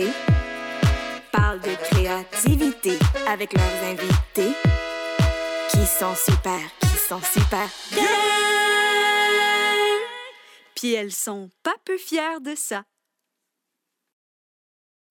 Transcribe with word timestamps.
télé 0.00 0.10
parlent 1.32 1.60
de 1.60 1.74
créativité 1.90 2.98
avec 3.26 3.52
leurs 3.52 3.84
invités 3.84 4.52
qui 5.70 5.86
sont 5.86 6.14
super, 6.14 6.60
qui 6.80 6.96
sont 6.96 7.20
super 7.20 7.68
bien. 7.92 8.04
Puis 10.74 10.94
elles 10.94 11.12
sont 11.12 11.50
pas 11.62 11.74
peu 11.84 11.98
fières 11.98 12.40
de 12.40 12.54
ça. 12.54 12.84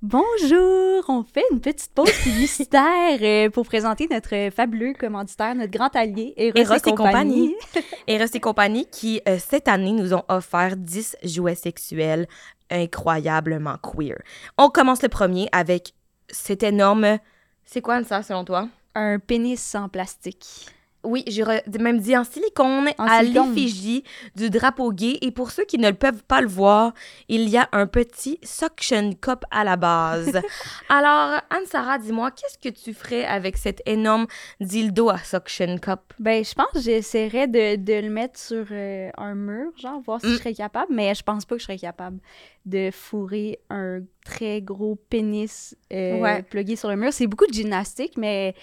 Bonjour! 0.02 1.04
On 1.10 1.26
fait 1.26 1.44
une 1.52 1.60
petite 1.60 1.94
pause 1.94 2.10
publicitaire 2.24 3.20
euh, 3.22 3.50
pour 3.50 3.66
présenter 3.66 4.08
notre 4.10 4.50
fabuleux 4.50 4.94
commanditaire, 4.94 5.54
notre 5.56 5.74
grand 5.74 5.94
allié, 5.94 6.34
Eros, 6.38 6.58
Eros 6.58 6.76
et 6.76 6.96
compagnie. 6.96 7.54
Eros 8.08 8.30
et 8.34 8.40
compagnie 8.40 8.86
qui, 8.86 9.20
euh, 9.28 9.38
cette 9.38 9.68
année, 9.68 9.92
nous 9.92 10.14
ont 10.14 10.24
offert 10.30 10.78
10 10.78 11.18
jouets 11.26 11.56
sexuels 11.56 12.28
incroyablement 12.70 13.76
queer. 13.78 14.16
On 14.58 14.70
commence 14.70 15.02
le 15.04 15.10
premier 15.10 15.50
avec 15.52 15.94
cet 16.30 16.64
énorme... 16.64 17.18
C'est 17.66 17.82
quoi 17.82 18.02
ça, 18.06 18.24
selon 18.24 18.46
toi? 18.46 18.70
Un 18.96 19.20
pénis 19.20 19.76
en 19.76 19.90
plastique. 19.90 20.68
Oui, 21.04 21.24
j'aurais 21.28 21.64
même 21.80 22.00
dit 22.00 22.16
en 22.18 22.24
silicone 22.26 22.90
En 22.98 23.06
à 23.06 23.24
l'effigie 23.24 24.04
du 24.36 24.50
drapeau 24.50 24.92
gay. 24.92 25.18
Et 25.22 25.32
pour 25.32 25.52
ceux 25.52 25.64
qui 25.64 25.78
ne 25.78 25.88
le 25.88 25.94
peuvent 25.96 26.24
pas 26.24 26.42
le 26.42 26.48
voir, 26.48 26.94
il 27.30 27.48
y 27.48 27.58
a 27.58 27.70
un 27.72 27.88
petit 27.88 28.38
suction 28.44 29.14
cup 29.14 29.46
à 29.50 29.64
la 29.64 29.78
base. 29.78 30.42
Alors, 30.90 31.40
Anne-Sara, 31.50 31.98
dis-moi, 32.00 32.32
qu'est-ce 32.32 32.58
que 32.58 32.74
tu 32.74 32.94
ferais 32.94 33.24
avec 33.26 33.56
cet 33.58 33.82
énorme 33.86 34.28
dildo 34.60 35.10
à 35.10 35.20
suction 35.20 35.78
cup? 35.78 36.02
Ben, 36.20 36.44
je 36.44 36.54
pense 36.54 36.68
que 36.74 36.82
j'essaierais 36.82 37.48
de, 37.48 37.78
de 37.78 37.94
le 38.02 38.10
mettre 38.10 38.38
sur 38.38 38.66
euh, 38.72 39.10
un 39.18 39.36
mur, 39.36 39.72
genre, 39.78 40.02
voir 40.02 40.20
si 40.20 40.28
Mm. 40.28 40.32
je 40.34 40.38
serais 40.38 40.54
capable, 40.54 40.94
mais 40.94 41.16
je 41.16 41.24
pense 41.24 41.46
pas 41.46 41.56
que 41.56 41.60
je 41.62 41.66
serais 41.66 41.78
capable 41.80 42.20
de 42.66 42.90
fourrer 42.92 43.60
un 43.70 44.00
très 44.30 44.62
gros 44.62 44.96
pénis 45.10 45.76
euh, 45.92 46.20
Ouais. 46.20 46.44
plugué 46.44 46.76
sur 46.76 46.90
le 46.90 46.96
mur. 46.96 47.12
C'est 47.12 47.28
beaucoup 47.28 47.48
de 47.48 47.54
gymnastique, 47.54 48.14
mais 48.18 48.54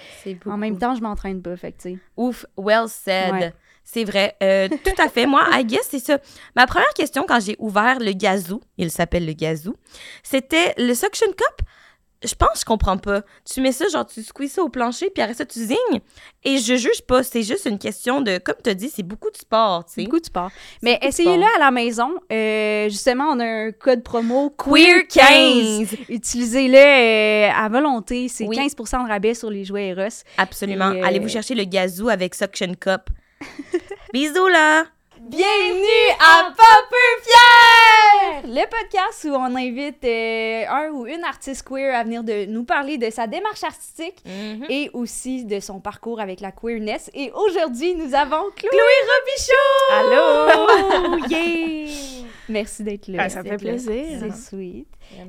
en 0.46 0.56
même 0.56 0.78
temps, 0.78 0.94
je 0.94 1.00
m'entraîne 1.02 1.42
pas, 1.42 1.56
fait 1.56 1.72
que. 1.72 1.88
Ouf, 2.16 2.46
well 2.56 2.88
said. 2.88 3.32
Ouais. 3.32 3.52
C'est 3.84 4.04
vrai. 4.04 4.34
Euh, 4.42 4.68
tout 4.68 5.00
à 5.00 5.08
fait. 5.08 5.26
Moi, 5.26 5.42
I 5.52 5.64
guess, 5.64 5.86
c'est 5.88 6.00
ça. 6.00 6.18
Ma 6.56 6.66
première 6.66 6.92
question 6.94 7.24
quand 7.26 7.40
j'ai 7.40 7.56
ouvert 7.58 7.98
le 8.00 8.12
gazou, 8.12 8.60
il 8.78 8.90
s'appelle 8.90 9.24
le 9.26 9.32
gazou, 9.32 9.74
c'était 10.22 10.74
le 10.76 10.92
suction 10.94 11.28
cup. 11.28 11.66
Je 12.24 12.34
pense 12.34 12.50
que 12.54 12.58
je 12.60 12.64
comprends 12.64 12.96
pas. 12.96 13.22
Tu 13.44 13.60
mets 13.60 13.72
ça, 13.72 13.86
genre, 13.88 14.06
tu 14.06 14.22
squeezes 14.22 14.52
ça 14.52 14.62
au 14.62 14.68
plancher, 14.68 15.10
puis 15.10 15.22
après 15.22 15.34
ça, 15.34 15.44
tu 15.44 15.60
zignes. 15.60 16.00
Et 16.44 16.58
je 16.58 16.76
juge 16.76 17.02
pas. 17.06 17.22
C'est 17.22 17.42
juste 17.42 17.66
une 17.66 17.78
question 17.78 18.20
de, 18.22 18.38
comme 18.38 18.54
tu 18.62 18.70
as 18.70 18.74
dit, 18.74 18.88
c'est 18.88 19.02
beaucoup 19.02 19.30
de 19.30 19.36
sport, 19.36 19.84
tu 19.84 19.92
sais. 19.94 20.04
Beaucoup 20.04 20.20
de 20.20 20.24
sport. 20.26 20.50
Mais 20.82 20.98
essayez-le 21.02 21.44
à 21.56 21.58
la 21.58 21.70
maison. 21.70 22.14
Euh, 22.32 22.88
justement, 22.88 23.24
on 23.30 23.40
a 23.40 23.44
un 23.44 23.72
code 23.72 24.02
promo 24.02 24.50
Queer 24.50 25.06
15. 25.08 25.94
Utilisez-le 26.08 26.76
euh, 26.76 27.50
à 27.54 27.68
volonté. 27.68 28.28
C'est 28.28 28.46
Oui. 28.46 28.56
15 28.56 28.74
de 28.74 29.08
rabais 29.08 29.34
sur 29.34 29.50
les 29.50 29.64
jouets 29.64 29.88
Eros. 29.88 30.22
Absolument. 30.38 30.90
Euh, 30.92 31.02
Allez 31.04 31.18
vous 31.18 31.28
chercher 31.28 31.54
le 31.54 31.64
gazou 31.64 32.08
avec 32.08 32.34
suction 32.34 32.74
cup. 32.74 33.10
Bisous, 34.12 34.48
là! 34.48 34.84
Bienvenue 35.28 36.08
à 36.20 36.52
Pas 36.56 36.82
peu 36.88 37.22
fier! 37.24 38.42
Le 38.44 38.64
podcast 38.70 39.24
où 39.24 39.34
on 39.34 39.56
invite 39.56 40.04
euh, 40.04 40.64
un 40.68 40.90
ou 40.90 41.06
une 41.06 41.24
artiste 41.24 41.66
queer 41.66 41.94
à 41.98 42.04
venir 42.04 42.22
de 42.22 42.44
nous 42.46 42.62
parler 42.62 42.96
de 42.96 43.10
sa 43.10 43.26
démarche 43.26 43.64
artistique 43.64 44.22
Mhm. 44.24 44.66
et 44.68 44.88
aussi 44.92 45.44
de 45.44 45.58
son 45.58 45.80
parcours 45.80 46.20
avec 46.20 46.38
la 46.40 46.52
queerness. 46.52 47.10
Et 47.12 47.32
aujourd'hui, 47.34 47.96
nous 47.96 48.14
avons 48.14 48.50
Chloé, 48.54 48.70
Allô! 49.94 51.26
yeah! 51.28 51.88
Merci 52.48 52.84
d'être 52.84 53.08
là. 53.08 53.24
Ah, 53.24 53.28
ça 53.28 53.42
fait 53.42 53.56
plaisir. 53.56 54.04
C'est 54.20 54.32
sweet. 54.32 54.86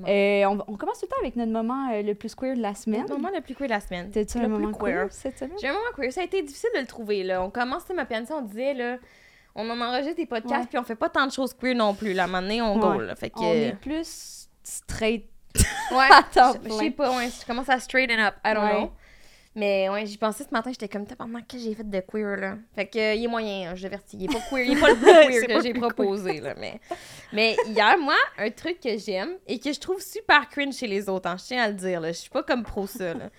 Euh, 0.07 0.45
on, 0.45 0.59
on 0.67 0.75
commence 0.77 0.99
tout 0.99 1.05
le 1.07 1.09
temps 1.09 1.21
avec 1.21 1.35
notre 1.35 1.51
moment 1.51 1.89
euh, 1.91 2.03
le 2.03 2.13
plus 2.13 2.35
queer 2.35 2.55
de 2.55 2.61
la 2.61 2.75
semaine. 2.75 3.05
Le 3.09 3.15
moment 3.15 3.29
le 3.33 3.41
plus 3.41 3.55
queer 3.55 3.67
de 3.67 3.73
la 3.73 3.79
semaine. 3.81 4.11
T'as-tu 4.11 4.37
le 4.37 4.45
un 4.45 4.47
moment 4.47 4.71
queer. 4.73 5.05
queer 5.05 5.07
cette 5.11 5.39
semaine? 5.39 5.57
J'ai 5.59 5.69
un 5.69 5.73
moment 5.73 5.85
queer. 5.95 6.13
Ça 6.13 6.21
a 6.21 6.23
été 6.25 6.43
difficile 6.43 6.69
de 6.75 6.81
le 6.81 6.85
trouver, 6.85 7.23
là. 7.23 7.41
On 7.43 7.49
commence, 7.49 7.83
sais, 7.85 7.95
ma 7.95 8.05
pianiste, 8.05 8.31
on 8.35 8.41
disait, 8.41 8.75
là, 8.75 8.97
on 9.57 9.69
en 9.69 9.81
enregistre 9.81 10.15
des 10.17 10.25
podcasts, 10.27 10.69
puis 10.69 10.77
on 10.77 10.83
fait 10.83 10.95
pas 10.95 11.09
tant 11.09 11.25
de 11.25 11.31
choses 11.31 11.53
queer 11.53 11.75
non 11.75 11.93
plus. 11.95 12.13
Là, 12.13 12.23
à 12.23 12.25
un 12.25 12.27
moment 12.27 12.41
donné, 12.43 12.61
on 12.61 12.77
go, 12.77 12.99
là. 12.99 13.15
Fait 13.15 13.31
que... 13.31 13.39
On 13.39 13.51
est 13.53 13.75
plus 13.75 14.47
straight. 14.63 15.25
Ouais, 15.91 16.07
je- 16.35 16.69
sais 16.69 16.91
pas, 16.91 17.17
ouais, 17.17 17.29
je 17.29 17.45
commence 17.45 17.69
à 17.69 17.79
straighten 17.79 18.19
up, 18.19 18.35
I 18.45 18.53
don't 18.53 18.69
know. 18.69 18.91
Mais 19.55 19.89
ouais, 19.89 20.05
j'y 20.05 20.17
pensais 20.17 20.43
ce 20.43 20.51
matin, 20.51 20.69
j'étais 20.69 20.87
comme, 20.87 21.07
pendant 21.07 21.39
que 21.41 21.57
j'ai 21.57 21.73
fait 21.73 21.89
de 21.89 21.99
queer, 22.01 22.37
là? 22.37 22.57
Fait 22.75 22.85
que, 22.85 22.99
euh, 22.99 23.13
il 23.15 23.23
est 23.23 23.27
moyen, 23.27 23.71
hein, 23.71 23.75
je 23.75 23.81
divertis. 23.81 24.15
Il 24.19 24.25
est 24.25 24.27
pas 24.27 24.41
queer, 24.51 24.65
il 24.65 24.77
est 24.77 24.79
pas 24.79 24.89
le 24.89 24.95
plus 24.95 25.07
queer 25.47 25.47
que 25.47 25.63
j'ai 25.63 25.73
proposé, 25.73 26.41
là. 26.41 26.53
Mais, 26.59 26.79
mais 27.33 27.55
hier, 27.65 27.97
moi, 27.97 28.13
un 28.37 28.51
truc 28.51 28.79
que 28.79 28.95
j'aime 28.99 29.31
et 29.47 29.57
que 29.57 29.73
je 29.73 29.79
trouve 29.79 29.99
super 29.99 30.47
cringe 30.47 30.75
chez 30.75 30.85
les 30.85 31.09
autres, 31.09 31.27
hein, 31.27 31.37
je 31.39 31.45
tiens 31.45 31.63
à 31.63 31.69
le 31.69 31.73
dire, 31.73 31.99
là. 31.99 32.09
Je 32.09 32.19
suis 32.19 32.29
pas 32.29 32.43
comme 32.43 32.61
pro 32.61 32.85
ça, 32.85 33.15
là. 33.15 33.29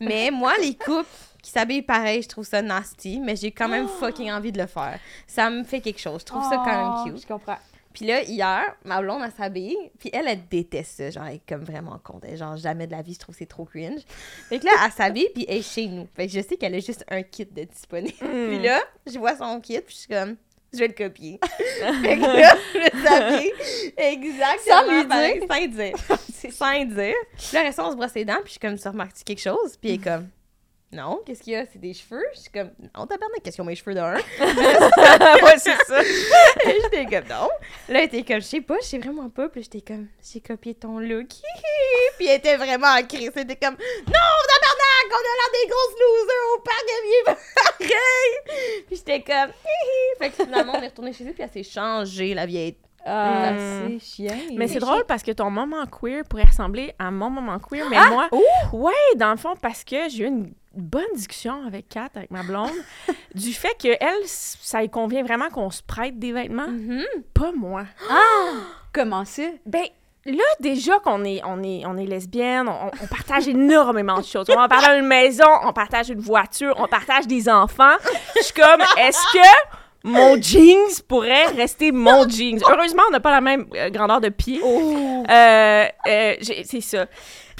mais 0.00 0.32
moi, 0.32 0.54
les 0.60 0.74
couples 0.74 1.06
qui 1.42 1.50
s'habillent 1.50 1.82
pareil, 1.82 2.22
je 2.22 2.28
trouve 2.28 2.44
ça 2.46 2.62
nasty, 2.62 3.20
mais 3.20 3.36
j'ai 3.36 3.50
quand 3.50 3.68
même 3.68 3.88
fucking 4.00 4.30
envie 4.30 4.52
de 4.52 4.58
le 4.58 4.66
faire. 4.66 4.98
Ça 5.26 5.50
me 5.50 5.64
fait 5.64 5.80
quelque 5.80 6.00
chose. 6.00 6.20
Je 6.20 6.26
trouve 6.26 6.42
ça 6.44 6.56
quand 6.64 7.00
Oh, 7.00 7.04
même 7.04 7.14
cute. 7.14 7.22
Je 7.22 7.26
comprends. 7.26 7.58
Puis 7.92 8.06
là, 8.06 8.22
hier, 8.22 8.76
ma 8.84 9.00
blonde, 9.02 9.22
elle 9.24 9.32
s'habille. 9.32 9.76
Puis 9.98 10.10
elle, 10.12 10.28
elle 10.28 10.46
déteste 10.48 10.92
ça. 10.96 11.10
Genre, 11.10 11.24
elle 11.26 11.34
est 11.36 11.42
comme 11.48 11.64
vraiment 11.64 11.98
contente. 12.02 12.36
Genre, 12.36 12.56
jamais 12.56 12.86
de 12.86 12.92
la 12.92 13.02
vie, 13.02 13.14
je 13.14 13.18
trouve 13.18 13.34
c'est 13.36 13.46
trop 13.46 13.64
cringe. 13.64 14.02
Fait 14.48 14.60
que 14.60 14.64
là, 14.66 14.70
elle 14.84 14.92
s'habille, 14.92 15.28
puis 15.34 15.44
elle 15.48 15.56
est 15.58 15.62
chez 15.62 15.86
nous. 15.88 16.06
Fait 16.14 16.26
que 16.28 16.32
je 16.32 16.40
sais 16.40 16.56
qu'elle 16.56 16.74
a 16.74 16.78
juste 16.78 17.04
un 17.10 17.22
kit 17.22 17.46
de 17.46 17.64
disponible. 17.64 18.14
Puis 18.18 18.58
là, 18.62 18.80
je 19.12 19.18
vois 19.18 19.36
son 19.36 19.60
kit, 19.60 19.80
puis 19.80 19.92
je 19.94 20.00
suis 20.02 20.08
comme, 20.08 20.36
je 20.72 20.78
vais 20.78 20.86
le 20.86 20.94
copier. 20.94 21.40
fait 21.68 22.16
que 22.16 22.40
là, 22.40 22.54
je 22.74 23.02
s'habille 23.08 23.52
exactement 23.96 24.76
Sans 24.82 24.92
lui 24.92 25.04
pareil, 25.08 25.40
sans 25.48 25.66
dire. 25.66 25.96
sans 26.52 26.84
dire. 26.84 27.14
Puis 27.36 27.48
là, 27.54 27.70
on 27.78 27.90
se 27.90 27.96
brosse 27.96 28.14
les 28.14 28.24
dents, 28.24 28.34
puis 28.36 28.46
je 28.46 28.50
suis 28.50 28.60
comme, 28.60 28.78
tu 28.78 28.86
remarques 28.86 29.16
quelque 29.24 29.40
chose? 29.40 29.76
Puis 29.76 29.90
elle 29.90 29.94
est 29.96 29.98
comme, 30.04 30.28
non, 30.92 31.20
qu'est-ce 31.24 31.42
qu'il 31.42 31.52
y 31.52 31.56
a? 31.56 31.64
C'est 31.72 31.78
des 31.78 31.94
cheveux? 31.94 32.24
Je 32.34 32.40
suis 32.40 32.50
comme, 32.50 32.70
non, 32.96 33.06
tabarnak, 33.06 33.42
qu'est-ce 33.44 33.54
qu'ils 33.56 33.62
ont 33.62 33.66
mes 33.66 33.76
cheveux 33.76 33.94
d'un? 33.94 34.14
ouais, 34.40 35.58
c'est 35.58 35.76
ça. 35.86 36.02
Et 36.66 36.80
j'étais 36.82 37.04
comme 37.04 37.28
non. 37.28 37.48
Là, 37.88 38.00
elle 38.00 38.04
était 38.04 38.24
comme, 38.24 38.40
je 38.40 38.46
sais 38.46 38.60
pas, 38.60 38.74
je 38.82 38.86
sais 38.86 38.98
vraiment 38.98 39.30
pas. 39.30 39.48
Puis 39.48 39.62
j'étais 39.62 39.82
comme, 39.82 40.08
j'ai 40.20 40.40
copié 40.40 40.74
ton 40.74 40.98
look. 40.98 41.28
Puis 42.18 42.26
elle 42.26 42.38
était 42.38 42.56
vraiment 42.56 42.88
en 42.88 43.02
crise. 43.06 43.30
Elle 43.36 43.42
était 43.42 43.56
comme, 43.56 43.74
non, 43.76 44.12
tabarnak, 44.48 45.06
on 45.12 45.16
a 45.16 45.34
l'air 45.38 45.50
des 45.62 45.68
grosses 45.68 45.96
losers 46.00 46.54
au 46.56 46.60
parc 46.60 46.82
de 46.82 47.06
vieux 47.06 47.24
pareil. 47.84 48.84
Puis 48.88 48.96
j'étais 48.96 49.20
comme, 49.22 49.50
Hihi. 49.50 50.18
Fait 50.18 50.30
que 50.30 50.44
finalement, 50.44 50.72
on 50.76 50.82
est 50.82 50.88
retourné 50.88 51.12
chez 51.12 51.24
eux. 51.24 51.32
Puis 51.32 51.42
elle 51.44 51.64
s'est 51.64 51.70
changée, 51.70 52.34
la 52.34 52.46
vieille. 52.46 52.76
Ah, 53.06 53.52
Mm. 53.52 53.98
c'est 53.98 54.06
chiant. 54.28 54.38
Mais 54.56 54.68
c'est 54.68 54.78
drôle 54.78 55.04
parce 55.06 55.22
que 55.22 55.30
ton 55.30 55.50
moment 55.50 55.86
queer 55.86 56.22
pourrait 56.28 56.44
ressembler 56.44 56.92
à 56.98 57.10
mon 57.10 57.30
moment 57.30 57.58
queer, 57.58 57.88
mais 57.88 57.96
moi, 58.10 58.28
ouais, 58.74 58.92
dans 59.16 59.30
le 59.30 59.38
fond, 59.38 59.54
parce 59.62 59.84
que 59.84 60.08
j'ai 60.10 60.24
eu 60.24 60.26
une 60.26 60.52
bonne 60.74 61.12
discussion 61.14 61.66
avec 61.66 61.88
Kat, 61.88 62.08
avec 62.14 62.30
ma 62.30 62.42
blonde, 62.42 62.70
du 63.34 63.52
fait 63.52 63.76
que 63.80 63.88
elle, 63.88 64.26
ça 64.26 64.80
lui 64.80 64.90
convient 64.90 65.22
vraiment 65.22 65.48
qu'on 65.48 65.70
se 65.70 65.82
prête 65.82 66.18
des 66.18 66.32
vêtements, 66.32 66.68
pas 67.34 67.52
moi. 67.52 67.84
Comment 68.92 69.24
ça? 69.24 69.42
Ben 69.66 69.84
là 70.26 70.44
déjà 70.60 70.98
qu'on 70.98 71.24
est 71.24 71.40
on 71.46 71.62
est 71.62 71.82
on 71.86 71.96
est 71.96 72.04
lesbienne, 72.04 72.68
on, 72.68 72.90
on 73.02 73.06
partage 73.06 73.48
énormément 73.48 74.18
de 74.18 74.24
choses. 74.24 74.46
On 74.50 74.54
partage 74.54 74.98
une 74.98 75.06
maison, 75.06 75.48
on 75.64 75.72
partage 75.72 76.10
une 76.10 76.20
voiture, 76.20 76.74
on 76.78 76.86
partage 76.86 77.26
des 77.26 77.48
enfants. 77.48 77.96
Je 78.36 78.42
suis 78.42 78.54
comme 78.54 78.82
est-ce 78.98 79.22
que 79.32 79.78
mon 80.02 80.40
jeans 80.40 81.02
pourrait 81.06 81.46
rester 81.46 81.92
mon 81.92 82.28
jeans? 82.28 82.60
Heureusement, 82.68 83.02
on 83.08 83.12
n'a 83.12 83.20
pas 83.20 83.32
la 83.32 83.40
même 83.40 83.66
euh, 83.74 83.90
grandeur 83.90 84.20
de 84.20 84.30
pied. 84.30 84.60
Oh! 84.64 85.24
Euh, 85.28 85.86
euh, 86.06 86.34
c'est 86.40 86.80
ça. 86.80 87.06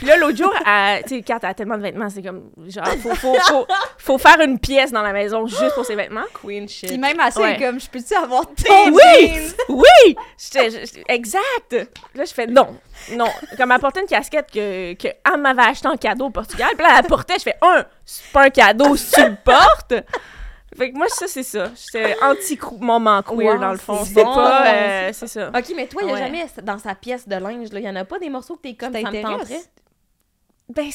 Puis 0.00 0.08
là, 0.08 0.16
l'autre 0.16 0.38
jour, 0.38 0.50
elle- 0.66 1.02
tu 1.02 1.16
sais, 1.16 1.22
Kat 1.22 1.38
a 1.42 1.52
tellement 1.52 1.76
de 1.76 1.82
vêtements, 1.82 2.08
c'est 2.08 2.22
comme, 2.22 2.50
genre, 2.68 2.86
faut, 3.02 3.14
faut, 3.14 3.34
faut, 3.34 3.66
faut 3.98 4.16
faire 4.18 4.40
une 4.40 4.58
pièce 4.58 4.92
dans 4.92 5.02
la 5.02 5.12
maison 5.12 5.46
juste 5.46 5.74
pour 5.74 5.84
ses 5.84 5.94
vêtements. 5.94 6.24
Queen 6.42 6.66
shit. 6.66 6.88
Puis 6.88 6.96
même 6.96 7.20
à 7.20 7.30
ça, 7.30 7.42
Ouais. 7.42 7.58
comme, 7.58 7.78
je 7.78 7.86
peux-tu 7.88 8.14
avoir 8.14 8.46
ton 8.46 8.90
Oui! 8.90 9.52
Oui! 9.68 10.16
J'étais- 10.38 10.70
j'étais- 10.70 11.04
exact! 11.08 11.76
Là, 12.14 12.24
je 12.24 12.32
fais 12.32 12.46
non, 12.46 12.78
non. 13.12 13.28
Comme 13.58 13.72
elle 13.72 13.78
portait 13.80 14.00
une 14.00 14.06
casquette 14.06 14.50
que, 14.50 14.94
que 14.94 15.08
Anne 15.22 15.42
m'avait 15.42 15.62
acheté 15.68 15.86
en 15.88 15.96
cadeau 15.96 16.26
au 16.26 16.30
Portugal. 16.30 16.70
Puis 16.74 16.82
là, 16.82 16.88
elle 16.96 17.02
la 17.02 17.08
portait, 17.08 17.34
je 17.38 17.42
fais 17.42 17.56
un, 17.60 17.84
c'est 18.06 18.32
pas 18.32 18.44
un 18.44 18.50
cadeau 18.50 18.96
si 18.96 19.10
tu 19.12 19.20
le 19.22 19.36
portes. 19.44 19.94
Fait 20.78 20.92
que 20.92 20.96
moi, 20.96 21.08
ça, 21.08 21.26
c'est 21.28 21.42
ça. 21.42 21.64
J'étais 21.74 22.16
anti-moment 22.22 23.22
queer, 23.22 23.54
Wow, 23.54 23.58
dans 23.58 23.72
le 23.72 23.76
fond. 23.78 24.02
c'est 24.04 24.14
bon. 24.24 24.34
pas. 24.34 24.66
euh, 24.66 25.10
c'est 25.12 25.26
ça. 25.26 25.48
Ok, 25.48 25.72
mais 25.76 25.86
toi, 25.88 26.02
il 26.04 26.08
y 26.08 26.10
a 26.10 26.14
Ouais. 26.14 26.18
jamais 26.20 26.46
dans 26.62 26.78
sa 26.78 26.94
pièce 26.94 27.26
de 27.28 27.34
linge, 27.36 27.72
là, 27.72 27.80
il 27.80 27.84
y 27.84 27.88
en 27.90 27.96
a 27.96 28.04
pas 28.04 28.18
des 28.18 28.30
morceaux 28.30 28.54
que 28.56 28.62
t'es 28.62 28.74
comme, 28.74 28.92
ça 28.92 29.00
me 29.00 29.22
tenterait? 29.22 29.60
Ben, 30.74 30.88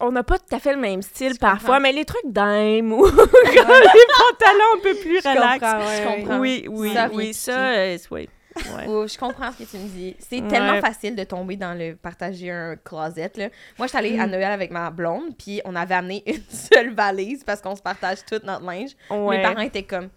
on- 0.00 0.12
n'a 0.12 0.22
pas 0.22 0.38
tout 0.38 0.54
à 0.54 0.58
fait 0.58 0.72
le 0.74 0.80
même 0.80 1.02
style 1.02 1.38
parfois, 1.38 1.78
mais 1.80 1.92
les 1.92 2.04
trucs 2.04 2.26
d'âme 2.26 2.92
ou 2.92 3.04
les 3.06 3.12
pantalons 3.12 4.74
un 4.76 4.80
peu 4.82 4.94
plus 4.96 5.20
Je 5.22 5.28
relax. 5.28 5.60
comprends, 5.60 5.78
ouais, 5.78 5.96
Je 5.96 6.08
comprends. 6.20 6.38
Oui, 6.38 6.64
oui, 6.68 6.92
Ça 6.94 7.08
oui, 7.12 7.34
ça, 7.34 7.68
euh, 7.70 7.98
oui. 8.10 8.28
Ouais. 8.56 8.84
Oh, 8.88 9.06
je 9.06 9.16
comprends 9.16 9.52
ce 9.52 9.58
que 9.62 9.70
tu 9.70 9.76
me 9.76 9.86
dis. 9.88 10.16
C'est 10.18 10.40
Ouais. 10.42 10.48
tellement 10.48 10.80
facile 10.80 11.14
de 11.14 11.22
tomber 11.22 11.54
dans 11.56 11.72
le 11.78 11.94
partager 11.94 12.50
un 12.50 12.74
closet. 12.76 13.30
Là. 13.36 13.48
Moi, 13.78 13.86
je 13.86 13.90
suis 13.90 13.98
allée 13.98 14.18
à 14.18 14.26
Mm. 14.26 14.30
Noël 14.30 14.50
avec 14.52 14.70
ma 14.72 14.90
blonde, 14.90 15.36
puis 15.38 15.60
on 15.64 15.76
avait 15.76 15.94
amené 15.94 16.22
une 16.26 16.42
seule 16.50 16.92
valise 16.92 17.44
parce 17.44 17.60
qu'on 17.60 17.76
se 17.76 17.82
partage 17.82 18.18
tout 18.28 18.40
notre 18.42 18.64
linge. 18.64 18.90
Ouais. 19.08 19.36
Mes 19.36 19.42
parents 19.42 19.60
étaient 19.60 19.84
comme 19.84 20.08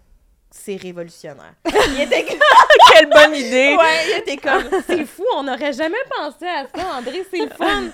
c'est 0.50 0.76
révolutionnaire. 0.76 1.54
il 1.66 2.00
était 2.02 2.24
comme, 2.24 2.38
Quelle 2.92 3.08
bonne 3.08 3.34
idée! 3.34 3.76
ouais, 3.78 4.04
il 4.12 4.18
était 4.18 4.36
comme, 4.36 4.64
c'est 4.86 5.04
fou, 5.04 5.24
on 5.36 5.42
n'aurait 5.44 5.72
jamais 5.72 5.96
pensé 6.16 6.46
à 6.46 6.66
ça, 6.74 6.96
André, 6.98 7.24
c'est 7.30 7.38
le 7.38 7.50
fun. 7.50 7.84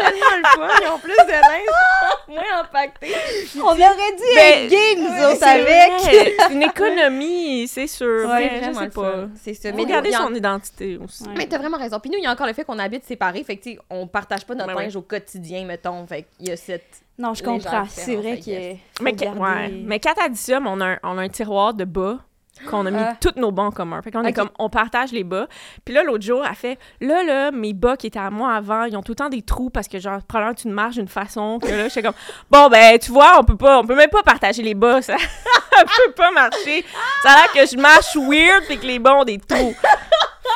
Tellement 0.00 0.36
le 0.38 0.44
fun, 0.68 0.68
ils 0.82 0.88
ont 0.88 0.98
plus 0.98 1.12
de 1.12 1.30
linge, 1.30 2.28
moins 2.28 2.60
impacté. 2.60 3.08
On 3.56 3.66
aurait 3.68 3.76
dû 4.16 4.22
Ben, 4.34 4.72
être 4.72 4.98
nous 4.98 5.32
autres, 5.32 5.46
avec. 5.46 6.50
une 6.52 6.62
économie, 6.62 7.68
c'est 7.68 7.86
sûr. 7.86 8.28
Ouais, 8.28 8.60
pas. 8.94 9.26
C'est 9.42 9.54
ça. 9.54 9.72
Mais 9.72 9.92
a- 9.92 10.02
son 10.12 10.34
identité 10.34 10.98
aussi. 11.02 11.24
Ouais. 11.24 11.34
Mais 11.36 11.46
t'as 11.46 11.58
vraiment 11.58 11.78
raison. 11.78 11.98
Puis 12.00 12.10
nous, 12.10 12.18
il 12.18 12.24
y 12.24 12.26
a 12.26 12.32
encore 12.32 12.46
le 12.46 12.52
fait 12.52 12.64
qu'on 12.64 12.78
habite 12.78 13.04
séparés. 13.04 13.44
Fait 13.44 13.56
que, 13.56 13.70
on 13.90 14.06
partage 14.06 14.44
pas 14.44 14.54
notre 14.54 14.74
Ben 14.74 14.80
linge 14.82 14.96
au 14.96 15.02
quotidien, 15.02 15.64
mettons. 15.64 16.06
Fait 16.06 16.26
qu'il 16.38 16.48
y 16.48 16.52
a 16.52 16.56
cette. 16.56 17.02
Non, 17.18 17.34
je 17.34 17.42
comprends. 17.42 17.84
C'est 17.90 18.16
vrai 18.16 18.38
guess. 18.38 18.76
faut 18.96 19.04
Mais, 19.04 19.12
garder- 19.12 19.38
ouais. 19.40 19.68
mais 19.84 20.00
quand 20.00 20.14
t'as 20.16 20.28
dit 20.28 20.38
ça, 20.38 20.58
mais 20.60 20.70
on 20.70 20.80
a, 20.80 20.86
un, 20.92 20.98
on 21.02 21.18
a 21.18 21.22
un 21.22 21.28
tiroir 21.28 21.74
de 21.74 21.84
bas 21.84 22.18
qu'on 22.68 22.84
a 22.86 22.90
mis 22.90 22.98
Ah. 23.00 23.14
tous 23.20 23.38
nos 23.40 23.50
bas 23.52 23.62
en 23.64 23.70
commun. 23.70 24.02
Fait 24.02 24.10
qu'on 24.10 24.24
est 24.24 24.28
Ok. 24.30 24.34
comme, 24.34 24.50
on 24.58 24.68
partage 24.68 25.12
les 25.12 25.24
bas. 25.24 25.46
Puis 25.84 25.94
là, 25.94 26.02
l'autre 26.02 26.24
jour, 26.24 26.44
elle 26.48 26.54
fait, 26.54 26.78
là, 27.00 27.22
là, 27.22 27.50
mes 27.50 27.72
bas 27.72 27.96
qui 27.96 28.06
étaient 28.08 28.18
à 28.18 28.30
moi 28.30 28.52
avant, 28.54 28.84
ils 28.84 28.96
ont 28.96 29.02
tout 29.02 29.12
le 29.12 29.16
temps 29.16 29.28
des 29.28 29.42
trous 29.42 29.70
parce 29.70 29.88
que, 29.88 29.98
genre, 29.98 30.20
probablement, 30.26 30.54
tu 30.54 30.68
marches 30.68 30.96
d'une 30.96 31.08
façon 31.08 31.58
que 31.60 31.68
là, 31.68 31.88
j'étais 31.88 32.02
comme, 32.02 32.14
bon, 32.50 32.68
ben, 32.68 32.98
tu 32.98 33.10
vois, 33.12 33.38
on 33.38 33.44
peut 33.44 33.56
pas, 33.56 33.78
on 33.80 33.84
peut 33.86 33.94
même 33.96 34.10
pas 34.10 34.22
partager 34.22 34.62
les 34.62 34.74
bas. 34.74 35.00
Ça, 35.02 35.16
ça 35.18 35.84
peut 36.06 36.12
pas 36.12 36.30
marcher. 36.32 36.84
Ça 37.22 37.30
a 37.30 37.36
l'air 37.36 37.52
que 37.52 37.66
je 37.70 37.76
marche 37.76 38.16
weird 38.16 38.64
puis 38.66 38.78
que 38.78 38.86
les 38.86 38.98
bas 38.98 39.14
ont 39.16 39.24
des 39.24 39.38
trous. 39.38 39.74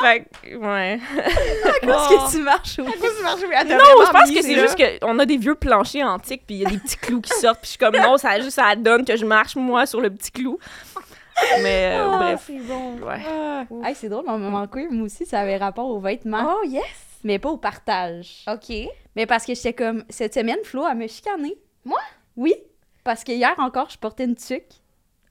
fait 0.01 0.25
que, 0.43 0.55
ouais. 0.57 0.99
Parce 1.85 2.07
que 2.09 2.31
tu 2.31 2.41
marches 2.43 2.79
au 2.79 2.83
Non, 2.83 2.91
je 2.91 4.11
pense 4.11 4.31
que 4.31 4.41
c'est 4.41 4.55
juste 4.59 4.77
qu'on 5.01 5.19
a 5.19 5.25
des 5.25 5.37
vieux 5.37 5.55
planchers 5.55 6.05
antiques, 6.05 6.43
puis 6.45 6.57
il 6.57 6.61
y 6.63 6.65
a 6.65 6.69
des 6.69 6.77
petits 6.77 6.97
clous 6.97 7.21
qui 7.21 7.31
sortent, 7.39 7.59
puis 7.61 7.67
je 7.67 7.69
suis 7.71 7.77
comme, 7.77 7.95
non, 7.95 8.17
ça 8.17 8.37
juste 8.39 8.51
ça 8.51 8.75
donne 8.75 9.05
que 9.05 9.15
je 9.15 9.25
marche, 9.25 9.55
moi, 9.55 9.85
sur 9.85 10.01
le 10.01 10.09
petit 10.09 10.31
clou. 10.31 10.59
Mais 11.61 11.95
euh, 11.97 12.09
Ah, 12.11 12.17
bref. 12.17 12.43
c'est 12.47 12.59
bon. 12.59 12.97
Ouais. 13.05 13.19
Hey, 13.87 13.95
c'est 13.95 14.09
drôle, 14.09 14.25
mon 14.25 14.37
moment 14.37 14.67
queer, 14.67 14.91
moi 14.91 15.05
aussi, 15.05 15.25
ça 15.25 15.39
avait 15.41 15.57
rapport 15.57 15.87
aux 15.89 15.99
vêtements, 15.99 16.55
Oh, 16.61 16.65
yes! 16.65 16.83
mais 17.23 17.39
pas 17.39 17.49
au 17.49 17.57
partage. 17.57 18.45
OK. 18.47 18.73
Mais 19.15 19.25
parce 19.25 19.45
que 19.45 19.53
j'étais 19.55 19.73
comme, 19.73 20.03
cette 20.09 20.33
semaine, 20.33 20.59
Flo, 20.63 20.85
elle 20.89 20.97
me 20.97 21.07
chicané. 21.07 21.55
Moi? 21.83 21.99
Oui. 22.37 22.53
Parce 23.03 23.23
que 23.23 23.31
hier 23.31 23.53
encore, 23.59 23.89
je 23.89 23.97
portais 23.97 24.25
une 24.25 24.35
tuque, 24.35 24.63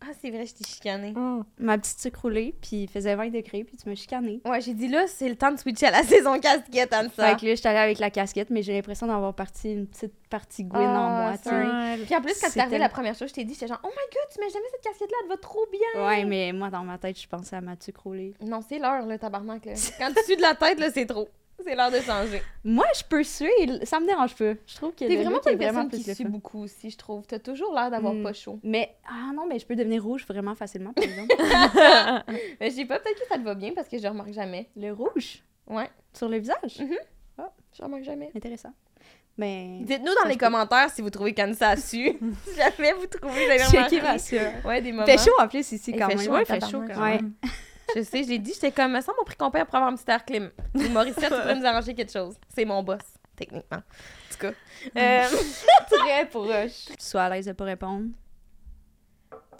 Ah, 0.07 0.13
c'est 0.21 0.31
vrai, 0.31 0.45
je 0.45 0.55
t'ai 0.55 0.65
chicané. 0.65 1.13
Mm. 1.13 1.45
ma 1.59 1.79
petite 1.79 1.99
tuque 1.99 2.17
roulée, 2.17 2.55
puis 2.61 2.83
il 2.83 2.89
faisait 2.89 3.15
20 3.15 3.31
degrés, 3.31 3.65
puis 3.65 3.77
tu 3.77 3.89
m'as 3.89 3.95
chicané. 3.95 4.41
Ouais, 4.45 4.61
j'ai 4.61 4.75
dit 4.75 4.89
là, 4.89 5.07
c'est 5.07 5.29
le 5.29 5.37
temps 5.37 5.51
de 5.51 5.59
switcher 5.59 5.87
à 5.87 5.91
la 5.93 6.03
saison 6.05 6.39
casquette, 6.39 6.93
Anne-ça. 6.93 7.31
Fait 7.31 7.41
que 7.41 7.47
là, 7.47 7.55
j'étais 7.55 7.69
allée 7.69 7.79
avec 7.79 7.99
la 7.99 8.11
casquette, 8.11 8.51
mais 8.51 8.63
j'ai 8.63 8.75
l'impression 8.75 9.07
d'avoir 9.07 9.35
parti 9.35 9.73
une 9.73 9.87
petite 9.87 10.13
partie 10.29 10.65
Gwyn 10.65 10.89
en 10.89 11.11
moi, 11.11 11.39
tu 11.39 11.49
sais. 11.49 12.05
Puis 12.05 12.15
en 12.15 12.21
plus, 12.21 12.39
quand 12.41 12.51
t'es 12.51 12.61
arrivé 12.61 12.79
la 12.79 12.89
première 12.89 13.15
chose, 13.15 13.29
je 13.29 13.35
t'ai 13.35 13.45
dit, 13.45 13.55
j'étais 13.55 13.69
genre, 13.69 13.81
oh 13.83 13.89
my 13.89 13.95
god, 14.13 14.33
tu 14.33 14.41
mets 14.41 14.51
jamais 14.51 14.67
cette 14.73 14.83
casquette-là, 14.83 15.17
elle 15.23 15.29
te 15.29 15.33
va 15.33 15.39
trop 15.39 15.67
bien. 15.71 16.07
Ouais, 16.07 16.25
mais 16.25 16.53
moi, 16.53 16.71
dans 16.71 16.83
ma 16.83 16.99
tête, 16.99 17.21
je 17.21 17.27
pensais 17.29 17.57
à 17.57 17.61
ma 17.61 17.77
tuque 17.77 17.99
roulée. 17.99 18.35
Non, 18.43 18.61
c'est 18.67 18.79
l'heure, 18.79 19.07
là, 19.07 19.19
tabarnak, 19.19 19.65
là. 19.65 19.73
Quand 19.99 20.13
tu 20.15 20.25
suis 20.25 20.37
de 20.37 20.43
la 20.43 20.55
tête, 20.55 20.79
là, 20.79 20.89
c'est 20.93 21.07
trop. 21.07 21.29
C'est 21.63 21.75
l'heure 21.75 21.91
de 21.91 22.01
changer. 22.01 22.43
Moi, 22.65 22.85
je 22.97 23.03
peux 23.05 23.23
suer, 23.23 23.51
ça 23.85 24.01
me 24.01 24.07
dérange 24.07 24.35
pas. 24.35 24.55
Je 24.67 24.75
trouve 24.77 24.93
que 24.93 24.99
T'es 25.07 25.17
vraiment 25.17 25.39
pas 25.41 25.53
une 25.53 25.59
personne 25.59 25.89
qui 25.89 26.03
sue 26.15 26.25
beaucoup 26.25 26.63
aussi, 26.65 26.91
je 26.91 26.97
trouve. 26.99 27.25
T'as 27.27 27.39
toujours 27.39 27.73
l'air 27.75 27.91
d'avoir 27.91 28.13
Hmm. 28.15 28.23
pas 28.23 28.33
chaud. 28.33 28.59
Mais, 28.63 28.97
ah 29.09 29.33
non, 29.35 29.47
mais 29.49 29.59
je 29.59 29.67
peux 29.67 29.77
devenir 29.77 30.03
rouge 30.03 30.27
vraiment 30.27 30.55
facilement, 30.55 30.93
par 30.93 31.05
exemple. 31.05 31.35
Mais 32.61 32.71
je 32.71 32.75
sais 32.75 32.85
pas, 32.85 32.99
peut-être 32.99 33.21
que 33.21 33.29
ça 33.29 33.37
te 33.39 33.43
va 33.43 33.55
bien 33.55 33.73
parce 33.75 33.89
que 33.89 33.99
je 33.99 34.07
remarque 34.07 34.33
jamais. 34.33 34.69
le 34.77 34.93
rouge? 34.93 35.43
Ouais, 35.67 35.89
sur 36.13 36.29
le 36.29 36.39
visage? 36.39 36.83
je 37.77 37.83
remarque 37.83 38.05
jamais. 38.05 38.31
Intéressant. 38.37 38.73
Mais. 39.37 39.79
Dites-nous 39.83 40.15
dans 40.23 40.29
les 40.29 40.37
commentaires 40.37 40.91
si 40.91 41.03
vous 41.03 41.11
trouvez 41.11 41.35
qu'Anissa 41.35 41.71
a 41.71 41.77
su. 41.77 42.19
si 42.47 42.57
jamais 42.57 42.93
vous 42.93 43.07
trouvez, 43.07 43.47
vous 43.47 43.51
avez 43.51 43.65
remarqué. 43.65 44.41
Ouais, 44.65 44.81
des 44.83 44.93
moments. 44.93 45.07
Fait 45.07 45.19
chaud 45.19 45.33
en 45.41 45.49
plus 45.49 45.73
ici 45.73 45.93
quand 45.93 46.09
fait 46.09 46.15
même. 46.17 46.25
chaud, 46.25 46.33
Ouais, 46.33 46.45
fait 46.45 46.61
chaud 46.61 46.83
quand 46.87 47.03
Ouais. 47.03 47.19
Je 47.97 48.03
sais, 48.03 48.25
je 48.25 48.29
l'ai 48.29 48.39
dit, 48.39 48.53
j'étais 48.55 48.73
comme, 48.73 48.93
me 48.93 49.01
semble 49.01 49.19
au 49.21 49.25
prix 49.25 49.37
qu'on 49.37 49.51
paye 49.51 49.65
pour 49.65 49.75
avoir 49.77 49.91
un 49.93 49.97
petit 49.97 50.11
air 50.11 50.25
clim. 50.25 50.51
Ou 50.75 50.89
Morissette, 50.89 51.25
tu 51.25 51.29
pourrais 51.41 51.55
nous 51.55 51.67
arranger 51.67 51.95
quelque 51.95 52.13
chose. 52.13 52.35
C'est 52.55 52.65
mon 52.65 52.83
boss, 52.83 53.01
techniquement. 53.37 53.79
En 53.79 54.33
tout 54.33 54.39
cas. 54.39 54.53
Euh, 54.97 55.27
Très 55.91 56.27
proche. 56.27 56.87
Tu 56.89 56.95
sois 57.05 57.23
à 57.25 57.29
l'aise 57.31 57.47
de 57.47 57.53
pas 57.53 57.65
répondre. 57.65 58.07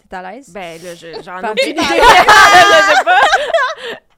T'es 0.09 0.15
à 0.17 0.31
l'aise? 0.31 0.49
Ben 0.51 0.81
là, 0.83 0.93
je- 0.95 1.21
j'en 1.23 1.41
ai 1.41 1.49
aucune 1.49 1.69
idée. 1.71 1.81
je 1.81 2.95
sais 2.97 3.03
pas. 3.03 3.19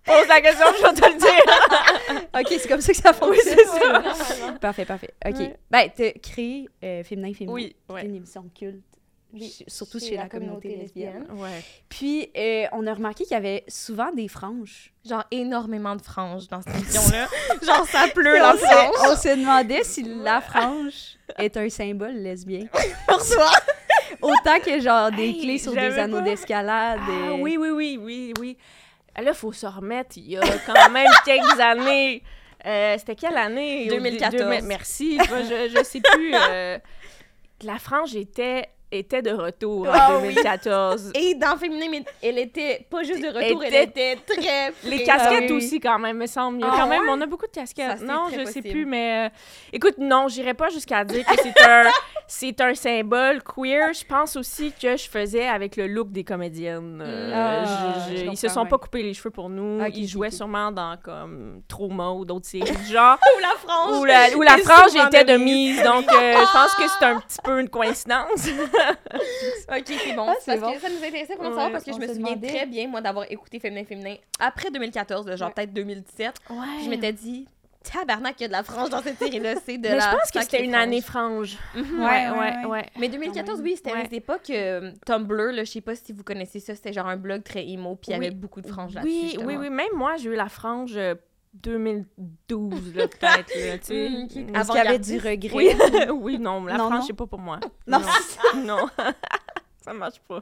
Pose 0.05 0.27
la 0.27 0.41
question, 0.41 0.65
je 0.77 0.83
vais 0.83 0.93
te 0.93 1.05
le 1.05 1.17
dire. 1.17 2.23
ok, 2.39 2.47
c'est 2.49 2.67
comme 2.69 2.81
ça 2.81 2.91
que 2.93 2.97
ça 2.97 3.13
fonctionne. 3.13 3.55
c'est 3.57 3.65
ça. 3.65 4.51
Parfait, 4.59 4.85
parfait. 4.85 5.13
Ok. 5.25 5.35
Ouais. 5.37 5.57
Ben, 5.69 5.89
t'as 5.95 6.11
créé 6.13 6.67
euh, 6.83 7.03
Féminin 7.03 7.33
Féminin. 7.33 7.53
Oui, 7.53 7.75
C'est 7.87 7.93
ouais. 7.93 8.05
une 8.05 8.15
émission 8.15 8.49
culte. 8.57 8.83
Oui, 9.33 9.49
ch- 9.49 9.63
surtout 9.67 9.99
chez 9.99 10.07
chez 10.09 10.15
la 10.15 10.23
la 10.23 10.29
communauté, 10.29 10.69
communauté 10.69 10.81
lesbienne. 10.83 11.19
lesbienne. 11.19 11.39
Ouais. 11.39 11.63
Puis, 11.89 12.29
euh, 12.37 12.65
on 12.71 12.87
a 12.87 12.93
remarqué 12.93 13.23
qu'il 13.25 13.33
y 13.33 13.37
avait 13.37 13.63
souvent 13.67 14.11
des 14.13 14.27
franges. 14.27 14.93
genre, 15.07 15.23
énormément 15.31 15.95
de 15.95 16.01
franges 16.01 16.47
dans 16.47 16.61
cette 16.61 16.75
émission-là. 16.79 17.27
genre, 17.61 17.85
ça 17.87 18.07
pleut 18.13 18.37
on, 18.37 18.51
dans 18.53 18.57
frange. 18.57 18.95
on 19.11 19.15
se 19.15 19.29
demandait 19.39 19.83
si 19.83 20.03
la 20.03 20.41
frange 20.41 21.17
est 21.37 21.55
un 21.57 21.69
symbole 21.69 22.13
lesbien. 22.15 22.67
Pour 23.07 23.17
toi. 23.25 23.51
Autant 24.21 24.59
que 24.63 24.79
genre 24.79 25.11
des 25.11 25.29
Hey, 25.29 25.41
clés 25.41 25.57
sur 25.57 25.73
des 25.73 25.99
anneaux 25.99 26.21
d'escalade. 26.21 26.99
Ah 27.03 27.11
euh, 27.11 27.37
oui, 27.39 27.57
oui, 27.57 27.69
oui, 27.69 27.99
oui, 28.01 28.33
oui. 28.39 28.57
Là, 29.15 29.23
il 29.31 29.33
faut 29.33 29.51
se 29.51 29.65
remettre. 29.65 30.17
Il 30.17 30.27
y 30.31 30.37
a 30.37 30.41
quand 30.65 30.89
même 30.91 31.07
quelques 31.25 31.59
années. 31.59 32.23
Euh, 32.65 32.95
C'était 32.97 33.15
quelle 33.15 33.37
année? 33.37 33.87
2014. 33.87 34.31
Deux- 34.31 34.37
deux- 34.59 34.61
merci. 34.65 35.17
Moi, 35.29 35.41
je, 35.43 35.69
je 35.77 35.83
sais 35.83 35.99
plus. 36.01 36.31
euh, 36.33 36.77
la 37.63 37.77
frange 37.79 38.15
était, 38.15 38.69
était 38.91 39.21
de 39.21 39.31
retour 39.31 39.87
en 39.87 39.91
Ah 39.93 40.17
oui. 40.21 40.29
2014. 40.33 41.11
Et 41.15 41.35
dans 41.35 41.57
Féminin, 41.57 41.87
mais 41.91 42.03
elle 42.23 42.37
était 42.39 42.85
pas 42.89 43.03
juste 43.03 43.21
de 43.21 43.27
retour, 43.27 43.63
elle 43.63 43.73
Était- 43.73 44.13
était 44.13 44.15
très. 44.25 44.73
Les 44.85 45.03
casquettes 45.03 45.41
oui, 45.41 45.47
oui. 45.51 45.57
aussi, 45.57 45.79
quand 45.79 45.99
même, 45.99 46.17
me 46.17 46.25
semble. 46.27 46.59
Il 46.59 46.61
y 46.61 46.63
a 46.63 46.69
Ah 46.73 46.77
quand 46.79 46.87
même, 46.87 47.01
ouais? 47.03 47.07
on 47.11 47.21
a 47.21 47.25
beaucoup 47.25 47.47
de 47.47 47.51
casquettes. 47.51 47.99
Ça, 47.99 48.05
non, 48.05 48.27
je 48.35 48.45
sais 48.45 48.61
plus, 48.61 48.85
mais 48.85 49.27
euh, 49.27 49.29
écoute, 49.73 49.95
non, 49.97 50.27
j'irai 50.27 50.53
pas 50.53 50.69
jusqu'à 50.69 51.03
dire 51.03 51.25
que 51.25 51.35
c'est 51.41 51.61
un, 51.67 51.83
c'est 52.27 52.61
un 52.61 52.73
symbole 52.75 53.41
queer. 53.43 53.93
Je 53.93 54.05
pense 54.05 54.35
aussi 54.35 54.71
que 54.71 54.95
je 54.97 55.09
faisais 55.09 55.47
avec 55.47 55.75
le 55.75 55.87
look 55.87 56.11
des 56.11 56.23
comédiennes. 56.23 57.01
Euh, 57.05 57.31
Ah, 57.33 57.93
je- 58.09 58.15
je- 58.15 58.25
je 58.25 58.31
ils 58.31 58.37
se 58.37 58.47
sont 58.47 58.63
ouais. 58.63 58.69
pas 58.69 58.77
coupés 58.77 59.03
les 59.03 59.13
cheveux 59.13 59.31
pour 59.31 59.49
nous. 59.49 59.83
Ils 59.93 60.07
jouaient 60.07 60.31
sûrement 60.31 60.71
dans 60.71 60.95
comme 61.03 61.61
Trauma 61.67 62.09
ou 62.11 62.25
d'autres 62.25 62.47
séries 62.47 62.71
du 62.71 62.85
genre. 62.93 63.17
Ou 63.37 63.41
la 63.41 63.49
frange. 63.57 63.97
où 63.99 64.05
la, 64.05 64.37
où 64.37 64.41
la 64.41 64.57
frange 64.63 64.95
était 65.07 65.23
de 65.23 65.33
de 65.33 65.37
mise. 65.37 65.83
Donc, 65.83 66.05
euh, 66.11 66.33
je 66.37 66.51
pense 66.53 66.73
que 66.75 66.83
c'est 66.87 67.05
un 67.05 67.19
petit 67.19 67.37
peu 67.43 67.59
une 67.59 67.67
coïncidence. 67.69 68.47
Ok, 69.69 69.83
c'est 69.87 70.13
bon. 70.15 70.25
Ah, 70.29 70.35
parce 70.45 70.59
bon. 70.59 70.71
que 70.73 70.79
ça 70.79 70.89
nous 70.89 70.97
intéressait 71.03 71.35
pour 71.35 71.43
Ouais, 71.43 71.49
savoir 71.49 71.71
parce 71.71 71.83
que 71.83 71.93
je 71.93 71.97
me 71.99 72.07
souviens 72.07 72.37
très 72.37 72.65
bien, 72.65 72.87
moi, 72.87 73.01
d'avoir 73.01 73.29
écouté 73.31 73.59
Féminin 73.59 73.83
Féminin 73.85 74.15
après 74.39 74.69
2014, 74.71 75.27
là, 75.27 75.35
genre 75.35 75.49
Ouais. 75.49 75.53
peut-être 75.55 75.73
2017. 75.73 76.35
Ouais. 76.49 76.55
Je 76.83 76.89
m'étais 76.89 77.13
dit, 77.13 77.47
tabarnak, 77.83 78.35
il 78.39 78.43
y 78.43 78.45
a 78.45 78.47
de 78.47 78.53
la 78.53 78.63
frange 78.63 78.89
dans 78.89 79.01
cette 79.01 79.17
série-là. 79.17 79.55
C'est 79.65 79.77
de 79.77 79.83
Mais 79.89 79.95
la 79.95 80.11
je 80.11 80.15
pense 80.17 80.31
que 80.31 80.41
c'était 80.41 80.63
une 80.63 80.75
année 80.75 81.01
frange. 81.01 81.57
Mhm. 81.75 82.01
Ouais, 82.03 82.29
ouais, 82.29 82.65
ouais. 82.65 82.85
Mais 82.99 83.07
2014, 83.09 83.57
Quand 83.59 83.63
oui, 83.63 83.75
c'était 83.77 83.91
une 83.91 84.13
époque 84.13 84.49
euh, 84.49 84.91
Tumblr, 85.05 85.51
là, 85.53 85.63
je 85.63 85.71
sais 85.71 85.81
pas 85.81 85.95
si 85.95 86.11
vous 86.13 86.23
connaissez 86.23 86.59
ça, 86.59 86.75
c'était 86.75 86.93
genre 86.93 87.07
un 87.07 87.17
blog 87.17 87.43
très 87.43 87.65
emo, 87.67 87.95
puis 87.95 88.11
il 88.11 88.13
y 88.13 88.15
avait 88.15 88.31
beaucoup 88.31 88.61
de 88.61 88.67
franges 88.67 88.93
là-dessus. 88.93 89.11
Oui, 89.13 89.21
justement. 89.25 89.45
oui, 89.47 89.55
oui. 89.57 89.69
Même 89.69 89.87
moi, 89.95 90.15
j'ai 90.17 90.29
eu 90.29 90.35
la 90.35 90.49
frange 90.49 90.93
euh, 90.97 91.15
2012, 91.63 92.95
là, 92.95 93.07
peut-être, 93.07 93.55
là, 93.55 93.77
tu 93.77 93.85
sais. 93.85 94.09
Mm, 94.09 94.27
qui- 94.27 94.43
Mm. 94.43 94.55
Est-ce 94.55 94.67
qu'il 94.67 94.75
y 94.77 94.87
avait 94.87 94.99
du 94.99 95.17
regret? 95.17 95.51
Oui, 95.53 95.69
oui, 96.21 96.39
non, 96.39 96.63
la 96.65 96.77
Non, 96.77 96.85
frange, 96.85 96.99
non. 96.99 97.01
c'est 97.07 97.13
pas 97.13 97.25
pour 97.27 97.39
moi. 97.39 97.59
Non, 97.87 97.99
non. 97.99 98.65
non. 98.65 98.87
Ça 99.83 99.93
marche 99.93 100.19
pas. 100.27 100.41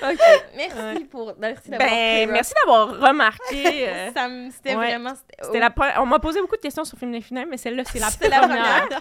Ok, 0.00 0.18
merci 0.56 1.04
pour. 1.06 1.34
Merci 1.38 1.70
d'avoir 1.70 1.88
Ben, 1.88 2.30
merci 2.30 2.52
d'avoir 2.60 2.88
remarqué. 3.00 3.64
euh, 3.88 4.10
Ça 4.14 4.28
me- 4.28 4.50
C'était 4.50 4.76
ouais. 4.76 4.86
vraiment. 4.90 5.12
C'était 5.42 5.58
la 5.58 5.70
pre- 5.70 5.94
On 6.00 6.06
m'a 6.06 6.18
posé 6.20 6.40
beaucoup 6.40 6.56
de 6.56 6.60
questions 6.60 6.84
sur 6.84 6.96
Féminin 6.98 7.20
Féminin, 7.20 7.46
mais 7.50 7.56
celle-là, 7.56 7.82
c'est 7.90 7.98
la 7.98 8.08
C'était 8.10 8.28
la 8.28 8.40
première. 8.40 8.62
première. 8.64 8.88
Ouais. 8.90 8.98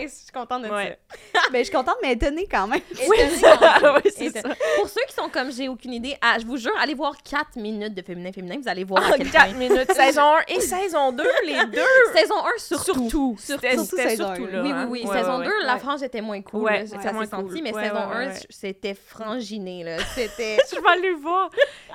Nice, 0.02 0.16
je 0.20 0.22
suis 0.24 0.32
contente 0.32 0.62
de 0.62 0.68
Ouais. 0.70 0.98
Ben, 1.52 1.58
je 1.58 1.64
suis 1.64 1.72
contente, 1.74 1.96
mais 2.02 2.12
étonnée 2.12 2.46
quand 2.50 2.66
même. 2.68 2.80
ça. 2.92 3.02
Oui, 3.08 3.16
Étonnée 3.18 3.36
ça. 3.36 3.56
quand 3.80 3.92
même. 3.92 4.00
Oui, 4.04 4.10
c'est 4.16 4.24
Étonnée. 4.26 4.54
ça. 4.54 4.64
Pour 4.76 4.88
ceux 4.88 5.02
qui 5.08 5.14
sont 5.14 5.28
comme 5.28 5.52
j'ai 5.52 5.68
aucune 5.68 5.92
idée, 5.92 6.16
ah, 6.22 6.36
je 6.40 6.46
vous 6.46 6.56
jure, 6.56 6.72
allez 6.80 6.94
voir 6.94 7.14
4 7.22 7.56
minutes 7.56 7.94
de 7.94 8.02
Féminin 8.02 8.32
Féminin, 8.32 8.56
vous 8.62 8.68
allez 8.68 8.84
voir 8.84 9.02
quel 9.16 9.30
4 9.30 9.50
point. 9.50 9.58
minutes, 9.58 9.92
saison 9.92 10.34
1 10.48 10.54
et 10.54 10.60
saison 10.60 11.12
2, 11.12 11.24
les 11.44 11.66
deux. 11.66 11.82
Saison 12.14 12.36
1 12.36 12.58
surtout. 12.58 13.36
Surtout. 13.38 13.84
C'était 13.84 14.16
Surtout 14.16 14.46
là. 14.46 14.62
Oui, 14.62 14.70
oui, 14.70 14.72
hein. 14.72 14.86
oui. 14.88 15.00
Saison 15.12 15.38
ouais, 15.40 15.46
2, 15.46 15.50
ouais. 15.50 15.64
la 15.66 15.76
frange 15.78 16.02
était 16.02 16.20
moins 16.22 16.40
cool. 16.42 16.70
Ça 16.86 17.02
ça 17.02 17.12
s'est 17.12 17.26
senti, 17.26 17.60
mais 17.60 17.72
saison 17.72 17.94
ouais, 18.08 18.24
1, 18.24 18.26
ouais. 18.28 18.34
c'était 18.48 18.94
franginé. 18.94 19.67
Là. 19.84 19.96
C'était. 20.14 20.58
Je 20.74 20.80
vais 20.80 20.88
aller 20.88 21.12
voir. 21.14 21.50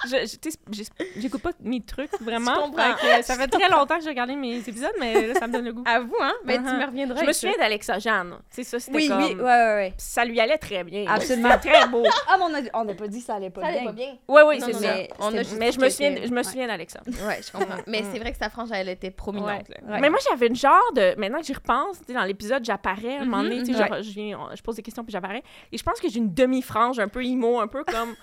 Je- 0.06 0.10
je- 0.10 0.38
tu 0.38 0.52
sais, 0.52 0.58
j'ai- 0.72 0.84
J'écoute 1.22 1.42
pas 1.42 1.52
mes 1.62 1.82
trucs, 1.82 2.12
vraiment. 2.22 2.56
Je 2.56 2.60
comprends. 2.62 2.96
Fait 2.98 3.20
que 3.20 3.26
ça 3.26 3.36
fait 3.36 3.48
très 3.48 3.70
longtemps 3.70 3.98
que 3.98 4.04
j'ai 4.04 4.10
regardé 4.10 4.36
mes 4.36 4.58
épisodes, 4.58 4.94
mais 5.00 5.28
là, 5.28 5.34
ça 5.36 5.48
me 5.48 5.54
donne 5.54 5.66
le 5.66 5.74
goût. 5.74 5.84
À 5.86 6.00
vous, 6.00 6.16
hein? 6.22 6.34
Ben, 6.46 6.62
tu 6.64 6.70
Uh-huh. 6.70 6.80
me 6.80 6.86
reviendras. 6.86 7.22
Je 7.22 7.26
me 7.28 7.32
souviens 7.34 7.58
d'Alexa 7.58 8.00
Jeanne. 8.00 8.38
Sais, 8.50 8.64
ça, 8.64 8.80
c'était 8.80 8.98
Oui, 8.98 9.08
comme... 9.08 9.18
oui, 9.24 9.34
ouais, 9.36 9.42
ouais, 9.42 9.76
ouais. 9.76 9.94
Ça 9.98 10.26
lui 10.26 10.40
allait 10.40 10.58
très 10.58 10.84
bien. 10.84 11.06
Absolument. 11.08 11.58
Très 11.60 11.88
beau. 11.88 12.04
Ah, 12.28 12.38
mais 12.38 12.44
on 12.46 12.54
a- 12.56 12.82
on 12.82 12.86
n'a 12.86 12.94
pas 12.96 13.08
dit 13.08 13.20
que 13.20 13.26
ça 13.26 13.36
allait 13.36 13.50
pas 13.50 13.62
ça. 13.62 13.68
Ça 13.68 13.74
allait 13.74 13.80
bien. 13.82 13.92
pas 13.92 13.94
bien. 13.94 14.18
Oui, 14.28 14.42
oui, 14.48 14.60
Non, 14.60 14.66
c'est 14.68 14.74
non, 14.74 14.80
ça. 14.80 14.96
On 15.20 15.32
Mais 15.60 15.72
je 15.72 15.80
me 15.80 15.90
souviens, 15.90 16.16
je 16.26 16.32
me 16.32 16.44
souviens 16.44 16.68
d'Alexa. 16.68 17.02
Ouais, 17.06 17.40
je 17.46 17.52
comprends. 17.52 17.78
Mais 17.88 18.02
Mm. 18.02 18.06
c'est 18.12 18.20
vrai 18.20 18.32
que 18.32 18.38
sa 18.38 18.50
frange, 18.50 18.70
elle 18.74 18.90
était 18.90 19.12
prominente. 19.12 19.66
Mais 19.88 20.10
moi, 20.10 20.20
j'avais 20.30 20.48
une 20.48 20.56
genre 20.56 20.92
de. 20.96 21.14
Maintenant 21.18 21.40
que 21.40 21.46
j'y 21.46 21.54
repense, 21.54 22.00
tu 22.00 22.06
sais, 22.08 22.14
dans 22.14 22.24
l'épisode, 22.24 22.64
j'apparais 22.66 23.18
à 23.18 23.22
un 23.22 23.26
moment 23.26 23.44
Mhm, 23.44 23.50
donné, 23.50 23.64
tu 23.64 23.74
sais, 23.74 23.80
genre, 23.80 24.02
je, 24.02 24.62
pose 24.64 24.76
des 24.76 24.82
questions 24.82 25.04
puis 25.04 25.12
j'apparais. 25.12 25.44
Et 25.72 25.78
je 25.78 25.84
pense 25.84 26.00
que 26.00 26.10
j'ai 26.10 26.18
une 26.20 26.34
demi-frange 26.34 27.00
un 27.00 27.08
peu 27.08 27.24
emo, 27.24 27.60
un 27.64 27.68
peu 27.68 27.84
comme. 27.84 28.16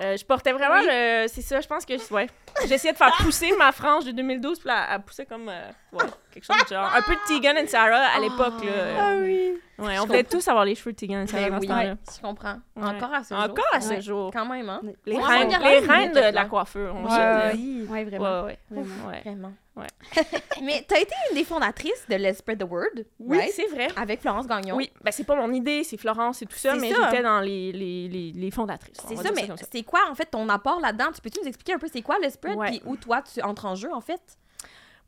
Euh, 0.00 0.16
je 0.16 0.24
portais 0.24 0.52
vraiment 0.52 0.80
le. 0.80 1.26
C'est 1.28 1.42
ça, 1.42 1.60
je 1.60 1.68
pense 1.68 1.84
que. 1.84 1.92
Ouais. 2.14 2.26
J'essayais 2.66 2.92
de 2.92 2.96
faire 2.96 3.12
pousser 3.18 3.52
ma 3.58 3.72
frange 3.72 4.06
de 4.06 4.12
2012, 4.12 4.58
puis 4.60 4.68
là, 4.68 4.86
elle 4.90 5.02
poussait 5.02 5.26
comme. 5.26 5.50
euh, 5.50 5.68
ouais, 5.92 6.04
quelque 6.32 6.44
chose 6.44 6.56
de 6.64 6.74
genre. 6.74 6.90
Un 6.96 7.02
peu 7.02 7.14
de 7.14 7.20
Tegan 7.28 7.62
and 7.62 7.66
Sarah 7.66 8.06
à 8.16 8.18
l'époque, 8.18 8.64
là. 8.64 8.72
Ah 8.98 9.14
oui. 9.20 9.52
Ouais, 9.78 9.98
on 9.98 10.06
voulait 10.06 10.24
tous 10.24 10.48
avoir 10.48 10.64
les 10.64 10.74
cheveux 10.76 10.92
de 10.92 10.96
Tegan 10.96 11.22
and 11.22 11.26
Sarah 11.26 11.42
Ben 11.42 11.50
dans 11.50 11.58
oui, 11.58 11.66
ce 11.66 11.72
temps-là. 11.72 11.94
je 12.16 12.20
comprends. 12.22 12.56
Ouais. 12.76 12.88
Encore 12.88 13.12
à 13.12 13.22
ce 13.22 13.34
jour. 13.34 13.44
Encore 13.44 13.64
à 13.74 13.80
ce 13.82 13.88
Ouais. 13.90 14.00
jour. 14.00 14.30
Quand 14.32 14.46
même, 14.46 14.68
hein? 14.70 14.80
Les 15.04 15.16
Ouais, 15.16 15.22
reines, 15.24 15.48
les 15.62 15.78
reines 15.80 16.12
de, 16.12 16.20
la. 16.34 16.46
On 16.50 17.04
Ouais, 17.04 17.84
ouais, 17.84 17.86
ouais, 17.90 18.04
vraiment. 18.04 18.42
Ouais, 18.44 18.46
ouais. 18.46 18.58
Vraiment. 18.70 19.08
ouais. 19.08 19.20
Vraiment. 19.24 19.52
Ouais. 19.74 19.86
Mais 20.62 20.84
t'as 20.86 21.00
été 21.00 21.14
une 21.30 21.36
des 21.36 21.44
fondatrices 21.44 22.04
de 22.08 22.16
Let's 22.16 22.38
Spread 22.38 22.58
the 22.58 22.70
Word, 22.70 23.04
Oui, 23.18 23.38
right? 23.38 23.52
c'est 23.54 23.66
vrai. 23.68 23.88
Avec 23.96 24.20
Florence 24.20 24.46
Gagnon. 24.46 24.76
Oui, 24.76 24.90
ben 25.02 25.10
c'est 25.10 25.24
pas 25.24 25.34
mon 25.34 25.50
idée, 25.52 25.82
c'est 25.82 25.96
Florence 25.96 26.42
et 26.42 26.46
tout 26.46 26.56
ça, 26.58 26.74
mais 26.74 26.88
j'étais 26.90 27.22
dans 27.22 27.40
les, 27.40 27.72
les, 27.72 28.08
les, 28.08 28.32
les 28.32 28.50
fondatrices. 28.50 28.98
on 29.04 29.08
C'est 29.08 29.16
ça, 29.16 29.30
mais 29.34 29.48
c'est 29.72 29.82
quoi 29.82 30.00
en 30.10 30.14
fait 30.14 30.26
ton 30.26 30.48
apport 30.50 30.78
là-dedans? 30.80 31.10
Tu 31.14 31.20
peux-tu 31.22 31.40
nous 31.40 31.48
expliquer 31.48 31.72
un 31.72 31.78
peu 31.78 31.88
c'est 31.90 32.02
quoi 32.02 32.18
le 32.22 32.28
spread 32.28 32.58
puis 32.66 32.82
où 32.84 32.96
toi 32.96 33.22
tu 33.22 33.40
entres 33.42 33.64
en 33.64 33.74
jeu 33.74 33.90
en 33.92 34.00
fait? 34.02 34.20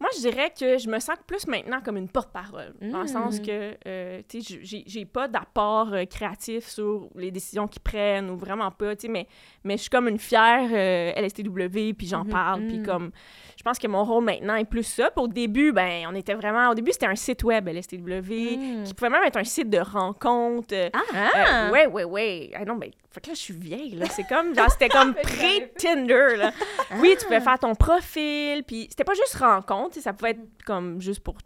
Moi, 0.00 0.10
je 0.16 0.20
dirais 0.28 0.52
que 0.58 0.76
je 0.76 0.88
me 0.88 0.98
sens 0.98 1.16
plus 1.26 1.46
maintenant 1.46 1.80
comme 1.80 1.96
une 1.96 2.08
porte-parole. 2.08 2.74
Dans 2.82 2.98
le 2.98 3.04
Mm. 3.04 3.08
sens 3.08 3.40
que, 3.40 3.74
euh, 3.86 4.20
tu 4.28 4.42
sais, 4.42 4.58
j'ai- 4.86 5.04
pas 5.06 5.28
d'apport 5.28 5.92
euh, 5.94 6.04
créatif 6.04 6.66
sur 6.66 7.08
les 7.14 7.30
décisions 7.30 7.68
qu'ils 7.68 7.80
prennent 7.80 8.28
ou 8.28 8.36
vraiment 8.36 8.70
pas, 8.72 8.96
tu 8.96 9.02
sais, 9.02 9.08
mais, 9.08 9.26
mais 9.62 9.76
je 9.76 9.82
suis 9.82 9.90
comme 9.90 10.08
une 10.08 10.18
fière 10.18 10.68
euh, 10.72 11.12
LSTW, 11.14 11.94
puis 11.94 12.06
j'en 12.08 12.24
Mhm. 12.24 12.30
parle, 12.30 12.66
puis 12.66 12.78
Mm. 12.80 12.86
comme, 12.86 13.10
je 13.56 13.62
pense 13.62 13.78
que 13.78 13.86
mon 13.86 14.04
rôle 14.04 14.24
maintenant 14.24 14.56
est 14.56 14.64
plus 14.64 14.82
ça. 14.82 15.10
Puis 15.10 15.24
au 15.24 15.28
début, 15.28 15.72
ben, 15.72 16.06
on 16.10 16.14
était 16.14 16.34
vraiment, 16.34 16.70
au 16.70 16.74
début, 16.74 16.92
c'était 16.92 17.06
un 17.06 17.14
site 17.16 17.44
web, 17.44 17.68
LSTW, 17.68 18.56
Mm. 18.58 18.84
qui 18.84 18.94
pouvait 18.94 19.10
même 19.10 19.22
être 19.24 19.36
un 19.38 19.44
site 19.44 19.70
de 19.70 19.78
rencontre. 19.78 20.74
Ah! 20.92 21.70
Ouais, 21.70 21.86
ouais, 21.86 22.04
ouais. 22.04 22.50
Ah 22.54 22.64
non, 22.64 22.74
mais 22.74 22.90
fait 23.10 23.20
que 23.20 23.28
là, 23.28 23.34
je 23.34 23.40
suis 23.40 23.54
vieille, 23.54 23.92
là. 23.94 24.06
C'est 24.10 24.24
comme, 24.26 24.54
genre, 24.54 24.70
c'était 24.70 24.88
comme 24.88 25.14
pré-Tinder, 25.14 26.36
là. 26.36 26.52
Oui, 27.00 27.14
tu 27.18 27.24
pouvais 27.26 27.40
faire 27.40 27.58
ton 27.58 27.74
profil, 27.74 28.64
puis 28.64 28.86
c'était 28.90 29.04
pas 29.04 29.14
juste 29.14 29.36
rencontre, 29.36 29.83
tu 29.88 29.94
sais, 29.94 30.00
ça 30.00 30.12
pouvait 30.12 30.30
être 30.32 30.64
comme 30.64 31.00
juste 31.00 31.20
pour 31.20 31.36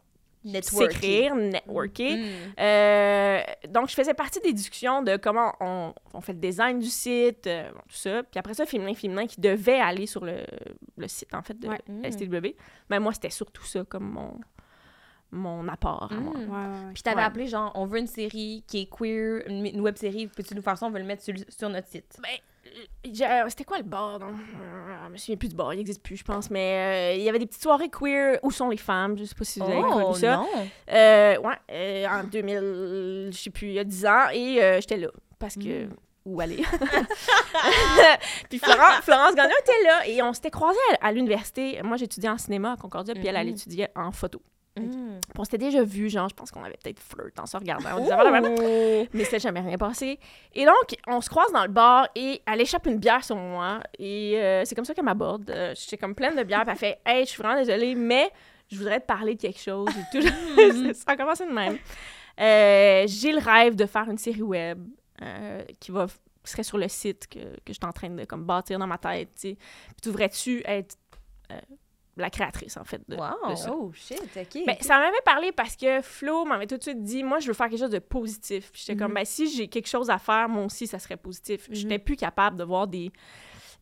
Networking. 0.44 0.90
s'écrire, 0.90 1.34
networker. 1.34 2.16
Mm. 2.16 2.60
Euh, 2.60 3.40
donc, 3.68 3.88
je 3.88 3.94
faisais 3.94 4.14
partie 4.14 4.40
des 4.40 4.52
discussions 4.52 5.02
de 5.02 5.16
comment 5.16 5.52
on, 5.60 5.92
on 6.14 6.20
fait 6.20 6.32
le 6.32 6.38
design 6.38 6.78
du 6.78 6.88
site, 6.88 7.46
euh, 7.46 7.70
bon, 7.72 7.80
tout 7.88 7.96
ça. 7.96 8.22
Puis 8.22 8.38
après 8.38 8.54
ça, 8.54 8.64
Féminin 8.64 8.94
Féminin 8.94 9.26
qui 9.26 9.40
devait 9.40 9.80
aller 9.80 10.06
sur 10.06 10.24
le, 10.24 10.36
le 10.96 11.08
site, 11.08 11.34
en 11.34 11.42
fait, 11.42 11.58
de 11.58 11.68
Ouais. 11.68 11.80
Mm. 11.88 12.10
STW. 12.12 12.54
Mais 12.88 13.00
moi, 13.00 13.12
c'était 13.12 13.30
surtout 13.30 13.64
ça 13.64 13.84
comme 13.84 14.08
mon, 14.10 14.38
mon 15.32 15.68
apport 15.68 16.08
à 16.10 16.14
moi. 16.14 16.34
Mm. 16.34 16.40
Ouais, 16.40 16.46
ouais, 16.56 16.86
ouais. 16.86 16.92
Puis 16.94 17.02
t'avais 17.02 17.16
Ouais. 17.16 17.22
appelé 17.24 17.46
genre 17.48 17.72
on 17.74 17.84
veut 17.86 17.98
une 17.98 18.06
série 18.06 18.64
qui 18.66 18.82
est 18.82 18.86
queer, 18.90 19.42
une, 19.46 19.66
une 19.66 19.80
web 19.80 19.96
série, 19.96 20.28
peux-tu 20.28 20.54
nous 20.54 20.62
faire 20.62 20.78
ça, 20.78 20.86
on 20.86 20.90
veut 20.90 21.00
le 21.00 21.04
mettre 21.04 21.22
sur, 21.22 21.34
sur 21.48 21.68
notre 21.68 21.88
site. 21.88 22.18
Ben, 22.22 22.30
c'était 23.48 23.64
quoi 23.64 23.78
le 23.78 23.84
bar? 23.84 24.18
Non? 24.18 24.28
Euh, 24.28 25.06
Je 25.06 25.12
me 25.12 25.16
souviens 25.16 25.36
plus 25.36 25.48
du 25.48 25.56
bar, 25.56 25.72
il 25.74 25.78
n'existe 25.78 26.02
plus, 26.02 26.16
je 26.16 26.24
pense. 26.24 26.50
Mais 26.50 27.12
euh, 27.12 27.16
il 27.16 27.22
y 27.22 27.28
avait 27.28 27.38
des 27.38 27.46
petites 27.46 27.62
soirées 27.62 27.88
queer. 27.90 28.38
Où 28.42 28.50
sont 28.50 28.68
les 28.70 28.76
femmes? 28.76 29.16
Je 29.18 29.24
sais 29.24 29.34
pas 29.34 29.44
si 29.44 29.58
vous 29.60 29.66
avez 29.66 29.80
connu 29.82 30.14
ça. 30.14 30.40
Oh, 30.42 30.56
non! 30.56 30.68
Euh, 30.92 31.36
ouais, 31.38 31.54
euh, 31.72 32.06
en 32.08 32.24
2000, 32.24 33.30
je 33.32 33.36
sais 33.38 33.50
plus, 33.50 33.68
il 33.68 33.74
y 33.74 33.78
a 33.78 33.84
10 33.84 34.06
ans. 34.06 34.28
Et 34.32 34.62
euh, 34.62 34.80
j'étais 34.80 34.96
là. 34.98 35.08
Parce 35.38 35.54
que. 35.54 35.86
Mm. 35.86 35.90
Où 36.24 36.40
aller? 36.42 36.62
puis 38.50 38.58
Florence, 38.58 39.00
Florence 39.02 39.34
Gagnon 39.34 39.54
était 39.62 39.82
là. 39.84 40.06
Et 40.06 40.22
on 40.22 40.32
s'était 40.34 40.50
croisés 40.50 40.78
à, 41.00 41.06
à 41.06 41.12
l'université. 41.12 41.80
Moi, 41.82 41.96
j'étudiais 41.96 42.28
en 42.28 42.36
cinéma 42.38 42.72
à 42.72 42.76
Concordia. 42.76 43.14
Puis 43.14 43.26
elle, 43.26 43.36
elle 43.36 43.46
Mhm. 43.46 43.52
étudiait 43.54 43.88
en 43.96 44.12
photo. 44.12 44.42
Mm. 44.80 45.20
On 45.36 45.44
s'était 45.44 45.58
déjà 45.58 45.82
vu, 45.82 46.08
genre, 46.08 46.28
je 46.28 46.34
pense 46.34 46.50
qu'on 46.50 46.62
avait 46.62 46.76
peut-être 46.82 47.00
flirt 47.00 47.38
en 47.38 47.46
se 47.46 47.56
regardant. 47.56 47.90
On 47.96 48.00
disait, 48.00 48.14
voilà. 48.14 48.40
Mais 49.12 49.24
c'était 49.24 49.38
jamais 49.38 49.60
rien 49.60 49.78
passé. 49.78 50.18
Et 50.54 50.64
donc, 50.64 50.96
on 51.06 51.20
se 51.20 51.28
croise 51.28 51.52
dans 51.52 51.62
le 51.62 51.70
bar 51.70 52.08
et 52.14 52.42
elle 52.46 52.60
échappe 52.60 52.86
une 52.86 52.98
bière 52.98 53.24
sur 53.24 53.36
moi. 53.36 53.80
Et 53.98 54.38
euh, 54.38 54.64
c'est 54.64 54.74
comme 54.74 54.84
ça 54.84 54.94
qu'elle 54.94 55.04
m'aborde. 55.04 55.50
Euh, 55.50 55.74
J'étais 55.76 55.96
comme 55.96 56.14
pleine 56.14 56.36
de 56.36 56.42
bière. 56.42 56.64
Elle 56.66 56.76
fait 56.76 56.98
Hey, 57.04 57.24
je 57.24 57.30
suis 57.30 57.42
vraiment 57.42 57.58
désolée, 57.58 57.94
mais 57.94 58.30
je 58.70 58.76
voudrais 58.76 59.00
te 59.00 59.06
parler 59.06 59.34
de 59.34 59.40
quelque 59.40 59.60
chose. 59.60 59.88
Et 59.90 60.20
tout. 60.20 60.26
ça 60.94 61.12
a 61.12 61.16
commencé 61.16 61.46
de 61.46 61.52
même. 61.52 61.78
Euh, 62.40 63.04
J'ai 63.06 63.32
le 63.32 63.40
rêve 63.40 63.74
de 63.74 63.86
faire 63.86 64.08
une 64.08 64.18
série 64.18 64.42
web 64.42 64.86
euh, 65.22 65.62
qui 65.80 65.90
va 65.90 66.06
qui 66.44 66.52
serait 66.52 66.62
sur 66.62 66.78
le 66.78 66.88
site 66.88 67.26
que, 67.26 67.40
que 67.40 67.68
je 67.68 67.72
suis 67.74 67.84
en 67.84 67.92
train 67.92 68.08
de 68.08 68.24
comme, 68.24 68.44
bâtir 68.44 68.78
dans 68.78 68.86
ma 68.86 68.96
tête. 68.96 69.30
Puis 69.38 69.56
tu 70.00 70.08
voudrais-tu 70.08 70.62
être 70.64 70.96
la 72.20 72.30
créatrice, 72.30 72.76
en 72.76 72.84
fait, 72.84 73.00
de, 73.08 73.16
Wow! 73.16 73.50
de 73.50 73.54
ça? 73.54 73.72
Oh 73.72 73.90
shit, 73.92 74.20
ok. 74.36 74.62
Ben, 74.66 74.76
ça 74.80 74.98
m'avait 74.98 75.20
parlé 75.24 75.52
parce 75.52 75.76
que 75.76 76.00
Flo 76.02 76.44
m'avait 76.44 76.66
tout 76.66 76.76
de 76.76 76.82
suite 76.82 77.02
dit 77.02 77.22
moi 77.22 77.38
je 77.38 77.48
veux 77.48 77.52
faire 77.54 77.68
quelque 77.68 77.80
chose 77.80 77.90
de 77.90 77.98
positif. 77.98 78.70
Puis 78.72 78.82
j'étais 78.86 78.98
comme 78.98 79.14
ben 79.14 79.24
si 79.24 79.48
j'ai 79.50 79.68
quelque 79.68 79.88
chose 79.88 80.10
à 80.10 80.18
faire 80.18 80.48
moi 80.48 80.64
aussi 80.64 80.86
ça 80.86 80.98
serait 80.98 81.16
positif. 81.16 81.68
J'étais 81.70 81.98
plus 81.98 82.16
capable 82.16 82.56
de 82.56 82.64
voir 82.64 82.86
des 82.86 83.10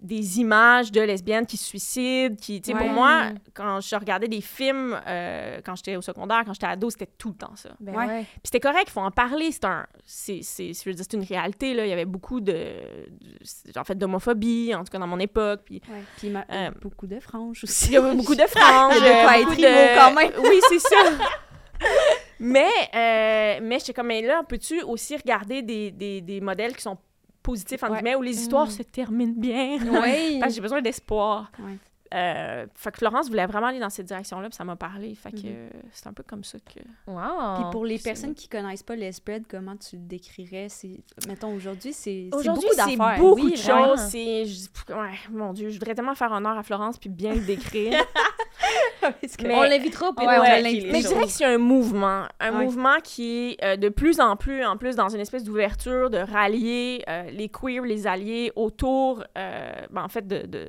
des 0.00 0.41
images 0.41 0.93
de 0.93 1.00
lesbiennes 1.00 1.47
qui 1.47 1.57
se 1.57 1.65
suicident, 1.65 2.37
qui 2.37 2.61
tu 2.61 2.71
sais 2.71 2.76
Ouais. 2.76 2.85
pour 2.85 2.93
moi 2.93 3.29
quand 3.55 3.81
je 3.81 3.97
regardais 3.97 4.29
des 4.29 4.43
films 4.43 4.95
euh, 5.07 5.61
quand 5.65 5.75
j'étais 5.75 5.97
au 5.97 6.03
secondaire, 6.03 6.43
quand 6.45 6.53
j'étais 6.53 6.67
ado, 6.67 6.91
c'était 6.91 7.09
tout 7.19 7.29
le 7.31 7.35
temps 7.35 7.57
ça. 7.57 7.71
Ben 7.81 7.95
Ouais. 7.95 8.07
ouais. 8.07 8.23
Puis 8.25 8.41
c'était 8.45 8.61
correct, 8.61 8.85
il 8.88 8.91
faut 8.91 9.00
en 9.00 9.11
parler, 9.11 9.50
c'est 9.53 9.65
un 9.65 9.87
c'est 10.05 10.41
c'est 10.43 10.73
je 10.75 10.85
veux 10.85 10.93
dire 10.95 11.05
c'est 11.11 11.17
une 11.17 11.25
réalité 11.25 11.73
là, 11.73 11.87
il 11.87 11.88
y 11.88 11.93
avait 11.95 12.05
beaucoup 12.05 12.41
de, 12.41 12.53
de- 12.53 13.79
en 13.79 13.85
fait 13.85 13.95
d'homophobie 13.97 14.75
en 14.75 14.85
tout 14.85 14.91
cas 14.93 14.99
dans 14.99 15.07
mon 15.07 15.19
époque 15.19 15.62
puis 15.65 15.81
Ouais. 15.91 16.03
Puis 16.19 16.29
ma- 16.31 16.45
Euh, 16.50 16.71
beaucoup 16.83 17.07
de 17.07 17.19
franges 17.19 17.61
il 17.62 17.65
aussi. 17.65 17.93
y 17.93 17.97
avait 17.97 18.15
beaucoup 18.15 18.35
de 18.35 18.43
franges. 18.47 18.95
Il 18.97 19.03
de 19.03 19.23
quoi 19.23 19.33
euh, 19.33 19.41
être 19.41 19.49
beaucoup 19.49 19.62
emo 19.62 20.00
quand 20.00 20.12
même. 20.15 20.33
Oui, 20.43 20.61
c'est 20.69 20.79
ça. 20.79 20.97
mais, 22.38 22.69
euh, 22.95 23.59
mais 23.62 23.79
j'étais 23.79 23.93
comme, 23.93 24.07
mais 24.09 24.23
là, 24.23 24.43
peux-tu 24.49 24.83
aussi 24.83 25.17
regarder 25.17 25.62
des, 25.62 25.91
des, 25.91 26.21
des 26.21 26.41
modèles 26.41 26.75
qui 26.76 26.83
sont 26.83 26.99
positifs, 27.47 27.83
entre 27.83 27.93
Ouais. 27.93 27.99
guillemets, 27.99 28.17
où 28.17 28.23
les 28.23 28.38
histoires 28.41 28.71
se 28.71 28.83
terminent 28.83 29.35
bien? 29.37 29.79
Oui. 29.81 30.38
Parce 30.41 30.53
que 30.53 30.57
j'ai 30.57 30.61
besoin 30.61 30.83
d'espoir. 30.83 31.50
Ouais. 31.61 31.76
Euh, 32.15 32.67
fait 32.76 32.93
que 32.93 32.99
Florence 32.99 33.29
voulait 33.29 33.47
vraiment 33.47 33.67
aller 33.67 33.81
dans 33.81 33.91
cette 33.91 34.07
direction-là, 34.07 34.49
puis 34.49 34.57
ça 34.57 34.62
m'a 34.65 34.76
parlé. 34.76 35.15
Fait 35.17 35.33
que 35.33 35.38
Mhm. 35.38 35.43
euh, 35.47 35.69
c'est 35.91 36.07
un 36.07 36.12
peu 36.12 36.23
comme 36.23 36.45
ça 36.45 36.57
que... 36.61 36.79
Wow! 37.11 37.57
Puis 37.57 37.65
pour 37.73 37.85
les 37.85 37.99
c'est 37.99 38.05
personnes 38.05 38.33
qui 38.35 38.49
connaissent 38.49 38.85
pas 38.85 38.95
les 38.95 39.11
spreads, 39.11 39.45
comment 39.50 39.76
tu 39.76 39.97
le 39.97 40.03
décrirais? 40.03 40.69
C'est, 40.69 41.00
mettons, 41.26 41.53
aujourd'hui, 41.53 41.93
c'est, 41.93 42.29
c'est 42.31 42.37
Aujourd'hui, 42.38 42.69
beaucoup 42.71 42.88
c'est 42.91 42.97
d'affaires. 42.97 43.19
beaucoup 43.19 43.41
Oui, 43.47 43.53
de 43.53 43.57
choses. 43.57 44.00
C'est... 44.09 44.45
Ouais, 44.95 45.11
mon 45.33 45.53
Dieu, 45.53 45.69
je 45.69 45.75
voudrais 45.81 45.97
tellement 45.97 46.15
faire 46.15 46.31
honneur 46.31 46.57
à 46.57 46.62
Florence 46.62 46.97
puis 46.97 47.11
bien 47.11 47.35
le 47.35 47.41
décrire. 47.41 47.93
Mais- 49.43 49.55
on 49.55 49.63
l'invitera 49.63 50.13
puis 50.17 50.27
Ouais, 50.27 50.37
on 50.39 50.41
ouais, 50.43 50.63
l'inviter. 50.63 50.91
Mais 50.91 51.01
je 51.03 51.09
dirais 51.09 51.25
que 51.25 51.31
c'est 51.31 51.45
un 51.45 51.59
mouvement. 51.59 52.25
Un 52.41 52.57
Ouais. 52.59 52.65
mouvement 52.65 52.97
qui 53.03 53.51
est 53.61 53.65
euh, 53.65 53.77
de 53.77 53.89
plus 53.89 54.21
en 54.21 54.37
plus, 54.37 54.65
en 54.65 54.77
plus, 54.77 54.97
dans 54.97 55.09
une 55.09 55.21
espèce 55.21 55.45
d'ouverture, 55.45 56.11
de 56.11 56.19
rallier 56.19 57.05
euh, 57.09 57.31
les 57.31 57.49
queers, 57.49 57.83
les 57.85 58.07
alliés 58.07 58.53
autour, 58.57 59.23
euh, 59.37 59.73
ben, 59.91 60.03
en 60.05 60.09
fait, 60.09 60.27
de, 60.27 60.47
de, 60.47 60.69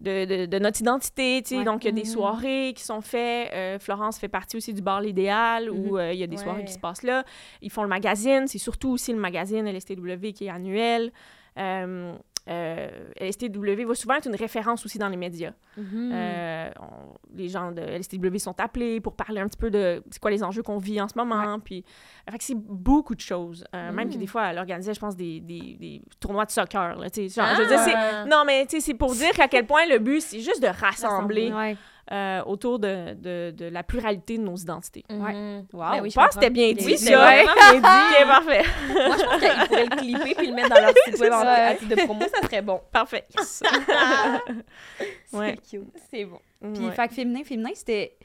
de, 0.00 0.24
de- 0.24 0.46
de 0.46 0.58
notre 0.58 0.80
identité. 0.80 1.40
tu 1.42 1.50
sais. 1.50 1.58
Ouais. 1.58 1.64
Donc, 1.64 1.84
il 1.84 1.86
y 1.86 1.90
a 1.90 1.92
des 1.92 2.00
Mhm. 2.02 2.06
soirées 2.14 2.72
qui 2.76 2.82
sont 2.84 3.00
faites. 3.00 3.50
Euh, 3.54 3.78
Florence 3.78 4.18
fait 4.18 4.28
partie 4.28 4.56
aussi 4.56 4.74
du 4.74 4.82
bar 4.82 5.00
L'Idéal, 5.00 5.70
où 5.70 5.92
Mhm. 5.94 5.98
euh, 5.98 6.12
il 6.12 6.18
y 6.18 6.22
a 6.22 6.26
des 6.26 6.36
Ouais. 6.36 6.42
soirées 6.42 6.64
qui 6.64 6.72
se 6.72 6.78
passent 6.78 7.02
là. 7.04 7.24
Ils 7.62 7.70
font 7.70 7.82
le 7.82 7.88
magazine. 7.88 8.46
C'est 8.46 8.58
surtout 8.58 8.90
aussi 8.90 9.12
le 9.12 9.18
magazine 9.18 9.66
LSTW 9.66 10.32
qui 10.34 10.46
est 10.46 10.50
annuel. 10.50 11.12
Euh, 11.58 12.12
LSTW 12.46 13.84
va 13.86 13.94
souvent 13.94 14.14
être 14.14 14.26
une 14.28 14.36
référence 14.36 14.84
aussi 14.84 14.98
dans 14.98 15.08
les 15.08 15.16
médias. 15.16 15.52
Mhm. 15.76 16.10
Euh, 16.12 16.70
on- 16.80 17.14
les 17.36 17.48
gens 17.48 17.72
de 17.72 17.80
LSTW 17.82 18.38
sont 18.38 18.58
appelés 18.60 19.00
pour 19.00 19.14
parler 19.14 19.40
un 19.40 19.46
petit 19.46 19.58
peu 19.58 19.70
de 19.70 20.02
c'est 20.10 20.20
quoi 20.20 20.30
les 20.30 20.42
enjeux 20.42 20.62
qu'on 20.62 20.78
vit 20.78 21.00
en 21.00 21.08
ce 21.08 21.16
moment. 21.16 21.58
Puis, 21.60 21.84
fait 22.30 22.38
que 22.38 22.44
c'est 22.44 22.56
beaucoup 22.56 23.14
de 23.14 23.20
choses. 23.20 23.64
Euh, 23.74 23.92
Même 23.92 24.08
que 24.10 24.16
Mm. 24.16 24.20
des 24.20 24.26
fois, 24.26 24.46
elle 24.50 24.58
organisait, 24.58 24.94
je 24.94 25.00
pense, 25.00 25.16
des, 25.16 25.40
des, 25.40 25.76
des 25.78 26.02
tournois 26.20 26.44
de 26.44 26.50
soccer. 26.50 26.96
Là, 26.96 27.08
je 27.14 27.20
veux 27.22 27.66
dire, 27.66 27.80
Ah! 27.96 28.24
non, 28.26 28.42
mais 28.46 28.66
c'est 28.68 28.94
pour 28.94 29.12
dire 29.12 29.32
qu'à 29.32 29.48
quel 29.48 29.66
point 29.66 29.86
le 29.86 29.98
but, 29.98 30.20
c'est 30.20 30.40
juste 30.40 30.62
de 30.62 30.68
rassembler 30.68 31.52
Ouais. 31.52 31.76
Euh, 32.12 32.42
autour 32.44 32.78
de, 32.78 33.14
de, 33.14 33.50
de 33.50 33.64
la 33.66 33.82
pluralité 33.82 34.38
de 34.38 34.42
nos 34.42 34.54
identités. 34.56 35.04
Mhm. 35.10 35.20
Ouais. 35.24 35.32
Ben 35.32 35.66
Wow. 35.72 36.02
oui, 36.02 36.10
je 36.10 36.14
pense 36.14 36.28
que 36.28 36.34
c'était 36.34 36.50
bien 36.50 36.72
dit, 36.72 36.84
Oui, 36.86 36.96
ça. 36.98 37.04
c'est 37.04 37.40
bien 37.72 37.80
dit. 37.80 37.86
Ok, 38.20 38.26
parfait. 38.28 38.62
Moi, 38.92 39.16
je 39.18 39.24
pense 39.24 39.38
qu'ils 39.40 39.66
pourraient 39.68 39.84
le 39.86 39.96
clipper 39.96 40.34
puis 40.36 40.46
le 40.46 40.54
mettre 40.54 40.68
dans 40.68 40.80
leur 40.80 40.92
site 41.04 41.18
web 41.20 41.32
en 41.32 41.74
titre 41.76 41.96
de 41.96 42.04
promo, 42.04 42.20
ça 42.32 42.42
serait 42.42 42.62
bon. 42.62 42.80
Parfait. 42.92 43.26
Yes. 43.36 43.62
ouais. 45.32 45.56
C'est 45.62 45.78
cute. 45.78 45.88
C'est 46.10 46.24
bon. 46.24 46.38
Puis, 46.60 46.86
Ouais. 46.86 46.92
fait 46.92 47.08
que 47.08 47.14
féminin, 47.14 47.44
féminin, 47.44 47.70
c'était 47.74 48.16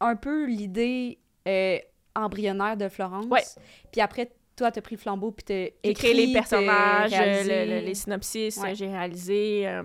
un 0.00 0.16
peu 0.16 0.46
l'idée 0.46 1.18
euh, 1.48 1.78
embryonnaire 2.14 2.76
de 2.76 2.88
Florence. 2.88 3.26
Ouais. 3.26 3.42
Puis 3.92 4.00
après, 4.00 4.30
toi, 4.56 4.70
t'as 4.70 4.80
pris 4.80 4.94
le 4.94 5.00
flambeau, 5.00 5.32
puis 5.32 5.44
t'as 5.44 5.54
J'ai 5.54 5.74
écrit 5.90 6.10
créé 6.12 6.26
les 6.26 6.32
personnages, 6.32 7.10
le- 7.10 7.80
le- 7.80 7.84
les 7.84 7.94
synopsis, 7.94 8.56
Ouais. 8.58 8.74
j'ai 8.74 8.86
réalisé. 8.86 9.66
euh, 9.66 9.82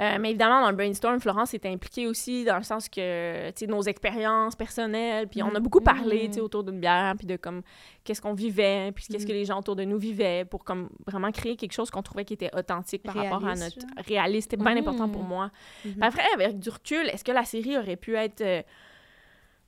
euh, 0.00 0.16
mais 0.18 0.30
évidemment, 0.30 0.62
dans 0.62 0.70
le 0.70 0.76
brainstorm, 0.76 1.20
Florence 1.20 1.52
était 1.52 1.68
impliquée 1.68 2.06
aussi 2.06 2.44
dans 2.44 2.56
le 2.56 2.62
sens 2.62 2.88
que, 2.88 3.48
tu 3.50 3.54
sais, 3.56 3.66
nos 3.66 3.82
expériences 3.82 4.56
personnelles, 4.56 5.28
puis 5.28 5.42
on 5.42 5.54
a 5.54 5.60
beaucoup 5.60 5.80
parlé, 5.80 6.28
tu 6.28 6.34
sais, 6.34 6.40
autour 6.40 6.64
d'une 6.64 6.80
bière, 6.80 7.14
puis 7.18 7.26
de 7.26 7.36
comme, 7.36 7.60
qu'est-ce 8.02 8.22
qu'on 8.22 8.32
vivait, 8.32 8.92
puis 8.94 9.04
qu'est-ce 9.10 9.26
que 9.26 9.32
les 9.32 9.44
gens 9.44 9.58
autour 9.58 9.76
de 9.76 9.84
nous 9.84 9.98
vivaient, 9.98 10.44
pour 10.46 10.64
comme 10.64 10.88
vraiment 11.06 11.30
créer 11.30 11.56
quelque 11.56 11.72
chose 11.72 11.90
qu'on 11.90 12.02
trouvait 12.02 12.24
qui 12.24 12.32
était 12.34 12.50
authentique 12.56 13.02
par 13.02 13.14
rapport 13.14 13.44
à 13.46 13.54
notre... 13.54 13.76
Réaliste, 14.06 14.50
c'était 14.52 14.62
bien 14.64 14.76
important 14.76 15.08
pour 15.08 15.22
moi. 15.22 15.50
Mhm. 15.84 15.92
Puis 15.92 16.02
après, 16.02 16.22
avec 16.34 16.58
du 16.58 16.70
recul, 16.70 17.06
est-ce 17.08 17.22
que 17.24 17.32
la 17.32 17.44
série 17.44 17.76
aurait 17.76 17.96
pu 17.96 18.16
être... 18.16 18.40
euh, 18.40 18.62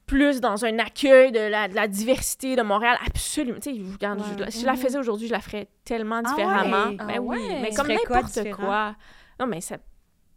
plus 0.06 0.40
dans 0.40 0.64
un 0.64 0.78
accueil 0.78 1.30
de 1.32 1.38
la, 1.40 1.68
de 1.68 1.74
la 1.74 1.86
diversité 1.88 2.56
de 2.56 2.62
Montréal? 2.62 2.98
Absolument. 3.06 3.58
Tu 3.62 3.70
sais, 3.72 3.76
je- 3.76 3.92
regarde, 3.92 4.20
Ouais. 4.20 4.46
je- 4.46 4.50
si 4.50 4.60
je 4.62 4.66
la 4.66 4.74
faisais 4.76 4.98
aujourd'hui, 4.98 5.26
je 5.28 5.32
la 5.32 5.40
ferais 5.40 5.68
tellement 5.84 6.20
Ah 6.24 6.28
différemment. 6.28 6.90
ouais? 6.90 6.96
Ben 6.96 7.06
Ah 7.16 7.20
oui, 7.20 7.38
mais 7.62 7.70
comme 7.74 7.86
n'importe 7.88 8.50
quoi. 8.52 8.96
Non, 9.40 9.46
mais 9.46 9.60
ça. 9.60 9.76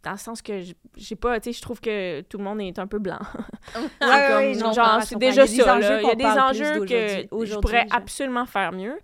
Dans 0.06 0.12
le 0.12 0.18
sens 0.18 0.40
que, 0.40 0.62
sais 0.96 1.16
pas, 1.16 1.40
tu 1.40 1.50
sais, 1.50 1.58
je 1.58 1.60
trouve 1.60 1.80
que 1.80 2.20
tout 2.20 2.38
le 2.38 2.44
monde 2.44 2.60
est 2.60 2.78
un 2.78 2.86
peu 2.86 3.00
blanc. 3.00 3.18
Ouais, 4.00 4.54
genre, 4.54 5.02
c'est 5.02 5.18
déjà 5.18 5.44
Il 5.46 5.56
y 5.56 5.60
a 5.60 5.64
des 5.64 5.64
ça, 5.64 5.76
enjeux 5.76 5.88
là. 5.88 6.00
Il 6.00 6.06
y 6.06 6.10
a 6.10 6.14
des 6.14 6.40
enjeux 6.40 6.84
que 6.86 7.44
je 7.44 7.58
pourrais 7.58 7.88
absolument 7.90 8.46
faire 8.46 8.70
mieux. 8.70 9.00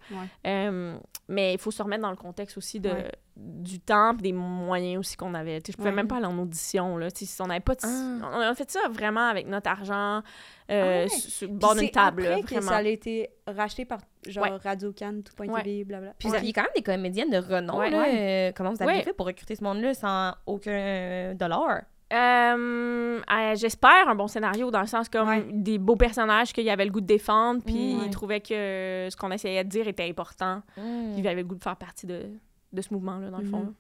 Euh, 0.47 0.97
mais 1.28 1.54
il 1.54 1.59
faut 1.59 1.73
se 1.73 1.82
remettre 1.82 2.02
dans 2.02 2.11
le 2.11 2.16
contexte 2.16 2.56
aussi 2.56 2.78
de, 2.78 2.92
du 3.37 3.80
temps 3.80 4.14
des 4.14 4.32
moyens 4.32 5.00
aussi 5.00 5.16
qu'on 5.16 5.35
avait. 5.35 5.61
Tu 5.61 5.66
sais, 5.66 5.73
je 5.73 5.76
pouvais 5.78 5.90
même 5.90 6.06
pas 6.06 6.18
aller 6.18 6.26
en 6.26 6.38
audition. 6.38 6.97
Là. 6.97 7.11
Tu 7.11 7.26
sais, 7.26 7.32
si 7.35 7.42
on 7.42 7.47
n'avait 7.47 7.59
pas 7.59 7.75
de... 7.75 7.80
Ah. 7.82 8.30
On 8.35 8.40
a 8.40 8.54
fait 8.54 8.71
ça 8.71 8.80
vraiment 8.88 9.26
avec 9.26 9.49
notre 9.49 9.68
argent, 9.68 10.23
euh, 10.71 10.71
Ah 10.71 11.02
ouais. 11.02 11.09
sur 11.09 11.49
le 11.49 11.54
bord 11.54 11.75
d'une 11.75 11.90
table, 11.90 12.23
là, 12.23 12.30
après 12.35 12.42
que 12.42 12.54
vraiment. 12.54 12.71
ça 12.71 12.76
a 12.76 12.82
été 12.82 13.28
racheté 13.49 13.85
par 13.85 13.99
genre 14.26 14.45
Ouais. 14.45 14.50
Radio-Can, 14.62 15.21
tout.tv, 15.25 15.50
Ouais. 15.52 15.85
blabla. 15.85 16.14
Puis 16.19 16.29
vous 16.29 16.35
aviez 16.35 16.52
quand 16.52 16.62
même 16.62 16.71
des 16.76 16.83
comédiennes 16.83 17.31
de 17.31 17.38
renom, 17.38 17.79
Ouais. 17.79 17.91
là. 17.91 18.00
Ouais. 18.00 18.49
Euh, 18.49 18.52
comment 18.55 18.73
vous 18.73 18.83
avez 18.83 18.93
Ouais. 18.93 19.02
fait 19.02 19.12
pour 19.12 19.26
recruter 19.26 19.55
ce 19.57 19.64
monde-là 19.64 19.95
sans 19.95 20.33
aucun 20.47 21.35
dollar? 21.35 21.83
Euh, 22.12 23.21
euh, 23.21 23.55
J'espère 23.57 24.09
un 24.09 24.14
bon 24.14 24.26
scénario 24.29 24.71
dans 24.71 24.81
le 24.83 24.87
sens 24.87 25.09
comme 25.09 25.29
Ouais. 25.29 25.47
des 25.50 25.79
beaux 25.79 25.97
personnages 25.97 26.52
qu'il 26.52 26.64
y 26.64 26.71
avait 26.71 26.85
le 26.85 26.91
goût 26.91 27.00
de 27.00 27.07
défendre, 27.07 27.62
puis 27.64 27.95
Mm. 27.95 28.00
ils 28.05 28.11
trouvaient 28.11 28.41
que 28.41 29.09
ce 29.11 29.17
qu'on 29.17 29.31
essayait 29.31 29.64
de 29.64 29.69
dire 29.71 29.88
était 29.88 30.09
important, 30.09 30.57
Mm. 30.76 31.12
puis 31.12 31.23
ils 31.23 31.26
avaient 31.29 31.41
le 31.43 31.49
goût 31.49 31.55
de 31.55 31.62
faire 31.62 31.76
partie 31.76 32.07
de, 32.07 32.26
de 32.73 32.83
ce 32.83 32.93
mouvement-là, 32.93 33.31
dans 33.31 33.38
le 33.38 33.47
fond. 33.47 33.75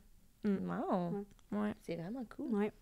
Mhm. 0.44 0.58
Wow. 0.66 1.12
là. 1.52 1.60
Ouais. 1.60 1.74
C'est 1.82 1.94
vraiment 1.96 2.24
cool. 2.34 2.54
Ouais. 2.58 2.72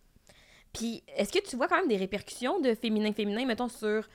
Puis, 0.73 1.02
est-ce 1.17 1.33
que 1.33 1.45
tu 1.45 1.57
vois 1.57 1.67
quand 1.67 1.76
même 1.79 1.88
des 1.88 1.97
répercussions 1.97 2.61
de 2.61 2.75
féminin-féminin, 2.75 3.45
mettons, 3.45 3.67
sur 3.69 4.09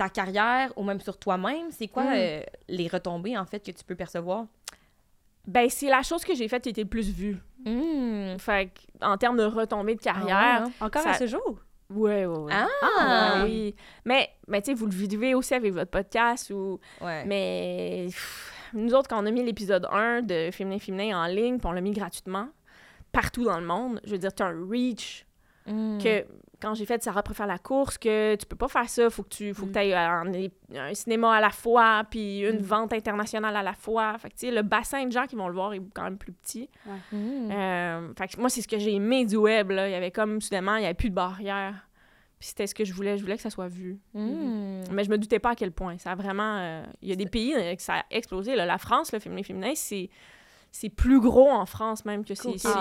ta 0.00 0.08
carrière 0.08 0.72
ou 0.76 0.82
même 0.82 0.98
sur 1.00 1.18
toi-même? 1.18 1.70
C'est 1.70 1.88
quoi 1.88 2.04
Mm. 2.04 2.12
euh, 2.14 2.40
les 2.68 2.88
retombées, 2.88 3.36
en 3.36 3.44
fait, 3.44 3.60
que 3.60 3.70
tu 3.70 3.84
peux 3.84 3.94
percevoir? 3.94 4.46
Ben, 5.46 5.68
c'est 5.68 5.88
la 5.88 6.02
chose 6.02 6.24
que 6.24 6.34
j'ai 6.34 6.48
faite 6.48 6.62
qui 6.62 6.70
était 6.70 6.82
le 6.84 6.88
plus 6.88 7.10
vue. 7.10 7.36
Mm. 7.66 8.38
Fait 8.38 8.70
que, 8.72 9.04
en 9.04 9.16
termes 9.18 9.36
de 9.36 9.44
retombée 9.44 9.94
de 9.94 10.00
Ah 10.06 10.12
carrière, 10.12 10.62
ouais, 10.62 10.68
hein? 10.68 10.72
Encore 10.86 11.02
Ça- 11.02 11.10
à 11.10 11.14
ce 11.14 11.26
jour? 11.26 11.58
ouais, 11.90 12.24
ouais, 12.24 12.38
ouais. 12.38 12.52
Ah! 12.54 13.42
Ouais, 13.42 13.42
oui. 13.44 13.74
Mais, 14.06 14.30
mais 14.48 14.62
tu 14.62 14.70
sais, 14.70 14.74
vous 14.74 14.86
le 14.86 14.92
vivez 14.92 15.34
aussi 15.34 15.52
avec 15.54 15.72
votre 15.74 15.90
podcast 15.90 16.50
ou... 16.50 16.78
Ouais. 17.02 17.24
Mais 17.26 18.04
pff, 18.06 18.52
nous 18.74 18.94
autres, 18.94 19.08
quand 19.08 19.22
on 19.22 19.26
a 19.26 19.30
mis 19.30 19.42
l'épisode 19.44 19.86
1 19.90 20.22
de 20.22 20.50
Féminin 20.50 20.78
Féminin 20.78 21.22
en 21.22 21.26
ligne, 21.26 21.58
puis 21.58 21.66
on 21.66 21.72
l'a 21.72 21.80
mis 21.82 21.92
gratuitement, 21.92 22.48
partout 23.12 23.44
dans 23.44 23.58
le 23.60 23.66
monde, 23.66 24.00
je 24.04 24.12
veux 24.12 24.18
dire, 24.18 24.34
tu 24.34 24.42
as 24.42 24.46
un 24.46 24.66
reach 24.70 25.26
Mm. 25.66 25.98
que 25.98 26.24
quand 26.60 26.74
j'ai 26.74 26.84
fait 26.86 27.02
Sarah 27.02 27.22
préfère 27.22 27.46
la 27.46 27.58
course, 27.58 27.98
que 27.98 28.36
tu 28.36 28.46
peux 28.46 28.56
pas 28.56 28.68
faire 28.68 28.88
ça, 28.88 29.08
faut 29.10 29.22
que 29.22 29.28
tu 29.28 29.54
faut 29.54 29.66
que 29.66 29.72
Mm. 29.72 29.76
ailles 29.78 29.94
un, 29.94 30.32
un 30.76 30.94
cinéma 30.94 31.34
à 31.34 31.40
la 31.40 31.50
fois, 31.50 32.04
puis 32.10 32.40
une 32.40 32.58
Mm. 32.58 32.62
vente 32.62 32.92
internationale 32.92 33.56
à 33.56 33.62
la 33.62 33.72
fois. 33.74 34.16
Fait 34.18 34.28
que, 34.30 34.34
tu 34.34 34.46
sais, 34.46 34.52
le 34.52 34.62
bassin 34.62 35.04
de 35.06 35.12
gens 35.12 35.26
qui 35.26 35.36
vont 35.36 35.48
le 35.48 35.54
voir 35.54 35.72
est 35.72 35.80
quand 35.94 36.02
même 36.04 36.18
plus 36.18 36.32
petit. 36.32 36.68
Mm. 37.12 37.50
Euh, 37.50 38.12
fait 38.18 38.28
que 38.28 38.40
moi, 38.40 38.48
c'est 38.50 38.62
ce 38.62 38.68
que 38.68 38.78
j'ai 38.78 38.94
aimé 38.94 39.24
du 39.24 39.36
web, 39.36 39.70
là. 39.70 39.88
Il 39.88 39.92
y 39.92 39.94
avait 39.94 40.10
comme, 40.10 40.40
soudainement, 40.40 40.76
il 40.76 40.82
y 40.82 40.84
avait 40.84 40.94
plus 40.94 41.10
de 41.10 41.14
barrières. 41.14 41.86
Puis 42.38 42.48
c'était 42.48 42.66
ce 42.66 42.74
que 42.74 42.84
je 42.86 42.94
voulais. 42.94 43.18
Je 43.18 43.22
voulais 43.22 43.36
que 43.36 43.42
ça 43.42 43.50
soit 43.50 43.68
vu. 43.68 43.98
Mm. 44.14 44.82
Mais 44.92 45.04
je 45.04 45.10
me 45.10 45.18
doutais 45.18 45.38
pas 45.40 45.50
à 45.50 45.54
quel 45.54 45.72
point. 45.72 45.98
Ça 45.98 46.12
a 46.12 46.14
vraiment... 46.14 46.56
euh, 46.58 46.82
Il 47.02 47.08
y 47.08 47.12
a 47.12 47.16
des 47.16 47.26
pays 47.26 47.54
euh, 47.54 47.74
que 47.74 47.82
ça 47.82 47.96
a 47.96 48.04
explosé. 48.10 48.56
Là. 48.56 48.64
La 48.64 48.78
France, 48.78 49.12
le 49.12 49.18
féminin 49.18 49.42
féminin, 49.42 49.72
c'est... 49.74 50.08
C'est 50.72 50.88
plus 50.88 51.20
gros 51.20 51.50
en 51.50 51.66
France 51.66 52.04
même 52.04 52.24
que 52.24 52.34
c'est 52.34 52.52
ici. 52.52 52.66
Ah 52.72 52.80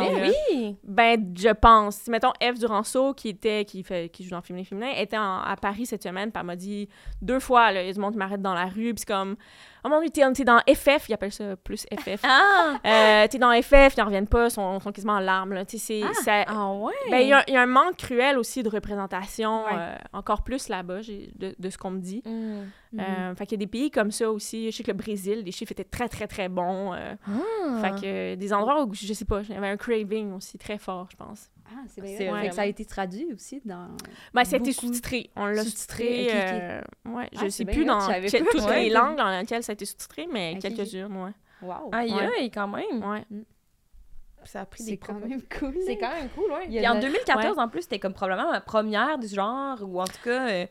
oui! 0.52 0.76
Ben, 0.84 1.34
je 1.36 1.50
pense. 1.50 1.96
Si, 1.98 2.12
mettons, 2.12 2.32
Eve 2.40 2.60
Duranceau, 2.60 3.14
qui 3.16 3.30
était, 3.30 3.66
qui 3.66 3.82
fait, 3.84 4.10
qui 4.10 4.24
joue 4.24 4.32
dans 4.32 4.42
Féminin 4.42 4.64
Féminin, 4.64 4.92
était 4.96 5.18
en- 5.18 5.40
à 5.40 5.56
Paris 5.60 5.88
cette 5.88 6.04
semaine, 6.04 6.32
puis 6.32 6.40
elle 6.40 6.46
m'a 6.46 6.56
dit 6.56 6.88
deux 7.22 7.40
fois, 7.40 7.72
là, 7.72 7.82
il 7.82 7.88
y 7.88 7.90
a 7.90 7.94
du 7.94 8.00
monde 8.00 8.12
qui 8.12 8.20
m'arrête 8.20 8.42
dans 8.44 8.54
la 8.54 8.66
rue, 8.66 8.94
puis 8.94 9.00
c'est 9.00 9.08
comme, 9.08 9.36
oh 9.84 9.90
mon 9.90 10.00
dieu, 10.02 10.10
t'es 10.10 10.22
t'es 10.34 10.44
dans 10.44 10.60
FF, 10.68 11.10
ils 11.10 11.14
appellent 11.14 11.32
ça 11.32 11.56
plus 11.58 11.86
FF. 11.98 12.22
Ah! 12.24 12.76
Euh, 12.86 13.28
t'es 13.28 13.38
dans 13.38 13.52
FF, 13.62 13.96
ils 13.98 14.02
en 14.02 14.06
reviennent 14.06 14.28
pas, 14.28 14.46
ils 14.46 14.52
sont, 14.52 14.80
sont 14.80 14.92
quasiment 14.92 15.14
en 15.14 15.20
larmes, 15.20 15.54
là. 15.54 15.64
C'est. 15.68 16.02
ça- 16.24 16.44
Ah 16.48 16.72
ouais! 16.74 16.94
ben, 17.10 17.18
il 17.20 17.28
y, 17.30 17.34
a- 17.34 17.44
il 17.48 17.54
y 17.54 17.58
a 17.58 17.62
un 17.62 17.66
manque 17.66 17.98
cruel 17.98 18.38
aussi 18.38 18.64
de 18.64 18.70
représentation, 18.70 19.64
Ouais. 19.66 19.72
euh, 19.74 19.96
encore 20.14 20.44
plus 20.44 20.70
là-bas, 20.70 21.00
de, 21.02 21.56
de 21.58 21.70
ce 21.70 21.78
qu'on 21.78 21.92
me 21.92 22.00
dit. 22.00 22.22
Mm. 22.26 22.32
Mhm. 22.92 23.00
Euh, 23.02 23.36
fait 23.36 23.46
qu'il 23.46 23.60
y 23.60 23.62
a 23.62 23.66
des 23.66 23.70
pays 23.72 23.92
comme 23.92 24.10
ça 24.12 24.32
aussi. 24.32 24.72
Je 24.72 24.78
sais 24.78 24.84
que 24.84 24.90
le 24.92 24.98
Brésil, 24.98 25.44
les 25.46 25.52
chiffres 25.52 25.72
étaient 25.74 25.84
très, 25.84 26.10
très, 26.10 26.26
très 26.26 26.50
bons. 26.50 26.94
euh, 26.94 27.14
Ah. 27.28 27.82
Fait 27.82 27.92
que 28.02 28.06
euh, 28.06 28.36
des 28.36 28.52
endroits 28.52 28.84
où, 28.84 28.94
je 28.94 29.14
sais 29.14 29.26
pas, 29.26 29.44
j'avais 29.44 29.68
un 29.68 29.78
craving 29.78 30.34
aussi 30.34 30.58
très 30.58 30.78
fort, 30.80 31.08
je 31.12 31.16
pense. 31.16 31.50
Ah, 31.72 31.84
c'est 31.88 32.02
bien. 32.02 32.16
C'est 32.18 32.28
vraiment- 32.28 32.52
ça 32.52 32.62
a 32.62 32.66
été 32.66 32.84
traduit 32.86 33.28
aussi 33.34 33.62
dans... 33.66 33.88
Ben, 34.34 34.44
ça 34.44 34.56
a 34.56 34.60
été 34.60 34.72
sous-titré. 34.74 35.30
On 35.36 35.46
l'a 35.46 35.64
Sous-titré, 35.64 36.30
euh, 36.34 36.82
ouais, 37.06 37.30
je 37.34 37.38
Ah, 37.38 37.42
c'est 37.44 37.50
sais 37.52 37.66
plus 37.66 37.86
dans 37.86 38.00
que- 38.00 38.52
toutes 38.52 38.66
Ouais. 38.70 38.84
les 38.84 38.90
langues 38.90 39.18
dans 39.18 39.30
lesquelles 39.40 39.64
ça 39.64 39.72
a 39.72 39.74
été 39.74 39.86
sous-titré, 39.86 40.28
mais 40.32 40.58
quelques-unes, 40.60 41.16
ouais. 41.16 41.32
Wow. 41.62 41.90
Aïe, 41.92 42.14
Ouais. 42.14 42.30
aïe, 42.40 42.52
quand 42.52 42.68
même! 42.68 43.04
ouais. 43.04 43.26
Ça 44.46 44.62
a 44.62 44.66
pris 44.66 44.84
C'est 44.84 44.92
des 44.92 44.98
quand 44.98 45.14
propos- 45.14 45.28
même 45.28 45.42
cool. 45.60 45.76
C'est 45.86 45.98
quand 45.98 46.12
même 46.14 46.30
cool, 46.30 46.50
ouais. 46.52 46.66
Il 46.68 46.74
y 46.74 46.78
a 46.80 46.82
Puis 46.82 46.90
en 46.90 46.94
le- 46.96 47.02
2014, 47.02 47.60
en 47.60 47.68
plus, 47.68 47.82
c'était 47.82 48.00
comme 48.00 48.14
probablement 48.14 48.50
ma 48.52 48.62
première 48.62 49.20
du 49.20 49.28
genre, 49.28 49.78
ou 49.84 50.00
en 50.02 50.06
tout 50.06 50.14
cas... 50.24 50.50
euh, 50.50 50.66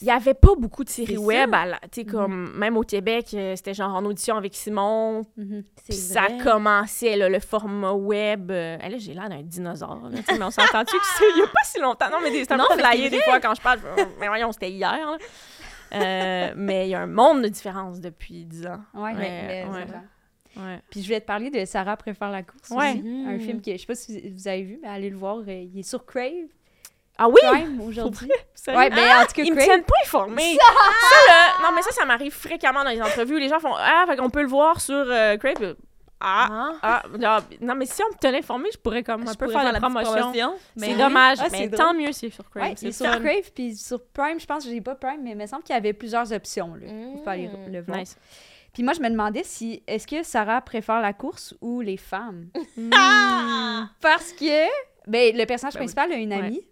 Il 0.00 0.04
y 0.08 0.10
avait 0.10 0.34
pas 0.34 0.54
beaucoup 0.58 0.82
de 0.82 0.88
séries 0.88 1.16
web. 1.18 1.54
à 1.54 1.66
la- 1.66 1.80
comme, 2.10 2.52
même 2.56 2.76
au 2.76 2.82
Québec, 2.82 3.28
euh, 3.34 3.54
c'était 3.54 3.74
genre 3.74 3.94
en 3.94 4.04
audition 4.04 4.36
avec 4.36 4.54
Simon. 4.54 5.24
Mhm. 5.36 5.62
Puis 5.88 5.96
ça 5.96 6.26
commençait, 6.42 7.16
là, 7.16 7.28
le 7.28 7.38
format 7.38 7.92
web. 7.92 8.50
euh, 8.50 8.76
là, 8.76 8.98
j'ai 8.98 9.14
l'air 9.14 9.28
d'un 9.28 9.42
dinosaure. 9.42 10.08
là, 10.10 10.18
mais 10.28 10.42
on 10.42 10.50
s'entend-tu 10.50 10.96
que 10.98 11.04
c'est 11.18 11.24
il 11.36 11.38
y 11.38 11.42
a 11.42 11.46
pas 11.46 11.62
si 11.64 11.78
longtemps? 11.80 12.10
Non, 12.10 12.18
mais 12.22 12.30
c'est 12.32 12.50
un 12.52 12.56
Non, 12.56 12.64
peu 12.68 12.82
flyé 12.82 13.08
des 13.08 13.20
fois 13.20 13.38
quand 13.40 13.54
je 13.54 13.60
parle. 13.62 13.78
fais, 13.78 14.06
mais 14.20 14.26
voyons, 14.26 14.50
c'était 14.52 14.70
hier. 14.70 14.90
là. 14.92 15.16
Euh, 15.92 16.54
mais 16.56 16.86
il 16.88 16.90
y 16.90 16.94
a 16.94 17.00
un 17.02 17.06
monde 17.06 17.42
de 17.42 17.48
différence 17.48 18.00
depuis 18.00 18.44
10 18.46 18.66
ans. 18.66 18.80
Ouais, 18.94 19.12
mais, 19.14 19.64
ouais. 19.70 19.86
Ouais. 20.56 20.80
Puis 20.90 21.00
je 21.02 21.06
voulais 21.06 21.20
te 21.20 21.26
parler 21.26 21.50
de 21.50 21.64
Sarah 21.64 21.96
préfère 21.96 22.30
la 22.30 22.42
course 22.42 22.70
Ouais. 22.70 22.90
aussi. 22.92 23.02
Mhm. 23.02 23.28
Un 23.28 23.38
film 23.38 23.60
que 23.62 23.72
je 23.72 23.76
sais 23.76 23.86
pas 23.86 23.94
si 23.94 24.28
vous 24.30 24.48
avez 24.48 24.62
vu, 24.62 24.78
mais 24.82 24.88
allez 24.88 25.10
le 25.10 25.16
voir. 25.16 25.38
Il 25.48 25.78
est 25.78 25.82
sur 25.82 26.04
Crave 26.04 26.48
Ah 27.18 27.28
oui? 27.28 27.40
Aujourd'hui. 27.80 28.28
Ouais, 28.66 28.90
mais 28.90 29.14
en 29.14 29.26
tout 29.26 29.34
cas, 29.34 29.42
Ils 29.42 29.54
me 29.54 29.60
tiennent 29.62 29.84
pas 29.84 29.94
informés. 30.04 30.56
ça, 30.58 31.32
là, 31.32 31.52
non, 31.62 31.74
mais 31.74 31.82
ça, 31.82 31.90
ça 31.92 32.04
m'arrive 32.04 32.32
fréquemment 32.32 32.82
dans 32.82 32.90
les 32.90 33.00
entrevues. 33.02 33.38
Les 33.38 33.48
gens 33.48 33.60
font 33.60 33.74
Ah, 33.76 34.04
fait 34.08 34.16
qu'on 34.16 34.30
peut 34.30 34.42
le 34.42 34.48
voir 34.48 34.80
sur 34.80 34.94
euh, 34.94 35.36
Crave. 35.36 35.76
Ah, 36.20 36.48
Ah. 36.50 36.72
ah, 36.82 37.02
là, 37.18 37.40
non, 37.60 37.74
mais 37.74 37.84
si 37.86 38.02
on 38.02 38.08
me 38.08 38.18
tenait 38.18 38.38
informé, 38.38 38.68
je 38.72 38.78
pourrais 38.78 39.02
comme 39.02 39.22
un 39.28 39.32
Je 39.32 39.36
peu 39.36 39.46
pourrais 39.46 39.62
faire 39.62 39.72
la 39.72 39.78
promotion. 39.78 40.32
C'est 40.76 40.86
oui. 40.88 40.94
dommage, 40.96 41.38
Ah, 41.40 41.48
mais 41.52 41.58
c'est 41.70 41.76
tant 41.76 41.92
mieux 41.92 42.12
si 42.12 42.20
c'est 42.20 42.30
sur 42.30 42.48
Crave. 42.50 42.62
Ouais, 42.70 42.74
c'est 42.76 42.92
sur. 42.92 43.06
Crave, 43.20 43.52
puis 43.54 43.76
sur 43.76 44.02
Prime, 44.06 44.40
je 44.40 44.46
pense 44.46 44.64
que 44.64 44.70
j'ai 44.70 44.80
pas 44.80 44.94
Prime, 44.94 45.20
mais 45.22 45.32
il 45.32 45.36
me 45.36 45.46
semble 45.46 45.62
qu'il 45.62 45.74
y 45.74 45.78
avait 45.78 45.92
plusieurs 45.92 46.32
options. 46.32 46.74
Là. 46.74 46.86
Mm. 46.90 47.12
Vous 47.12 47.18
pouvez 47.18 47.30
aller 47.30 47.50
le 47.70 47.82
voir. 47.82 47.98
Nice. 47.98 48.16
Puis 48.72 48.82
moi, 48.82 48.92
je 48.94 49.00
me 49.00 49.08
demandais 49.10 49.42
si, 49.44 49.82
est-ce 49.86 50.06
que 50.06 50.22
Sarah 50.24 50.60
préfère 50.62 51.00
la 51.00 51.12
course 51.12 51.54
ou 51.60 51.80
les 51.82 51.96
femmes? 51.98 52.48
Ah! 52.92 53.88
Parce 54.00 54.32
que, 54.32 54.64
ben, 55.06 55.36
le 55.36 55.44
personnage 55.44 55.74
Ben 55.74 55.80
oui. 55.80 55.84
principal 55.94 56.12
a 56.12 56.16
une 56.16 56.32
amie. 56.32 56.66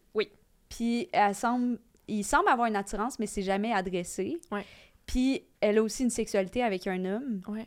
Puis 0.74 1.08
elle 1.12 1.34
semble, 1.34 1.78
il 2.08 2.24
semble 2.24 2.48
avoir 2.48 2.66
une 2.66 2.76
attirance, 2.76 3.18
mais 3.18 3.26
c'est 3.26 3.42
jamais 3.42 3.72
adressé. 3.72 4.40
Ouais. 4.50 4.64
Puis 5.04 5.42
elle 5.60 5.78
a 5.78 5.82
aussi 5.82 6.02
une 6.04 6.10
sexualité 6.10 6.62
avec 6.62 6.86
un 6.86 7.04
homme. 7.04 7.42
Ouais. 7.46 7.66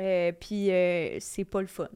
Euh, 0.00 0.32
puis 0.32 0.70
euh, 0.70 1.18
c'est 1.20 1.44
pas 1.44 1.60
le 1.60 1.66
fun, 1.66 1.88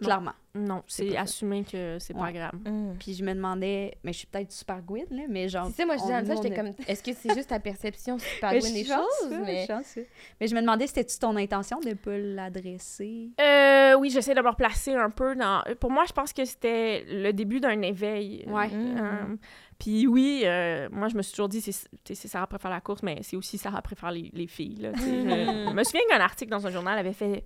Non. 0.00 0.06
clairement. 0.06 0.32
Non, 0.56 0.82
C'est 0.86 1.16
assumé 1.16 1.64
que 1.64 1.98
c'est 1.98 2.14
pas 2.14 2.20
Ouais. 2.22 2.28
agréable. 2.28 2.58
Mm. 2.70 2.94
Puis 3.00 3.14
je 3.14 3.24
me 3.24 3.34
demandais, 3.34 3.98
mais 4.04 4.12
je 4.12 4.18
suis 4.18 4.26
peut-être 4.28 4.52
super 4.52 4.80
guide, 4.80 5.10
là, 5.10 5.24
mais 5.28 5.48
genre... 5.48 5.66
C'est 5.66 5.82
ça, 5.82 5.84
moi, 5.86 5.96
je 5.96 6.02
disais 6.02 6.24
ça, 6.24 6.34
j'étais 6.40 6.54
comme, 6.54 6.70
est-ce 6.86 7.02
que 7.02 7.12
c'est 7.12 7.34
juste 7.34 7.48
ta 7.48 7.58
perception 7.58 8.18
super 8.20 8.52
Mais 8.52 8.60
je 8.60 8.72
des 8.72 8.84
choses? 8.84 9.40
Mais... 9.44 9.66
chanceuse. 9.66 10.06
Mais 10.40 10.46
je 10.46 10.54
me 10.54 10.60
demandais, 10.60 10.86
c'était-tu 10.86 11.18
ton 11.18 11.34
intention 11.36 11.80
de 11.80 11.94
pas 11.94 12.16
l'adresser? 12.16 13.30
Euh, 13.40 13.94
oui, 13.98 14.10
j'essaie 14.10 14.34
de 14.34 14.40
me 14.40 14.48
replacer 14.48 14.94
un 14.94 15.10
peu 15.10 15.34
dans. 15.34 15.62
Pour 15.80 15.90
moi, 15.90 16.04
je 16.06 16.12
pense 16.12 16.32
que 16.32 16.44
c'était 16.44 17.04
le 17.08 17.32
début 17.32 17.58
d'un 17.58 17.82
éveil. 17.82 18.44
Ouais. 18.46 18.68
Mm. 18.68 19.38
Puis 19.78 20.06
oui, 20.06 20.42
euh, 20.44 20.88
moi, 20.90 21.08
je 21.08 21.16
me 21.16 21.22
suis 21.22 21.32
toujours 21.32 21.48
dit, 21.48 21.60
c'est 21.60 22.14
Sarah 22.28 22.46
préfère 22.46 22.70
la 22.70 22.80
course, 22.80 23.02
mais 23.02 23.18
c'est 23.22 23.36
aussi 23.36 23.58
Sarah 23.58 23.82
préfère 23.82 24.10
les, 24.10 24.30
les 24.32 24.46
filles. 24.46 24.76
Là, 24.76 24.92
je, 24.94 25.02
je 25.02 25.72
me 25.72 25.84
souviens 25.84 26.00
qu'un 26.08 26.20
article 26.20 26.50
dans 26.50 26.66
un 26.66 26.70
journal 26.70 26.98
avait 26.98 27.12
fait 27.12 27.42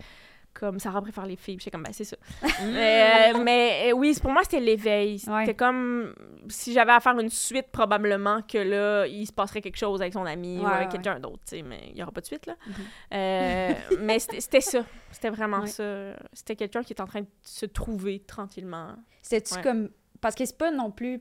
comme 0.55 0.81
Sarah 0.81 1.01
préfère 1.03 1.27
les 1.27 1.37
filles. 1.37 1.57
J'étais 1.59 1.71
comme, 1.71 1.85
ben, 1.85 1.93
c'est 1.93 2.05
ça. 2.05 2.17
mais 2.65 3.33
euh, 3.35 3.43
mais, 3.45 3.91
euh, 3.91 3.93
oui, 3.93 4.17
pour 4.21 4.33
moi, 4.33 4.43
c'était 4.43 4.61
l'éveil. 4.61 5.19
C'était 5.19 5.33
Ouais. 5.33 5.55
comme 5.55 6.15
si 6.49 6.73
j'avais 6.73 6.93
à 6.93 7.01
faire 7.01 7.19
une 7.19 7.29
suite, 7.29 7.69
probablement 7.71 8.43
que 8.43 8.59
là, 8.59 9.07
il 9.07 9.27
se 9.27 9.33
passerait 9.33 9.61
quelque 9.61 9.77
chose 9.77 10.01
avec 10.01 10.15
son 10.15 10.27
ami 10.27 10.59
ou 10.59 10.67
avec 10.67 10.89
ouais. 10.89 10.93
quelqu'un 10.93 11.21
d'autre, 11.21 11.43
tu 11.47 11.57
sais, 11.57 11.63
mais 11.63 11.81
il 11.89 11.95
n'y 11.95 12.03
aura 12.03 12.11
pas 12.11 12.21
de 12.21 12.27
suite, 12.27 12.47
là. 12.47 12.57
Mhm. 12.67 12.75
Euh, 13.15 13.73
mais 14.01 14.19
c'était 14.19 14.41
c'était 14.41 14.61
ça. 14.61 14.85
C'était 15.13 15.31
vraiment 15.31 15.65
ça. 15.67 16.17
C'était 16.33 16.57
quelqu'un 16.57 16.83
qui 16.83 16.93
est 16.93 17.01
en 17.01 17.07
train 17.07 17.21
de 17.21 17.29
se 17.43 17.67
trouver 17.67 18.21
tranquillement. 18.21 18.97
C'était-tu 19.23 19.61
comme... 19.63 19.91
Parce 20.21 20.35
que 20.35 20.45
c'est 20.45 20.59
pas 20.59 20.71
non 20.73 20.91
plus... 20.91 21.21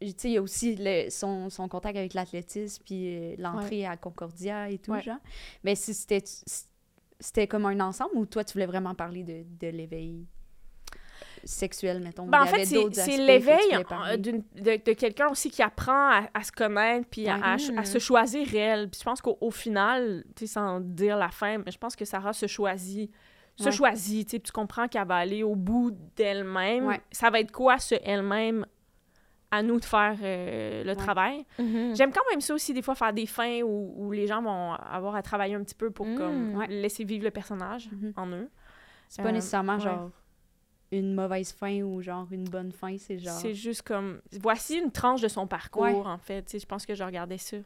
Il 0.00 0.14
y 0.30 0.36
a 0.36 0.42
aussi 0.42 0.76
le- 0.78 1.10
son, 1.10 1.50
son 1.50 1.68
contact 1.68 1.96
avec 1.96 2.14
l'athlétisme, 2.14 2.82
puis 2.84 3.16
euh, 3.16 3.34
l'entrée 3.38 3.84
à 3.86 3.96
Concordia 3.96 4.70
et 4.70 4.78
tout, 4.78 4.92
Ouais. 4.92 5.02
genre. 5.02 5.16
Mais 5.64 5.74
si 5.74 5.92
c'était... 5.94 6.22
C'était 7.20 7.48
comme 7.48 7.66
un 7.66 7.80
ensemble 7.80 8.12
ou 8.14 8.26
toi, 8.26 8.44
tu 8.44 8.52
voulais 8.52 8.66
vraiment 8.66 8.94
parler 8.94 9.24
de, 9.24 9.42
de 9.58 9.68
l'éveil? 9.72 10.24
sexuel, 11.44 12.00
mettons. 12.00 12.26
Ben, 12.26 12.42
en 12.42 12.46
fait, 12.46 12.64
c'est 12.64 12.74
que 12.76 13.26
l'éveil 13.26 14.18
d'une- 14.18 14.42
de, 14.54 14.82
de 14.84 14.92
quelqu'un 14.92 15.28
aussi 15.28 15.50
qui 15.50 15.62
apprend 15.62 16.10
à, 16.10 16.28
à 16.34 16.42
se 16.42 16.52
connaître 16.52 17.06
puis 17.08 17.28
à- 17.28 17.36
Ouais. 17.36 17.42
à, 17.76 17.80
à 17.80 17.84
se 17.84 17.98
choisir 17.98 18.46
réel. 18.46 18.88
Puis 18.90 18.98
je 19.00 19.04
pense 19.04 19.20
qu'au 19.20 19.38
au 19.40 19.50
final, 19.50 20.24
tu 20.36 20.46
sais, 20.46 20.54
sans 20.54 20.80
dire 20.80 21.16
la 21.16 21.30
fin, 21.30 21.58
mais 21.58 21.70
je 21.70 21.78
pense 21.78 21.94
que 21.96 22.04
Sarah 22.04 22.32
se 22.32 22.46
choisit. 22.46 23.10
Se 23.56 23.64
Ouais. 23.64 23.72
choisit, 23.72 24.26
tu 24.26 24.30
sais, 24.32 24.38
puis 24.38 24.46
tu 24.48 24.52
comprends 24.52 24.86
qu'elle 24.88 25.06
va 25.06 25.16
aller 25.16 25.42
au 25.42 25.56
bout 25.56 25.92
d'elle-même. 26.16 26.86
Ouais. 26.86 27.00
Ça 27.10 27.30
va 27.30 27.40
être 27.40 27.52
quoi, 27.52 27.78
ce 27.78 27.94
elle-même, 28.04 28.66
à 29.50 29.62
nous 29.62 29.80
de 29.80 29.84
faire 29.84 30.16
euh, 30.22 30.82
le 30.84 30.90
Ouais. 30.90 30.96
travail. 30.96 31.46
Mhm. 31.58 31.96
J'aime 31.96 32.12
quand 32.12 32.22
même 32.30 32.40
ça 32.40 32.52
aussi, 32.54 32.74
des 32.74 32.82
fois, 32.82 32.94
faire 32.94 33.12
des 33.12 33.26
fins 33.26 33.62
où, 33.62 33.94
où 33.96 34.12
les 34.12 34.26
gens 34.26 34.42
vont 34.42 34.72
avoir 34.74 35.14
à 35.16 35.22
travailler 35.22 35.54
un 35.54 35.62
petit 35.64 35.74
peu 35.74 35.90
pour 35.90 36.06
Mm. 36.06 36.16
comme, 36.16 36.56
Ouais. 36.56 36.66
laisser 36.66 37.04
vivre 37.04 37.24
le 37.24 37.30
personnage 37.30 37.88
Mhm. 37.90 38.12
en 38.16 38.26
eux. 38.28 38.48
C'est 39.08 39.22
pas 39.22 39.28
Euh, 39.28 39.32
nécessairement 39.32 39.74
ouais. 39.76 39.80
genre 39.80 40.10
une 40.92 41.14
mauvaise 41.14 41.52
fin 41.52 41.80
ou 41.82 42.00
genre 42.02 42.26
une 42.30 42.44
bonne 42.44 42.72
fin, 42.72 42.96
c'est 42.98 43.18
genre. 43.18 43.34
C'est 43.38 43.54
juste 43.54 43.82
comme. 43.82 44.20
Voici 44.40 44.78
une 44.78 44.90
tranche 44.90 45.20
de 45.22 45.28
son 45.28 45.46
parcours, 45.46 45.82
Ouais. 45.82 45.94
en 45.94 46.18
fait. 46.18 46.42
Tu 46.44 46.52
sais, 46.52 46.58
je 46.58 46.66
pense 46.66 46.84
que 46.86 46.94
je 46.94 47.02
regardais 47.04 47.38
ça 47.38 47.56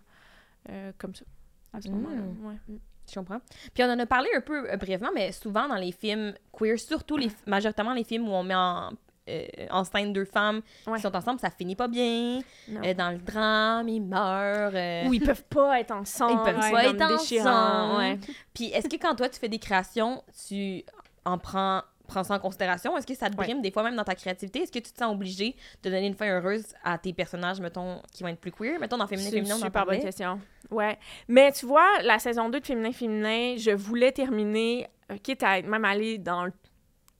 euh, 0.70 0.92
comme 0.98 1.14
ça 1.14 1.24
à 1.72 1.80
ce 1.80 1.88
Mm. 1.88 1.92
moment-là. 1.94 2.22
Ouais. 2.42 2.76
Je 3.10 3.14
comprends. 3.16 3.40
Puis 3.74 3.82
on 3.82 3.90
en 3.90 3.98
a 3.98 4.06
parlé 4.06 4.28
un 4.36 4.40
peu 4.40 4.70
euh, 4.70 4.76
brièvement, 4.76 5.10
mais 5.12 5.32
souvent 5.32 5.66
dans 5.66 5.74
les 5.76 5.90
films 5.90 6.34
queer, 6.52 6.78
surtout 6.78 7.16
les, 7.16 7.30
majoritairement 7.48 7.94
les 7.94 8.04
films 8.04 8.28
où 8.28 8.32
on 8.32 8.44
met 8.44 8.54
en, 8.54 8.90
euh, 9.28 9.46
en 9.70 9.84
scène 9.84 10.12
deux 10.12 10.24
femmes 10.24 10.62
Ouais. 10.86 10.96
qui 10.96 11.02
sont 11.02 11.14
ensemble, 11.14 11.38
ça 11.40 11.50
finit 11.50 11.76
pas 11.76 11.88
bien. 11.88 12.40
Euh, 12.70 12.94
dans 12.94 13.10
le 13.10 13.18
drame, 13.18 13.88
ils 13.88 14.00
meurent. 14.02 14.72
euh, 14.74 15.06
Ou 15.08 15.14
ils 15.14 15.20
peuvent 15.22 15.44
pas 15.44 15.78
être 15.80 15.90
ensemble. 15.94 16.32
Ils 16.32 16.52
peuvent 16.52 16.62
c'est 16.62 16.72
pas 16.72 16.84
être 16.86 17.02
ensemble. 17.02 17.98
ouais. 17.98 18.18
Puis 18.54 18.66
est-ce 18.66 18.88
que 18.88 18.96
quand 18.96 19.14
toi 19.14 19.28
tu 19.28 19.38
fais 19.38 19.48
des 19.48 19.58
créations, 19.58 20.22
tu 20.48 20.82
en 21.24 21.38
prends, 21.38 21.82
prends 22.08 22.24
ça 22.24 22.34
en 22.34 22.38
considération? 22.40 22.96
Est-ce 22.96 23.06
que 23.06 23.14
ça 23.14 23.30
te 23.30 23.36
Ouais. 23.36 23.44
brime 23.44 23.62
des 23.62 23.70
fois 23.70 23.84
même 23.84 23.94
dans 23.94 24.02
ta 24.04 24.14
créativité? 24.16 24.62
Est-ce 24.62 24.72
que 24.72 24.80
tu 24.80 24.90
te 24.92 24.98
sens 24.98 25.12
obligé 25.14 25.54
de 25.84 25.88
donner 25.90 26.06
une 26.08 26.14
fin 26.16 26.26
heureuse 26.28 26.64
à 26.82 26.98
tes 26.98 27.12
personnages, 27.12 27.60
mettons, 27.60 28.02
qui 28.12 28.22
vont 28.24 28.28
être 28.28 28.40
plus 28.40 28.50
queer? 28.52 28.78
Mettons 28.80 28.96
dans 28.98 29.06
Féminin 29.06 29.30
C'est 29.30 29.36
une 29.38 29.44
Féminin, 29.46 29.56
on 29.60 29.62
en 29.62 29.66
super 29.66 29.86
bonne 29.86 30.00
question. 30.00 30.40
Ouais. 30.70 30.98
Mais 31.28 31.52
tu 31.52 31.64
vois, 31.66 31.86
la 32.02 32.18
saison 32.18 32.48
2 32.48 32.58
de 32.60 32.66
Féminin 32.66 32.92
Féminin, 32.92 33.54
je 33.56 33.70
voulais 33.70 34.10
terminer, 34.10 34.88
euh, 35.12 35.16
quitte 35.22 35.42
à 35.44 35.58
être 35.58 35.66
même 35.68 35.84
aller 35.84 36.18
dans 36.18 36.44
le 36.44 36.52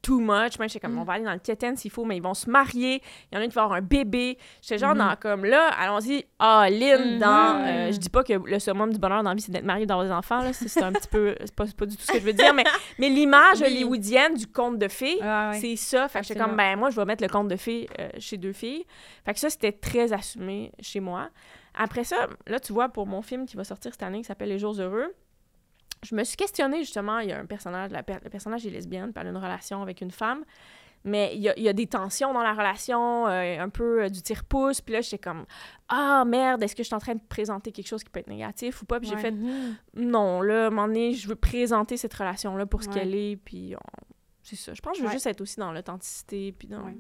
too 0.02 0.18
much. 0.20 0.58
Même, 0.58 0.68
j'étais 0.68 0.80
comme, 0.80 0.94
Mm. 0.94 0.98
on 0.98 1.04
va 1.04 1.12
aller 1.14 1.24
dans 1.24 1.32
le 1.32 1.38
quétaine 1.38 1.76
s'il 1.76 1.90
faut, 1.90 2.04
mais 2.04 2.16
ils 2.16 2.22
vont 2.22 2.34
se 2.34 2.50
marier. 2.50 3.00
Il 3.30 3.36
y 3.36 3.38
en 3.38 3.40
a 3.40 3.46
qui 3.46 3.54
va 3.54 3.62
avoir 3.62 3.78
un 3.78 3.82
bébé. 3.82 4.36
J'étais 4.60 4.78
genre 4.78 4.92
Mhm. 4.94 4.98
dans 4.98 5.16
comme 5.16 5.44
là, 5.44 5.68
allons-y, 5.78 6.24
all-in 6.38 6.98
Mhm. 7.14 7.18
dans. 7.20 7.64
euh, 7.66 7.92
je 7.92 7.96
dis 7.98 8.10
pas 8.10 8.24
que 8.24 8.32
le 8.34 8.58
summum 8.58 8.92
du 8.92 8.98
bonheur 8.98 9.22
dans 9.22 9.30
la 9.30 9.34
vie, 9.36 9.42
c'est 9.42 9.52
d'être 9.52 9.64
marié 9.64 9.86
d'avoir 9.86 10.04
des 10.06 10.12
enfants. 10.12 10.40
C'est 10.52 10.82
un 10.82 10.92
petit 10.92 11.08
peu. 11.08 11.34
C'est 11.44 11.54
pas, 11.54 11.64
pas 11.76 11.86
du 11.86 11.96
tout 11.96 12.02
ce 12.02 12.12
que 12.12 12.18
je 12.18 12.24
veux 12.24 12.32
dire, 12.32 12.52
mais, 12.52 12.64
mais 12.98 13.08
l'image 13.08 13.60
Oui. 13.60 13.66
hollywoodienne 13.66 14.34
du 14.34 14.46
conte 14.46 14.78
de 14.78 14.88
fées, 14.88 15.18
Ah, 15.22 15.52
c'est 15.54 15.76
ça. 15.76 16.08
Fait 16.08 16.20
que 16.20 16.26
j'étais 16.26 16.40
comme, 16.40 16.56
ben 16.56 16.76
moi, 16.76 16.90
je 16.90 16.96
vais 16.96 17.04
mettre 17.04 17.22
le 17.22 17.28
conte 17.28 17.48
de 17.48 17.56
fées 17.56 17.88
euh, 18.00 18.08
chez 18.18 18.36
deux 18.36 18.52
filles. 18.52 18.84
Fait 19.24 19.32
que 19.34 19.38
ça, 19.40 19.50
c'était 19.50 19.72
très 19.72 20.12
assumé 20.12 20.72
chez 20.80 21.00
moi. 21.00 21.28
Après 21.74 22.04
ça, 22.04 22.26
là, 22.48 22.60
tu 22.60 22.72
vois, 22.72 22.88
pour 22.88 23.06
mon 23.06 23.22
film 23.22 23.46
qui 23.46 23.56
va 23.56 23.64
sortir 23.64 23.92
cette 23.92 24.02
année, 24.02 24.18
qui 24.18 24.24
s'appelle 24.24 24.48
Les 24.50 24.58
Jours 24.58 24.74
Heureux, 24.78 25.14
je 26.02 26.14
me 26.14 26.24
suis 26.24 26.36
questionnée, 26.36 26.78
justement, 26.80 27.18
il 27.20 27.28
y 27.28 27.32
a 27.32 27.38
un 27.38 27.46
personnage, 27.46 27.90
la 27.90 28.02
per- 28.02 28.18
le 28.22 28.30
personnage 28.30 28.66
est 28.66 28.70
lesbienne, 28.70 29.12
puis 29.12 29.20
elle 29.20 29.28
a 29.28 29.30
une 29.30 29.36
relation 29.36 29.82
avec 29.82 30.00
une 30.00 30.10
femme, 30.10 30.44
mais 31.04 31.32
il 31.34 31.40
y 31.42 31.48
a, 31.48 31.56
il 31.56 31.62
y 31.64 31.68
a 31.68 31.72
des 31.72 31.86
tensions 31.86 32.32
dans 32.32 32.42
la 32.42 32.52
relation, 32.52 33.26
euh, 33.26 33.58
un 33.60 33.68
peu 33.68 34.04
euh, 34.04 34.08
du 34.08 34.22
tire-pouce, 34.22 34.80
puis 34.80 34.94
là, 34.94 35.00
j'étais 35.00 35.18
comme, 35.18 35.44
ah, 35.88 36.24
merde, 36.24 36.62
est-ce 36.62 36.74
que 36.76 36.82
je 36.82 36.86
suis 36.88 36.94
en 36.94 37.00
train 37.00 37.14
de 37.14 37.20
présenter 37.28 37.72
quelque 37.72 37.88
chose 37.88 38.02
qui 38.04 38.10
peut 38.10 38.20
être 38.20 38.28
négatif 38.28 38.82
ou 38.82 38.84
pas? 38.86 39.00
Puis 39.00 39.08
j'ai 39.08 39.16
fait, 39.16 39.34
non, 39.94 40.40
là, 40.42 40.64
à 40.64 40.66
un 40.66 40.70
moment 40.70 40.86
donné, 40.86 41.12
je 41.14 41.28
veux 41.28 41.36
présenter 41.36 41.96
cette 41.96 42.14
relation-là 42.14 42.66
pour 42.66 42.82
ce 42.82 42.88
Ouais. 42.88 42.94
qu'elle 42.94 43.14
est, 43.14 43.36
puis 43.36 43.74
on- 43.76 44.14
c'est 44.42 44.56
ça. 44.56 44.74
Je 44.74 44.80
pense 44.80 44.92
que 44.92 44.98
je 44.98 45.02
veux 45.02 45.08
Ouais. 45.08 45.14
juste 45.14 45.26
être 45.26 45.40
aussi 45.40 45.58
dans 45.60 45.72
l'authenticité, 45.72 46.52
puis 46.52 46.68
dans... 46.68 46.82
Ouais. 46.82 46.96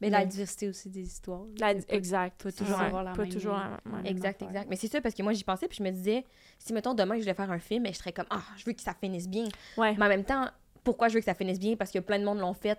Mais 0.00 0.10
la 0.10 0.24
diversité 0.24 0.68
aussi 0.68 0.88
des 0.88 1.02
histoires. 1.02 1.42
La- 1.58 1.74
pas- 1.74 1.80
exact. 1.88 2.42
pas 2.42 2.50
toujours 2.52 2.80
avoir 2.80 3.02
la 3.04 3.12
pas 3.12 3.22
même- 3.22 3.32
toujours 3.32 3.52
la- 3.52 3.78
ouais. 3.86 3.96
même 4.02 4.06
Exact, 4.06 4.36
affaire. 4.42 4.48
exact. 4.48 4.66
Mais 4.70 4.76
c'est 4.76 4.88
ça, 4.88 5.00
parce 5.00 5.14
que 5.14 5.22
moi, 5.22 5.32
j'y 5.34 5.44
pensais, 5.44 5.68
puis 5.68 5.76
je 5.78 5.82
me 5.82 5.90
disais, 5.90 6.24
si, 6.58 6.72
mettons, 6.72 6.94
demain, 6.94 7.16
je 7.16 7.20
voulais 7.20 7.34
faire 7.34 7.50
un 7.50 7.58
film, 7.58 7.82
mais 7.82 7.92
je 7.92 7.98
serais 7.98 8.12
comme, 8.12 8.26
ah, 8.30 8.42
je 8.56 8.64
veux 8.64 8.72
que 8.72 8.80
ça 8.82 8.94
finisse 8.98 9.28
bien. 9.28 9.44
Ouais. 9.76 9.94
Mais 9.98 10.04
en 10.06 10.08
même 10.08 10.24
temps, 10.24 10.46
pourquoi 10.84 11.08
je 11.08 11.14
veux 11.14 11.20
que 11.20 11.26
ça 11.26 11.34
finisse 11.34 11.58
bien? 11.58 11.76
Parce 11.76 11.90
que 11.90 11.98
plein 11.98 12.18
de 12.18 12.24
monde 12.24 12.38
l'ont 12.38 12.54
fait 12.54 12.78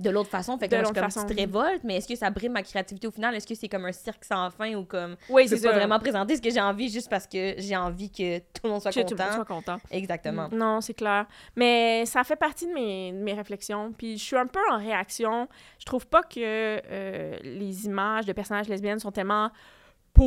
de 0.00 0.10
l'autre 0.10 0.30
façon. 0.30 0.58
Fait 0.58 0.66
que 0.68 0.72
De 0.74 0.80
moi, 0.80 0.88
je 0.88 0.92
comme 1.00 1.10
façon. 1.10 1.26
révolte, 1.26 1.84
mais 1.84 1.96
est-ce 1.96 2.08
que 2.08 2.16
ça 2.16 2.30
brime 2.30 2.52
ma 2.52 2.62
créativité 2.62 3.06
au 3.06 3.10
final? 3.10 3.34
Est-ce 3.34 3.46
que 3.46 3.54
c'est 3.54 3.68
comme 3.68 3.84
un 3.84 3.92
cirque 3.92 4.24
sans 4.24 4.50
fin 4.50 4.74
ou 4.74 4.84
comme, 4.84 5.16
Oui, 5.28 5.44
je 5.44 5.54
c'est 5.54 5.62
peux 5.62 5.68
pas 5.68 5.76
vraiment 5.76 5.98
présenter 5.98 6.34
ce 6.36 6.42
que 6.42 6.50
j'ai 6.50 6.60
envie 6.60 6.88
juste 6.88 7.08
parce 7.08 7.26
que 7.26 7.54
j'ai 7.58 7.76
envie 7.76 8.10
que 8.10 8.38
tout 8.38 8.62
le 8.64 8.70
monde 8.70 8.82
soit 8.82 8.90
Que 8.90 9.00
tout 9.00 9.14
le 9.14 9.22
monde 9.22 9.28
content? 9.28 9.34
soit 9.34 9.44
content. 9.76 9.80
Exactement. 9.90 10.48
Non, 10.50 10.80
c'est 10.80 10.94
clair. 10.94 11.26
Mais 11.56 12.04
ça 12.06 12.24
fait 12.24 12.36
partie 12.36 12.66
de 12.66 12.72
mes, 12.72 13.12
de 13.12 13.18
mes 13.18 13.34
réflexions. 13.34 13.92
Puis 13.96 14.18
je 14.18 14.22
suis 14.24 14.36
un 14.36 14.46
peu 14.46 14.60
en 14.72 14.78
réaction. 14.78 15.46
Je 15.78 15.84
trouve 15.84 16.06
pas 16.06 16.22
que 16.22 16.38
euh, 16.40 17.36
les 17.44 17.86
images 17.86 18.26
de 18.26 18.32
personnages 18.32 18.68
lesbiennes 18.68 18.98
sont 18.98 19.12
tellement 19.12 19.50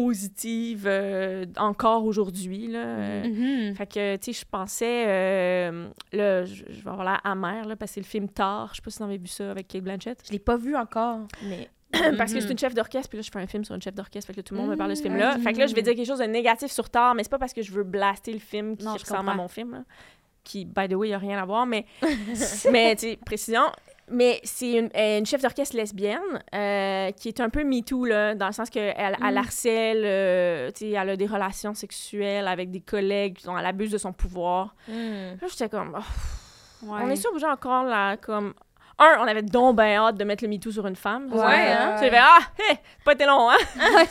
positives 0.04 0.86
euh, 0.88 1.46
encore 1.58 2.06
aujourd'hui. 2.06 2.68
là. 2.68 3.24
Mhm. 3.28 3.76
Fait 3.76 3.86
que, 3.88 4.16
tu 4.18 4.34
sais, 4.34 4.40
je 4.42 4.46
pensais... 4.50 5.06
euh, 5.08 5.88
là, 6.14 6.46
je, 6.46 6.64
je 6.70 6.82
vais 6.84 6.90
avoir 6.90 7.04
l'air 7.06 7.22
amère, 7.24 7.66
là, 7.66 7.76
parce 7.76 7.92
que 7.92 7.96
c'est 7.96 8.02
le 8.02 8.06
film 8.06 8.28
Tard. 8.30 8.70
Je 8.72 8.76
sais 8.78 8.82
pas 8.82 8.92
si 8.92 8.98
vous 9.00 9.04
avez 9.06 9.18
vu 9.18 9.28
ça 9.28 9.52
avec 9.52 9.68
Kate 9.68 9.84
Blanchett. 9.84 10.22
Je 10.28 10.32
l'ai 10.32 10.40
pas 10.40 10.58
vu 10.58 10.76
encore, 10.76 11.20
mais... 11.44 11.70
parce 12.18 12.34
que 12.34 12.40
c'est 12.40 12.46
Mhm. 12.48 12.52
une 12.52 12.60
chef 12.60 12.74
d'orchestre, 12.74 13.10
puis 13.10 13.18
là, 13.18 13.22
je 13.22 13.32
fais 13.32 13.40
un 13.40 13.48
film 13.48 13.64
sur 13.64 13.74
une 13.76 13.82
chef 13.82 13.94
d'orchestre, 13.94 14.28
fait 14.28 14.34
que 14.34 14.40
là, 14.40 14.44
tout 14.44 14.54
le 14.54 14.60
monde 14.62 14.70
me 14.72 14.76
parle 14.76 14.90
de 14.90 14.96
ce 14.96 15.02
Mhm. 15.04 15.08
film-là. 15.08 15.38
Fait 15.40 15.54
que 15.54 15.60
là, 15.60 15.68
je 15.68 15.76
vais 15.76 15.82
dire 15.82 15.96
quelque 15.96 16.08
chose 16.08 16.20
de 16.20 16.26
négatif 16.26 16.72
sur 16.72 16.90
Tard, 16.90 17.16
mais 17.16 17.24
c'est 17.24 17.30
pas 17.30 17.38
parce 17.40 17.54
que 17.54 17.62
je 17.62 17.72
veux 17.72 17.84
blaster 17.84 18.34
le 18.34 18.40
film 18.40 18.76
qui 18.76 18.86
Non, 18.86 18.96
je 18.98 19.02
ressemble 19.04 19.30
à 19.30 19.34
mon 19.36 19.48
film, 19.48 19.72
là, 19.72 19.84
qui, 20.44 20.66
by 20.66 20.88
the 20.90 20.94
way, 20.94 21.10
il 21.10 21.14
a 21.14 21.18
rien 21.18 21.42
à 21.42 21.46
voir, 21.46 21.66
mais... 21.66 21.86
mais, 22.72 22.96
tu 22.96 23.08
sais, 23.12 23.20
précision. 23.26 23.62
Mais 24.12 24.40
c'est 24.44 24.72
une, 24.74 24.90
euh, 24.96 25.18
une 25.20 25.26
chef 25.26 25.42
d'orchestre 25.42 25.76
lesbienne 25.76 26.20
euh, 26.54 27.12
qui 27.12 27.28
est 27.30 27.40
un 27.40 27.50
peu 27.50 27.64
MeToo, 27.64 28.06
là, 28.06 28.36
dans 28.36 28.46
le 28.48 28.54
sens 28.54 28.70
qu'elle 28.70 28.94
elle 28.98 29.16
Mm. 29.20 29.38
harcèle, 29.38 30.02
euh, 30.06 30.72
tu 30.78 30.92
elle 30.92 31.10
a 31.10 31.16
des 31.16 31.26
relations 31.26 31.74
sexuelles 31.74 32.48
avec 32.48 32.70
des 32.70 32.82
collègues, 32.82 33.40
dont 33.46 33.58
elle 33.58 33.66
abuse 33.66 33.92
de 33.92 33.98
son 33.98 34.14
pouvoir. 34.14 34.76
Mhm. 34.88 35.38
Là, 35.42 35.48
j'étais 35.50 35.70
comme... 35.70 35.98
oh, 35.98 36.86
Ouais. 36.86 37.00
On 37.04 37.10
est 37.10 37.16
sûr 37.16 37.32
que 37.32 37.40
j'ai 37.40 37.48
encore, 37.48 37.84
là, 37.86 38.16
comme... 38.18 38.54
Un, 39.00 39.18
on 39.20 39.28
avait 39.28 39.42
donc 39.42 39.76
bien 39.76 40.06
hâte 40.06 40.16
de 40.18 40.24
mettre 40.24 40.44
le 40.44 40.50
MeToo 40.50 40.72
sur 40.72 40.86
une 40.88 40.96
femme. 40.96 41.28
Ouais, 41.34 41.44
hein? 41.44 41.96
Tu 42.02 42.08
fais, 42.10 42.18
ah, 42.18 42.38
hé, 42.60 42.64
c'est 42.70 43.04
pas 43.04 43.12
été 43.14 43.26
long, 43.26 43.50
hein? 43.50 43.58
Euh, 43.78 44.04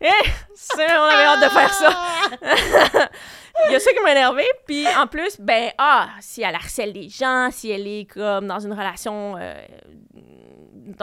hé, 0.00 0.10
c'est- 0.54 0.98
on 0.98 1.02
avait 1.04 1.24
hâte 1.24 1.44
de 1.44 1.48
faire 1.48 1.72
ça. 1.72 3.08
Il 3.68 3.72
y 3.72 3.74
a 3.76 3.80
ça 3.80 3.92
qui 3.92 4.00
m'a 4.00 4.12
énervé. 4.12 4.44
Puis 4.66 4.86
en 4.96 5.06
plus, 5.06 5.40
ben, 5.40 5.70
ah, 5.78 6.08
si 6.20 6.42
elle 6.42 6.54
harcèle 6.54 6.92
les 6.92 7.08
gens, 7.08 7.48
si 7.50 7.70
elle 7.70 7.86
est 7.86 8.04
comme 8.04 8.46
dans 8.46 8.60
une 8.60 8.72
relation 8.72 9.36
euh, 9.38 9.54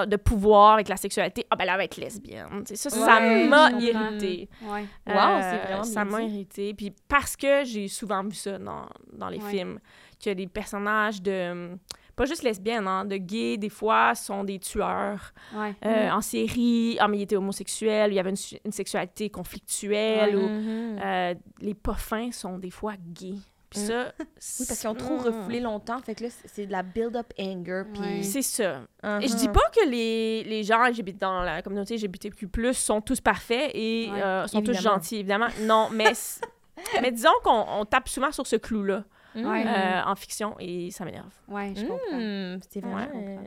de 0.07 0.15
pouvoir 0.15 0.73
avec 0.75 0.87
la 0.87 0.95
sexualité, 0.97 1.45
ah, 1.49 1.55
ben, 1.55 1.65
elle 1.69 1.77
va 1.77 1.83
être 1.83 1.97
lesbienne. 1.97 2.63
Tu 2.65 2.75
sais, 2.75 2.89
ça, 2.89 2.89
ça 2.89 3.19
m'a 3.19 3.71
irritée. 3.71 4.49
Ouais. 4.63 4.85
Wow, 5.07 5.41
c'est 5.41 5.57
vraiment 5.57 5.79
Euh, 5.81 5.83
Ça 5.83 6.05
m'a 6.05 6.19
dit. 6.21 6.25
irritée. 6.27 6.73
Puis 6.73 6.93
parce 7.07 7.35
que 7.35 7.63
j'ai 7.65 7.87
souvent 7.87 8.23
vu 8.23 8.33
ça 8.35 8.57
dans, 8.57 8.85
dans 9.11 9.29
les 9.29 9.39
Ouais. 9.39 9.49
films, 9.49 9.79
que 10.23 10.29
les 10.29 10.47
personnages 10.47 11.21
de. 11.21 11.77
Pas 12.15 12.25
juste 12.25 12.43
lesbiennes, 12.43 12.87
hein, 12.87 13.05
de 13.05 13.17
gays, 13.17 13.57
des 13.57 13.69
fois, 13.69 14.13
sont 14.13 14.43
des 14.43 14.59
tueurs 14.59 15.33
Ouais. 15.55 15.73
euh, 15.85 16.09
en 16.11 16.21
série. 16.21 16.95
Ah, 16.99 17.07
mais 17.07 17.17
il 17.17 17.21
était 17.23 17.35
homosexuel, 17.35 18.11
il 18.11 18.15
y 18.15 18.19
avait 18.19 18.29
une, 18.65 18.71
sexualité 18.71 19.29
conflictuelle. 19.29 20.35
Ou, 20.37 20.47
Mhm. 20.47 20.99
euh, 21.03 21.33
les 21.59 21.73
pas 21.73 21.95
fins 21.95 22.31
sont 22.31 22.57
des 22.59 22.69
fois 22.69 22.93
gays. 22.99 23.39
Puis 23.69 23.81
Mm. 23.81 23.85
ça. 23.87 24.13
Oui, 24.59 24.65
parce 24.67 24.79
qu'ils 24.79 24.89
ont 24.89 24.93
trop 24.93 25.17
refoulé 25.17 25.59
longtemps, 25.59 25.97
fait 25.99 26.13
que 26.13 26.25
là, 26.25 26.29
c'est- 26.45 26.67
de 26.67 26.71
la 26.71 26.83
build-up 26.83 27.33
anger, 27.39 27.81
Ouais. 27.81 27.85
puis... 28.19 28.23
C'est 28.23 28.43
ça. 28.43 28.81
Et 29.19 29.27
je 29.27 29.35
dis 29.35 29.47
pas 29.49 29.67
que 29.75 29.89
les, 29.89 30.43
les 30.43 30.63
gens 30.63 30.83
LGBT 30.85 31.17
dans 31.19 31.41
la 31.41 31.63
communauté 31.63 31.95
LGBTQ+, 31.95 32.47
sont 32.75 33.01
tous 33.01 33.19
parfaits 33.21 33.71
et 33.73 34.09
euh, 34.11 34.45
sont 34.45 34.61
tous 34.61 34.79
gentils, 34.79 35.15
évidemment. 35.17 35.47
Non, 35.61 35.89
mais, 35.91 36.11
mais 37.01 37.11
disons 37.11 37.31
qu'on 37.43 37.65
on 37.79 37.85
tape 37.85 38.07
souvent 38.07 38.31
sur 38.31 38.45
ce 38.45 38.57
clou-là 38.57 39.03
Euh, 39.35 40.01
en 40.05 40.15
fiction 40.15 40.55
et 40.59 40.91
ça 40.91 41.05
m'énerve. 41.05 41.31
Ouais, 41.47 41.73
je 41.75 41.85
comprends. 41.85 42.17
Mhm, 42.17 42.59
C'est 42.69 42.83
euh, 42.83 43.37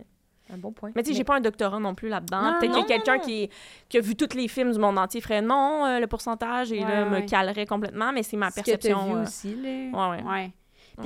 un 0.50 0.58
bon 0.58 0.72
point. 0.72 0.92
Mais 0.94 1.02
tu 1.02 1.10
sais, 1.10 1.16
j'ai 1.16 1.24
pas 1.24 1.36
un 1.36 1.40
doctorat 1.40 1.78
non 1.80 1.94
plus 1.94 2.08
là-dedans. 2.08 2.54
Peut-être 2.60 2.82
que 2.82 2.86
quelqu'un 2.88 3.18
qui, 3.18 3.50
a 3.94 4.00
vu 4.00 4.14
tous 4.16 4.34
les 4.36 4.48
films 4.48 4.72
du 4.72 4.78
monde 4.78 4.98
entier 4.98 5.20
ferait 5.20 5.42
non, 5.42 5.84
euh, 5.86 5.98
le 6.00 6.06
pourcentage, 6.06 6.72
et 6.72 6.80
Ouais, 6.84 6.88
là, 6.88 7.04
me 7.04 7.20
calerait 7.20 7.66
complètement, 7.66 8.12
mais 8.12 8.22
c'est 8.22 8.36
ma 8.36 8.50
Ce 8.50 8.56
que 8.56 8.60
t'as 8.60 8.72
perception. 8.72 9.06
vu 9.06 9.12
euh, 9.14 9.22
aussi, 9.22 9.54
là. 9.56 10.10
ouais, 10.10 10.22
ouais. 10.22 10.30
Ouais. 10.30 10.52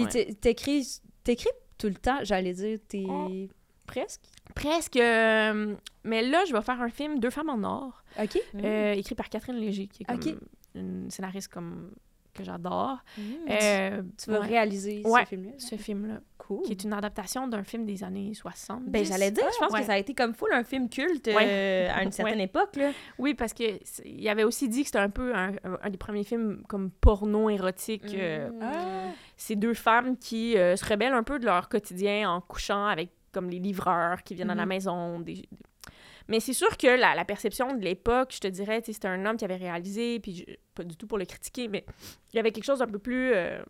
Puis 0.09 0.37
t'écris 0.37 1.01
t'écris 1.25 1.49
tout 1.79 1.89
le 1.89 1.95
temps, 1.95 2.19
j'allais 2.23 2.53
dire, 2.53 2.79
t'es... 2.89 3.05
Oh. 3.09 3.29
Presque? 3.87 4.21
Presque. 4.55 4.97
euh, 4.97 5.75
mais 6.05 6.23
là, 6.23 6.45
je 6.47 6.53
vais 6.53 6.63
faire 6.63 6.81
un 6.81 6.89
film, 6.91 7.19
Deux 7.19 7.31
femmes 7.31 7.51
en 7.51 7.63
or, 7.65 8.03
OK. 8.21 8.39
Écrit 8.63 9.15
par 9.15 9.29
Catherine 9.29 9.57
Léger, 9.57 9.87
qui 9.89 10.03
est 10.03 10.07
comme 10.07 10.21
une 10.75 11.11
scénariste 11.11 11.49
comme 11.53 11.91
que 12.41 12.47
j'adore. 12.47 12.99
Mhm. 13.17 13.25
Euh, 13.51 14.03
Tu 14.23 14.31
vas 14.31 14.41
ouais, 14.41 14.47
réaliser 14.47 15.03
Ouais. 15.05 15.23
ce 15.25 15.29
film-là? 15.29 15.51
ce 15.59 15.77
film-là, 15.77 16.21
Cool. 16.39 16.63
qui 16.63 16.73
est 16.73 16.83
une 16.85 16.93
adaptation 16.93 17.47
d'un 17.47 17.63
film 17.63 17.87
des 17.87 18.03
années 18.03 18.35
60. 18.35 18.83
Ben, 18.87 19.05
j'allais 19.05 19.31
dire, 19.31 19.45
je 19.53 19.59
pense 19.65 19.73
ouais. 19.73 19.81
que 19.81 19.87
ça 19.87 19.93
a 19.93 19.99
été 19.99 20.15
comme 20.15 20.35
full 20.35 20.53
un 20.53 20.65
film 20.65 20.89
culte 20.89 21.29
euh, 21.29 21.89
à 21.95 22.03
une 22.03 22.11
certaine 22.37 22.41
époque, 22.41 22.77
là. 22.77 22.91
Oui, 23.19 23.35
parce 23.35 23.53
que 23.53 23.65
c'est- 23.85 24.03
il 24.09 24.29
avait 24.29 24.45
aussi 24.45 24.69
dit 24.69 24.81
que 24.83 24.87
c'était 24.87 24.99
un 24.99 25.11
peu 25.11 25.33
un, 25.35 25.53
des 25.91 25.99
premiers 25.99 26.25
films 26.25 26.63
comme 26.69 26.91
porno 26.91 27.49
érotique. 27.51 28.15
euh, 28.15 28.51
Mhm. 28.51 28.59
Ah. 28.63 29.11
ces 29.37 29.57
deux 29.57 29.75
femmes 29.75 30.17
qui 30.19 30.57
euh, 30.59 30.77
se 30.77 30.85
rebellent 30.85 31.15
un 31.15 31.23
peu 31.23 31.39
de 31.39 31.45
leur 31.47 31.69
quotidien 31.69 32.31
en 32.31 32.41
couchant 32.41 32.87
avec 32.87 33.11
comme 33.33 33.49
les 33.49 33.59
livreurs 33.61 34.23
qui 34.25 34.35
viennent 34.35 34.51
à 34.51 34.55
la 34.55 34.63
Mhm. 34.65 34.69
maison. 34.69 35.21
des- 35.21 35.49
Mais 36.31 36.41
c'est 36.41 36.55
sûr 36.55 36.77
que 36.79 36.87
la, 36.87 37.15
la 37.15 37.25
perception 37.27 37.75
de 37.75 37.83
l'époque, 37.85 38.31
je 38.33 38.39
te 38.41 38.49
dirais, 38.49 38.81
c'était 38.87 39.09
un 39.09 39.27
homme 39.27 39.37
qui 39.37 39.45
avait 39.45 39.57
réalisé, 39.57 40.19
puis 40.21 40.35
je- 40.49 40.55
pas 40.75 40.85
du 40.85 40.97
tout 40.97 41.07
pour 41.07 41.19
le 41.19 41.27
critiquer, 41.27 41.69
mais 41.69 41.85
il 42.33 42.37
y 42.37 42.39
avait 42.39 42.53
quelque 42.53 42.65
chose 42.65 42.79
d'un 42.79 42.87
peu 42.87 42.99
plus... 43.01 43.33
euh, 43.35 43.61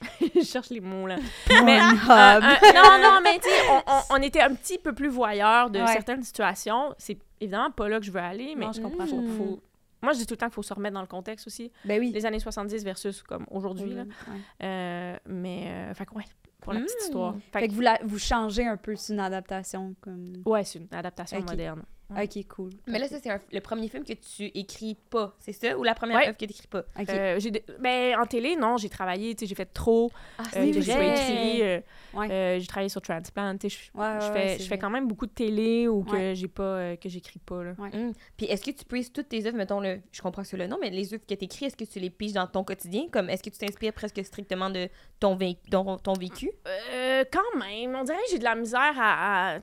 je 0.34 0.40
cherche 0.42 0.70
les 0.70 0.80
mots, 0.80 1.06
là. 1.06 1.16
Mais, 1.64 1.78
euh, 1.80 1.82
euh, 1.82 2.40
non, 2.74 2.98
non, 3.02 3.20
mais 3.22 3.38
tu 3.38 3.48
on, 3.70 3.82
on- 3.86 4.02
on 4.18 4.22
était 4.22 4.40
un 4.42 4.54
petit 4.54 4.78
peu 4.78 4.92
plus 4.92 5.08
voyeurs 5.08 5.70
de 5.70 5.80
Ouais. 5.80 5.86
certaines 5.86 6.22
situations. 6.22 6.94
C'est 6.98 7.18
évidemment 7.40 7.70
pas 7.70 7.88
là 7.88 8.00
que 8.00 8.04
je 8.06 8.10
veux 8.10 8.20
aller, 8.20 8.54
mais 8.56 8.66
Non, 8.66 8.72
je 8.72 8.80
comprends. 8.82 9.06
faut- 9.06 9.22
faut- 9.38 9.62
moi, 10.02 10.12
je 10.12 10.18
dis 10.18 10.26
tout 10.26 10.34
le 10.34 10.38
temps 10.38 10.46
qu'il 10.46 10.54
faut 10.54 10.62
se 10.62 10.74
remettre 10.74 10.94
dans 10.94 11.00
le 11.00 11.06
contexte 11.06 11.46
aussi. 11.46 11.72
Ben 11.86 11.98
oui. 11.98 12.10
Les 12.12 12.26
années 12.26 12.38
70 12.40 12.84
versus 12.84 13.22
comme 13.22 13.46
aujourd'hui, 13.50 13.94
là. 13.94 14.02
Ouais. 14.02 15.18
Mais, 15.26 15.72
que 16.04 16.14
ouais, 16.14 16.24
pour 16.64 16.72
la 16.72 16.80
petite 16.80 17.00
histoire. 17.02 17.34
Fait 17.52 17.60
Fait 17.60 17.66
que, 17.66 17.70
que 17.70 17.76
vous, 17.76 17.80
la- 17.82 18.00
vous 18.02 18.18
changez 18.18 18.66
un 18.66 18.76
peu, 18.76 18.96
c'est 18.96 19.12
une 19.12 19.20
adaptation 19.20 19.94
comme. 20.00 20.42
ouais, 20.46 20.64
c'est 20.64 20.78
une 20.80 20.88
adaptation 20.92 21.40
moderne. 21.40 21.82
Ok, 22.10 22.46
cool. 22.48 22.70
Mais 22.86 22.98
là, 22.98 23.08
ça, 23.08 23.16
c'est 23.20 23.30
le 23.50 23.60
premier 23.60 23.88
film 23.88 24.04
que 24.04 24.12
tu 24.12 24.44
écris 24.54 24.94
pas, 25.08 25.34
c'est 25.40 25.52
ça? 25.54 25.76
Ou 25.76 25.82
la 25.82 25.94
première 25.94 26.18
Ouais. 26.18 26.28
œuvre 26.28 26.36
que 26.36 26.44
tu 26.44 26.50
écris 26.52 26.66
pas? 26.68 26.84
Ok. 27.00 27.08
Euh, 27.08 27.40
j'ai 27.40 27.50
ben, 27.80 28.16
en 28.20 28.26
télé, 28.26 28.56
non, 28.56 28.76
j'ai 28.76 28.90
travaillé, 28.90 29.34
tu 29.34 29.40
sais, 29.40 29.46
j'ai 29.48 29.54
fait 29.54 29.64
trop. 29.72 30.12
Ah, 30.38 30.42
Euh, 30.56 30.72
j'ai 30.74 30.80
écrit, 30.80 31.62
euh, 31.62 31.80
Ouais. 32.12 32.30
euh, 32.30 32.58
j'ai 32.60 32.66
travaillé 32.66 32.90
sur 32.90 33.00
Transplant, 33.00 33.56
tu 33.56 33.70
sais, 33.70 33.76
je- 33.94 33.98
Ouais, 33.98 34.04
ouais, 34.06 34.18
je 34.20 34.32
ouais, 34.32 34.48
fais, 34.58 34.64
fais 34.64 34.78
quand 34.78 34.90
même 34.90 35.08
beaucoup 35.08 35.24
de 35.26 35.32
télé 35.32 35.88
ou 35.88 36.04
que 36.04 36.10
Ouais. 36.12 36.34
j'ai 36.36 36.46
pas, 36.46 36.62
euh, 36.62 36.96
que 36.96 37.08
j'écris 37.08 37.38
pas, 37.40 37.64
là. 37.64 37.72
Hum. 37.78 38.12
Puis 38.36 38.46
est-ce 38.46 38.62
que 38.64 38.70
tu 38.70 38.84
prises 38.84 39.10
toutes 39.10 39.30
tes 39.30 39.44
œuvres, 39.46 39.56
mettons, 39.56 39.80
le, 39.80 39.98
je 40.12 40.20
comprends 40.22 40.42
que 40.42 40.48
c'est 40.48 40.58
le 40.58 40.66
nom, 40.66 40.76
mais 40.80 40.90
les 40.90 41.14
œuvres 41.14 41.24
que 41.26 41.34
tu 41.34 41.44
écris, 41.44 41.64
est-ce 41.64 41.76
que 41.76 41.84
tu 41.84 41.98
les 41.98 42.10
piges 42.10 42.34
dans 42.34 42.46
ton 42.46 42.62
quotidien? 42.64 43.06
Comme, 43.10 43.30
est-ce 43.30 43.42
que 43.42 43.50
tu 43.50 43.58
t'inspires 43.58 43.94
presque 43.94 44.22
strictement 44.24 44.68
de 44.70 44.88
ton, 45.24 45.36
vé- 45.36 45.56
ton, 45.70 45.96
ton 45.96 46.12
vécu? 46.12 46.50
Euh, 46.92 47.24
quand 47.32 47.58
même, 47.58 47.94
on 47.98 48.04
dirait 48.04 48.18
que 48.18 48.30
j'ai 48.30 48.38
de 48.38 48.44
la 48.44 48.54
misère 48.54 48.92
à. 49.00 49.56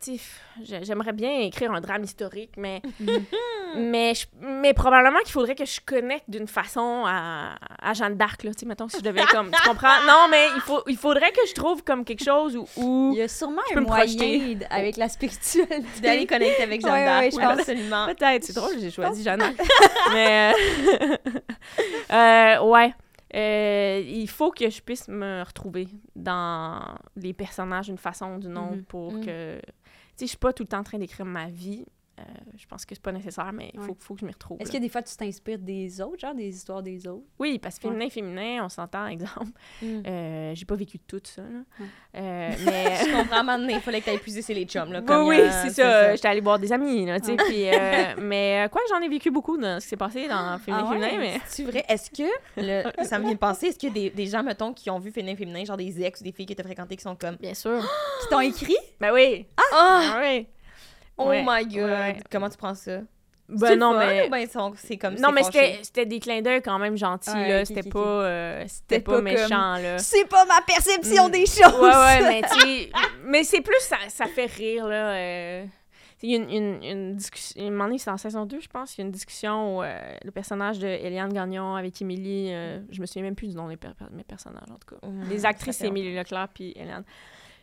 j'aimerais 0.81 1.13
bien 1.13 1.31
écrire 1.41 1.71
un 1.71 1.81
drame 1.81 2.03
historique, 2.03 2.53
mais. 2.57 2.81
mais, 3.75 4.13
je- 4.15 4.25
mais 4.41 4.73
probablement 4.73 5.19
qu'il 5.19 5.31
faudrait 5.31 5.53
que 5.53 5.65
je 5.65 5.79
connecte 5.85 6.25
d'une 6.27 6.47
façon 6.47 7.03
à, 7.05 7.55
à 7.81 7.93
Jeanne 7.93 8.15
d'Arc, 8.17 8.43
là. 8.43 8.51
Tu 8.53 8.61
sais, 8.61 8.65
mettons, 8.65 8.87
si 8.89 8.97
je 8.97 9.03
devais 9.03 9.23
comme. 9.25 9.51
Tu 9.51 9.67
comprends? 9.69 9.89
Non, 10.07 10.25
mais 10.31 10.47
il, 10.55 10.61
faut, 10.61 10.81
il 10.87 10.97
faudrait 10.97 11.31
que 11.31 11.45
je 11.47 11.53
trouve 11.53 11.83
comme 11.83 12.03
quelque 12.03 12.23
chose 12.23 12.57
où. 12.57 12.65
où- 12.77 13.11
Il 13.13 13.19
y 13.19 13.21
a 13.21 13.27
sûrement 13.27 13.61
un 13.75 13.81
moyen 13.81 14.57
avec 14.71 14.97
la 14.97 15.09
spiritualité. 15.09 15.83
D'aller 16.01 16.25
connecter 16.25 16.63
avec 16.63 16.81
Jeanne 16.81 16.91
Ouais, 16.93 17.05
d'Arc. 17.05 17.21
ouais, 17.23 17.31
je 17.31 17.35
pense. 17.37 17.59
absolument. 17.59 18.05
Peut-être, 18.07 18.43
c'est 18.45 18.55
drôle, 18.55 18.73
j'ai 18.79 18.89
choisi 18.89 19.23
Jeanne 19.23 19.39
d'Arc. 19.39 19.53
mais. 20.13 20.53
euh, 20.53 21.37
euh, 22.11 22.63
ouais. 22.63 22.93
Euh, 23.33 24.03
il 24.05 24.27
faut 24.27 24.51
que 24.51 24.69
je 24.69 24.81
puisse 24.81 25.07
me 25.07 25.43
retrouver 25.43 25.87
dans 26.15 26.81
les 27.15 27.33
personnages 27.33 27.85
d'une 27.87 27.97
façon 27.97 28.35
ou 28.35 28.39
d'une 28.39 28.57
autre 28.57 28.75
Mhm. 28.77 28.83
pour 28.83 29.13
Mhm. 29.13 29.25
que. 29.25 29.59
Tu 29.61 29.65
sais, 30.17 30.25
je 30.25 30.29
suis 30.29 30.37
pas 30.37 30.51
tout 30.53 30.63
le 30.63 30.67
temps 30.67 30.79
en 30.79 30.83
train 30.83 30.97
d'écrire 30.99 31.25
ma 31.25 31.47
vie. 31.47 31.85
Euh, 32.21 32.33
je 32.57 32.65
pense 32.67 32.85
que 32.85 32.93
c'est 32.93 33.01
pas 33.01 33.11
nécessaire, 33.11 33.51
mais 33.53 33.71
il 33.73 33.79
faut, 33.79 33.87
Ouais. 33.91 33.95
faut 33.99 34.13
que 34.13 34.19
je 34.21 34.25
m'y 34.25 34.31
retrouve. 34.31 34.57
Est-ce 34.61 34.71
que 34.71 34.77
des 34.77 34.89
fois 34.89 35.01
tu 35.01 35.15
t'inspires 35.15 35.57
des 35.59 35.99
autres, 36.01 36.19
genre 36.19 36.35
des 36.35 36.49
histoires 36.49 36.83
des 36.83 37.07
autres? 37.07 37.23
Oui, 37.39 37.57
parce 37.59 37.77
que 37.79 37.87
féminin, 37.87 38.09
féminin, 38.09 38.63
on 38.65 38.69
s'entend, 38.69 39.07
exemple. 39.07 39.51
Mm. 39.81 40.01
Euh, 40.05 40.55
j'ai 40.55 40.65
pas 40.65 40.75
vécu 40.75 40.99
tout 40.99 41.21
ça, 41.23 41.41
là. 41.41 41.85
Euh, 42.15 42.51
mais. 42.65 42.95
Je 43.05 43.11
comprends 43.17 43.43
maintenant, 43.43 43.69
il 43.69 43.79
fallait 43.79 44.01
que 44.01 44.11
tu 44.11 44.19
puiser 44.19 44.41
chez 44.41 44.53
les 44.53 44.65
chums. 44.65 44.91
Là, 44.91 44.99
Oui, 44.99 45.05
comme 45.05 45.27
oui, 45.27 45.37
c'est 45.63 45.69
ça. 45.71 46.15
J'étais 46.15 46.27
allée 46.27 46.41
boire 46.41 46.59
des 46.59 46.71
amis, 46.71 47.05
là, 47.05 47.19
tu 47.19 47.27
sais. 47.27 47.31
Ouais. 47.31 47.37
puis, 47.47 47.67
euh, 47.69 48.15
mais 48.21 48.65
euh, 48.65 48.69
quoi, 48.69 48.81
j'en 48.89 48.99
ai 49.01 49.09
vécu 49.09 49.31
beaucoup 49.31 49.57
dans 49.57 49.79
ce 49.79 49.85
qui 49.85 49.89
s'est 49.89 49.97
passé 49.97 50.27
dans 50.27 50.57
Féminin, 50.59 50.85
Ah 50.87 50.89
ouais? 50.91 50.99
Féminin, 50.99 51.19
mais... 51.19 51.41
C'est 51.47 51.63
vrai? 51.63 51.83
Est-ce 51.87 52.11
que, 52.11 52.29
le- 52.57 53.03
ça 53.05 53.17
me 53.19 53.23
vient 53.25 53.33
de 53.33 53.37
penser, 53.39 53.67
est-ce 53.67 53.79
que 53.79 53.91
des, 53.91 54.09
des 54.09 54.27
gens, 54.27 54.43
mettons, 54.43 54.73
qui 54.73 54.89
ont 54.89 54.99
vu 54.99 55.11
Féminin 55.11 55.35
Féminin, 55.35 55.63
genre 55.65 55.77
des 55.77 56.01
ex 56.03 56.21
ou 56.21 56.23
des 56.23 56.31
filles 56.31 56.45
qui 56.45 56.53
étaient 56.53 56.63
fréquentées, 56.63 56.95
qui 56.95 57.03
sont 57.03 57.15
comme 57.15 57.35
Bien 57.37 57.53
sûr. 57.53 57.81
Qui 58.21 58.27
t'ont 58.29 58.39
écrit? 58.41 58.77
Ben 58.99 59.11
oui. 59.13 59.45
Ah! 59.57 60.11
Ah 60.13 60.19
oui. 60.21 60.47
Oh 61.25 61.29
Ouais. 61.29 61.43
my 61.47 61.65
god! 61.65 61.89
Ouais. 61.89 62.17
Comment 62.31 62.49
tu 62.49 62.57
prends 62.57 62.75
ça? 62.75 62.99
Ben 63.49 63.77
non, 63.77 63.91
fun 63.91 63.99
mais... 63.99 64.29
ben 64.29 64.47
c'est 64.77 64.95
comme 64.97 65.15
Non, 65.15 65.33
mais 65.33 65.41
c'était 65.43 66.05
des 66.05 66.19
clins 66.21 66.41
d'œil 66.41 66.61
quand 66.61 66.79
même 66.79 66.95
gentils, 66.95 67.29
Ouais, 67.31 67.49
là. 67.49 67.59
ok, 67.61 67.65
C'était 67.67 67.89
pas, 67.89 67.99
euh, 67.99 68.63
c'était 68.65 68.99
pas, 69.01 69.15
comme- 69.15 69.25
méchant, 69.25 69.75
là. 69.75 69.97
C'est 69.97 70.23
pas 70.29 70.45
ma 70.45 70.61
perception 70.61 71.27
Mm. 71.27 71.31
des 71.31 71.45
choses! 71.45 71.81
Ouais, 71.81 71.89
ouais, 71.95 72.21
mais 72.21 72.41
tu 72.49 72.91
mais 73.25 73.43
c'est 73.43 73.59
plus, 73.61 73.79
ça, 73.81 73.97
ça 74.07 74.27
fait 74.27 74.45
rire, 74.45 74.87
là. 74.87 75.11
euh, 75.15 75.65
Il 76.23 76.29
y 76.31 76.35
a 76.35 76.37
une, 76.37 76.49
une, 76.49 76.83
une 76.83 77.15
discussion... 77.17 77.61
Un 77.67 77.71
moment 77.71 77.85
donné, 77.85 77.97
c'est 77.97 78.09
en 78.11 78.15
saison 78.17 78.45
2, 78.45 78.59
je 78.61 78.67
pense. 78.69 78.95
Il 78.95 79.01
y 79.01 79.03
a 79.03 79.05
une 79.05 79.11
discussion 79.11 79.77
où 79.79 79.83
euh, 79.83 79.99
le 80.23 80.31
personnage 80.31 80.77
de 80.79 80.87
Eliane 80.87 81.33
Gagnon 81.33 81.75
avec 81.75 81.99
Émilie... 82.01 82.53
euh, 82.53 82.79
je 82.91 83.01
me 83.01 83.05
souviens 83.07 83.23
même 83.23 83.35
plus 83.35 83.47
du 83.49 83.55
nom 83.55 83.67
des 83.67 83.75
per- 83.75 83.89
mes 84.11 84.23
personnages, 84.23 84.69
en 84.71 84.75
tout 84.77 84.95
cas. 84.95 85.07
Mm, 85.07 85.29
Les 85.29 85.45
actrices, 85.45 85.81
Émilie 85.81 86.15
Leclerc 86.15 86.47
puis 86.53 86.71
Hélène. 86.75 87.03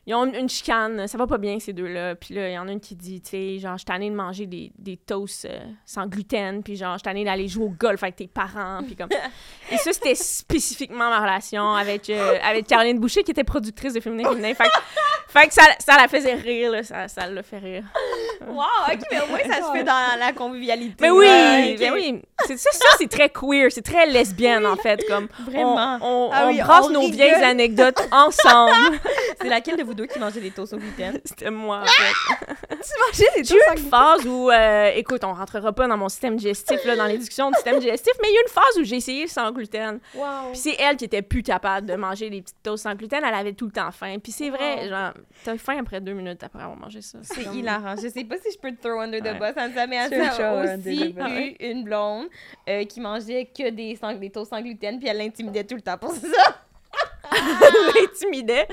Ils 0.09 0.15
ont 0.15 0.25
une, 0.25 0.49
chicane, 0.49 1.07
ça 1.07 1.19
va 1.19 1.27
pas 1.27 1.37
bien 1.37 1.59
ces 1.61 1.75
deux-là. 1.75 2.15
Puis 2.15 2.33
là, 2.35 2.49
il 2.49 2.55
y 2.55 2.59
en 2.59 2.67
a 2.67 2.73
une 2.73 2.81
qui 2.81 2.97
dit, 2.97 3.21
tu 3.21 3.29
sais, 3.29 3.59
genre, 3.59 3.75
je 3.75 3.81
suis 3.81 3.85
tannée 3.85 4.09
de 4.09 4.15
manger 4.15 4.47
des, 4.47 4.73
des 4.79 4.97
toasts 4.97 5.45
euh, 5.45 5.59
sans 5.85 6.07
gluten, 6.07 6.63
puis 6.63 6.77
genre, 6.77 6.95
je 6.95 7.01
suis 7.01 7.03
tannée 7.05 7.27
d'aller 7.27 7.47
jouer 7.47 7.67
au 7.67 7.69
golf 7.69 8.03
avec 8.03 8.17
tes 8.17 8.27
parents, 8.27 8.81
puis 8.87 8.97
comme... 8.97 9.11
Et 9.71 9.77
ça, 9.77 9.93
c'était 9.93 10.15
spécifiquement 10.15 11.11
ma 11.11 11.21
relation 11.21 11.75
avec, 11.75 12.09
euh, 12.09 12.39
avec 12.43 12.67
Caroline 12.67 12.99
Boucher, 12.99 13.23
qui 13.23 13.33
était 13.33 13.45
productrice 13.45 13.93
de 13.93 14.01
Féminin 14.01 14.31
Féminin. 14.31 14.55
Fait, 14.55 14.65
que- 14.65 15.31
fait 15.41 15.49
que 15.49 15.53
ça, 15.53 15.63
ça 15.79 15.97
la 16.01 16.09
faisait 16.09 16.37
rire, 16.37 16.71
là, 16.73 16.83
ça, 16.83 17.07
ça 17.07 17.27
l'a 17.29 17.43
fait 17.43 17.59
rire. 17.59 17.85
Wow, 18.47 18.65
ok, 18.91 19.01
mais 19.13 19.21
au 19.21 19.27
moins 19.27 19.39
ça 19.41 19.67
se 19.67 19.73
fait 19.73 19.85
dans 19.85 20.19
la 20.19 20.33
convivialité. 20.33 20.95
Mais 21.03 21.11
oui, 21.11 21.27
Ouais, 21.27 21.77
ok. 21.79 21.91
oui. 21.93 22.23
C'est, 22.47 22.57
ça, 22.57 22.71
ça, 22.73 22.87
c'est 22.97 23.11
très 23.11 23.29
queer, 23.29 23.71
c'est 23.71 23.83
très 23.83 24.07
lesbienne, 24.07 24.65
en 24.65 24.77
fait, 24.77 25.05
comme... 25.07 25.29
Vraiment. 25.45 25.99
On, 26.01 26.29
on, 26.29 26.31
Ah 26.33 26.45
on 26.45 26.49
oui, 26.49 26.63
brasse 26.63 26.87
on 26.87 26.91
nos 26.93 27.11
vieilles 27.11 27.35
anecdotes 27.45 28.01
ensemble. 28.11 28.73
C'est 29.41 29.49
laquelle 29.49 29.77
de 29.77 29.83
vous 29.85 29.95
deux 29.95 30.07
qui 30.07 30.19
mangeait 30.19 30.41
des 30.41 30.51
toasts 30.51 30.73
au 30.73 30.79
gluten? 30.79 31.19
C'était 31.25 31.51
moi, 31.51 31.83
en 31.83 31.87
fait. 31.87 32.47
Tu 32.71 32.77
mangeais 32.77 33.31
des 33.37 33.45
J'ai 33.45 33.55
eu 33.55 33.59
toasts 33.59 33.79
une 33.85 33.89
phase 33.91 34.27
où, 34.27 34.51
euh, 34.51 34.91
écoute, 34.95 35.23
on 35.25 35.33
rentrera 35.33 35.73
pas 35.73 35.87
dans 35.87 35.97
mon 35.97 36.09
système 36.09 36.37
digestif, 36.37 36.85
là, 36.85 36.97
dans 36.97 37.07
les 37.07 37.19
discussions 37.19 37.49
du 37.51 37.55
système 37.57 37.79
digestif, 37.79 38.13
mais 38.23 38.29
il 38.29 38.35
y 38.35 38.37
a 38.37 38.41
eu 38.41 38.43
une 38.47 38.53
phase 38.53 38.79
où 38.81 38.85
j'ai 38.85 38.97
essayé 38.97 39.27
sans 39.27 39.51
gluten. 39.53 40.01
Wow. 40.15 40.25
Puis 40.53 40.59
c'est 40.61 40.77
elle 40.81 40.97
qui 40.97 41.05
était 41.05 41.23
plus 41.23 41.43
capable 41.43 41.87
de 41.87 41.95
manger 41.95 42.31
des 42.31 42.43
petites 42.43 42.63
toasts 42.63 42.83
sans 42.85 42.95
gluten, 42.95 43.23
elle 43.25 43.35
avait 43.35 43.53
tout 43.53 43.67
le 43.67 43.73
temps 43.73 43.91
faim. 43.91 44.17
Puis 44.23 44.33
c'est 44.33 44.51
vrai, 44.51 44.83
Wow. 44.85 44.89
genre, 44.89 45.13
t'as 45.45 45.57
faim 45.59 45.77
après 45.81 46.01
deux 46.01 46.13
minutes 46.13 46.43
après 46.43 46.63
avoir 46.63 46.77
mangé 46.79 47.01
ça. 47.03 47.19
C'est 47.23 47.45
comme- 47.45 47.55
hilarant. 47.59 47.95
Je 48.01 48.09
sais 48.09 48.25
pas 48.25 48.37
si 48.39 48.53
je 48.53 48.59
peux 48.59 48.71
te 48.75 48.81
throw 48.83 48.99
under 49.01 49.21
the 49.21 49.41
Ouais. 49.41 49.53
bus 49.53 49.63
en 49.63 49.69
disant, 49.69 49.87
mais 49.89 49.97
elle 50.11 50.21
a 50.21 50.75
aussi 50.75 51.15
eu 51.17 51.57
une 51.61 51.85
blonde 51.85 52.27
euh, 52.69 52.85
qui 52.85 53.01
mangeait 53.01 53.47
que 53.57 53.71
des, 53.71 53.97
sang- 53.97 54.15
des 54.15 54.31
toasts 54.31 54.51
sans 54.51 54.61
gluten, 54.61 54.99
puis 54.99 55.09
elle 55.09 55.19
l'intimidait 55.19 55.65
tout 55.65 55.75
le 55.77 55.83
temps 55.83 55.99
pour 55.99 56.13
ça. 56.13 56.61
l'intimidait. 58.01 58.67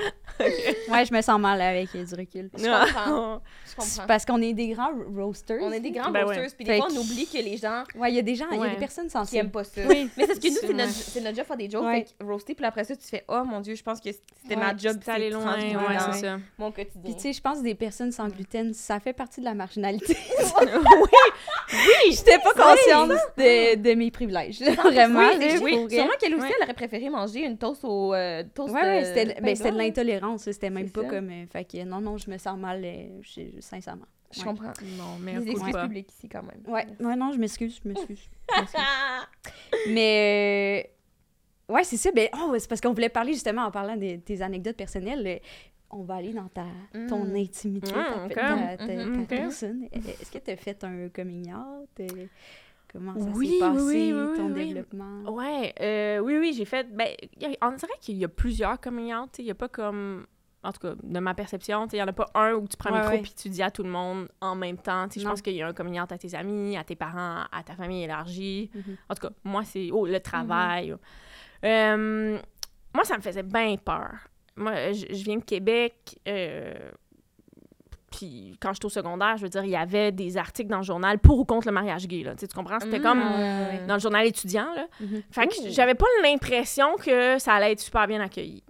Ouais, 0.90 1.06
je 1.06 1.14
me 1.14 1.22
sens 1.22 1.40
mal 1.40 1.62
avec 1.62 1.92
du 1.92 2.16
recul. 2.16 2.50
Je 2.58 2.66
comprends. 2.66 3.42
Je 3.66 3.76
comprends. 3.76 4.08
parce 4.08 4.26
qu'on 4.26 4.42
est 4.42 4.54
des 4.54 4.70
grands 4.70 4.92
roasters. 5.16 5.60
On 5.62 5.72
est 5.72 5.80
des 5.80 5.92
grands 5.92 6.12
Ben 6.12 6.24
roasters, 6.26 6.44
ouais. 6.44 6.50
puis 6.58 6.66
des 6.66 6.78
fois, 6.78 6.88
on 6.92 6.98
oublie 6.98 7.26
que 7.26 7.38
les 7.38 7.58
gens 7.58 7.84
Ouais, 7.96 8.12
il 8.12 8.16
y 8.16 8.20
a 8.20 8.22
des 8.22 8.36
gens, 8.36 8.46
il 8.52 8.60
y 8.60 8.64
a 8.64 8.70
des 8.70 8.76
personnes 8.76 9.06
qui 9.06 9.12
sensibles. 9.12 9.40
aiment 9.42 9.52
pas 9.52 9.64
ça. 9.64 9.82
Oui. 9.88 10.10
Mais 10.18 10.26
c'est 10.28 10.36
ce 10.36 10.40
que 10.42 10.48
nous, 10.50 10.56
c'est 10.62 10.74
notre, 10.74 10.92
c'est 10.92 11.22
notre 11.22 11.38
job 11.38 11.46
faire 11.46 11.58
des 11.58 11.70
jokes, 11.70 11.84
Ouais. 11.86 12.06
fait 12.06 12.14
que 12.20 12.26
roaster, 12.30 12.54
puis 12.56 12.66
après 12.66 12.84
ça, 12.84 12.96
tu 12.96 13.08
fais 13.08 13.24
«Oh 13.30 13.44
mon 13.46 13.62
Dieu, 13.62 13.76
je 13.76 13.84
pense 13.84 14.00
que 14.02 14.10
c'était 14.12 14.56
Ouais, 14.56 14.62
ma 14.62 14.76
job, 14.76 14.98
C'est 15.04 15.12
allé 15.12 15.30
loin, 15.30 15.56
ouais, 15.58 15.98
c'est 16.12 16.20
ça. 16.22 16.38
mon 16.58 16.72
quotidien. 16.72 17.02
Puis 17.04 17.16
tu 17.16 17.22
sais, 17.22 17.34
je 17.34 17.42
pense 17.42 17.60
que 17.60 17.64
des 17.64 17.76
personnes 17.76 18.12
sans 18.12 18.28
gluten, 18.28 18.74
ça 18.74 19.00
fait 19.00 19.14
partie 19.14 19.40
de 19.40 19.46
la 19.46 19.54
marginalité. 19.54 20.18
oui! 20.62 22.12
J'étais 22.12 22.38
pas 22.40 22.52
consciente 22.54 23.10
de, 23.38 23.76
de 23.76 23.94
mes 23.96 24.12
privilèges. 24.12 24.60
Vraiment. 24.62 25.30
Oui, 25.40 25.60
oui. 25.62 25.96
Sûrement 25.96 26.12
qu'elle 26.20 26.36
aussi, 26.36 26.48
elle 26.58 26.64
aurait 26.64 26.74
préféré 26.74 27.10
manger 27.10 27.42
une 27.46 27.58
toast 27.58 27.84
au 27.84 28.14
euh, 28.14 28.44
toast 28.54 28.74
Ouais, 28.74 28.82
ouais, 28.82 29.02
de 29.02 29.06
c'était 29.06 29.34
pain 29.36 29.42
ben, 29.42 29.56
c'était 29.56 29.72
de 29.72 29.78
l'intolérance. 29.78 30.44
C'était 30.44 30.70
même 30.70 30.88
C'est 30.88 30.94
pas 30.94 31.02
ça. 31.04 31.08
comme. 31.10 31.30
euh, 31.30 31.46
fait 31.48 31.66
que 31.66 31.84
non, 31.84 32.02
non, 32.02 32.18
je 32.18 32.30
me 32.30 32.38
sens 32.38 32.58
mal, 32.58 32.82
euh, 32.84 33.08
je- 33.22 33.60
sincèrement. 33.62 34.06
Je 34.32 34.40
Ouais. 34.40 34.46
comprends. 34.48 34.74
Non, 34.98 35.18
mais 35.22 35.40
Les 35.40 35.52
excuses 35.52 35.72
pas. 35.72 35.84
publiques 35.88 36.12
ici, 36.12 36.28
quand 36.28 36.44
même. 36.44 36.62
Ouais, 36.68 36.86
ouais, 37.00 37.16
non, 37.16 37.32
je 37.32 37.38
m'excuse, 37.38 37.80
je 37.84 37.88
m'excuse. 37.90 38.28
Mais. 39.90 40.86
euh, 41.70 41.74
ouais, 41.74 41.84
c'est 41.84 41.98
ça. 41.98 42.12
Ben, 42.12 42.28
oh, 42.38 42.54
c'est 42.58 42.68
parce 42.68 42.82
qu'on 42.82 42.94
voulait 42.94 43.10
parler 43.10 43.34
justement 43.34 43.64
en 43.66 43.72
parlant 43.72 43.96
de 43.98 44.18
tes 44.18 44.42
anecdotes 44.42 44.78
personnelles. 44.78 45.26
euh, 45.28 45.38
On 45.92 46.02
va 46.02 46.16
aller 46.16 46.34
dans 46.34 46.48
ta, 46.50 46.66
ton 47.08 47.24
Mm. 47.26 47.36
intimité, 47.36 47.92
Mm, 47.92 47.94
ta, 47.94 48.26
ok. 48.26 48.34
ta- 48.34 48.78
ta- 48.78 48.86
Mhm, 49.06 49.14
ta 49.16 49.22
ok. 49.22 49.28
personne. 49.28 49.88
Est-ce 49.92 50.32
que 50.32 50.40
tu 50.40 50.52
as 50.52 50.58
fait 50.58 50.84
un 50.84 51.08
coming 51.10 51.54
out? 51.54 51.90
Comment 52.96 53.14
ça 53.20 53.26
Oui, 53.36 53.50
s'est 53.50 53.60
passé, 53.60 53.84
oui, 53.84 54.14
oui, 54.14 54.38
ton 54.38 54.46
oui, 54.48 54.52
oui. 54.56 54.66
développement? 54.74 55.22
Ouais, 55.34 55.74
euh, 55.82 56.20
oui, 56.20 56.38
oui, 56.40 56.54
j'ai 56.58 56.64
fait. 56.66 56.88
Ben, 56.96 57.08
a- 57.44 57.68
on 57.68 57.72
dirait 57.74 57.92
qu'il 58.00 58.16
y 58.18 58.24
a 58.24 58.30
plusieurs 58.30 58.80
coming 58.80 59.14
out, 59.14 59.30
Il 59.38 59.46
n'y 59.46 59.52
a 59.52 59.56
pas 59.56 59.68
comme. 59.70 60.26
En 60.64 60.72
tout 60.72 60.80
cas, 60.80 60.96
de 61.04 61.20
ma 61.20 61.36
perception, 61.36 61.86
il 61.92 61.96
n'y 61.98 62.02
en 62.02 62.08
a 62.08 62.14
pas 62.14 62.28
un 62.34 62.54
où 62.54 62.68
tu 62.68 62.76
prends 62.76 62.90
le 62.90 62.96
Ouais, 62.96 63.02
micro 63.02 63.16
ouais. 63.18 63.22
puis 63.22 63.34
tu 63.36 63.50
dis 63.50 63.62
à 63.62 63.70
tout 63.70 63.84
le 63.84 63.90
monde 63.90 64.28
en 64.42 64.56
même 64.56 64.78
temps. 64.78 65.06
Je 65.16 65.22
pense 65.24 65.42
qu'il 65.44 65.54
y 65.54 65.62
a 65.62 65.68
un 65.68 65.74
coming 65.74 66.00
out 66.02 66.12
à 66.12 66.18
tes 66.18 66.34
amis, 66.34 66.76
à 66.76 66.84
tes 66.84 66.96
parents, 66.96 67.44
à 67.52 67.62
ta 67.64 67.76
famille 67.76 68.04
élargie. 68.04 68.72
Mhm. 68.74 68.98
En 69.10 69.14
tout 69.14 69.28
cas, 69.28 69.34
moi, 69.44 69.64
c'est 69.64 69.90
oh, 69.92 70.08
le 70.08 70.20
travail. 70.20 70.96
Euh, 71.64 72.38
moi, 72.96 73.04
ça 73.04 73.18
me 73.18 73.22
faisait 73.22 73.44
bien 73.44 73.76
peur. 73.78 74.12
Moi, 74.56 74.92
je, 74.94 75.06
je 75.14 75.24
viens 75.24 75.38
de 75.38 75.44
Québec. 75.44 76.18
euh, 76.28 76.74
puis 78.16 78.56
quand 78.62 78.74
j'étais 78.74 78.86
au 78.86 78.90
secondaire, 78.90 79.38
je 79.38 79.44
veux 79.44 79.50
dire, 79.50 79.64
il 79.64 79.72
y 79.72 79.76
avait 79.76 80.12
des 80.12 80.38
articles 80.38 80.70
dans 80.70 80.78
le 80.78 80.84
journal 80.84 81.20
pour 81.20 81.40
ou 81.40 81.46
contre 81.46 81.68
le 81.68 81.74
mariage 81.74 82.08
gay. 82.08 82.24
Là. 82.24 82.32
Tu 82.36 82.42
sais, 82.42 82.48
tu 82.48 82.56
comprends? 82.56 82.80
C'était 82.80 83.00
Mm. 83.00 83.04
comme 83.04 83.20
Ouais, 83.22 83.86
dans 83.88 83.96
le 83.96 84.00
journal 84.00 84.26
étudiant. 84.26 84.74
Là. 84.74 84.88
Mhm. 85.02 85.24
Fait 85.32 85.48
que 85.48 85.54
j'avais 85.70 85.96
pas 85.96 86.06
l'impression 86.24 86.96
que 86.96 87.38
ça 87.40 87.54
allait 87.54 87.72
être 87.74 87.80
super 87.80 88.08
bien 88.08 88.22
accueilli. 88.22 88.64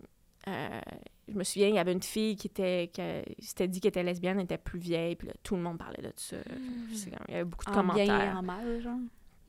Euh, 0.47 0.79
je 1.27 1.33
me 1.33 1.43
souviens, 1.43 1.67
il 1.69 1.75
y 1.75 1.79
avait 1.79 1.91
une 1.93 2.03
fille 2.03 2.35
qui 2.35 2.47
était, 2.47 2.91
qui 2.93 3.45
s'était 3.45 3.67
dit 3.67 3.79
qu'elle 3.81 3.89
était 3.89 4.03
lesbienne, 4.03 4.37
elle 4.37 4.43
était 4.45 4.57
plus 4.59 4.79
vieille, 4.79 5.15
puis 5.15 5.27
là, 5.27 5.33
tout 5.43 5.55
le 5.55 5.61
monde 5.61 5.77
parlait 5.77 6.01
de 6.01 6.11
ça. 6.15 6.37
Comme- 6.37 7.19
Il 7.27 7.31
y 7.33 7.35
avait 7.35 7.43
beaucoup 7.45 7.65
de 7.65 7.71
En 7.71 7.83
bien 7.83 8.03
et 8.03 8.07
commentaires. 8.07 8.37
en 8.37 8.43
mal, 8.43 8.81
genre? 8.81 8.93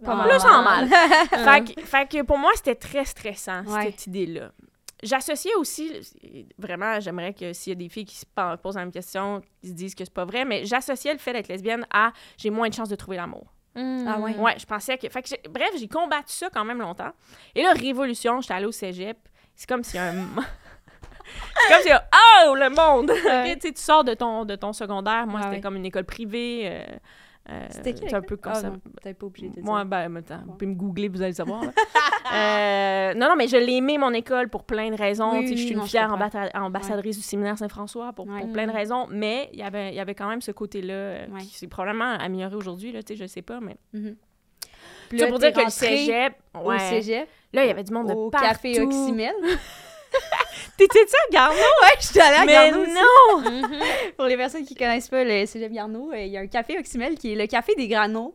Pas 0.04 0.14
mal. 0.14 0.28
Plus 0.28 0.44
en 0.44 0.62
mal. 0.62 0.88
fait, 1.68 1.74
que, 1.74 1.80
fait 1.82 2.08
que 2.08 2.22
pour 2.22 2.38
moi, 2.38 2.50
c'était 2.54 2.74
très 2.74 3.04
stressant, 3.04 3.62
Ouais. 3.66 3.84
cette 3.84 4.06
idée-là. 4.06 4.52
J'associais 5.02 5.54
aussi, 5.56 5.92
vraiment, 6.58 6.98
j'aimerais 7.00 7.34
que 7.34 7.52
s'il 7.52 7.72
y 7.72 7.76
a 7.76 7.78
des 7.78 7.88
filles 7.90 8.06
qui 8.06 8.16
se 8.16 8.24
posent 8.62 8.76
la 8.76 8.80
même 8.82 8.92
question, 8.92 9.42
qui 9.60 9.68
se 9.68 9.72
disent 9.74 9.94
que 9.94 10.04
c'est 10.04 10.12
pas 10.14 10.24
vrai, 10.24 10.44
mais 10.46 10.64
j'associais 10.64 11.12
le 11.12 11.18
fait 11.18 11.32
d'être 11.34 11.48
lesbienne 11.48 11.86
à 11.92 12.12
j'ai 12.38 12.48
moins 12.50 12.68
de 12.68 12.74
chances 12.74 12.88
de 12.88 12.96
trouver 12.96 13.16
l'amour. 13.18 13.52
Ah 13.74 14.18
ouais. 14.18 14.34
Ouais, 14.36 14.54
je 14.58 14.64
pensais 14.64 14.96
que. 14.96 15.06
Fait 15.10 15.20
que 15.20 15.28
j'ai- 15.28 15.42
bref, 15.50 15.68
j'ai 15.78 15.86
combattu 15.86 16.32
ça 16.32 16.48
quand 16.48 16.64
même 16.64 16.80
longtemps. 16.80 17.12
Et 17.54 17.62
là, 17.62 17.72
révolution, 17.74 18.40
j'étais 18.40 18.54
allée 18.54 18.64
au 18.64 18.72
cégep. 18.72 19.18
C'est 19.54 19.68
comme 19.68 19.84
si 19.84 19.98
un. 19.98 20.14
c'est 21.68 21.72
comme 21.74 21.82
si 21.82 21.92
un. 21.92 22.00
Oh, 22.48 22.54
le 22.54 22.70
monde! 22.70 23.12
Tu 23.60 23.60
sais, 23.68 23.72
tu 23.74 23.80
sors 23.82 24.02
de 24.02 24.14
ton, 24.14 24.46
de 24.46 24.56
ton 24.56 24.72
secondaire. 24.72 25.26
Moi, 25.26 25.40
Ah 25.40 25.44
c'était 25.44 25.56
ouais. 25.56 25.60
comme 25.60 25.76
une 25.76 25.84
école 25.86 26.04
privée. 26.04 26.62
euh, 26.64 26.84
euh, 27.48 27.66
c'est 27.70 28.12
un 28.14 28.20
peu 28.22 28.36
comme 28.36 28.52
Ah 28.56 28.60
ça. 28.60 28.72
t'es 29.02 29.14
pas 29.14 29.26
obligé 29.26 29.48
de 29.48 29.54
dire. 29.54 29.64
Moi, 29.64 29.84
ben, 29.84 30.08
maintenant, 30.08 30.40
vous 30.46 30.52
pouvez 30.52 30.66
me 30.66 30.74
googler, 30.74 31.08
vous 31.08 31.20
allez 31.22 31.30
le 31.30 31.36
savoir. 31.36 31.62
Euh, 32.34 33.14
non, 33.14 33.28
non, 33.28 33.36
mais 33.36 33.46
je 33.46 33.56
l'ai 33.56 33.74
aimé, 33.74 33.98
mon 33.98 34.12
école, 34.12 34.48
pour 34.48 34.64
plein 34.64 34.90
de 34.90 34.96
raisons. 34.96 35.38
Oui, 35.38 35.46
je 35.46 35.54
suis 35.62 35.70
une 35.70 35.78
non, 35.78 35.84
fière 35.84 36.12
ambassadrice 36.54 37.16
du 37.18 37.22
séminaire 37.22 37.56
Saint-François 37.56 38.12
pour, 38.14 38.26
Ouais. 38.26 38.40
pour 38.40 38.50
plein 38.50 38.66
de 38.66 38.72
raisons. 38.72 39.06
Mais 39.10 39.48
il 39.52 39.60
y 39.60 39.62
avait, 39.62 39.90
il 39.90 39.94
y 39.94 40.00
avait 40.00 40.16
quand 40.16 40.28
même 40.28 40.40
ce 40.40 40.50
côté-là 40.50 40.92
euh, 40.92 41.26
Ouais. 41.32 41.40
qui 41.42 41.54
s'est 41.56 41.68
probablement 41.68 42.10
amélioré 42.18 42.56
aujourd'hui. 42.56 42.92
je 43.08 43.26
sais 43.26 43.42
pas, 43.42 43.60
mais. 43.60 43.76
Puis 45.08 45.20
Ça 45.20 45.26
là, 45.26 45.30
pour 45.30 45.38
dire 45.38 45.52
que 45.52 45.60
le 45.64 45.70
cégep. 45.70 46.34
Au 46.52 46.68
Ouais. 46.68 46.80
cégep, 46.80 47.28
Là, 47.52 47.64
il 47.64 47.68
y 47.68 47.70
avait 47.70 47.84
du 47.84 47.92
monde 47.92 48.08
de 48.08 48.12
au 48.12 48.28
partout. 48.28 48.48
café 48.48 48.80
Oxymel. 48.80 49.32
T'étais-tu 50.76 51.14
à 51.28 51.32
Garneau? 51.32 51.56
ouais, 51.56 51.96
je 52.00 52.06
suis 52.06 52.20
allée 52.20 52.36
à 52.36 52.44
Mais 52.44 52.52
Garneau 52.52 52.82
aussi. 52.82 52.92
non! 52.92 53.78
Pour 54.16 54.26
les 54.26 54.36
personnes 54.36 54.64
qui 54.64 54.74
connaissent 54.74 55.08
pas 55.08 55.24
le 55.24 55.46
cégep 55.46 55.72
Garneau, 55.72 56.12
euh, 56.12 56.18
il 56.20 56.28
y 56.28 56.36
a 56.36 56.40
un 56.40 56.46
café 56.46 56.78
Oxymel 56.78 57.14
qui 57.16 57.32
est 57.32 57.36
le 57.36 57.46
café 57.46 57.74
des 57.74 57.88
granos. 57.88 58.34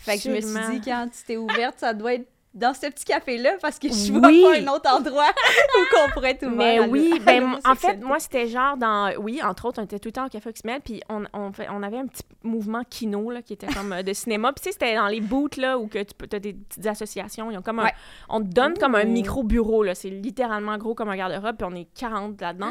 Fait 0.00 0.16
que 0.16 0.22
je 0.22 0.30
me 0.30 0.40
suis 0.40 0.80
dit, 0.80 0.90
quand 0.90 1.08
tu 1.12 1.22
t'es 1.26 1.36
ouverte, 1.36 1.78
ça 1.78 1.92
doit 1.92 2.14
être 2.14 2.26
dans 2.54 2.72
ce 2.72 2.86
petit 2.86 3.04
café-là 3.04 3.56
parce 3.60 3.78
que 3.78 3.88
je 3.88 4.12
vois 4.12 4.28
Oui. 4.28 4.42
pas 4.42 4.56
un 4.58 4.74
autre 4.74 4.88
endroit 4.92 5.26
où 5.76 5.94
qu'on 5.94 6.12
pourrait 6.12 6.38
ouvert. 6.42 6.50
Mais 6.56 6.80
oui, 6.80 7.12
à 7.20 7.24
ben, 7.24 7.58
en 7.64 7.74
fait, 7.74 7.96
moi, 8.02 8.18
c'était 8.20 8.46
genre 8.46 8.76
dans. 8.76 9.12
Oui, 9.18 9.40
entre 9.42 9.66
autres, 9.66 9.80
on 9.80 9.84
était 9.84 9.98
tout 9.98 10.08
le 10.08 10.12
temps 10.12 10.26
au 10.26 10.28
Café 10.28 10.50
Oxymel, 10.50 10.80
puis 10.80 11.02
on, 11.08 11.24
on, 11.32 11.52
fait- 11.52 11.68
on 11.70 11.82
avait 11.82 11.98
un 11.98 12.06
petit 12.06 12.22
mouvement 12.44 12.82
kino, 12.88 13.30
là, 13.30 13.42
qui 13.42 13.54
était 13.54 13.66
comme 13.66 13.92
euh, 13.92 14.02
de 14.02 14.12
cinéma. 14.12 14.52
Puis, 14.52 14.62
tu 14.62 14.68
sais, 14.68 14.72
c'était 14.72 14.94
dans 14.94 15.08
les 15.08 15.20
booths, 15.20 15.56
là, 15.56 15.78
où 15.78 15.88
que 15.88 15.98
tu 16.02 16.36
as 16.36 16.38
des 16.38 16.52
petites 16.52 16.86
associations. 16.86 17.50
Ils 17.50 17.58
ont 17.58 17.62
comme 17.62 17.80
un- 17.80 17.84
Ouais. 17.84 17.94
On 18.28 18.40
te 18.40 18.46
donne 18.46 18.78
comme 18.78 18.94
un 18.94 19.04
micro-bureau, 19.04 19.82
là. 19.82 19.94
C'est 19.94 20.10
littéralement 20.10 20.78
gros 20.78 20.94
comme 20.94 21.08
un 21.08 21.16
garde-robe, 21.16 21.56
puis 21.56 21.66
on 21.70 21.74
est 21.74 21.88
40 21.98 22.40
là-dedans. 22.40 22.70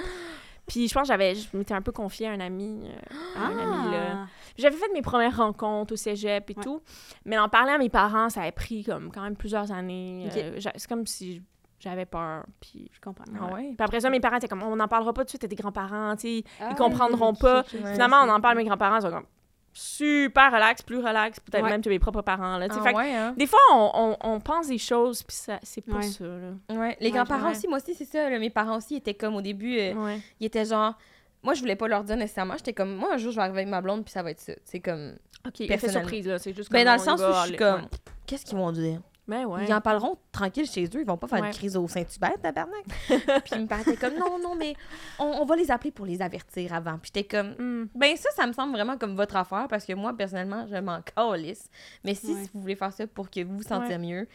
Puis, 0.66 0.88
je 0.88 0.94
pense 0.94 1.04
que 1.04 1.08
j'avais. 1.10 1.36
Je 1.36 1.48
m'étais 1.58 1.74
un 1.74 1.82
peu 1.82 1.92
confiée 1.92 2.28
à 2.28 2.32
un 2.32 2.40
ami. 2.40 2.82
euh, 2.86 3.16
à 3.38 3.46
un 3.48 3.58
ami, 3.58 3.92
là. 3.92 4.04
Ah. 4.14 4.28
J'avais 4.58 4.76
fait 4.78 4.92
mes 4.94 5.02
premières 5.02 5.36
rencontres 5.38 5.94
au 5.94 5.98
cégep 5.98 6.50
et 6.50 6.54
Ouais. 6.58 6.64
tout. 6.64 6.82
Mais 7.26 7.38
en 7.38 7.50
parler 7.50 7.72
à 7.74 7.78
mes 7.78 7.90
parents, 7.90 8.30
ça 8.30 8.44
a 8.44 8.52
pris 8.52 8.84
comme 8.84 9.12
quand 9.12 9.22
même 9.22 9.36
plusieurs 9.36 9.72
années. 9.72 10.30
Euh, 10.36 10.60
c'est 10.76 10.88
comme 10.88 11.06
si 11.06 11.42
j'avais 11.80 12.06
peur. 12.06 12.46
Puis, 12.62 12.90
Je 12.94 13.00
comprends. 13.02 13.26
ah 13.42 13.54
ouais? 13.54 13.74
Puis 13.76 13.84
après 13.84 14.00
ça, 14.00 14.10
mes 14.10 14.20
parents 14.22 14.38
étaient 14.38 14.48
comme, 14.48 14.64
on 14.64 14.76
n'en 14.76 14.88
parlera 14.88 15.12
pas 15.14 15.22
tout 15.22 15.26
de 15.26 15.30
suite 15.32 15.44
à 15.44 15.48
tes 15.48 15.56
grands-parents, 15.56 16.16
tu 16.16 16.22
sais. 16.40 16.44
Ah 16.62 16.70
ils 16.72 16.76
comprendront 16.76 17.32
ouais, 17.34 17.40
pas. 17.40 17.64
Finalement, 17.64 18.22
on 18.24 18.30
en 18.30 18.40
parle 18.40 18.54
à 18.58 18.62
mes 18.62 18.66
grands-parents, 18.66 18.98
ils 18.98 19.02
sont 19.02 19.12
comme 19.12 19.26
super 19.74 20.52
relax, 20.52 20.82
plus 20.84 20.98
relax, 20.98 21.40
peut-être 21.40 21.64
Ouais. 21.64 21.70
même 21.70 21.82
que 21.82 21.90
mes 21.90 22.00
propres 22.00 22.22
parents, 22.22 22.58
là. 22.58 22.68
Ah 22.70 22.82
Fait 22.84 22.92
que 22.94 22.98
ouais, 22.98 23.14
hein? 23.16 23.34
Des 23.38 23.48
fois, 23.48 23.60
on, 23.72 23.92
on- 23.94 24.18
on 24.36 24.40
pense 24.40 24.68
des 24.68 24.78
choses, 24.78 25.24
puis 25.24 25.36
ça, 25.36 25.60
c'est 25.64 25.82
pas 25.82 25.98
Ouais. 25.98 26.04
ça, 26.04 26.24
là. 26.26 26.94
Les 27.00 27.12
grands-parents 27.12 27.52
aussi, 27.52 27.68
moi 27.68 27.78
aussi, 27.80 27.96
c'est 27.96 28.06
ça. 28.06 28.30
là, 28.30 28.38
Mes 28.40 28.50
parents 28.50 28.78
aussi 28.78 28.96
étaient 28.96 29.14
comme 29.16 29.36
au 29.36 29.42
début, 29.42 29.78
euh, 29.80 30.18
ils 30.40 30.46
étaient 30.46 30.66
genre. 30.66 30.94
Moi, 31.42 31.56
je 31.56 31.60
voulais 31.60 31.76
pas 31.76 31.88
leur 31.90 32.04
dire 32.06 32.16
nécessairement. 32.16 32.54
J'étais 32.56 32.72
comme, 32.74 32.96
moi, 32.96 33.10
un 33.14 33.18
jour, 33.18 33.32
je 33.32 33.36
vais 33.36 33.42
arriver 33.42 33.58
avec 33.60 33.70
ma 33.70 33.82
blonde, 33.82 34.06
puis 34.06 34.14
ça 34.14 34.24
va 34.24 34.32
être 34.32 34.40
ça. 34.40 34.54
C'est 34.64 34.80
comme. 34.80 35.14
OK, 35.46 35.60
effet 35.62 35.90
surprise, 35.90 36.26
là. 36.28 36.40
C'est 36.40 36.54
juste 36.56 36.72
Ben, 36.72 36.86
dans 36.86 36.94
le 36.94 37.00
sens 37.00 37.20
où 37.20 37.34
je 37.42 37.48
suis 37.48 37.58
comme, 37.58 37.82
qu'est-ce 38.26 38.46
qu'ils 38.46 38.58
vont 38.58 38.72
dire? 38.72 39.02
Ben 39.28 39.46
ouais. 39.46 39.66
Ils 39.66 39.74
en 39.74 39.80
parleront 39.80 40.18
tranquille 40.34 40.66
chez 40.70 40.84
eux, 40.86 41.00
ils 41.02 41.06
vont 41.06 41.16
pas 41.18 41.28
faire 41.28 41.42
Ouais. 41.42 41.50
de 41.50 41.56
crise 41.56 41.78
au 41.78 41.88
Saint-Hubert, 41.88 42.40
tabarnak. 42.42 42.84
puis 43.46 43.58
mes 43.60 43.66
parents 43.68 43.82
étaient 43.84 43.96
comme, 43.96 44.16
non, 44.18 44.38
non, 44.38 44.54
mais 44.56 44.76
on, 45.18 45.26
on 45.26 45.46
va 45.46 45.56
les 45.56 45.72
appeler 45.72 45.92
pour 45.92 46.06
les 46.06 46.22
avertir 46.22 46.74
avant. 46.74 46.98
Puis 46.98 47.12
j'étais 47.16 47.24
comme, 47.38 47.52
Hmm. 47.58 47.88
ben 47.96 48.18
ça, 48.18 48.30
ça 48.36 48.46
me 48.46 48.52
semble 48.52 48.74
vraiment 48.74 48.98
comme 48.98 49.16
votre 49.16 49.36
affaire, 49.38 49.68
parce 49.70 49.86
que 49.86 49.94
moi, 49.94 50.14
personnellement, 50.16 50.66
je 50.68 50.76
m'en 50.76 51.02
calisse. 51.02 51.70
Mais 52.04 52.16
si, 52.16 52.34
Ouais. 52.34 52.44
si 52.44 52.50
vous 52.54 52.60
voulez 52.62 52.76
faire 52.76 52.92
ça 52.92 53.08
pour 53.08 53.30
que 53.30 53.42
vous 53.44 53.58
vous 53.58 53.64
sentiez 53.64 53.98
mieux, 53.98 54.28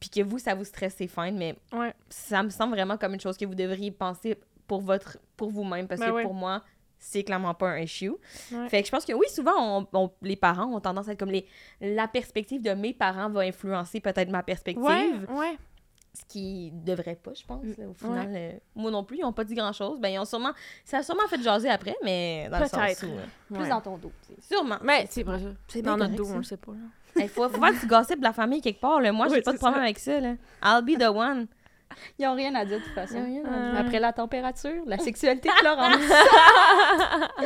puis 0.00 0.10
que 0.10 0.20
vous, 0.22 0.38
ça 0.40 0.54
vous 0.56 0.64
stresse, 0.64 0.96
c'est 0.98 1.06
fine, 1.06 1.36
mais 1.38 1.56
ça 2.08 2.42
me 2.42 2.50
semble 2.50 2.72
vraiment 2.74 2.96
comme 2.96 3.14
une 3.14 3.20
chose 3.20 3.36
que 3.36 3.44
vous 3.46 3.54
devriez 3.54 3.90
penser 3.92 4.36
pour 4.66 4.80
votre 4.80 5.18
pour 5.36 5.50
vous-même, 5.50 5.86
parce 5.86 6.00
Ben 6.00 6.12
que 6.12 6.22
pour 6.22 6.34
moi, 6.34 6.62
c'est 7.06 7.22
clairement 7.22 7.52
pas 7.54 7.68
un 7.70 7.78
issue. 7.80 8.12
Ouais. 8.52 8.68
Fait 8.68 8.80
que 8.80 8.86
je 8.86 8.90
pense 8.90 9.04
que 9.04 9.12
oui, 9.12 9.26
souvent, 9.28 9.52
on- 9.80 9.86
on- 9.92 10.10
les 10.22 10.36
parents 10.36 10.74
ont 10.74 10.80
tendance 10.80 11.08
à 11.08 11.12
être 11.12 11.18
comme 11.18 11.30
les... 11.30 11.46
La 11.80 12.08
perspective 12.08 12.62
de 12.62 12.70
mes 12.72 12.94
parents 12.94 13.28
va 13.28 13.40
influencer 13.42 14.00
peut-être 14.00 14.30
ma 14.30 14.42
perspective, 14.42 14.82
Ouais, 14.82 15.12
ouais. 15.30 15.58
ce 16.14 16.24
qui 16.26 16.70
devrait 16.72 17.16
pas, 17.16 17.32
je 17.34 17.44
pense. 17.44 17.64
Là, 17.76 17.84
au 17.88 17.92
final, 17.94 18.28
euh, 18.34 18.52
moi 18.74 18.90
non 18.90 19.04
plus, 19.04 19.18
ils 19.18 19.24
ont 19.24 19.32
pas 19.32 19.44
dit 19.44 19.54
grand-chose. 19.54 20.00
Ben, 20.00 20.08
ils 20.08 20.18
ont 20.18 20.24
sûrement... 20.24 20.52
Ça 20.84 20.98
a 20.98 21.02
sûrement 21.02 21.26
fait 21.28 21.42
jaser 21.42 21.68
après, 21.68 21.94
mais 22.02 22.48
dans 22.50 22.58
le 22.60 22.64
sens 22.66 22.80
Peut-être. 22.80 23.06
où... 23.06 23.10
euh, 23.10 23.54
Plus 23.60 23.68
dans 23.68 23.80
ton 23.82 23.98
dos. 23.98 24.12
Sûrement. 24.40 24.78
Mais 24.82 25.06
c'est 25.10 25.22
vrai 25.24 25.38
ça. 25.40 25.48
C'est 25.68 25.82
Dans 25.82 25.96
notre 25.98 26.14
dos, 26.14 26.26
on 26.32 26.38
le 26.38 26.42
sait 26.42 26.56
pas. 26.56 26.72
Il 27.16 27.28
faut, 27.28 27.48
faut 27.48 27.60
faire 27.60 27.78
du 27.80 27.86
gossip 27.86 28.18
de 28.18 28.24
la 28.24 28.32
famille 28.32 28.60
quelque 28.60 28.80
part. 28.80 29.00
Là. 29.00 29.12
Moi, 29.12 29.28
j'ai 29.28 29.36
Oui, 29.36 29.42
pas 29.42 29.52
de 29.52 29.58
problème 29.58 29.78
ça. 29.80 29.84
avec 29.84 29.98
ça. 30.00 30.20
Là. 30.20 30.34
I'll 30.64 30.82
be 30.84 30.98
the 30.98 31.08
one. 31.08 31.46
Ils 32.18 32.26
ont 32.26 32.34
rien 32.34 32.54
à 32.54 32.64
dire 32.64 32.78
de 32.78 32.84
toute 32.84 32.94
façon. 32.94 33.22
Rien 33.24 33.44
à 33.44 33.48
Euh, 33.48 33.70
dire. 33.72 33.80
Après 33.80 34.00
la 34.00 34.12
température, 34.12 34.82
la 34.86 34.98
sexualité 34.98 35.48
de 35.48 35.54
Florence. 35.54 35.96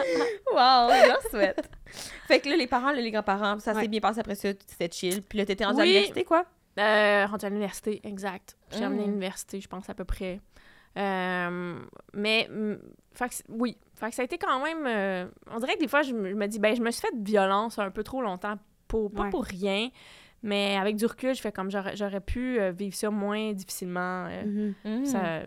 Wow, 0.52 0.90
je 0.90 1.08
leur 1.08 1.22
souhaite. 1.30 1.70
fait 2.26 2.40
que 2.40 2.48
là, 2.48 2.56
les 2.56 2.66
parents, 2.66 2.90
là, 2.90 3.00
les 3.00 3.10
grands-parents, 3.10 3.58
ça 3.60 3.72
Ouais. 3.74 3.82
s'est 3.82 3.88
bien 3.88 4.00
passé 4.00 4.20
après 4.20 4.34
ça, 4.34 4.48
c'était 4.66 4.90
chill. 4.90 5.22
Puis 5.22 5.38
là, 5.38 5.46
t'étais 5.46 5.64
rendu 5.64 5.80
à 5.80 5.82
Oui. 5.82 5.88
l'université, 5.88 6.24
quoi? 6.24 6.44
Euh, 6.78 7.26
rendu 7.26 7.44
à 7.44 7.48
l'université, 7.48 8.00
exact. 8.04 8.56
J'ai 8.70 8.84
à 8.84 8.88
Mm. 8.88 8.98
l'université, 8.98 9.60
je 9.60 9.68
pense, 9.68 9.88
à 9.90 9.94
peu 9.94 10.04
près. 10.04 10.40
Euh, 10.96 11.78
mais, 12.14 12.48
mm, 12.50 12.76
fait 13.12 13.28
que 13.28 13.34
c- 13.34 13.44
oui. 13.48 13.76
Fait 13.94 14.08
que 14.10 14.14
ça 14.14 14.22
a 14.22 14.24
été 14.24 14.38
quand 14.38 14.62
même... 14.62 14.86
euh, 14.86 15.26
on 15.50 15.58
dirait 15.58 15.74
que 15.74 15.80
des 15.80 15.88
fois, 15.88 16.02
je 16.02 16.12
me, 16.12 16.30
je 16.30 16.34
me 16.34 16.46
dis, 16.46 16.58
ben, 16.58 16.74
je 16.74 16.82
me 16.82 16.90
suis 16.90 17.00
fait 17.02 17.14
de 17.16 17.24
violence 17.24 17.78
un 17.78 17.90
peu 17.90 18.02
trop 18.02 18.22
longtemps, 18.22 18.56
pour, 18.88 19.10
pas 19.10 19.24
Ouais. 19.24 19.30
pour 19.30 19.44
rien, 19.44 19.88
mais 20.42 20.76
avec 20.76 20.96
du 20.96 21.06
recul, 21.06 21.34
je 21.34 21.40
fais 21.40 21.52
comme, 21.52 21.70
j'aurais 21.70 21.96
j'aurais 21.96 22.20
pu 22.20 22.58
euh, 22.60 22.70
vivre 22.72 22.94
ça 22.94 23.10
moins 23.10 23.52
difficilement. 23.52 24.26
euh, 24.30 24.44
Mhm. 24.84 25.00
Mm. 25.00 25.04
ça- 25.04 25.42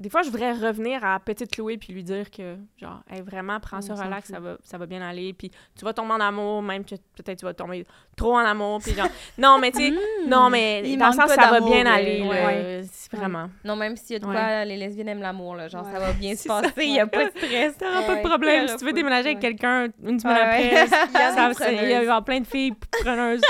Des 0.00 0.08
fois, 0.08 0.22
je 0.22 0.30
voudrais 0.30 0.52
revenir 0.52 1.04
à 1.04 1.18
Petite 1.20 1.50
Chloé 1.54 1.76
puis 1.78 1.92
lui 1.92 2.02
dire 2.02 2.30
que, 2.30 2.56
genre, 2.76 3.00
hey, 3.10 3.20
vraiment, 3.20 3.58
prends 3.60 3.80
ça 3.80 3.94
relax, 3.94 4.28
ça 4.28 4.40
va, 4.40 4.56
ça 4.62 4.78
va 4.78 4.86
bien 4.86 5.00
aller. 5.02 5.32
Puis 5.32 5.50
tu 5.78 5.84
vas 5.84 5.92
tomber 5.92 6.12
en 6.14 6.20
amour, 6.20 6.62
même 6.62 6.84
que 6.84 6.94
peut-être 7.16 7.38
tu 7.38 7.44
vas 7.44 7.54
tomber 7.54 7.84
trop 8.16 8.34
en 8.34 8.38
amour. 8.44 8.80
Puis 8.82 8.94
genre, 8.94 9.08
non, 9.38 9.58
mais 9.58 9.70
tu 9.70 9.78
sais, 9.78 9.94
non, 10.26 10.50
mais 10.50 10.82
Il 10.84 10.98
dans 10.98 11.08
le 11.08 11.12
sens, 11.12 11.30
ça 11.30 11.50
va 11.50 11.60
bien 11.60 11.86
aller. 11.86 12.22
ouais. 12.22 12.82
vraiment. 13.12 13.48
Non, 13.64 13.76
même 13.76 13.96
s'il 13.96 14.14
y 14.14 14.16
a 14.16 14.18
de 14.20 14.26
Ouais. 14.26 14.32
quoi, 14.34 14.64
les 14.64 14.76
lesbiennes 14.76 15.08
aiment 15.08 15.20
l'amour, 15.22 15.54
là. 15.56 15.68
Genre, 15.68 15.84
Ouais. 15.86 15.92
ça 15.92 15.98
va 15.98 16.12
bien 16.12 16.34
se 16.34 16.48
passer, 16.48 16.72
il 16.78 16.94
y 16.94 17.00
a 17.00 17.06
pas 17.06 17.24
de 17.26 17.30
stress. 17.30 17.76
T'auras 17.78 18.02
pas 18.02 18.16
de 18.16 18.22
problème. 18.28 18.68
Si 18.68 18.76
tu 18.76 18.80
veux 18.84 18.86
ouais. 18.90 18.92
déménager 18.94 19.28
avec 19.30 19.40
quelqu'un 19.40 19.88
une 20.04 20.18
semaine 20.18 20.36
Ouais, 20.36 20.76
après, 20.78 21.72
Il 21.82 21.90
y 21.90 21.94
a 21.94 22.22
plein 22.22 22.40
de 22.40 22.46
filles 22.46 22.74
preneuses. 23.02 23.40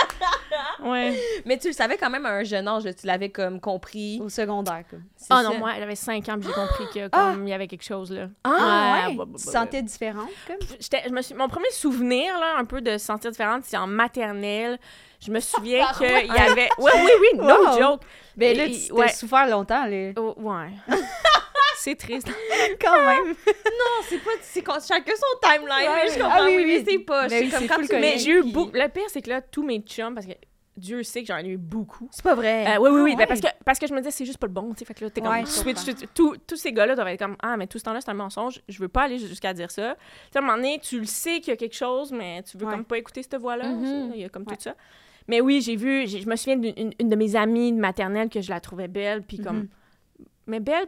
ouais. 0.85 1.19
Mais 1.45 1.59
tu 1.59 1.69
le 1.69 1.73
savais 1.75 1.97
quand 1.97 2.11
même 2.11 2.27
à 2.27 2.31
un 2.31 2.45
jeune 2.45 2.67
âge, 2.69 2.85
tu 2.99 3.07
l'avais 3.07 3.31
comme 3.31 3.61
compris. 3.61 4.21
Au 4.23 4.29
secondaire. 4.29 4.85
C'est 5.17 5.27
Ah 5.31 5.43
non, 5.43 5.59
moi, 5.59 5.73
j'avais 5.79 5.95
5 6.25 6.29
ans, 6.35 6.39
puis 6.41 6.49
j'ai 6.49 6.55
compris 6.55 6.85
que 6.95 7.09
comme 7.09 7.47
il 7.47 7.51
y 7.51 7.55
avait 7.55 7.67
quelque 7.69 7.85
chose 7.85 8.11
là. 8.11 8.29
Ah, 8.45 9.07
Ouais, 9.09 9.17
ouais? 9.17 9.25
Tu 9.37 9.45
te 9.45 9.51
sentais 9.51 9.83
différente, 9.83 10.31
comme? 10.47 10.57
Je 10.81 11.11
me 11.13 11.23
suis, 11.23 11.35
mon 11.35 11.49
premier 11.49 11.71
souvenir, 11.71 12.39
là, 12.39 12.55
un 12.59 12.65
peu 12.65 12.81
de 12.81 12.93
se 12.93 13.05
sentir 13.07 13.31
différente, 13.31 13.63
c'est 13.65 13.77
en 13.77 13.87
maternelle. 13.87 14.79
Je 15.25 15.31
me 15.31 15.41
souviens 15.41 15.87
qu'il 15.99 16.07
y 16.09 16.31
avait. 16.39 16.69
Oui, 16.79 16.91
oui, 16.95 17.11
oui, 17.21 17.39
no 17.47 17.67
Wow. 17.71 17.79
joke. 17.79 18.03
Ben 18.37 18.57
là, 18.57 18.65
tu 18.69 18.93
ouais. 18.93 19.09
souffert 19.09 19.47
longtemps, 19.49 19.87
là. 19.87 20.13
Oh, 20.17 20.35
ouais. 20.39 20.71
c'est 21.77 21.97
triste. 21.97 22.29
Quand 22.81 23.05
même. 23.05 23.29
Non, 23.29 24.05
c'est 24.09 24.19
pas... 24.19 24.31
C'est 24.41 24.65
chacun 24.65 25.13
son 25.17 25.49
timeline, 25.49 25.91
Ouais. 25.91 26.05
mais 26.05 26.11
je 26.13 26.15
comprends. 26.19 26.31
Ah 26.39 26.45
oui, 26.47 26.55
oui, 26.57 26.65
oui. 26.67 26.85
c'est 26.89 26.99
pas... 27.01 27.29
Mais 27.29 27.49
comme 27.49 27.67
quand 27.69 27.87
tu. 27.87 27.97
Mais 28.01 28.19
j'ai 28.19 28.31
eu 28.33 28.43
beaucoup. 28.45 28.71
Le 28.75 28.89
pire, 28.89 29.05
c'est 29.09 29.23
que 29.23 29.31
là, 29.31 29.41
tous 29.43 29.63
mes 29.65 29.81
chums, 29.81 30.15
parce 30.15 30.27
que 30.27 30.33
Dieu 30.77 31.03
sait 31.03 31.21
que 31.21 31.27
j'en 31.29 31.37
ai 31.39 31.49
eu 31.49 31.59
beaucoup. 31.59 32.09
C'est 32.11 32.23
pas 32.25 32.35
vrai. 32.35 32.67
Euh, 32.67 32.81
oui, 32.81 32.91
oui, 32.91 33.01
oui. 33.03 33.11
Ah 33.15 33.19
ben, 33.19 33.27
parce, 33.27 33.41
que, 33.41 33.47
parce 33.65 33.79
que 33.79 33.87
je 33.87 33.93
me 33.93 33.99
disais, 33.99 34.11
c'est 34.11 34.25
juste 34.25 34.39
pas 34.39 34.47
le 34.47 34.53
bon. 34.55 34.73
tu. 34.75 34.85
Fait 34.87 34.95
que 34.95 35.05
là, 35.05 35.11
t'es 35.11 35.21
comme. 35.21 35.31
Ouais, 35.31 35.45
switch. 35.45 35.81
Tous- 36.15 36.37
ces 36.57 36.73
gars-là 36.73 36.95
doivent 36.95 37.09
être 37.09 37.19
comme 37.21 37.37
Ah, 37.43 37.57
mais 37.57 37.67
tout 37.67 37.79
ce 37.79 37.85
temps-là, 37.85 38.01
c'est 38.01 38.11
un 38.11 38.15
mensonge. 38.15 38.63
Je 38.69 38.79
veux 38.79 38.89
pas 38.89 39.03
aller 39.03 39.19
jusqu'à 39.19 39.53
dire 39.53 39.71
ça. 39.71 39.97
Tu 40.31 40.39
à 40.39 40.41
un 40.41 40.45
moment 40.45 40.57
donné, 40.57 40.81
tu 40.83 40.99
le 41.01 41.05
sais 41.07 41.41
qu'il 41.41 41.49
y 41.49 41.53
a 41.53 41.57
quelque 41.57 41.77
chose, 41.77 42.11
mais 42.11 42.43
tu 42.43 42.57
veux 42.57 42.65
Ouais. 42.67 42.73
comme 42.73 42.85
pas 42.85 42.97
écouter 42.99 43.23
cette 43.23 43.37
voix-là. 43.37 43.69
Mhm. 43.69 43.85
ça. 44.11 44.15
Il 44.17 44.21
y 44.21 44.25
a 44.25 44.29
comme 44.31 44.47
tout 44.47 44.55
ça. 44.59 44.75
Mais 45.29 45.41
oui, 45.41 45.61
j'ai 45.61 45.77
vu, 45.77 46.07
je 46.09 46.27
me 46.29 46.35
souviens 46.37 46.57
d'une 46.57 46.75
une- 46.77 46.95
une 46.99 47.09
de 47.09 47.17
mes 47.17 47.37
amies 47.37 47.73
de 47.73 47.79
maternelle 47.79 48.29
que 48.29 48.41
je 48.41 48.51
la 48.51 48.61
trouvais 48.61 48.89
belle, 48.89 49.23
puis 49.23 49.39
comme. 49.39 49.59
Mhm. 49.59 49.69
Mais 50.47 50.61
belle, 50.61 50.87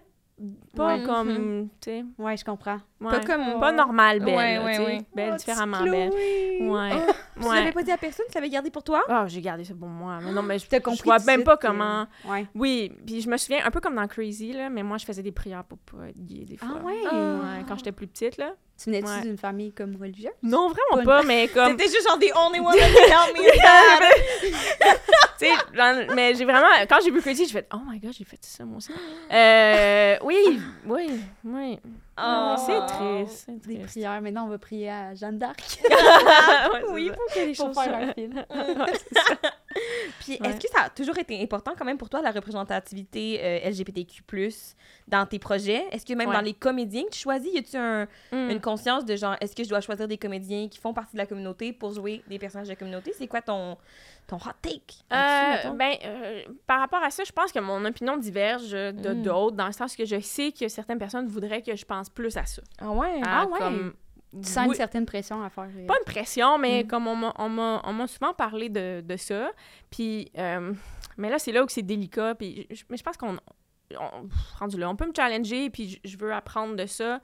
Pas 0.77 0.99
comme, 0.99 1.69
tu 1.81 1.91
sais, 1.91 2.05
Ouais, 2.19 2.37
je 2.37 2.45
comprends. 2.45 2.79
Ouais, 3.05 3.11
Pas 3.11 3.21
comme- 3.21 3.61
pas 3.61 3.73
normal 3.73 4.21
belle, 4.21 4.35
Ouais, 4.37 4.55
là, 4.57 4.65
ouais, 4.65 4.71
tu 4.73 4.77
sais. 4.79 4.85
ouais. 4.87 4.99
Belle, 5.15 5.31
Oh, 5.33 5.37
différemment 5.37 5.83
belle. 5.85 6.11
Ouais, 6.11 6.91
Tu 7.41 7.47
ouais. 7.49 7.55
l'avais 7.57 7.73
pas 7.73 7.83
dit 7.83 7.91
à 7.93 7.97
personne, 7.99 8.27
tu 8.29 8.35
l'avais 8.35 8.49
gardé 8.51 8.71
pour 8.71 8.83
toi? 8.83 9.03
Ah, 9.09 9.25
j'ai 9.29 9.41
gardé 9.41 9.65
ça 9.65 9.75
pour 9.79 9.89
moi. 9.89 10.19
Mais 10.23 10.33
non, 10.33 10.43
mais 10.43 10.59
je, 10.59 10.67
T'as 10.67 10.79
je 10.79 10.83
compris 10.83 11.03
vois 11.05 11.19
même 11.21 11.43
pas 11.45 11.57
que- 11.57 11.67
comment... 11.67 12.07
Ouais. 12.27 12.47
Oui, 12.55 12.93
puis 13.07 13.21
je 13.21 13.29
me 13.29 13.37
souviens, 13.37 13.65
un 13.65 13.71
peu 13.71 13.81
comme 13.81 13.95
dans 13.97 14.07
Crazy, 14.07 14.53
là, 14.53 14.69
mais 14.71 14.83
moi, 14.83 14.99
je 14.99 15.05
faisais 15.05 15.23
des 15.23 15.33
prières 15.33 15.65
pour 15.65 15.79
pas 15.79 16.09
être 16.09 16.25
gay, 16.25 16.45
des 16.45 16.57
fois. 16.57 16.69
Ah 16.81 16.85
ouais? 16.85 16.93
Ouais, 17.03 17.65
quand 17.69 17.77
j'étais 17.77 17.93
plus 17.93 18.07
petite, 18.07 18.37
là. 18.39 18.53
Tu 18.77 18.87
venais-tu 18.91 19.07
Ouais. 19.09 19.21
d'une 19.23 19.39
famille 19.39 19.73
comme 19.73 19.95
religieuse? 19.95 20.33
Non, 20.43 20.69
vraiment 20.69 21.05
pas, 21.05 21.23
mais 21.23 21.47
comme... 21.55 21.77
T'étais 21.77 21.93
juste 21.93 22.09
genre 22.09 22.19
the 22.19 22.33
only 22.37 22.59
to 22.59 22.71
help 22.73 23.37
me 23.39 23.45
that. 23.63 24.99
tu 25.39 25.47
sais, 25.47 26.15
mais 26.15 26.35
j'ai 26.35 26.45
vraiment... 26.45 26.67
Quand 26.89 26.99
j'ai 27.05 27.13
vu 27.13 27.21
Crazy, 27.21 27.47
j'ai 27.47 27.53
fait 27.53 27.69
«Oh 27.75 27.79
my 27.87 28.01
God, 28.01 28.13
j'ai 28.13 28.25
fait 28.25 28.39
ça, 28.41 28.65
moi 28.65 28.79
aussi. 28.79 28.91
Euh, 29.33 30.17
oui, 30.25 30.61
oui, 30.87 31.21
oui. 31.45 31.79
Oh. 32.17 32.55
C'est 32.65 32.87
triste, 32.87 33.45
c'est 33.47 33.67
Des 33.67 33.75
triste. 33.79 33.89
prières. 33.91 34.21
Maintenant, 34.23 34.45
on 34.47 34.49
va 34.49 34.59
prier 34.59 34.91
à 34.91 35.15
Jeanne 35.15 35.39
d'Arc 35.39 35.81
Ouais, 35.91 36.83
Oui, 36.93 37.09
ça. 37.09 37.15
pour 37.57 37.73
pour 37.73 37.83
faire 37.83 37.95
un 37.97 38.13
film. 38.13 38.45
Puis 40.21 40.39
Ouais. 40.41 40.49
est-ce 40.49 40.61
que 40.61 40.69
ça 40.73 40.85
a 40.85 40.91
toujours 40.91 41.19
été 41.19 41.43
important 41.43 41.73
quand 41.79 41.85
même 41.85 41.99
pour 41.99 42.09
toi, 42.09 42.23
la 42.23 42.31
représentativité 42.31 43.41
euh, 43.43 43.69
LGBTQ+, 43.71 44.23
dans 45.09 45.27
tes 45.27 45.39
projets? 45.39 45.85
Est-ce 45.93 46.07
que 46.07 46.15
même 46.15 46.29
Ouais. 46.29 46.35
dans 46.35 46.41
les 46.41 46.55
comédiens 46.55 47.05
que 47.05 47.11
tu 47.11 47.19
choisis, 47.21 47.53
y 47.53 47.59
a-tu 47.59 47.77
un- 47.77 48.05
Mm. 48.33 48.51
une 48.51 48.61
conscience 48.61 49.05
de 49.05 49.17
genre, 49.17 49.37
est-ce 49.41 49.55
que 49.55 49.65
je 49.65 49.69
dois 49.69 49.81
choisir 49.81 50.09
des 50.09 50.19
comédiens 50.19 50.69
qui 50.69 50.79
font 50.79 50.95
partie 50.95 51.13
de 51.15 51.19
la 51.19 51.27
communauté 51.27 51.73
pour 51.73 51.93
jouer 51.93 52.23
des 52.29 52.39
personnages 52.39 52.69
de 52.69 52.73
la 52.73 52.77
communauté? 52.77 53.13
C'est 53.17 53.27
quoi 53.27 53.43
ton, 53.43 53.77
ton 54.27 54.37
hot 54.37 54.53
take 54.63 54.95
Euh, 55.13 55.71
ben, 55.75 55.95
euh, 56.05 56.43
par 56.67 56.81
rapport 56.81 57.03
à 57.03 57.11
ça, 57.11 57.25
je 57.25 57.33
pense 57.33 57.53
que 57.53 57.59
mon 57.59 57.85
opinion 57.85 58.17
diverge 58.17 58.71
de 58.71 59.13
Mm. 59.15 59.23
d'autres, 59.23 59.57
dans 59.57 59.67
le 59.67 59.73
sens 59.73 59.97
que 59.97 60.05
je 60.05 60.21
sais 60.21 60.53
que 60.53 60.69
certaines 60.69 60.99
personnes 60.99 61.27
voudraient 61.27 61.63
que 61.63 61.75
je 61.77 61.85
pense 61.85 62.09
plus 62.09 62.37
à 62.37 62.45
ça. 62.47 62.63
Ah 62.81 62.91
ouais? 62.91 63.21
À 63.23 63.43
Ah 63.43 63.47
ouais? 63.47 63.59
comme- 63.59 63.95
Tu 64.43 64.49
sens 64.49 64.67
une 64.67 64.75
certaine 64.75 65.07
pression 65.07 65.43
à 65.43 65.49
faire. 65.51 65.69
euh, 65.77 65.87
pas 65.87 65.95
une 65.99 66.05
pression, 66.13 66.59
mais 66.59 66.83
Mm. 66.85 66.87
comme 66.87 67.07
on 67.07 67.17
m'a- 67.49 68.07
souvent 68.07 68.35
parlé 68.35 68.69
de, 68.69 69.01
de 69.01 69.17
ça. 69.17 69.51
Puis, 69.91 70.31
euh, 70.39 70.73
mais 71.17 71.31
là, 71.31 71.39
c'est 71.39 71.53
là 71.53 71.63
où 71.65 71.69
c'est 71.69 71.83
délicat. 71.83 72.35
Puis, 72.35 72.67
je, 72.71 72.83
mais 72.91 72.97
je 72.97 73.03
pense 73.03 73.17
qu'on. 73.17 73.37
on- 73.99 74.29
rendu 74.59 74.79
là, 74.79 74.89
on 74.91 74.97
peut 74.97 75.07
me 75.07 75.13
challenger, 75.15 75.71
puis 75.71 76.01
je, 76.05 76.09
je 76.11 76.17
veux 76.19 76.33
apprendre 76.33 76.75
de 76.77 76.87
ça. 76.87 77.21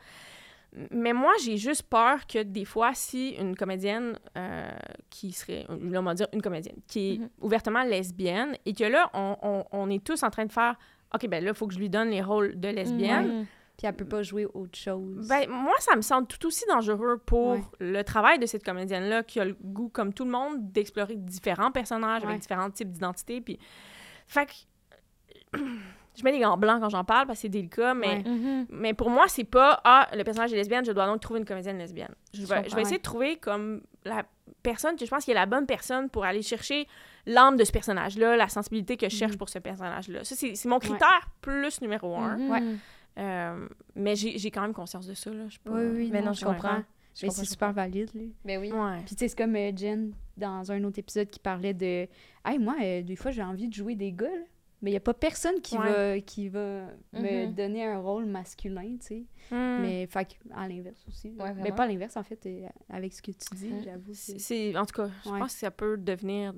Mais 0.92 1.12
moi, 1.12 1.32
j'ai 1.44 1.56
juste 1.56 1.82
peur 1.82 2.24
que 2.28 2.44
des 2.44 2.64
fois, 2.64 2.92
si 2.94 3.30
une 3.30 3.56
comédienne 3.56 4.16
euh, 4.38 4.70
qui 5.08 5.32
serait, 5.32 5.66
là, 5.68 5.98
on 5.98 6.02
va 6.04 6.14
dire 6.14 6.28
une 6.32 6.40
comédienne, 6.42 6.76
qui 6.86 7.14
est 7.14 7.18
Mhm. 7.18 7.28
ouvertement 7.40 7.82
lesbienne, 7.82 8.56
et 8.66 8.72
que 8.72 8.84
là, 8.84 9.10
on, 9.14 9.36
on- 9.42 9.64
on 9.72 9.90
est 9.90 10.04
tous 10.04 10.22
en 10.22 10.30
train 10.30 10.44
de 10.46 10.52
faire, 10.52 10.76
OK, 11.12 11.26
ben 11.26 11.42
là, 11.42 11.50
il 11.50 11.56
faut 11.56 11.66
que 11.66 11.74
je 11.74 11.78
lui 11.80 11.90
donne 11.90 12.10
les 12.10 12.22
rôles 12.22 12.58
de 12.60 12.68
lesbienne. 12.68 13.46
Puis 13.80 13.86
elle 13.86 13.96
peut 13.96 14.04
pas 14.04 14.22
jouer 14.22 14.44
autre 14.52 14.76
chose. 14.78 15.26
Ben, 15.26 15.48
moi, 15.48 15.72
ça 15.78 15.96
me 15.96 16.02
semble 16.02 16.26
tout 16.26 16.46
aussi 16.46 16.66
dangereux 16.68 17.16
pour 17.24 17.52
Ouais. 17.52 17.62
le 17.80 18.02
travail 18.04 18.38
de 18.38 18.44
cette 18.44 18.62
comédienne-là 18.62 19.22
qui 19.22 19.40
a 19.40 19.46
le 19.46 19.56
goût, 19.58 19.88
comme 19.88 20.12
tout 20.12 20.26
le 20.26 20.30
monde, 20.30 20.70
d'explorer 20.70 21.16
différents 21.16 21.70
personnages 21.70 22.20
Ouais. 22.22 22.28
avec 22.28 22.40
différents 22.42 22.70
types 22.70 22.90
d'identités. 22.90 23.40
Puis... 23.40 23.58
Fait 24.26 24.44
que... 24.44 24.52
je 26.14 26.24
mets 26.24 26.32
des 26.32 26.40
gants 26.40 26.58
blancs 26.58 26.80
quand 26.82 26.90
j'en 26.90 27.04
parle 27.04 27.26
parce 27.26 27.38
que 27.38 27.42
c'est 27.42 27.48
délicat, 27.48 27.94
mais, 27.94 28.18
Ouais. 28.18 28.22
Mhm. 28.28 28.66
mais 28.68 28.92
pour 28.92 29.08
moi, 29.08 29.28
c'est 29.28 29.44
pas 29.44 29.80
«Ah, 29.84 30.08
le 30.14 30.22
personnage 30.24 30.52
est 30.52 30.56
lesbienne, 30.56 30.84
je 30.84 30.92
dois 30.92 31.06
donc 31.06 31.20
trouver 31.22 31.40
une 31.40 31.46
comédienne 31.46 31.78
lesbienne.» 31.78 32.14
Je 32.34 32.42
Je 32.42 32.46
vais, 32.46 32.68
je 32.68 32.74
vais 32.74 32.82
essayer 32.82 32.98
de 32.98 33.02
trouver 33.02 33.36
comme 33.36 33.80
la 34.04 34.24
personne 34.62 34.96
que 34.96 35.06
je 35.06 35.10
pense 35.10 35.24
qui 35.24 35.30
est 35.30 35.34
la 35.34 35.46
bonne 35.46 35.64
personne 35.64 36.10
pour 36.10 36.26
aller 36.26 36.42
chercher 36.42 36.86
l'âme 37.24 37.56
de 37.56 37.64
ce 37.64 37.72
personnage-là, 37.72 38.36
la 38.36 38.48
sensibilité 38.50 38.98
que 38.98 39.08
je 39.08 39.16
cherche 39.16 39.32
Mhm. 39.32 39.38
pour 39.38 39.48
ce 39.48 39.58
personnage-là. 39.58 40.22
Ça, 40.24 40.36
c'est 40.36 40.54
c'est 40.54 40.68
mon 40.68 40.78
critère 40.80 41.30
plus 41.40 41.80
numéro 41.80 42.14
un. 42.16 42.38
Ouais. 42.50 42.62
Euh, 43.20 43.68
mais 43.94 44.16
j'ai 44.16 44.38
j'ai 44.38 44.50
quand 44.50 44.62
même 44.62 44.72
conscience 44.72 45.06
de 45.06 45.14
ça, 45.14 45.30
là. 45.30 45.46
Je 45.48 45.58
pas- 45.58 45.70
Oui, 45.70 45.84
oui, 45.94 46.10
Mais 46.12 46.20
non, 46.20 46.28
non, 46.28 46.32
je 46.32 46.40
je 46.40 46.44
comprends. 46.46 46.82
Je 47.14 47.26
Mais 47.26 47.32
c'est 47.32 47.44
super 47.44 47.72
valide, 47.72 48.08
lui. 48.14 48.32
Ben 48.44 48.60
oui. 48.60 48.72
Ouais. 48.72 48.98
Puis 49.04 49.14
tu 49.14 49.18
sais, 49.18 49.28
c'est 49.28 49.36
comme 49.36 49.54
euh, 49.56 49.72
Jen, 49.76 50.12
dans 50.36 50.70
un 50.72 50.82
autre 50.84 50.98
épisode, 51.00 51.28
qui 51.28 51.40
parlait 51.40 51.74
de 51.74 52.06
«Hey, 52.44 52.58
moi, 52.58 52.76
euh, 52.82 53.02
des 53.02 53.16
fois, 53.16 53.30
j'ai 53.32 53.42
envie 53.42 53.68
de 53.68 53.74
jouer 53.74 53.94
des 53.96 54.12
gars, 54.12 54.26
là. 54.28 54.44
Mais 54.82 54.90
il 54.90 54.94
n'y 54.94 54.96
a 54.96 55.00
pas 55.00 55.12
personne 55.14 55.60
qui 55.60 55.76
Ouais. 55.76 56.14
va, 56.14 56.20
qui 56.20 56.48
va 56.48 56.86
me 57.12 57.46
Mhm. 57.46 57.54
donner 57.54 57.84
un 57.84 57.98
rôle 57.98 58.24
masculin, 58.24 58.96
tu 58.98 59.06
sais. 59.06 59.24
Hmm. 59.50 59.78
Mais, 59.82 60.06
fait 60.06 60.38
à 60.54 60.68
l'inverse 60.68 61.04
aussi. 61.08 61.34
Ouais, 61.38 61.52
mais 61.54 61.72
pas 61.72 61.82
à 61.84 61.86
l'inverse, 61.86 62.16
en 62.16 62.22
fait, 62.22 62.38
euh, 62.46 62.66
avec 62.88 63.12
ce 63.12 63.20
que 63.20 63.30
tu 63.32 63.54
dis, 63.56 63.68
Mm. 63.68 63.82
j'avoue. 63.84 64.14
C'est- 64.14 64.38
c'est- 64.38 64.70
C'est, 64.72 64.78
en 64.78 64.86
tout 64.86 64.94
cas, 65.02 65.08
je 65.24 65.30
Ouais. 65.30 65.38
pense 65.38 65.52
que 65.54 65.58
ça 65.60 65.70
peut 65.70 65.96
devenir 65.98 66.52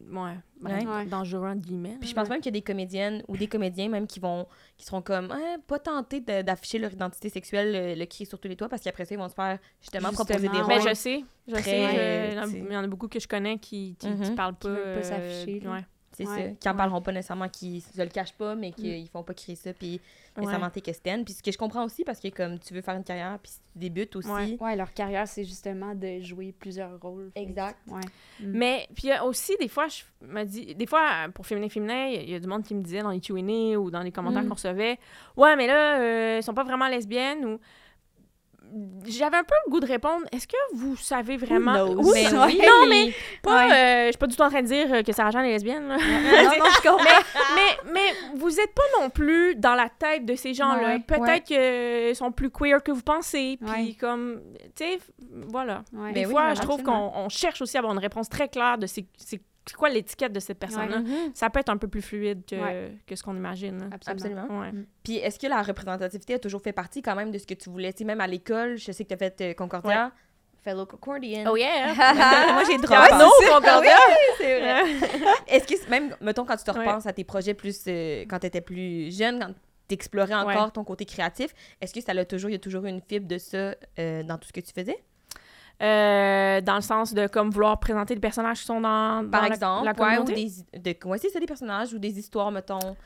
ouais, 0.00 0.34
ben, 0.60 0.86
Ouais. 0.88 1.06
dangereux, 1.06 1.48
entre 1.48 1.62
guillemets. 1.62 1.96
Puis 2.00 2.08
je 2.10 2.14
pense 2.14 2.28
même 2.28 2.38
qu'il 2.40 2.46
y 2.54 2.56
a 2.56 2.60
des 2.60 2.62
comédiennes 2.62 3.22
ou 3.28 3.36
des 3.36 3.46
comédiens 3.48 3.88
même 3.88 4.06
qui 4.06 4.20
vont 4.20 4.46
qui 4.76 4.84
seront 4.86 5.02
comme 5.02 5.28
Ah, 5.32 5.56
pas 5.66 5.78
tentés 5.78 6.20
de- 6.20 6.42
d'afficher 6.42 6.78
leur 6.78 6.92
identité 6.92 7.28
sexuelle 7.28 7.72
le, 7.72 7.98
le 7.98 8.06
cri 8.06 8.26
sur 8.26 8.38
tous 8.38 8.48
les 8.48 8.56
toits 8.56 8.68
parce 8.68 8.82
qu'après 8.82 9.04
ça 9.04 9.14
ils 9.14 9.18
vont 9.18 9.28
se 9.28 9.34
faire 9.34 9.58
justement, 9.80 10.10
proposer 10.12 10.48
des 10.48 10.58
rôles. 10.60 10.66
Mais 10.68 10.80
je 10.80 10.94
sais, 10.94 11.24
je 11.48 11.52
Très, 11.54 11.62
sais, 11.62 11.80
je- 11.92 11.98
euh, 11.98 12.46
il 12.68 12.72
y 12.72 12.76
en 12.76 12.84
a- 12.84 12.86
beaucoup 12.86 13.08
que 13.08 13.18
je 13.20 13.26
connais 13.28 13.58
qui, 13.58 13.96
qui, 13.98 14.06
qui 14.14 14.30
Mhm. 14.30 14.34
parlent 14.36 14.54
pas. 14.54 14.68
Qui 14.68 14.74
veulent 14.74 15.00
pas 15.00 15.00
euh, 15.00 15.02
s'afficher. 15.02 15.60
C'est 16.16 16.26
Ouais. 16.28 16.36
ça. 16.50 16.56
Qui 16.60 16.68
en 16.68 16.72
Ouais. 16.72 16.76
parleront 16.78 17.02
pas 17.02 17.12
nécessairement, 17.12 17.48
qui 17.48 17.80
se 17.80 18.00
le 18.00 18.08
cachent 18.08 18.32
pas, 18.34 18.54
mais 18.54 18.72
qui 18.72 19.00
ils 19.00 19.08
font 19.08 19.22
pas 19.22 19.34
crier 19.34 19.56
ça, 19.56 19.72
puis 19.72 20.00
nécessairement 20.36 20.70
t'es 20.70 20.80
questionnes. 20.80 21.24
Puis 21.24 21.34
ce 21.34 21.42
que 21.42 21.50
je 21.52 21.58
comprends 21.58 21.84
aussi, 21.84 22.04
parce 22.04 22.20
que 22.20 22.28
comme 22.28 22.58
tu 22.58 22.72
veux 22.74 22.80
faire 22.80 22.94
une 22.96 23.04
carrière, 23.04 23.38
puis 23.42 23.52
si 23.52 23.58
tu 23.58 23.78
débutes 23.78 24.14
aussi. 24.16 24.28
Ouais. 24.28 24.56
Ouais, 24.60 24.76
leur 24.76 24.92
carrière, 24.92 25.26
c'est 25.28 25.44
justement 25.44 25.94
de 25.94 26.20
jouer 26.20 26.52
plusieurs 26.58 27.00
rôles. 27.00 27.30
Exact. 27.34 27.78
Ouais. 27.88 28.00
Mais 28.40 28.86
puis 28.94 29.10
aussi 29.24 29.56
des 29.58 29.68
fois, 29.68 29.86
je 29.88 30.02
me 30.26 30.44
dis, 30.44 30.74
des 30.74 30.86
fois 30.86 31.26
pour 31.34 31.46
féminin 31.46 31.68
féminin, 31.68 32.06
il 32.06 32.30
y 32.30 32.34
a 32.34 32.40
du 32.40 32.46
monde 32.48 32.62
qui 32.62 32.74
me 32.74 32.82
disait 32.82 33.02
dans 33.02 33.10
les 33.10 33.20
Q&A 33.20 33.76
ou 33.78 33.90
dans 33.90 34.02
les 34.02 34.12
commentaires 34.12 34.42
Mm. 34.42 34.48
qu'on 34.48 34.54
recevait, 34.54 34.98
ouais 35.36 35.56
mais 35.56 35.66
là, 35.66 36.00
euh, 36.00 36.38
ils 36.38 36.42
sont 36.42 36.54
pas 36.54 36.64
vraiment 36.64 36.88
lesbiennes 36.88 37.44
ou 37.44 37.58
j'avais 39.06 39.36
un 39.36 39.44
peu 39.44 39.54
le 39.66 39.70
goût 39.70 39.80
de 39.80 39.86
répondre, 39.86 40.24
est-ce 40.32 40.46
que 40.48 40.56
vous 40.74 40.96
savez 40.96 41.36
vraiment? 41.36 41.84
Oui, 41.84 42.24
Ben 42.30 42.38
Ouais. 42.38 42.46
oui. 42.46 42.60
non 42.66 42.86
mais 42.88 43.12
pas, 43.42 43.66
Ouais. 43.66 43.72
euh, 43.72 44.06
je 44.06 44.10
suis 44.12 44.18
pas 44.18 44.26
du 44.26 44.36
tout 44.36 44.42
en 44.42 44.48
train 44.50 44.62
de 44.62 44.66
dire 44.66 44.86
euh, 44.92 45.02
que 45.02 45.12
Sarah 45.12 45.30
Jeanne 45.30 45.44
est 45.44 45.52
lesbienne. 45.52 45.86
là. 45.88 45.96
non, 45.96 46.02
non, 46.58 46.64
je 46.74 46.82
comprends. 46.88 47.22
mais, 47.54 47.92
mais 47.92 48.36
vous 48.36 48.58
êtes 48.60 48.74
pas 48.74 49.00
non 49.00 49.10
plus 49.10 49.54
dans 49.56 49.74
la 49.74 49.88
tête 49.88 50.24
de 50.24 50.34
ces 50.34 50.54
gens-là. 50.54 50.94
Ouais, 50.96 51.00
Peut-être 51.00 51.44
qu'ils 51.44 52.16
sont 52.16 52.32
plus 52.32 52.50
queer 52.50 52.82
que 52.82 52.92
vous 52.92 53.02
pensez. 53.02 53.58
Puis 53.72 53.94
comme, 53.96 54.40
tu 54.74 54.84
sais, 54.84 54.98
voilà. 55.48 55.82
Des 56.12 56.22
Ben 56.24 56.30
fois, 56.30 56.54
je 56.54 56.60
trouve 56.62 56.82
qu'on 56.82 57.28
cherche 57.28 57.62
aussi 57.62 57.76
à 57.76 57.80
avoir 57.80 57.92
une 57.94 58.00
réponse 58.00 58.28
très 58.28 58.48
claire 58.48 58.78
de 58.78 58.86
c'est 58.86 59.06
c'est- 59.66 59.76
quoi 59.76 59.88
l'étiquette 59.88 60.32
de 60.32 60.40
cette 60.40 60.58
personne-là? 60.58 61.00
Mhm. 61.00 61.30
Ça 61.34 61.50
peut 61.50 61.60
être 61.60 61.68
un 61.70 61.76
peu 61.76 61.88
plus 61.88 62.02
fluide 62.02 62.44
que, 62.48 62.56
Ouais. 62.56 62.92
que 63.06 63.16
ce 63.16 63.22
qu'on 63.22 63.34
imagine. 63.36 63.88
Absolument. 63.92 64.42
Absolument. 64.42 64.60
Ouais. 64.60 64.70
Puis 65.02 65.16
est-ce 65.16 65.38
que 65.38 65.46
la 65.46 65.62
représentativité 65.62 66.34
a 66.34 66.38
toujours 66.38 66.62
fait 66.62 66.72
partie 66.72 67.02
quand 67.02 67.14
même 67.14 67.30
de 67.30 67.38
ce 67.38 67.46
que 67.46 67.54
tu 67.54 67.70
voulais? 67.70 67.92
Tu 67.92 67.98
sais, 67.98 68.04
même 68.04 68.20
à 68.20 68.26
l'école, 68.26 68.76
je 68.76 68.92
sais 68.92 69.04
que 69.04 69.08
tu 69.08 69.14
as 69.14 69.18
fait 69.18 69.40
euh, 69.40 69.54
Concordia. 69.54 70.12
Fellow 70.62 70.86
Concordian. 70.86 71.44
Oh 71.50 71.56
yeah! 71.58 71.92
Moi, 72.54 72.62
j'ai 72.66 72.78
drop. 72.78 72.96
Ah, 72.98 73.18
non, 73.18 73.28
Concordia! 73.52 73.96
c'est 74.38 74.60
vrai. 74.60 74.82
Est-ce 75.48 75.66
que, 75.66 75.90
même, 75.90 76.16
mettons, 76.22 76.46
quand 76.46 76.56
tu 76.56 76.64
te 76.64 76.70
Ouais. 76.70 76.78
repenses 76.86 77.06
à 77.06 77.12
tes 77.12 77.24
projets 77.24 77.52
plus. 77.52 77.82
euh, 77.86 78.22
quand 78.28 78.38
tu 78.38 78.46
étais 78.46 78.62
plus 78.62 79.14
jeune, 79.14 79.40
quand 79.40 79.52
tu 79.88 79.94
explorais 79.94 80.32
encore 80.34 80.64
Ouais. 80.64 80.70
ton 80.72 80.82
côté 80.82 81.04
créatif, 81.04 81.50
est-ce 81.82 81.92
que 81.92 82.00
ça 82.00 82.14
l'a 82.14 82.24
toujours, 82.24 82.48
il 82.48 82.54
y 82.54 82.56
a 82.56 82.60
toujours 82.60 82.86
eu 82.86 82.88
une 82.88 83.02
fibre 83.02 83.28
de 83.28 83.36
ça 83.36 83.74
euh, 83.98 84.22
dans 84.22 84.38
tout 84.38 84.48
ce 84.48 84.52
que 84.54 84.60
tu 84.60 84.72
faisais? 84.72 84.96
Euh, 85.82 86.60
dans 86.60 86.76
le 86.76 86.80
sens 86.82 87.12
de 87.14 87.26
comme 87.26 87.50
vouloir 87.50 87.78
présenter 87.80 88.14
des 88.14 88.20
personnages 88.20 88.60
qui 88.60 88.64
sont 88.66 88.80
dans, 88.80 89.22
la- 89.22 89.46
exemple, 89.48 89.84
la, 89.84 89.92
ouais, 89.92 90.18
ou 90.18 90.24
des. 90.24 90.48
De, 90.78 91.08
ouais, 91.08 91.18
c'est 91.18 91.30
ça, 91.30 91.40
des 91.40 91.46
personnages 91.46 91.92
ou 91.92 91.98
des 91.98 92.16
histoires, 92.18 92.50
mettons, 92.52 92.96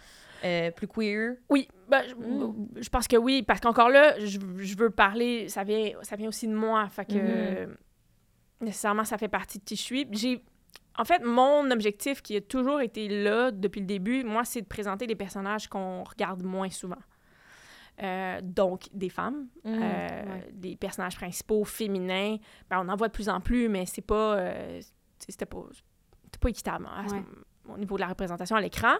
euh, 0.44 0.70
plus 0.70 0.86
queer. 0.86 1.36
Oui, 1.48 1.66
ben, 1.88 2.02
je, 2.06 2.14
Mm. 2.14 2.68
je 2.76 2.88
pense 2.90 3.08
que 3.08 3.16
oui, 3.16 3.42
parce 3.42 3.60
qu'encore 3.60 3.88
là, 3.88 4.18
je, 4.20 4.38
je 4.58 4.76
veux 4.76 4.90
parler, 4.90 5.48
ça 5.48 5.64
vient, 5.64 5.92
ça 6.02 6.14
vient 6.16 6.28
aussi 6.28 6.46
de 6.46 6.54
moi, 6.54 6.86
fait 6.90 7.06
que 7.06 7.64
Mhm. 7.66 7.76
nécessairement 8.60 9.04
ça 9.04 9.16
fait 9.18 9.28
partie 9.28 9.58
de 9.58 9.64
qui 9.64 9.74
je 9.76 9.82
suis. 9.82 10.06
J'ai, 10.12 10.44
en 10.98 11.04
fait, 11.04 11.24
mon 11.24 11.70
objectif 11.70 12.20
qui 12.22 12.36
a 12.36 12.40
toujours 12.42 12.80
été 12.82 13.08
là 13.08 13.50
depuis 13.50 13.80
le 13.80 13.86
début, 13.86 14.24
moi, 14.24 14.44
c'est 14.44 14.60
de 14.60 14.66
présenter 14.66 15.06
des 15.06 15.14
personnages 15.16 15.68
qu'on 15.68 16.04
regarde 16.04 16.42
moins 16.42 16.68
souvent. 16.70 16.96
Euh, 18.02 18.40
donc, 18.42 18.88
des 18.92 19.08
femmes, 19.08 19.48
Mm. 19.64 19.68
euh, 19.74 19.78
ouais. 19.80 20.48
des 20.52 20.76
personnages 20.76 21.16
principaux 21.16 21.64
féminins. 21.64 22.36
Ben, 22.70 22.80
on 22.84 22.88
en 22.88 22.96
voit 22.96 23.08
de 23.08 23.12
plus 23.12 23.28
en 23.28 23.40
plus, 23.40 23.68
mais 23.68 23.86
c'est 23.86 24.02
pas, 24.06 24.36
euh, 24.38 24.80
c'était 25.18 25.46
pas, 25.46 25.64
pas 26.40 26.48
équitable 26.48 26.86
hein, 26.88 27.06
ce 27.08 27.14
au 27.70 27.76
niveau 27.76 27.96
de 27.96 28.00
la 28.00 28.06
représentation 28.06 28.56
à 28.56 28.62
l'écran. 28.62 28.94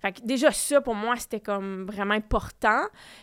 Fait 0.00 0.12
que 0.12 0.20
déjà 0.24 0.52
ça 0.52 0.80
pour 0.80 0.94
moi 0.94 1.16
c'était 1.16 1.40
comme 1.40 1.84
vraiment 1.86 2.14
important. 2.14 2.82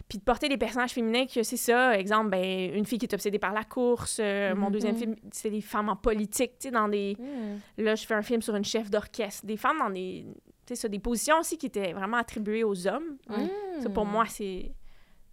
Puis 0.09 0.17
de 0.17 0.23
porter 0.23 0.49
des 0.49 0.57
personnages 0.57 0.91
féminins 0.91 1.25
que 1.27 1.43
c'est 1.43 1.55
ça, 1.55 1.97
exemple 1.97 2.29
ben 2.31 2.75
une 2.75 2.85
fille 2.85 2.97
qui 2.97 3.05
est 3.05 3.13
obsédée 3.13 3.39
par 3.39 3.53
la 3.53 3.63
course, 3.63 4.19
mon 4.19 4.65
Mhm. 4.65 4.71
deuxième 4.71 4.95
film 4.97 5.15
c'est 5.31 5.49
des 5.49 5.61
femmes 5.61 5.87
en 5.87 5.95
politique, 5.95 6.53
tu 6.59 6.67
sais 6.67 6.71
dans 6.71 6.89
des 6.89 7.15
Mm. 7.17 7.83
là 7.83 7.95
je 7.95 8.05
fais 8.05 8.15
un 8.15 8.21
film 8.21 8.41
sur 8.41 8.53
une 8.55 8.65
chef 8.65 8.89
d'orchestre, 8.89 9.45
des 9.45 9.55
femmes 9.55 9.77
dans 9.79 9.89
des 9.91 10.25
ça, 10.73 10.87
des 10.87 10.99
positions 10.99 11.37
aussi 11.39 11.57
qui 11.57 11.65
étaient 11.65 11.91
vraiment 11.93 12.15
attribuées 12.17 12.63
aux 12.63 12.87
hommes. 12.87 13.17
Mm. 13.29 13.81
Ça, 13.83 13.89
pour 13.89 14.05
moi, 14.05 14.23
c'est. 14.27 14.71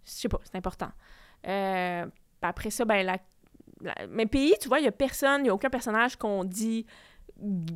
Je 0.05 0.11
sais 0.11 0.29
pas, 0.29 0.39
c'est 0.43 0.55
important. 0.55 0.89
Euh, 1.47 2.05
après 2.41 2.69
ça, 2.69 2.85
ben, 2.85 3.05
la, 3.05 3.17
la- 3.81 4.07
Mais 4.07 4.25
pays, 4.25 4.53
tu 4.61 4.67
vois, 4.67 4.79
il 4.79 4.85
y 4.85 4.87
a 4.87 4.91
personne, 4.91 5.41
il 5.41 5.43
n'y 5.43 5.49
a 5.49 5.53
aucun 5.53 5.69
personnage 5.69 6.15
qu'on 6.15 6.43
dit 6.43 6.85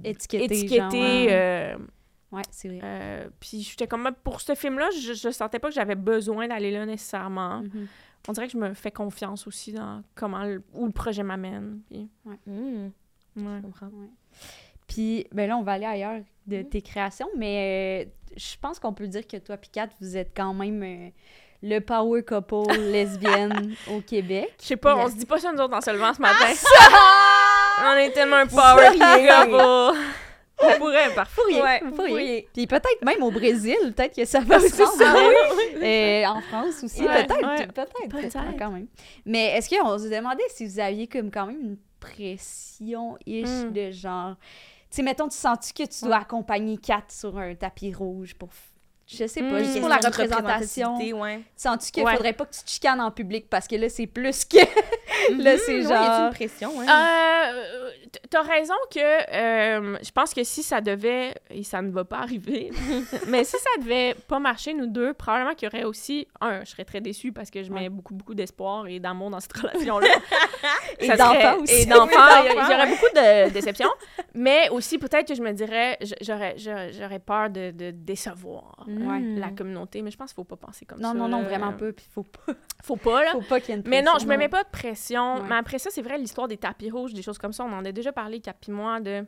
Étiqueté. 0.04 0.44
étiqueté. 0.46 0.78
genre, 0.78 0.92
ouais. 0.94 1.28
euh, 1.32 1.78
Ouais, 2.32 2.42
c'est 2.50 2.68
vrai. 2.68 2.80
Euh, 2.84 3.30
puis 3.40 3.62
j'étais 3.62 3.86
comme, 3.86 4.10
pour 4.24 4.42
ce 4.42 4.56
film-là, 4.56 4.90
je, 5.00 5.14
je 5.14 5.30
sentais 5.30 5.60
pas 5.60 5.70
que 5.70 5.76
j'avais 5.76 5.94
besoin 5.96 6.48
d'aller 6.48 6.72
là 6.72 6.84
nécessairement. 6.86 7.60
Mhm. 7.62 7.88
On 8.28 8.32
dirait 8.32 8.48
que 8.48 8.54
je 8.54 8.58
me 8.58 8.74
fais 8.74 8.90
confiance 8.90 9.46
aussi 9.46 9.72
dans 9.72 10.02
comment 10.16 10.44
le, 10.44 10.64
où 10.74 10.86
le 10.88 10.92
projet 10.92 11.22
m'amène. 11.22 11.82
Puis, 11.90 12.10
ouais. 12.26 12.36
je 13.36 13.62
comprends. 13.62 13.92
Puis, 14.88 15.28
ben 15.32 15.48
là, 15.48 15.58
on 15.58 15.62
va 15.64 15.74
aller 15.74 15.86
ailleurs 15.86 16.22
de 16.48 16.58
Mhm. 16.58 16.70
tes 16.70 16.82
créations, 16.82 17.28
mais 17.38 18.06
euh, 18.08 18.10
je 18.36 18.56
pense 18.60 18.80
qu'on 18.80 18.94
peut 18.94 19.08
dire 19.08 19.28
que 19.28 19.38
toi, 19.38 19.58
Kat, 19.58 19.90
vous 20.02 20.18
êtes 20.18 20.32
quand 20.36 20.54
même 20.56 20.82
euh, 20.84 21.10
le 21.66 21.80
power 21.80 22.22
couple 22.24 22.72
lesbienne 22.92 23.74
au 23.90 24.02
Québec. 24.02 24.54
Je 24.62 24.68
sais 24.68 24.76
pas, 24.78 24.96
on 24.98 25.08
se 25.10 25.16
dit 25.16 25.26
pas 25.26 25.40
ça 25.40 25.52
nous 25.52 25.60
autres 25.62 25.76
en 25.76 25.82
se 25.82 25.90
levant 25.92 26.14
ce 26.14 26.22
matin. 26.22 26.46
on 27.86 27.96
est 27.98 28.12
tellement 28.12 28.36
un 28.36 28.48
power 28.48 28.90
couple. 28.90 29.98
On 30.66 30.78
pourrait, 30.78 31.14
parfois. 31.16 31.44
Ouais, 31.46 31.80
pourriez. 31.80 31.96
pourriez. 32.12 32.50
Puis 32.54 32.68
peut-être 32.68 33.04
même 33.04 33.22
au 33.24 33.32
Brésil, 33.32 33.76
peut-être 33.96 34.16
que 34.16 34.24
ça 34.24 34.40
va 34.40 34.60
se 34.60 34.68
c'est 34.70 34.86
ça. 34.86 35.16
Euh, 35.16 36.26
en 36.26 36.42
France 36.42 36.84
aussi, 36.84 37.02
Ouais, 37.02 37.26
peut-être, 37.26 37.46
ouais. 37.46 37.68
peut-être, 37.68 37.92
Peut-être. 37.94 38.10
peut-être, 38.22 38.58
quand 38.60 38.70
même. 38.72 38.88
Mais 39.26 39.48
est-ce 39.58 39.70
qu'on 39.70 39.98
se 39.98 40.08
demandait 40.08 40.44
si 40.50 40.66
vous 40.68 40.80
aviez 40.80 41.08
comme 41.08 41.32
quand 41.32 41.48
même 41.48 41.60
une 41.60 41.78
pression-ish 42.00 43.48
Mm. 43.66 43.72
de 43.74 43.92
genre... 43.92 44.36
Tu 44.90 44.98
sais, 44.98 45.02
mettons, 45.04 45.28
tu 45.28 45.36
sens-tu 45.38 45.74
que 45.74 45.90
tu 45.90 46.06
dois 46.06 46.18
accompagner 46.18 46.78
Kat 46.78 47.04
sur 47.10 47.38
un 47.38 47.56
tapis 47.56 47.94
rouge 47.94 48.36
pour... 48.36 48.50
Je 49.16 49.28
sais 49.28 49.42
pas, 49.42 49.60
Mm. 49.60 49.64
juste 49.64 49.80
pour 49.80 49.90
la 49.90 49.98
représentation. 49.98 50.98
Ouais. 50.98 51.42
Sens-tu 51.56 51.92
qu'il 51.92 52.04
Ouais. 52.04 52.14
faudrait 52.14 52.34
pas 52.34 52.46
que 52.46 52.54
tu 52.54 52.64
te 52.64 52.70
chicanes 52.70 53.00
en 53.02 53.12
public? 53.12 53.48
Parce 53.50 53.68
que 53.68 53.76
là, 53.76 53.90
c'est 53.90 54.08
plus 54.08 54.46
que... 54.46 54.58
Là, 55.38 55.58
c'est 55.58 55.74
Mhm, 55.74 55.80
ouais, 55.80 55.84
y 55.84 55.86
a-t-il 55.86 55.88
genre- 55.88 56.26
une 56.28 56.34
pression, 56.34 56.78
ouais? 56.78 56.86
Euh, 56.90 57.90
T'as 58.30 58.42
raison 58.42 58.74
que 58.92 59.00
euh, 59.00 59.98
je 60.04 60.12
pense 60.12 60.34
que 60.34 60.44
si 60.44 60.64
ça 60.64 60.82
devait, 60.82 61.34
et 61.50 61.64
ça 61.64 61.82
ne 61.82 61.92
va 61.92 62.04
pas 62.04 62.18
arriver, 62.18 62.72
mais 63.28 63.44
si 63.44 63.52
ça 63.58 63.70
devait 63.82 64.16
pas 64.28 64.40
marcher, 64.40 64.74
nous 64.74 64.88
deux, 64.88 65.14
probablement 65.14 65.54
qu'il 65.56 65.70
y 65.72 65.76
aurait 65.76 65.84
aussi, 65.86 66.28
un, 66.42 66.64
je 66.64 66.70
serais 66.72 66.84
très 66.86 67.00
déçue 67.02 67.32
parce 67.32 67.50
que 67.50 67.64
je 67.64 67.72
mets 67.72 67.90
beaucoup, 67.90 68.14
beaucoup 68.14 68.34
d'espoir 68.34 68.88
et 68.88 69.00
d'amour 69.00 69.30
dans 69.30 69.40
cette 69.40 69.54
relation-là. 69.58 70.08
Et 71.00 71.08
d'enfants 71.10 71.58
aussi. 71.62 71.82
Et 71.82 71.86
d'enfants, 71.86 72.44
ouais. 72.44 72.88
beaucoup 72.88 73.16
de 73.16 73.50
déceptions. 73.50 73.90
mais 74.34 74.70
aussi, 74.70 74.98
peut-être 74.98 75.28
que 75.28 75.36
je 75.36 75.42
me 75.42 75.52
dirais, 75.52 75.98
j'aurais 76.22 76.56
j'aurais- 76.58 76.92
j'aurais 76.94 77.20
peur 77.20 77.50
de, 77.50 77.72
de 77.72 77.92
décevoir 77.92 78.86
Ouais. 79.08 79.20
Mm. 79.20 79.40
la 79.40 79.50
communauté, 79.52 80.02
mais 80.02 80.12
je 80.12 80.18
pense 80.18 80.32
qu'il 80.32 80.36
faut 80.36 80.44
pas 80.44 80.56
penser 80.58 80.86
comme 80.86 81.00
Non, 81.00 81.10
ça. 81.12 81.18
non, 81.18 81.28
non, 81.28 81.42
là. 81.42 81.48
vraiment 81.48 81.74
pas. 81.74 81.92
Puis 81.92 82.06
faut 82.10 82.24
pas, 82.24 82.54
Faut 82.84 82.96
pas, 82.98 83.24
là. 83.24 83.32
faut 83.32 83.42
pas 83.42 83.60
qu'il 83.60 83.70
y 83.74 83.78
ait 83.78 83.82
une 83.82 83.88
Mais 83.90 84.02
non, 84.02 84.14
je 84.20 84.26
me 84.26 84.36
mets 84.38 84.50
pas 84.50 84.64
de 84.64 84.70
pression. 84.70 85.36
Ouais. 85.36 85.42
Mais 85.50 85.56
après 85.56 85.80
ça, 85.80 85.90
c'est 85.92 86.02
vrai, 86.02 86.18
l'histoire 86.18 86.48
des 86.48 86.58
tapis 86.58 86.90
rouges, 86.92 87.14
des 87.14 87.22
choses 87.22 87.38
comme 87.38 87.54
ça, 87.54 87.64
on 87.64 87.72
en 87.74 87.86
a 87.86 87.92
déjà 87.92 88.12
parlé, 88.12 88.40
Cap 88.40 88.58
et 88.68 88.72
moi, 88.72 89.00
de... 89.00 89.26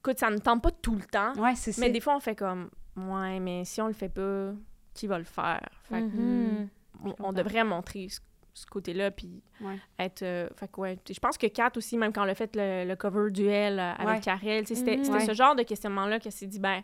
Écoute, 0.00 0.18
ça 0.18 0.30
ne 0.30 0.38
tente 0.38 0.62
pas 0.62 0.70
tout 0.70 0.94
le 0.94 1.02
temps, 1.02 1.32
Ouais, 1.34 1.54
c'est 1.56 1.72
ça. 1.72 1.80
mais 1.80 1.90
des 1.90 2.00
fois, 2.00 2.14
on 2.16 2.20
fait 2.20 2.36
comme... 2.36 2.70
Ouais, 2.96 3.40
mais 3.40 3.64
si 3.64 3.80
on 3.80 3.86
le 3.88 3.92
fait 3.92 4.08
pas, 4.08 4.52
qui 4.94 5.06
va 5.06 5.18
le 5.18 5.24
faire? 5.24 5.68
Fait 5.88 6.00
Mhm. 6.00 6.68
on, 7.04 7.14
on 7.20 7.32
devrait 7.32 7.64
montrer 7.64 8.08
ce, 8.08 8.20
ce 8.54 8.66
côté-là, 8.66 9.10
puis 9.12 9.42
Ouais. 9.60 9.78
être... 9.98 10.22
euh, 10.22 10.48
fait 10.56 10.68
que 10.70 10.80
ouais, 10.80 10.98
je 11.08 11.18
pense 11.20 11.36
que 11.38 11.46
Kat 11.46 11.70
aussi, 11.76 11.96
même 11.96 12.12
quand 12.12 12.24
elle 12.24 12.30
a 12.30 12.34
fait 12.34 12.54
le, 12.56 12.84
le 12.88 12.96
cover 12.96 13.30
duel 13.30 13.78
euh, 13.78 13.92
avec 13.92 14.08
Ouais. 14.16 14.20
Karel, 14.20 14.66
c'était 14.66 14.96
Mhm. 14.96 15.08
Ouais. 15.10 15.20
ce 15.26 15.32
genre 15.34 15.54
de 15.54 15.62
questionnement-là 15.62 16.18
qu'elle 16.20 16.32
s'est 16.32 16.46
dit, 16.46 16.58
ben, 16.60 16.82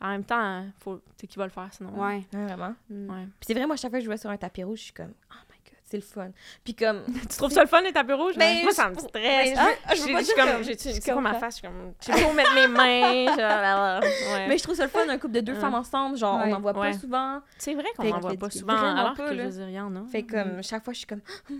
en 0.00 0.08
même 0.10 0.24
temps, 0.24 0.38
hein, 0.38 0.66
faut... 0.78 0.96
Tu 0.96 1.02
sais, 1.22 1.26
qui 1.26 1.38
va 1.38 1.44
le 1.44 1.50
faire, 1.50 1.68
sinon? 1.72 1.90
Ouais. 1.90 2.22
Ouais, 2.34 2.44
vraiment. 2.46 2.74
Mm. 2.90 3.10
Ouais. 3.10 3.24
Puis 3.40 3.46
c'est 3.46 3.54
vrai, 3.54 3.66
moi, 3.66 3.76
chaque 3.76 3.90
fois 3.90 3.98
que 3.98 4.04
je 4.04 4.10
jouais 4.10 4.18
sur 4.18 4.30
un 4.30 4.36
tapis 4.36 4.62
rouge, 4.64 4.78
je 4.78 4.84
suis 4.84 4.92
comme, 4.92 5.12
oh 5.30 5.34
my 5.50 5.56
god, 5.64 5.78
c'est 5.84 5.96
le 5.96 6.02
fun. 6.02 6.30
Puis 6.64 6.74
comme, 6.74 7.02
Tu 7.30 7.36
trouves 7.36 7.50
ça 7.52 7.62
le 7.62 7.66
fun, 7.68 7.80
les 7.80 7.92
tapis 7.92 8.12
rouges? 8.12 8.34
Mais 8.36 8.62
moi, 8.62 8.72
ça 8.72 8.88
je- 8.90 8.94
me 8.94 8.98
stresse. 9.00 9.12
mais 9.22 9.54
je 9.54 9.58
Ah, 9.58 9.94
je 9.94 9.96
je 10.02 10.34
comme, 10.36 10.50
comme- 10.52 10.62
j'ai- 10.64 10.72
je 10.74 11.00
c'est 11.00 11.12
quoi 11.12 11.20
ma 11.22 11.34
face? 11.34 11.54
Je 11.54 11.58
suis 11.60 11.66
comme, 11.68 11.92
je 12.00 12.04
sais 12.12 12.12
pas 12.22 12.28
où 12.30 12.32
mettre 12.34 12.54
mes 12.54 12.66
mains. 12.68 13.36
genre, 13.36 14.00
ouais. 14.34 14.48
mais 14.48 14.58
je 14.58 14.62
trouve 14.64 14.74
ça 14.76 14.84
le 14.84 14.90
fun, 14.90 15.08
un 15.08 15.16
couple 15.18 15.34
de 15.34 15.40
deux 15.40 15.54
femmes 15.54 15.74
ensemble, 15.74 16.16
genre, 16.18 16.36
Ouais. 16.40 16.44
on 16.46 16.50
n'en 16.50 16.60
voit 16.60 16.76
Ouais. 16.78 16.92
pas 16.92 16.98
souvent. 16.98 17.40
C'est 17.56 17.74
vrai 17.74 17.86
qu'on 17.96 18.02
Fait 18.02 18.10
n'en 18.10 18.16
que 18.16 18.20
voit 18.22 18.30
c'est 18.32 18.36
pas 18.36 18.50
souvent, 18.50 18.74
alors 18.76 19.14
pas, 19.14 19.28
que 19.30 19.34
je 19.36 19.42
veux 19.42 19.66
dire, 19.70 19.82
a. 19.86 20.10
Fait 20.12 20.22
que 20.24 20.32
comme, 20.32 20.62
chaque 20.62 20.84
fois, 20.84 20.92
je 20.92 20.98
suis 20.98 21.06
comme, 21.06 21.22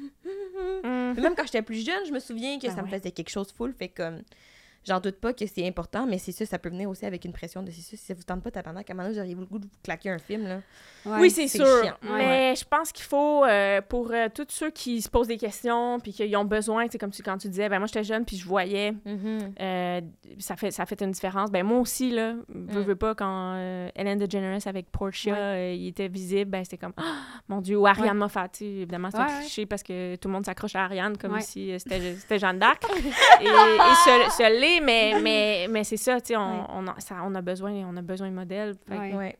Mm. 0.84 1.20
Même 1.20 1.34
quand 1.36 1.44
j'étais 1.44 1.62
plus 1.62 1.84
jeune, 1.84 2.04
je 2.06 2.12
me 2.12 2.18
souviens 2.18 2.58
que 2.58 2.66
Ah 2.68 2.74
ça 2.74 2.82
me 2.82 2.88
faisait 2.88 3.10
quelque 3.10 3.30
chose 3.30 3.52
full. 3.52 3.72
Fait 3.72 3.88
que 3.88 4.02
comme, 4.02 4.22
j'en 4.86 5.00
doute 5.00 5.16
pas 5.20 5.32
que 5.32 5.44
c'est 5.46 5.66
important, 5.66 6.06
mais 6.06 6.18
c'est 6.18 6.32
ça, 6.32 6.46
ça 6.46 6.58
peut 6.58 6.68
venir 6.68 6.88
aussi 6.88 7.04
avec 7.06 7.24
une 7.24 7.32
pression 7.32 7.62
de 7.62 7.70
c'est 7.70 7.80
ça. 7.82 7.96
Si 7.96 7.96
ça 7.98 8.14
vous 8.14 8.22
tente 8.22 8.42
pas, 8.42 8.50
tabarnak, 8.50 8.88
à 8.88 8.92
un 8.92 8.96
moment 8.96 9.08
donné, 9.08 9.14
vous 9.18 9.20
auriez 9.20 9.34
le 9.34 9.44
goût 9.46 9.58
de 9.58 9.64
vous 9.64 9.70
claquer 9.82 10.10
un 10.10 10.18
film, 10.18 10.46
là. 10.46 10.60
Ouais. 11.04 11.18
oui, 11.20 11.30
c'est 11.30 11.46
c'est 11.48 11.58
sûr. 11.58 11.82
chiant. 11.84 11.94
Mais 12.02 12.54
je 12.56 12.64
pense 12.64 12.90
qu'il 12.92 13.04
faut, 13.04 13.44
euh, 13.44 13.80
pour 13.80 14.10
euh, 14.10 14.28
tous 14.34 14.46
ceux 14.48 14.70
qui 14.70 15.00
se 15.02 15.08
posent 15.08 15.28
des 15.28 15.36
questions, 15.36 15.98
puis 16.00 16.12
qu'ils 16.12 16.36
ont 16.36 16.44
besoin, 16.44 16.88
sais, 16.88 16.98
comme 16.98 17.10
tu, 17.10 17.22
quand 17.22 17.38
tu 17.38 17.48
disais, 17.48 17.68
ben 17.68 17.78
moi, 17.78 17.86
j'étais 17.86 18.02
jeune, 18.04 18.24
puis 18.24 18.36
je 18.36 18.46
voyais, 18.46 18.92
euh, 19.60 20.00
ça, 20.38 20.56
fait, 20.56 20.70
ça 20.70 20.84
fait 20.86 21.00
une 21.00 21.10
différence. 21.12 21.50
Ben 21.50 21.64
moi 21.64 21.78
aussi, 21.80 22.10
là, 22.10 22.34
Mm. 22.48 22.80
veux 22.80 22.96
pas, 22.96 23.14
quand 23.14 23.54
euh, 23.56 23.88
Ellen 23.94 24.18
DeGeneres 24.18 24.66
avec 24.66 24.90
Portia, 24.90 25.32
Ouais. 25.32 25.38
euh, 25.38 25.72
il 25.74 25.88
était 25.88 26.08
visible, 26.08 26.50
ben 26.50 26.64
c'était 26.64 26.76
comme, 26.78 26.92
Ah, 26.98 27.02
mon 27.48 27.60
Dieu, 27.60 27.76
ou 27.76 27.86
Ariane 27.86 28.08
Ouais. 28.08 28.14
Moffat, 28.14 28.48
tu 28.48 28.58
sais, 28.58 28.64
évidemment, 28.66 29.08
c'est 29.10 29.18
Ouais, 29.18 29.24
un 29.24 29.26
ouais. 29.26 29.40
cliché 29.40 29.66
parce 29.66 29.82
que 29.82 30.16
tout 30.16 30.28
le 30.28 30.34
monde 30.34 30.44
s'accroche 30.46 30.74
à 30.76 30.84
Ariane 30.84 31.16
comme 31.16 31.32
Ouais. 31.34 31.40
si 31.40 31.72
euh, 31.72 31.78
c'était 31.78 32.14
c'était 32.16 32.38
Jeanne 32.38 32.58
d'Arc. 32.58 32.82
et 33.40 33.44
et 33.44 33.46
ce, 33.48 34.36
ce 34.36 34.60
l'est, 34.78 34.84
mais, 34.84 35.20
mais, 35.22 35.66
mais 35.70 35.84
c'est 35.84 35.96
ça, 35.96 36.20
tu 36.20 36.28
sais, 36.28 36.36
on, 36.36 36.60
Ouais. 36.60 36.66
on, 36.70 36.86
a, 36.88 37.00
ça- 37.00 37.22
on, 37.24 37.34
a 37.34 37.42
besoin, 37.42 37.72
on 37.72 37.96
a 37.96 38.02
besoin 38.02 38.28
de 38.30 38.34
modèles. 38.34 38.74
Fait 38.88 38.96
que 39.10 39.16
Ouais. 39.16 39.38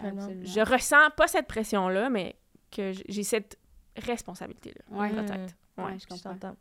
Je 0.00 0.60
ressens 0.70 1.10
pas 1.16 1.26
cette 1.28 1.46
pression-là, 1.46 2.10
mais 2.10 2.36
que 2.70 2.92
j'ai 3.08 3.22
cette 3.22 3.58
responsabilité-là. 3.96 4.96
Ouais. 4.96 5.10
Peut-être. 5.10 5.54
Ouais, 5.78 5.96
Je 5.98 6.06
comprends. 6.06 6.54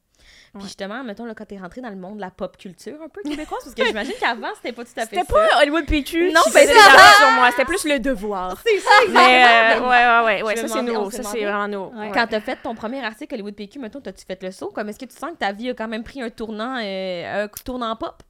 Ouais. 0.53 0.59
Puis 0.59 0.63
justement, 0.63 1.03
mettons, 1.03 1.25
là, 1.25 1.33
quand 1.35 1.45
t'es 1.45 1.57
rentré 1.57 1.81
dans 1.81 1.89
le 1.89 1.95
monde 1.95 2.17
de 2.17 2.21
la 2.21 2.31
pop 2.31 2.57
culture 2.57 3.01
un 3.03 3.09
peu 3.09 3.21
québécoise, 3.21 3.61
parce 3.63 3.75
que 3.75 3.85
j'imagine 3.87 4.13
qu'avant, 4.19 4.49
c'était 4.55 4.71
pas 4.71 4.83
tout 4.83 4.91
à 4.97 5.05
fait 5.05 5.15
C'était 5.17 5.33
pas 5.33 5.47
Hollywood 5.61 5.85
PQ 5.85 6.31
Non, 6.33 6.41
ben 6.53 6.67
sur 6.67 7.31
moi. 7.31 7.51
C'était 7.51 7.65
plus 7.65 7.85
le 7.85 7.99
devoir. 7.99 8.61
C'est 8.65 8.79
ça, 8.79 8.89
Mais 9.09 9.75
euh, 9.75 9.81
ouais, 9.81 9.87
ouais, 9.87 10.25
ouais, 10.25 10.43
ouais, 10.43 10.55
Je 10.55 10.61
ça 10.61 10.67
c'est 10.67 11.11
se 11.11 11.23
Ça 11.23 11.29
c'est 11.31 11.45
vraiment. 11.45 11.89
Ouais. 11.89 12.07
Ouais. 12.07 12.11
Quand 12.13 12.27
t'as 12.27 12.41
fait 12.41 12.57
ton 12.61 12.75
premier 12.75 13.03
article 13.03 13.33
Hollywood 13.35 13.55
PQ, 13.55 13.79
mettons, 13.79 14.01
t'as-tu 14.01 14.25
fait 14.25 14.41
le 14.43 14.51
saut? 14.51 14.71
Comme 14.73 14.89
est-ce 14.89 14.99
que 14.99 15.05
tu 15.05 15.15
sens 15.15 15.31
que 15.31 15.37
ta 15.37 15.51
vie 15.51 15.69
a 15.69 15.73
quand 15.73 15.87
même 15.87 16.03
pris 16.03 16.21
un 16.21 16.29
tournant, 16.29 16.77
euh, 16.81 17.45
un 17.45 17.47
tournant 17.63 17.95
pop? 17.95 18.23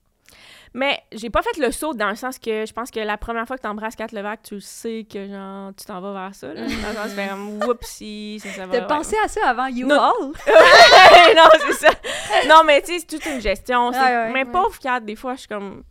Mais 0.73 0.99
j'ai 1.11 1.29
pas 1.29 1.41
fait 1.41 1.57
le 1.57 1.71
saut 1.71 1.93
dans 1.93 2.09
le 2.09 2.15
sens 2.15 2.39
que 2.39 2.65
je 2.65 2.73
pense 2.73 2.91
que 2.91 2.99
la 2.99 3.17
première 3.17 3.47
fois 3.47 3.57
que 3.57 3.61
t'embrasses 3.61 3.95
Kat 3.95 4.07
Levac, 4.11 4.43
tu 4.43 4.59
sais 4.61 5.05
que 5.11 5.27
genre 5.27 5.71
tu 5.75 5.85
t'en 5.85 6.01
vas 6.01 6.13
vers 6.13 6.35
ça. 6.35 6.53
Là. 6.53 6.61
Dans 6.61 7.03
le 7.03 7.09
sens, 7.09 7.29
comme 7.29 7.63
whoopsie, 7.63 8.39
ça, 8.41 8.49
ça 8.49 8.65
va. 8.65 8.73
T'as 8.73 8.81
ouais. 8.81 8.87
pensé 8.87 9.15
à 9.23 9.27
ça 9.27 9.47
avant 9.47 9.67
You 9.67 9.87
Non. 9.87 9.99
All? 9.99 10.13
non, 11.35 11.49
c'est 11.67 11.73
ça. 11.73 11.89
Non, 12.47 12.61
mais 12.65 12.81
tu 12.81 12.93
sais, 12.93 12.99
c'est 12.99 13.17
toute 13.17 13.25
une 13.25 13.41
gestion. 13.41 13.89
Ouais, 13.89 13.97
ouais, 13.97 14.31
mais 14.33 14.45
pauvre 14.45 14.77
Kat, 14.79 14.99
des 14.99 15.15
fois, 15.15 15.35
je 15.35 15.39
suis 15.41 15.47
comme. 15.47 15.83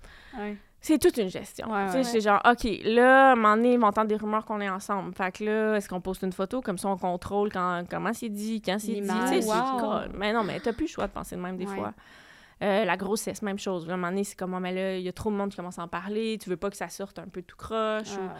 C'est 0.80 0.98
toute 0.98 1.16
une 1.16 1.28
gestion. 1.28 1.66
Tu 1.86 1.92
sais, 1.92 2.04
c'est 2.04 2.20
genre, 2.20 2.40
OK, 2.48 2.64
là, 2.84 3.30
à 3.30 3.32
un 3.32 3.34
moment 3.34 3.56
donné, 3.56 3.72
ils 3.72 3.78
vont 3.78 3.88
entendre 3.88 4.06
des 4.06 4.14
rumeurs 4.14 4.44
qu'on 4.44 4.60
est 4.60 4.68
ensemble. 4.68 5.12
Fait 5.16 5.32
que 5.32 5.44
là, 5.44 5.74
est-ce 5.76 5.88
qu'on 5.88 6.00
poste 6.00 6.22
une 6.22 6.32
photo? 6.32 6.60
Comme 6.60 6.78
ça, 6.78 6.88
on 6.88 6.96
contrôle 6.96 7.50
quand, 7.50 7.82
comment 7.90 8.12
c'est 8.12 8.28
dit, 8.28 8.62
quand 8.62 8.78
c'est 8.78 9.00
dit. 9.00 9.02
Tu 9.02 9.28
sais, 9.28 9.42
c'est 9.42 9.48
Wow. 9.48 10.02
Mais 10.14 10.32
non, 10.32 10.44
mais 10.44 10.60
t'as 10.60 10.72
plus 10.72 10.84
le 10.84 10.90
choix 10.90 11.08
de 11.08 11.12
penser 11.12 11.34
de 11.34 11.40
même 11.40 11.56
des 11.56 11.66
fois. 11.66 11.92
Euh, 12.62 12.84
la 12.84 12.96
grossesse, 12.96 13.42
même 13.42 13.58
chose. 13.58 13.88
À 13.88 13.92
un 13.92 13.96
moment 13.96 14.08
donné, 14.08 14.24
c'est 14.24 14.36
comme, 14.38 14.54
Ah, 14.54 14.60
mais 14.60 14.72
là, 14.72 14.96
il 14.96 15.02
y 15.02 15.08
a 15.08 15.12
trop 15.12 15.30
de 15.30 15.36
monde 15.36 15.50
qui 15.50 15.56
commence 15.56 15.78
à 15.78 15.82
en 15.82 15.88
parler. 15.88 16.38
Tu 16.42 16.48
veux 16.48 16.56
pas 16.56 16.70
que 16.70 16.76
ça 16.76 16.88
sorte 16.88 17.18
un 17.18 17.28
peu 17.28 17.42
tout 17.42 17.56
croche. 17.56 18.12
ou- 18.16 18.28
Ah, 18.30 18.34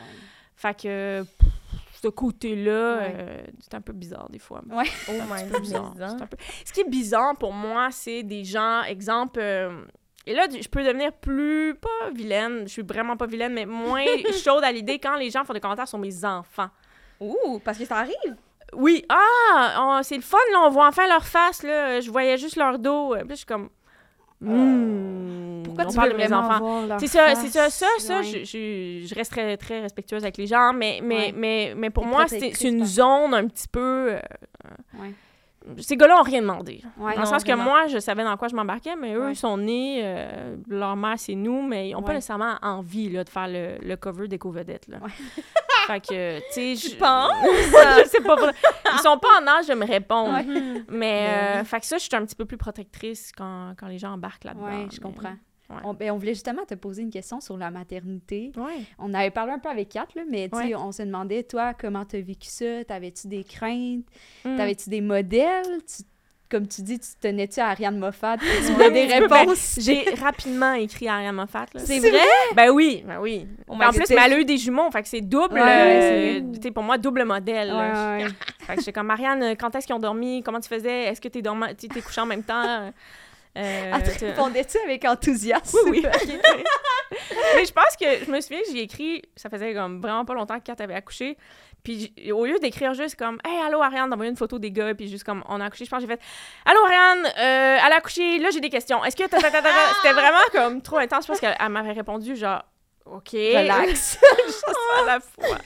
Fait 0.54 0.74
que, 0.80 1.22
pff, 1.22 1.50
ce 2.02 2.08
côté-là, 2.08 2.96
Ouais. 2.98 3.14
euh, 3.18 3.42
c'est 3.60 3.74
un 3.74 3.80
peu 3.82 3.92
bizarre 3.92 4.28
des 4.30 4.38
fois. 4.38 4.62
Oh 4.72 4.80
C'est 5.04 5.20
un 5.20 5.24
my 5.26 5.50
peu 5.50 5.60
bizarre. 5.60 5.94
god. 5.94 6.08
C'est 6.16 6.22
un 6.22 6.26
peu- 6.26 6.36
Ce 6.64 6.72
qui 6.72 6.80
est 6.80 6.88
bizarre 6.88 7.36
pour 7.36 7.52
moi, 7.52 7.88
c'est 7.90 8.22
des 8.22 8.42
gens, 8.44 8.82
exemple, 8.84 9.38
euh, 9.38 9.82
et 10.26 10.32
là, 10.34 10.46
je 10.50 10.66
peux 10.68 10.82
devenir 10.82 11.12
plus, 11.12 11.74
pas 11.74 12.10
vilaine, 12.14 12.60
je 12.62 12.68
suis 12.72 12.82
vraiment 12.82 13.18
pas 13.18 13.26
vilaine, 13.26 13.52
mais 13.52 13.66
moins 13.66 14.02
chaude 14.44 14.64
à 14.64 14.72
l'idée 14.72 14.98
quand 14.98 15.16
les 15.16 15.30
gens 15.30 15.44
font 15.44 15.52
des 15.52 15.60
commentaires 15.60 15.88
sur 15.88 15.98
mes 15.98 16.24
enfants. 16.24 16.70
Ouh, 17.20 17.58
parce 17.62 17.76
que 17.76 17.84
ça 17.84 17.98
arrive? 17.98 18.36
Oui, 18.72 19.04
ah, 19.10 20.00
c'est 20.02 20.16
le 20.16 20.22
fun, 20.22 20.38
là, 20.52 20.60
on 20.66 20.70
voit 20.70 20.88
enfin 20.88 21.06
leur 21.06 21.24
face, 21.24 21.62
là, 21.62 22.00
je 22.00 22.10
voyais 22.10 22.36
juste 22.38 22.56
leur 22.56 22.78
dos, 22.78 23.10
puis 23.10 23.20
là, 23.20 23.24
je 23.30 23.34
suis 23.36 23.46
comme, 23.46 23.68
hmm, 24.40 25.62
Pourquoi 25.64 25.86
tu 25.86 25.96
parle 25.96 26.08
veux 26.08 26.14
de 26.14 26.18
mes 26.18 26.32
enfants. 26.32 26.98
C'est 26.98 27.06
ça, 27.06 27.34
c'est 27.34 27.48
ça, 27.48 27.70
ça, 27.70 27.86
ça, 27.98 28.22
je, 28.22 28.44
je, 28.44 29.06
je 29.06 29.14
reste 29.14 29.32
très, 29.32 29.56
très 29.56 29.80
respectueuse 29.80 30.22
avec 30.22 30.36
les 30.36 30.46
gens, 30.46 30.72
mais, 30.72 31.00
mais, 31.02 31.32
mais, 31.36 31.74
mais 31.76 31.90
pour 31.90 32.04
moi, 32.04 32.26
c'est 32.28 32.60
une 32.62 32.84
zone 32.84 33.34
un 33.34 33.46
petit 33.46 33.68
peu... 33.68 34.12
euh, 34.12 34.20
ces 35.78 35.96
gars-là 35.96 36.20
ont 36.20 36.22
rien 36.22 36.42
demandé. 36.42 36.80
Dans 36.96 37.08
le 37.20 37.26
sens 37.26 37.42
que 37.42 37.52
moi, 37.52 37.88
je 37.88 37.98
savais 37.98 38.22
dans 38.22 38.36
quoi 38.36 38.46
je 38.48 38.54
m'embarquais, 38.54 38.94
mais 38.94 39.14
eux, 39.14 39.30
ils 39.30 39.36
sont 39.36 39.56
nés, 39.56 40.00
euh, 40.04 40.56
leur 40.68 40.94
mère, 40.96 41.18
c'est 41.18 41.34
nous, 41.34 41.60
mais 41.62 41.88
ils 41.88 41.92
n'ont 41.92 42.02
pas 42.02 42.12
nécessairement 42.14 42.54
envie 42.62 43.10
là, 43.10 43.24
de 43.24 43.28
faire 43.28 43.48
le, 43.48 43.76
le 43.82 43.96
cover 43.96 44.28
des 44.28 44.38
co-vedettes. 44.38 44.86
Là. 44.88 44.98
Fait 45.86 46.00
que, 46.00 46.38
tu 46.38 46.76
sais... 46.76 46.90
Je- 46.90 46.96
penses? 46.96 47.32
je 48.04 48.08
sais 48.08 48.20
pas. 48.20 48.36
Ils 48.94 48.98
sont 49.00 49.18
pas 49.18 49.40
en 49.40 49.46
âge 49.46 49.66
de 49.66 49.74
me 49.74 49.86
répondre. 49.86 50.34
Ouais. 50.34 50.44
Mais, 50.44 50.82
Mais 50.88 51.28
euh, 51.28 51.60
oui. 51.60 51.66
fait 51.66 51.80
que 51.80 51.86
ça, 51.86 51.98
je 51.98 52.02
suis 52.04 52.16
un 52.16 52.24
petit 52.24 52.34
peu 52.36 52.44
plus 52.44 52.56
protectrice 52.56 53.32
quand, 53.36 53.74
quand 53.78 53.86
les 53.86 53.98
gens 53.98 54.12
embarquent 54.12 54.44
là-dedans. 54.44 54.64
Ouais, 54.64 54.86
je 54.90 54.96
mais- 54.96 55.02
comprends. 55.02 55.30
ouais. 55.70 55.76
On, 55.84 55.94
ben, 55.94 56.10
on 56.12 56.16
voulait 56.18 56.34
justement 56.34 56.64
te 56.64 56.74
poser 56.74 57.02
une 57.02 57.10
question 57.10 57.40
sur 57.40 57.56
la 57.56 57.70
maternité. 57.70 58.52
Ouais. 58.56 58.82
On 58.98 59.12
avait 59.14 59.30
parlé 59.30 59.52
un 59.52 59.58
peu 59.58 59.68
avec 59.68 59.88
Kat, 59.90 60.06
là, 60.14 60.22
mais 60.30 60.48
tu 60.48 60.56
sais, 60.58 60.64
Ouais. 60.66 60.74
on 60.76 60.92
se 60.92 61.02
demandait, 61.02 61.42
toi, 61.42 61.74
comment 61.74 62.04
t'as 62.04 62.20
vécu 62.20 62.48
ça? 62.48 62.84
T'avais-tu 62.84 63.28
des 63.28 63.42
craintes? 63.44 64.04
Mm. 64.44 64.56
T'avais-tu 64.56 64.90
des 64.90 65.00
modèles? 65.00 65.82
Tu 65.86 66.02
comme 66.50 66.66
tu 66.68 66.82
dis, 66.82 66.98
tu 66.98 67.08
tenais-tu 67.20 67.60
à 67.60 67.68
Ariane 67.68 67.98
Moffat, 67.98 68.36
tu 68.66 68.72
voulais 68.72 68.90
des 68.90 69.06
réponses? 69.06 69.78
J'ai 69.80 70.04
rapidement 70.20 70.72
écrit 70.74 71.08
Ariane 71.08 71.34
Moffat. 71.34 71.66
C'est 71.76 71.98
vrai? 71.98 72.18
Ben 72.54 72.70
oui, 72.70 73.02
ben 73.06 73.18
oui. 73.20 73.46
My 73.68 73.86
en 73.86 73.90
plus, 73.90 74.04
mais 74.10 74.16
elle 74.24 74.32
a 74.34 74.38
eu 74.38 74.44
des 74.44 74.58
jumeaux, 74.58 74.90
fait 74.90 75.02
que 75.02 75.08
c'est 75.08 75.20
double. 75.20 75.54
Ouais, 75.54 76.40
euh, 76.64 76.70
pour 76.72 76.82
moi, 76.82 76.98
double 76.98 77.24
modèle. 77.24 77.72
Ouais, 77.72 78.24
ouais. 78.24 78.30
Fait 78.66 78.74
que 78.74 78.80
j'étais 78.80 78.92
comme, 78.92 79.06
Marianne, 79.06 79.56
quand 79.56 79.72
est-ce 79.76 79.86
qu'ils 79.86 79.94
ont 79.94 80.00
dormi? 80.00 80.42
Comment 80.42 80.58
tu 80.58 80.68
faisais? 80.68 81.04
Est-ce 81.04 81.20
que 81.20 81.28
t'es 81.28 81.40
t'es 81.40 82.00
couché 82.00 82.20
en 82.20 82.26
même 82.26 82.42
temps? 82.42 82.90
Euh, 83.56 83.92
Elle 83.94 84.02
te 84.02 84.18
tu- 84.18 84.24
répondais-tu 84.26 84.76
avec 84.84 85.04
enthousiasme? 85.04 85.78
Oui, 85.88 86.04
oui. 86.04 86.32
Mais 87.56 87.64
je 87.64 87.72
pense 87.72 87.96
que 87.98 88.24
je 88.26 88.30
me 88.30 88.40
souviens 88.40 88.58
j'ai 88.70 88.82
écrit, 88.82 89.22
ça 89.36 89.48
faisait 89.48 89.72
comme 89.72 90.00
vraiment 90.00 90.24
pas 90.24 90.34
longtemps 90.34 90.58
que 90.58 90.64
Kat 90.64 90.74
avait 90.80 90.94
accouché. 90.94 91.38
Puis 91.86 92.12
au 92.32 92.44
lieu 92.44 92.58
d'écrire 92.58 92.94
juste 92.94 93.14
comme 93.14 93.38
Hey, 93.44 93.60
allô 93.64 93.80
Ariane, 93.80 94.10
d'envoyer 94.10 94.28
une 94.32 94.36
photo 94.36 94.58
des 94.58 94.72
gars, 94.72 94.92
puis 94.92 95.06
juste 95.06 95.22
comme 95.22 95.44
on 95.48 95.60
a 95.60 95.66
accouché, 95.66 95.84
je 95.84 95.90
pense 95.90 96.02
que 96.02 96.08
j'ai 96.08 96.16
fait 96.16 96.20
Allô 96.64 96.80
Ariane, 96.84 97.26
euh, 97.26 97.86
elle 97.86 97.92
a 97.92 97.96
accouché, 97.98 98.38
là 98.40 98.50
j'ai 98.50 98.58
des 98.58 98.70
questions. 98.70 99.04
Est-ce 99.04 99.14
que. 99.14 99.22
ta? 99.28 99.38
C'était 99.38 100.12
vraiment 100.12 100.42
comme 100.50 100.82
trop 100.82 100.96
intense? 100.96 101.26
Je 101.26 101.28
pense 101.28 101.38
qu'elle 101.38 101.56
elle 101.56 101.68
m'avait 101.68 101.92
répondu 101.92 102.34
genre 102.34 102.64
OK. 103.04 103.30
Relax. 103.34 104.18
à 105.00 105.06
la 105.06 105.20
fois. 105.20 105.58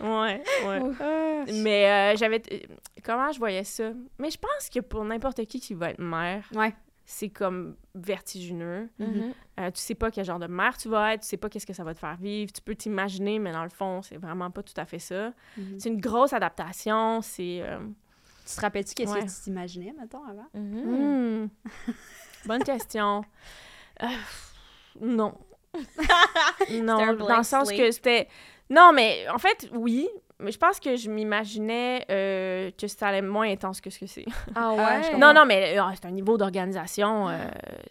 Ouais, 0.00 0.42
ouais. 0.66 1.52
Mais 1.54 1.86
euh, 1.86 2.16
j'avais. 2.18 2.42
Comment 3.02 3.32
je 3.32 3.38
voyais 3.38 3.64
ça? 3.64 3.84
Mais 4.18 4.28
je 4.28 4.36
pense 4.36 4.68
que 4.68 4.80
pour 4.80 5.06
n'importe 5.06 5.42
qui 5.46 5.58
qui 5.58 5.72
va 5.72 5.88
être 5.88 6.00
mère, 6.00 6.44
Ouais. 6.54 6.74
C'est 7.04 7.28
comme 7.30 7.76
vertigineux. 7.94 8.88
Mhm. 8.98 9.32
Euh, 9.60 9.70
tu 9.70 9.80
sais 9.80 9.94
pas 9.94 10.10
quel 10.10 10.24
genre 10.24 10.38
de 10.38 10.46
mère 10.46 10.76
tu 10.78 10.88
vas 10.88 11.14
être, 11.14 11.22
tu 11.22 11.28
sais 11.28 11.36
pas 11.36 11.48
qu'est-ce 11.48 11.66
que 11.66 11.72
ça 11.72 11.84
va 11.84 11.92
te 11.94 11.98
faire 11.98 12.16
vivre. 12.16 12.52
Tu 12.52 12.60
peux 12.62 12.74
t'imaginer, 12.74 13.38
mais 13.38 13.52
dans 13.52 13.64
le 13.64 13.68
fond, 13.70 14.02
c'est 14.02 14.16
vraiment 14.16 14.50
pas 14.50 14.62
tout 14.62 14.74
à 14.76 14.84
fait 14.86 14.98
ça. 14.98 15.32
Mhm. 15.56 15.78
C'est 15.78 15.88
une 15.88 16.00
grosse 16.00 16.32
adaptation. 16.32 17.20
C'est. 17.22 17.60
euh, 17.62 17.78
Tu 18.46 18.56
te 18.56 18.60
rappelles-tu 18.60 18.94
qu'est-ce 18.94 19.12
Ouais. 19.12 19.20
que 19.20 19.26
tu 19.30 19.40
t'imaginais, 19.44 19.94
mettons, 19.98 20.24
avant? 20.24 20.46
Mhm. 20.54 21.44
hmm. 21.44 21.48
Bonne 22.46 22.64
question. 22.64 23.24
Euh, 24.02 24.06
non. 25.00 25.34
non, 26.70 27.14
dans 27.14 27.36
le 27.38 27.42
sens 27.44 27.70
que 27.70 27.90
c'était. 27.90 28.28
Non, 28.70 28.92
mais 28.94 29.26
en 29.28 29.38
fait, 29.38 29.68
oui. 29.74 30.08
Mais 30.38 30.50
je 30.50 30.58
pense 30.58 30.80
que 30.80 30.96
je 30.96 31.08
m'imaginais 31.08 32.04
euh, 32.10 32.72
que 32.76 32.88
ça 32.88 33.08
allait 33.08 33.18
être 33.18 33.24
moins 33.24 33.48
intense 33.48 33.80
que 33.80 33.90
ce 33.90 34.00
que 34.00 34.06
c'est. 34.06 34.24
Ah 34.56 34.72
ouais, 34.72 35.02
je 35.04 35.10
comprends. 35.12 35.18
Non, 35.18 35.32
non, 35.34 35.46
mais 35.46 35.78
euh, 35.78 35.82
c'est 35.94 36.04
un 36.06 36.10
niveau 36.10 36.36
d'organisation, 36.36 37.28
euh, 37.28 37.36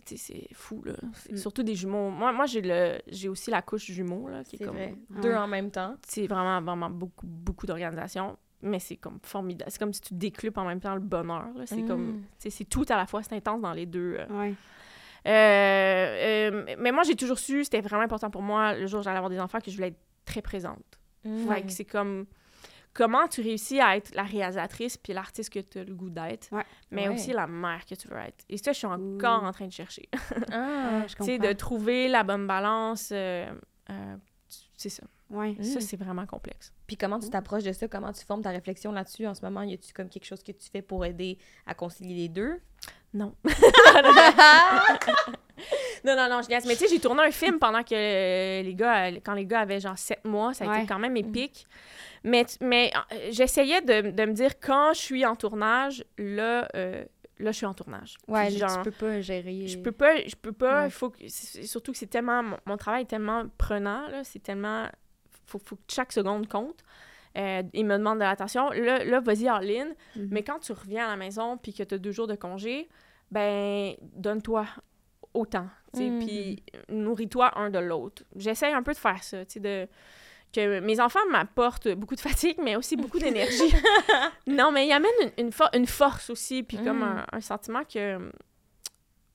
tu 0.05 0.17
sais, 0.17 0.33
c'est 0.33 0.53
fou, 0.53 0.81
là. 0.83 0.93
Mm. 1.31 1.37
Surtout 1.37 1.63
des 1.63 1.75
jumeaux. 1.75 2.09
Moi, 2.09 2.33
moi 2.33 2.45
j'ai 2.47 2.59
le 2.61 2.97
j'ai 3.07 3.29
aussi 3.29 3.51
la 3.51 3.61
couche 3.61 3.85
jumeaux, 3.85 4.27
là, 4.27 4.43
qui 4.43 4.57
est, 4.57 4.59
C'est 4.59 4.65
comme... 4.65 4.75
vrai. 4.75 4.93
Ouais. 5.15 5.21
Deux 5.21 5.33
en 5.33 5.47
même 5.47 5.71
temps. 5.71 5.95
C'est 6.05 6.27
vraiment, 6.27 6.61
vraiment 6.61 6.89
beaucoup, 6.89 7.25
beaucoup 7.25 7.65
d'organisation. 7.65 8.37
Mais 8.63 8.79
c'est 8.79 8.97
comme 8.97 9.19
formidable. 9.23 9.71
C'est 9.71 9.79
comme 9.79 9.93
si 9.93 10.01
tu 10.01 10.13
déclupes 10.13 10.57
en 10.57 10.65
même 10.65 10.81
temps 10.81 10.93
le 10.93 10.99
bonheur. 10.99 11.45
là. 11.55 11.63
C'est 11.65 11.77
Mm. 11.77 11.87
comme... 11.87 12.21
tu 12.37 12.49
sais, 12.49 12.49
C'est 12.49 12.65
tout 12.65 12.85
à 12.89 12.97
la 12.97 13.05
fois. 13.05 13.23
C'est 13.23 13.33
intense 13.33 13.61
dans 13.61 13.71
les 13.73 13.85
deux. 13.85 14.17
euh. 14.19 14.25
Ouais. 14.27 14.53
Euh, 15.27 16.49
euh, 16.51 16.75
mais 16.79 16.91
moi, 16.91 17.03
j'ai 17.03 17.15
toujours 17.15 17.39
su, 17.39 17.63
c'était 17.63 17.81
vraiment 17.81 18.03
important 18.03 18.29
pour 18.29 18.41
moi, 18.41 18.73
le 18.73 18.87
jour 18.87 18.99
où 18.99 19.03
j'allais 19.03 19.17
avoir 19.17 19.29
des 19.29 19.39
enfants, 19.39 19.59
que 19.59 19.69
je 19.71 19.75
voulais 19.75 19.89
être 19.89 19.99
très 20.31 20.41
présente. 20.41 20.99
Fait 21.47 21.61
que 21.61 21.71
c'est 21.71 21.85
comme 21.85 22.25
comment 22.93 23.27
tu 23.27 23.41
réussis 23.41 23.79
à 23.79 23.95
être 23.95 24.13
la 24.15 24.23
réalisatrice 24.23 24.97
puis 24.97 25.13
l'artiste 25.13 25.51
que 25.53 25.59
tu 25.59 25.79
as 25.79 25.83
le 25.83 25.93
goût 25.93 26.09
d'être, 26.09 26.49
Ouais. 26.51 26.65
mais 26.89 27.07
Ouais. 27.07 27.13
aussi 27.15 27.31
la 27.31 27.47
mère 27.47 27.85
que 27.85 27.95
tu 27.95 28.07
veux 28.07 28.17
être. 28.17 28.43
Et 28.49 28.57
ça, 28.57 28.71
je 28.73 28.79
suis 28.79 28.87
encore 28.87 29.43
en 29.43 29.51
train 29.51 29.67
de 29.67 29.71
chercher. 29.71 30.09
Ah, 30.51 31.03
je 31.07 31.15
tu 31.15 31.23
sais, 31.23 31.35
comprends. 31.37 31.47
de 31.49 31.53
trouver 31.53 32.07
la 32.07 32.23
bonne 32.23 32.47
balance. 32.47 33.09
euh, 33.13 33.53
euh, 33.89 34.15
c'est 34.75 34.89
ça. 34.89 35.03
Ouais. 35.29 35.55
Mm. 35.57 35.63
Ça, 35.63 35.79
c'est 35.79 35.95
vraiment 35.95 36.25
complexe. 36.25 36.73
Puis 36.87 36.97
comment 36.97 37.19
tu 37.19 37.29
t'approches 37.29 37.63
de 37.63 37.71
ça? 37.71 37.87
Comment 37.87 38.11
tu 38.11 38.25
formes 38.25 38.41
ta 38.41 38.49
réflexion 38.49 38.91
là-dessus? 38.91 39.25
En 39.27 39.33
ce 39.35 39.45
moment? 39.45 39.61
Y 39.61 39.75
a-tu 39.75 39.93
comme 39.93 40.09
quelque 40.09 40.25
chose 40.25 40.43
que 40.43 40.51
tu 40.51 40.69
fais 40.69 40.81
pour 40.81 41.05
aider 41.05 41.37
à 41.65 41.73
concilier 41.73 42.15
les 42.15 42.29
deux? 42.29 42.59
Non. 43.13 43.33
non, 46.05 46.15
non, 46.15 46.29
non, 46.29 46.41
je 46.41 46.47
niaise. 46.49 46.65
Mais 46.65 46.75
tu 46.75 46.85
sais, 46.85 46.87
j'ai 46.89 46.99
tourné 46.99 47.23
un 47.23 47.31
film 47.31 47.59
pendant 47.59 47.83
que 47.83 47.93
euh, 47.95 48.61
les 48.63 48.75
gars, 48.75 49.05
euh, 49.07 49.19
quand 49.23 49.33
les 49.33 49.45
gars 49.45 49.61
avaient 49.61 49.79
genre 49.79 49.97
7 49.97 50.25
mois, 50.25 50.53
ça 50.53 50.65
a 50.65 50.67
Ouais. 50.67 50.77
été 50.79 50.87
quand 50.87 50.99
même 50.99 51.17
épique. 51.17 51.65
Mais, 52.23 52.45
mais 52.61 52.91
euh, 53.13 53.29
j'essayais 53.31 53.81
de, 53.81 54.11
de 54.11 54.25
me 54.25 54.33
dire, 54.33 54.59
quand 54.59 54.93
je 54.93 54.99
suis 54.99 55.25
en 55.25 55.35
tournage, 55.35 56.03
là, 56.17 56.67
euh, 56.75 57.03
là 57.39 57.51
je 57.51 57.57
suis 57.57 57.65
en 57.65 57.73
tournage. 57.73 58.15
Ouais, 58.27 58.47
Puis 58.47 58.57
genre, 58.57 58.83
tu 58.83 58.91
peux 58.91 59.05
pas 59.05 59.21
gérer. 59.21 59.67
Je 59.67 59.77
peux 59.79 59.91
pas, 59.91 60.17
je 60.25 60.35
peux 60.35 60.51
pas, 60.51 60.83
Ouais. 60.83 60.89
faut 60.89 61.09
que, 61.09 61.19
surtout 61.27 61.91
que 61.91 61.97
c'est 61.97 62.07
tellement, 62.09 62.43
mon, 62.43 62.57
mon 62.65 62.77
travail 62.77 63.03
est 63.03 63.05
tellement 63.07 63.45
prenant, 63.57 64.07
là, 64.09 64.23
c'est 64.23 64.41
tellement, 64.43 64.85
faut, 65.47 65.59
faut 65.63 65.75
que 65.77 65.81
chaque 65.87 66.11
seconde 66.11 66.47
compte. 66.47 66.83
Euh, 67.37 67.63
il 67.73 67.85
me 67.85 67.97
demande 67.97 68.17
de 68.19 68.23
l'attention. 68.23 68.69
Là, 68.71 69.03
là 69.05 69.19
vas-y, 69.21 69.47
all-in. 69.47 69.87
Mhm. 70.17 70.27
Mais 70.31 70.43
quand 70.43 70.59
tu 70.59 70.73
reviens 70.73 71.05
à 71.07 71.11
la 71.11 71.15
maison 71.15 71.57
puis 71.57 71.73
que 71.73 71.81
tu 71.81 71.95
as 71.95 71.97
deux 71.97 72.11
jours 72.11 72.27
de 72.27 72.35
congé, 72.35 72.89
ben, 73.31 73.93
donne-toi 74.01 74.65
autant, 75.33 75.67
puis 75.93 76.63
nourris-toi 76.89 77.57
un 77.57 77.69
de 77.69 77.79
l'autre. 77.79 78.23
J'essaie 78.35 78.71
un 78.73 78.83
peu 78.83 78.93
de 78.93 78.97
faire 78.97 79.23
ça, 79.23 79.45
tu 79.45 79.53
sais, 79.53 79.59
de 79.59 79.87
que 80.53 80.81
mes 80.81 80.99
enfants 80.99 81.25
m'apportent 81.29 81.87
beaucoup 81.93 82.15
de 82.15 82.19
fatigue, 82.19 82.57
mais 82.61 82.75
aussi 82.75 82.97
beaucoup 82.97 83.19
d'énergie. 83.25 83.73
non, 84.47 84.71
mais 84.73 84.85
ils 84.87 84.91
amènent 84.91 85.09
une, 85.37 85.45
une, 85.45 85.51
for- 85.53 85.69
une 85.73 85.87
force 85.87 86.29
aussi, 86.29 86.61
puis 86.63 86.77
comme 86.77 86.99
Mm. 86.99 87.03
un, 87.03 87.25
un 87.31 87.39
sentiment 87.41 87.83
que... 87.85 88.19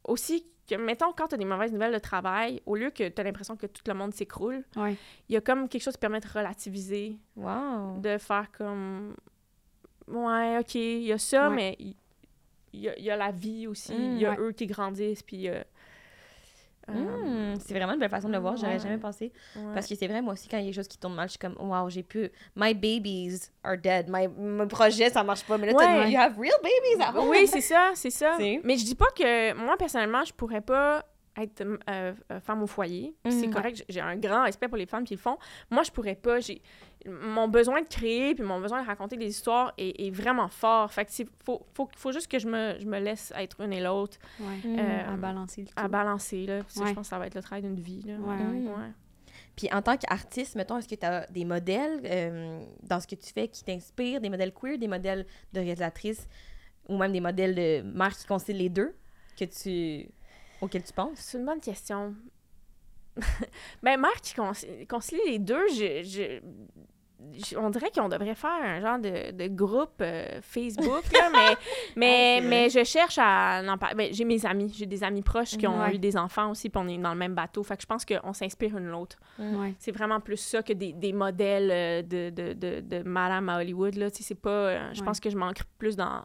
Aussi, 0.04 0.44
que, 0.68 0.74
mettons, 0.74 1.12
quand 1.12 1.28
tu 1.28 1.34
as 1.34 1.38
des 1.38 1.44
mauvaises 1.44 1.72
nouvelles 1.72 1.94
de 1.94 1.98
travail, 1.98 2.60
au 2.66 2.76
lieu 2.76 2.90
que 2.90 3.08
tu 3.08 3.20
as 3.20 3.24
l'impression 3.24 3.56
que 3.56 3.66
tout 3.66 3.82
le 3.86 3.94
monde 3.94 4.12
s'écroule, 4.12 4.62
Ouais. 4.76 4.96
il 5.28 5.32
y 5.34 5.36
a 5.36 5.40
comme 5.40 5.68
quelque 5.68 5.82
chose 5.82 5.94
qui 5.94 6.00
permet 6.00 6.20
de 6.20 6.28
relativiser, 6.28 7.16
Wow! 7.36 7.98
de 8.00 8.18
faire 8.18 8.50
comme... 8.52 9.14
Ouais, 10.08 10.58
OK, 10.60 10.74
il 10.74 11.02
y 11.02 11.12
a 11.12 11.18
ça, 11.18 11.48
Ouais. 11.48 11.54
mais 11.56 11.76
il 11.80 12.80
y, 12.80 12.88
a, 12.90 12.98
il 12.98 13.04
y 13.04 13.10
a 13.10 13.16
la 13.16 13.32
vie 13.32 13.66
aussi, 13.66 13.94
Mm, 13.94 14.12
il 14.16 14.18
y 14.18 14.26
a 14.26 14.30
ouais. 14.32 14.38
eux 14.40 14.52
qui 14.52 14.66
grandissent, 14.66 15.22
puis... 15.22 15.48
euh, 15.48 15.62
euh, 16.90 17.52
Hmm, 17.54 17.58
c'est 17.58 17.74
vraiment 17.74 17.94
une 17.94 17.98
belle 18.00 18.10
façon 18.10 18.28
de 18.28 18.32
le 18.34 18.38
voir, 18.38 18.56
j'aurais 18.56 18.74
Ouais. 18.74 18.78
jamais 18.78 18.98
pensé. 18.98 19.32
ouais. 19.56 19.62
Parce 19.74 19.86
que 19.86 19.94
c'est 19.94 20.06
vrai, 20.06 20.22
moi 20.22 20.34
aussi, 20.34 20.48
quand 20.48 20.56
il 20.58 20.62
y 20.64 20.66
a 20.66 20.70
des 20.70 20.72
choses 20.76 20.88
qui 20.88 20.98
tournent 20.98 21.14
mal, 21.14 21.26
je 21.28 21.32
suis 21.32 21.38
comme, 21.38 21.56
wow, 21.58 21.88
j'ai 21.90 22.02
pu. 22.02 22.30
My 22.54 22.74
babies 22.74 23.50
are 23.64 23.76
dead. 23.76 24.06
My, 24.08 24.28
mon 24.28 24.68
projet, 24.68 25.10
ça 25.10 25.24
marche 25.24 25.44
pas. 25.44 25.58
Mais 25.58 25.66
là, 25.66 25.74
Ouais. 25.74 26.10
you 26.12 26.18
have 26.18 26.38
real 26.38 26.54
babies 26.62 27.02
at 27.02 27.12
home. 27.18 27.28
Oui, 27.28 27.46
c'est 27.46 27.60
ça, 27.60 27.90
c'est 27.94 28.10
ça. 28.10 28.36
Mais 28.64 28.76
je 28.76 28.84
dis 28.84 28.94
pas 28.94 29.10
que 29.16 29.52
moi, 29.54 29.76
personnellement, 29.76 30.24
je 30.24 30.32
pourrais 30.32 30.60
pas 30.60 31.04
être 31.38 31.60
euh, 31.62 32.12
euh, 32.30 32.40
femme 32.40 32.62
au 32.62 32.66
foyer. 32.66 33.14
C'est 33.28 33.46
Mhm. 33.46 33.52
correct, 33.54 33.76
j'ai- 33.78 33.84
j'ai 33.88 34.00
un 34.00 34.16
grand 34.16 34.44
respect 34.44 34.68
pour 34.68 34.76
les 34.76 34.86
femmes 34.86 35.04
qui 35.04 35.14
le 35.14 35.20
font. 35.20 35.36
Moi, 35.70 35.82
je 35.82 35.90
pourrais 35.90 36.14
pas. 36.14 36.40
J'ai 36.40 36.62
mon 37.08 37.46
besoin 37.48 37.82
de 37.82 37.86
créer 37.88 38.34
puis 38.34 38.42
mon 38.44 38.60
besoin 38.60 38.82
de 38.82 38.86
raconter 38.86 39.16
des 39.16 39.28
histoires 39.28 39.72
est, 39.78 40.06
est 40.06 40.10
vraiment 40.10 40.48
fort. 40.48 40.92
Fait 40.92 41.04
que 41.04 41.12
c'est 41.12 41.28
faut, 41.44 41.64
faut, 41.74 41.88
faut 41.96 42.12
juste 42.12 42.30
que 42.30 42.38
je 42.38 42.48
me, 42.48 42.76
je 42.80 42.86
me 42.86 42.98
laisse 42.98 43.32
être 43.36 43.60
une 43.60 43.72
et 43.72 43.80
l'autre 43.80 44.18
Ouais. 44.40 44.56
Mm. 44.68 44.78
Euh, 44.78 45.12
à 45.14 45.16
balancer 45.16 45.60
le 45.62 45.66
tout. 45.68 45.72
à 45.76 45.88
balancer 45.88 46.46
là. 46.46 46.62
Puis 46.64 46.72
ça, 46.74 46.82
Ouais. 46.82 46.88
je 46.90 46.94
pense 46.94 47.06
que 47.06 47.10
ça 47.10 47.18
va 47.18 47.26
être 47.26 47.34
le 47.36 47.42
travail 47.42 47.62
d'une 47.62 47.78
vie 47.80 48.02
là. 48.02 48.16
Mm. 48.18 48.66
Ouais. 48.68 48.90
Puis 49.54 49.68
en 49.72 49.80
tant 49.82 49.96
qu'artiste, 49.96 50.54
mettons, 50.56 50.78
est-ce 50.78 50.88
que 50.88 50.94
tu 50.96 51.06
as 51.06 51.26
des 51.28 51.44
modèles 51.44 52.00
euh, 52.04 52.60
dans 52.82 53.00
ce 53.00 53.06
que 53.06 53.14
tu 53.14 53.32
fais 53.32 53.48
qui 53.48 53.62
t'inspirent, 53.64 54.20
des 54.20 54.28
modèles 54.30 54.52
queer, 54.52 54.76
des 54.78 54.88
modèles 54.88 55.26
de 55.52 55.60
réalisatrices 55.60 56.26
ou 56.88 56.96
même 56.98 57.12
des 57.12 57.20
modèles 57.20 57.54
de 57.54 57.82
mères 57.82 58.16
qui 58.16 58.26
concilient 58.26 58.58
les 58.58 58.68
deux 58.68 58.94
que 59.38 59.44
tu 59.44 60.08
auxquels 60.66 60.84
tu 60.84 60.92
penses? 60.92 61.18
C'est 61.18 61.38
une 61.38 61.46
bonne 61.46 61.60
question. 61.60 62.14
ben, 63.82 63.98
mère 64.00 64.20
qui 64.22 64.34
conci- 64.34 64.86
concilie 64.86 65.20
les 65.26 65.38
deux, 65.38 65.66
je, 65.68 66.02
je- 66.02 66.40
je- 67.32 67.56
on 67.56 67.70
dirait 67.70 67.90
qu'on 67.90 68.10
devrait 68.10 68.34
faire 68.34 68.50
un 68.62 68.78
genre 68.80 68.98
de, 68.98 69.30
de 69.32 69.46
groupe 69.48 69.94
euh, 70.02 70.38
Facebook, 70.42 71.02
là, 71.12 71.30
mais, 71.32 71.56
mais, 71.96 72.38
c'est 72.42 72.46
mais 72.46 72.68
je 72.70 72.84
cherche 72.84 73.16
à 73.18 73.62
en 73.66 73.78
parler. 73.78 73.94
Ben, 73.96 74.12
j'ai 74.12 74.24
mes 74.26 74.44
amis, 74.44 74.70
j'ai 74.76 74.84
des 74.84 75.02
amis 75.02 75.22
proches 75.22 75.56
qui 75.56 75.66
ont 75.66 75.80
Ouais. 75.80 75.94
eu 75.94 75.98
des 75.98 76.14
enfants 76.18 76.50
aussi, 76.50 76.68
puis 76.68 76.78
on 76.84 76.88
est 76.88 76.98
dans 76.98 77.12
le 77.14 77.18
même 77.18 77.34
bateau. 77.34 77.62
Fait 77.62 77.76
que 77.76 77.82
je 77.82 77.86
pense 77.86 78.04
qu'on 78.04 78.34
s'inspire 78.34 78.76
une 78.76 78.88
l'autre. 78.88 79.16
Ouais. 79.38 79.74
C'est 79.78 79.92
vraiment 79.92 80.20
plus 80.20 80.36
ça 80.36 80.62
que 80.62 80.74
des, 80.74 80.92
des 80.92 81.14
modèles 81.14 81.70
euh, 81.70 82.02
de, 82.02 82.28
de, 82.28 82.52
de, 82.52 82.80
de 82.80 83.02
madame 83.08 83.48
à 83.48 83.58
Hollywood. 83.60 83.94
Là. 83.94 84.08
C'est 84.12 84.34
pas... 84.34 84.50
euh, 84.50 84.90
je 84.92 85.02
pense 85.02 85.18
que 85.18 85.30
je 85.30 85.38
manque 85.38 85.62
plus 85.78 85.96
dans, 85.96 86.22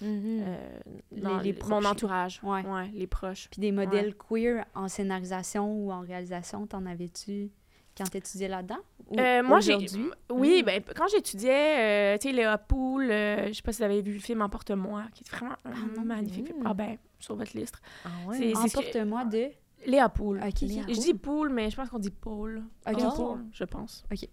Mhm. 0.00 0.42
euh, 0.46 0.78
dans 1.12 1.38
Les- 1.38 1.52
les 1.52 1.58
mon 1.68 1.84
entourage. 1.84 2.40
Ouais. 2.42 2.62
les 2.92 3.06
proches. 3.06 3.48
Puis 3.50 3.60
des 3.60 3.72
modèles 3.72 4.14
queer 4.16 4.64
en 4.74 4.88
scénarisation 4.88 5.72
ou 5.72 5.90
en 5.92 6.00
réalisation, 6.00 6.66
t'en 6.66 6.84
avais-tu 6.86 7.50
quand 7.96 8.04
t'étudiais 8.10 8.48
là-dedans? 8.48 8.76
Ou 9.08 9.18
Euh, 9.18 9.42
moi, 9.42 9.60
j'ai. 9.60 9.74
aujourd'hui? 9.74 10.10
Oui, 10.30 10.60
Mm. 10.62 10.66
ben, 10.66 10.82
quand 10.94 11.06
j'étudiais, 11.08 12.14
euh, 12.14 12.18
tu 12.18 12.28
sais, 12.28 12.34
Léa 12.34 12.58
Poul, 12.58 13.10
euh, 13.10 13.46
je 13.48 13.52
sais 13.54 13.62
pas 13.62 13.72
si 13.72 13.78
vous 13.78 13.84
avez 13.84 14.02
vu 14.02 14.12
le 14.12 14.18
film 14.18 14.42
Emporte-moi, 14.42 15.04
qui 15.14 15.24
est 15.24 15.30
vraiment 15.34 15.54
un 15.64 15.70
non. 15.96 16.04
magnifique. 16.04 16.46
film. 16.48 16.58
Mm. 16.60 16.66
Ah, 16.66 16.74
ben, 16.74 16.96
sur 17.18 17.36
votre 17.36 17.56
liste. 17.56 17.76
Ah 18.04 18.08
c'est- 18.22 18.26
ouais? 18.28 18.36
c'est 18.54 18.68
ce 18.68 18.74
que- 18.74 18.80
Emporte-moi 18.80 19.24
de... 19.24 19.48
Léa 19.86 20.08
Poul. 20.08 20.38
Ok, 20.46 20.60
Léa 20.62 20.82
Je 20.88 20.94
dis 21.00 21.14
Poul, 21.14 21.48
mais 21.50 21.70
je 21.70 21.76
pense 21.76 21.88
qu'on 21.88 21.98
dit 21.98 22.10
Paul. 22.10 22.62
Ok, 22.86 22.98
Pas 22.98 23.08
ok. 23.08 23.16
Paul, 23.16 23.38
je 23.52 23.64
pense. 23.64 24.04
Ok. 24.12 24.28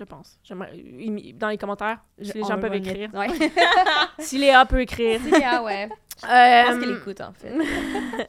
Je 0.00 0.04
pense. 0.04 0.38
Imi- 0.48 1.36
Dans 1.36 1.48
les 1.48 1.58
commentaires, 1.58 1.98
si 2.20 2.32
les 2.34 2.44
gens 2.44 2.58
peuvent 2.58 2.74
écrire. 2.74 3.10
Ouais. 3.14 3.28
Si 4.18 4.38
Léa 4.38 4.64
peut 4.66 4.80
écrire. 4.80 5.20
ah 5.44 5.62
ouais. 5.62 5.88
Je 6.22 6.26
Euh, 6.26 6.64
pense 6.72 6.80
qu'elle 6.84 6.96
écoute, 6.96 7.20
en 7.20 7.32
fait. 7.32 7.52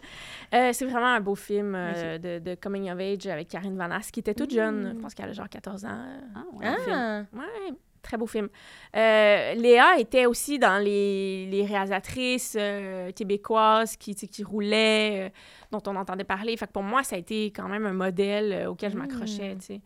Euh, 0.53 0.72
c'est 0.74 0.84
vraiment 0.84 1.07
un 1.07 1.22
beau 1.22 1.36
film 1.36 1.74
euh, 1.76 2.17
de, 2.17 2.39
de 2.39 2.55
coming 2.55 2.91
of 2.91 2.99
age 2.99 3.26
avec 3.28 3.47
Karine 3.47 3.78
Vanasse, 3.78 4.11
qui 4.11 4.19
était 4.19 4.34
toute 4.34 4.51
jeune. 4.51 4.95
Je 4.97 4.99
pense 5.01 5.13
qu'elle 5.13 5.30
a 5.30 5.32
genre 5.32 5.47
14 5.47 5.86
ans. 5.86 6.03
Ah, 6.36 6.43
ouais. 6.51 6.67
Ah! 6.91 7.22
Ouais. 7.34 7.74
Très 8.01 8.17
beau 8.17 8.28
film. 8.28 8.49
Euh, 8.95 9.53
Léa 9.53 9.97
était 9.97 10.26
aussi 10.26 10.59
dans 10.59 10.78
les, 10.84 11.45
les 11.45 11.63
réalisatrices 11.65 12.57
euh, 12.59 13.11
québécoises 13.13 13.95
qui, 13.95 14.13
roulaient, 14.43 15.28
euh, 15.28 15.30
dont 15.72 15.84
on 15.89 15.95
entendait 15.95 16.26
parler. 16.26 16.57
Fait 16.57 16.67
que 16.67 16.74
pour 16.74 16.84
moi, 16.84 17.03
ça 17.03 17.15
a 17.15 17.19
été 17.19 17.45
quand 17.51 17.69
même 17.69 17.86
un 17.86 17.93
modèle 17.93 18.51
euh, 18.51 18.69
auquel 18.72 18.91
je 18.91 18.97
m'accrochais, 18.97 19.55
tu 19.55 19.65
sais. 19.67 19.82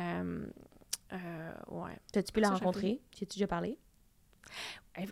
Euh, 0.00 0.46
euh, 1.12 1.52
ouais. 1.68 1.92
T'as-tu 2.12 2.32
pu 2.32 2.40
la 2.40 2.48
Ça, 2.48 2.54
j'ai 2.54 2.58
rencontrer? 2.64 3.00
Tu 3.16 3.24
as-tu 3.24 3.38
déjà 3.38 3.46
parlé? 3.46 3.78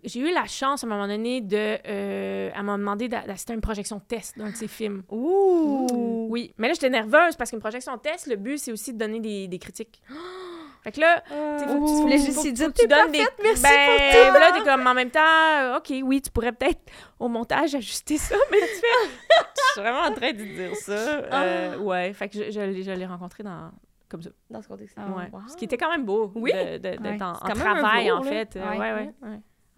J'ai 0.02 0.18
eu 0.20 0.32
la 0.34 0.46
chance, 0.46 0.82
à 0.82 0.86
un 0.86 0.90
moment 0.90 1.06
donné, 1.06 1.40
de... 1.40 1.56
Euh, 1.86 2.50
elle 2.52 2.62
m'a 2.64 2.76
demandé 2.76 3.06
d'a- 3.08 3.20
d'assister 3.24 3.52
à 3.52 3.54
une 3.54 3.60
projection 3.60 4.00
test 4.00 4.36
d'un 4.36 4.50
de 4.50 4.56
ses 4.56 4.66
films. 4.66 5.04
Ouh! 5.10 6.26
Oui, 6.28 6.52
mais 6.58 6.66
là, 6.68 6.74
j'étais 6.74 6.90
nerveuse 6.90 7.36
parce 7.36 7.50
qu'une 7.50 7.60
projection 7.60 7.96
test, 7.98 8.26
le 8.26 8.34
but, 8.36 8.58
c'est 8.58 8.72
aussi 8.72 8.92
de 8.92 8.98
donner 8.98 9.20
des, 9.20 9.46
des 9.46 9.58
critiques. 9.60 10.02
Fait 10.82 10.92
que 10.92 11.00
là, 11.00 11.20
tu 11.20 11.28
sais, 11.30 11.66
faut 11.66 11.80
que 11.80 11.86
tu- 11.86 12.32
faut- 12.32 12.42
que 12.42 12.72
t'es 12.72 12.82
tu 12.82 12.86
donnes 12.88 13.10
des... 13.12 13.24
merci 13.42 13.62
ben, 13.62 13.86
pour 13.86 14.32
tout. 14.34 14.38
là, 14.38 14.52
t'es 14.52 14.62
comme, 14.62 14.86
en 14.86 14.94
même 14.94 15.10
temps, 15.10 15.76
OK, 15.76 15.92
oui, 16.04 16.22
tu 16.22 16.30
pourrais 16.30 16.52
peut-être, 16.52 16.80
au 17.18 17.26
montage, 17.28 17.74
ajuster 17.74 18.18
ça, 18.18 18.36
mais 18.52 18.58
tu 18.60 18.66
fais... 18.66 19.08
je 19.66 19.72
suis 19.72 19.80
vraiment 19.80 20.02
en 20.02 20.12
train 20.14 20.32
de 20.32 20.42
dire 20.44 20.76
ça. 20.76 20.92
Euh, 20.92 21.76
Ouais, 21.78 22.12
fait 22.12 22.28
que 22.28 22.36
je, 22.44 22.50
je 22.52 22.60
l'ai- 22.60 22.82
je 22.84 22.90
l'ai 22.92 23.06
rencontré 23.06 23.42
dans... 23.42 23.72
Comme 24.08 24.22
ça. 24.22 24.30
Dans 24.50 24.62
ce 24.62 24.68
contexte 24.68 24.94
Ah, 24.98 25.06
ouais. 25.16 25.28
wow. 25.32 25.40
Ce 25.48 25.56
qui 25.56 25.64
était 25.64 25.76
quand 25.76 25.90
même 25.90 26.04
beau 26.04 26.30
Oui. 26.36 26.52
de- 26.52 26.74
de- 26.76 26.78
d'être 26.78 27.00
Ouais. 27.02 27.22
en, 27.22 27.34
C'est 27.34 27.44
en 27.44 27.46
quand 27.48 27.56
même 27.56 27.66
un 27.66 27.74
travail, 27.80 28.10
en 28.12 28.22
fait. 28.22 28.56
Euh, 28.56 28.70
Ouais. 28.70 28.78
Ouais, 28.78 28.92
ouais, 28.92 29.12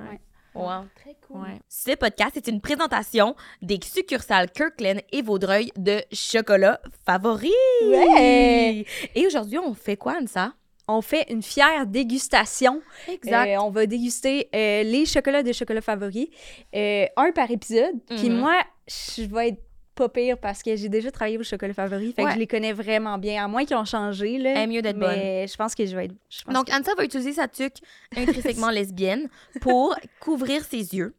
ouais. 0.00 0.20
Wow. 0.54 0.86
Très 0.96 1.16
cool. 1.26 1.42
Ouais. 1.42 1.60
Ce 1.68 1.94
podcast 1.94 2.36
est 2.36 2.48
une 2.48 2.60
présentation 2.60 3.36
des 3.62 3.78
succursales 3.82 4.50
Kirkland 4.50 5.00
et 5.12 5.22
Vaudreuil 5.22 5.70
de 5.76 6.00
chocolat 6.12 6.80
favori. 7.06 7.52
Ouais. 7.84 8.84
Et 9.14 9.26
aujourd'hui, 9.26 9.58
on 9.58 9.74
fait 9.74 9.96
quoi, 9.96 10.16
Ansa? 10.20 10.52
On 10.88 11.02
fait 11.02 11.30
une 11.30 11.42
fière 11.42 11.86
dégustation. 11.86 12.80
Euh, 13.08 13.56
on 13.60 13.70
va 13.70 13.86
déguster 13.86 14.48
euh, 14.54 14.82
les 14.82 15.04
chocolats 15.04 15.42
de 15.42 15.52
chocolat 15.52 15.82
favoris, 15.82 16.28
euh, 16.74 17.04
un 17.16 17.30
par 17.32 17.50
épisode. 17.50 17.94
Puis 18.08 18.30
Mhm. 18.30 18.38
moi, 18.38 18.54
je 18.88 19.22
vais 19.24 19.48
être 19.48 19.62
pas 19.98 20.08
pire 20.08 20.38
parce 20.38 20.62
que 20.62 20.74
j'ai 20.76 20.88
déjà 20.88 21.10
travaillé 21.10 21.36
au 21.38 21.42
chocolat 21.42 21.74
favori. 21.74 22.12
Fait 22.12 22.22
Ouais. 22.22 22.28
que 22.28 22.34
je 22.34 22.38
les 22.38 22.46
connais 22.46 22.72
vraiment 22.72 23.18
bien, 23.18 23.44
à 23.44 23.48
moins 23.48 23.64
qu'ils 23.64 23.76
ont 23.76 23.84
changé. 23.84 24.38
Là, 24.38 24.62
est 24.62 24.66
mieux 24.66 24.80
d'être 24.82 24.96
mais 24.96 25.46
je 25.48 25.56
pense 25.56 25.74
que 25.74 25.84
je 25.84 25.94
vais 25.96 26.06
être. 26.06 26.14
je 26.30 26.42
pense 26.44 26.54
Donc, 26.54 26.70
Ansa 26.70 26.94
va 26.96 27.04
utiliser 27.04 27.32
sa 27.32 27.48
tuque 27.48 27.76
intrinsèquement 28.16 28.70
lesbienne 28.78 29.28
pour 29.60 29.94
couvrir 30.20 30.64
ses 30.64 30.94
yeux. 30.94 31.14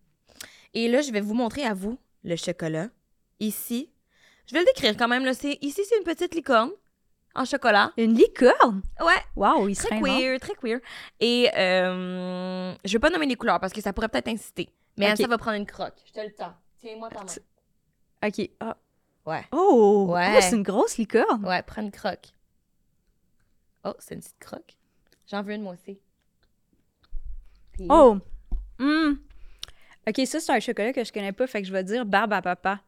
Et 0.74 0.88
là, 0.88 1.02
je 1.02 1.12
vais 1.12 1.22
vous 1.22 1.34
montrer 1.34 1.64
à 1.66 1.74
vous 1.74 1.98
le 2.24 2.36
chocolat. 2.36 2.88
Ici, 3.40 3.90
je 4.48 4.54
vais 4.54 4.60
le 4.62 4.66
décrire 4.66 4.96
quand 4.98 5.08
même. 5.08 5.26
Là. 5.26 5.34
C'est- 5.34 5.58
Ici, 5.62 5.82
c'est 5.88 5.98
une 5.98 6.04
petite 6.04 6.34
licorne 6.36 6.72
en 7.36 7.46
chocolat. 7.46 7.92
Une 7.98 8.14
licorne! 8.16 8.82
Ouais, 9.00 9.14
Wow, 9.36 9.68
il 9.68 9.76
très 9.78 10.00
queer, 10.02 10.40
très 10.40 10.56
queer. 10.56 10.80
Et 11.20 11.50
euh, 11.56 12.74
je 12.84 12.92
vais 12.94 13.00
pas 13.00 13.10
nommer 13.10 13.26
les 13.28 13.36
couleurs 13.36 13.60
parce 13.60 13.72
que 13.74 13.82
ça 13.82 13.94
pourrait 13.94 14.10
peut-être 14.10 14.28
inciter. 14.28 14.70
Mais. 14.98 15.12
Ansa 15.12 15.28
va 15.28 15.38
prendre 15.38 15.58
une 15.58 15.66
croque. 15.66 15.94
Je 16.06 16.12
te 16.12 16.20
le 16.20 16.34
tends. 16.34 16.54
Tiens-moi 16.82 17.10
ta 17.10 17.20
main. 17.20 17.26
OK. 18.26 18.50
Ah. 18.60 18.78
Ouais. 19.26 19.44
Oh! 19.52 20.08
Ouais. 20.10 20.34
Oh, 20.38 20.40
c'est 20.42 20.56
une 20.56 20.64
grosse 20.64 20.98
licorne! 20.98 21.46
Ouais, 21.46 21.62
prends 21.62 21.82
une 21.82 21.92
croque. 21.92 22.28
Oh, 23.84 23.94
c'est 24.00 24.16
une 24.16 24.22
petite 24.22 24.40
croque. 24.40 24.76
J'en 25.30 25.42
veux 25.44 25.54
une, 25.54 25.62
moi 25.62 25.74
aussi. 25.74 26.00
Puis- 27.74 27.88
Oh! 27.90 28.18
Hmm. 28.80 29.14
OK, 30.08 30.22
ça, 30.26 30.40
c'est 30.40 30.52
un 30.52 30.60
chocolat 30.60 30.92
que 30.94 31.04
je 31.04 31.12
connais 31.14 31.32
pas, 31.32 31.46
fait 31.48 31.62
que 31.62 31.68
je 31.68 31.72
vais 31.74 31.84
dire 31.84 32.06
barbe 32.06 32.34
à 32.34 32.42
papa. 32.42 32.80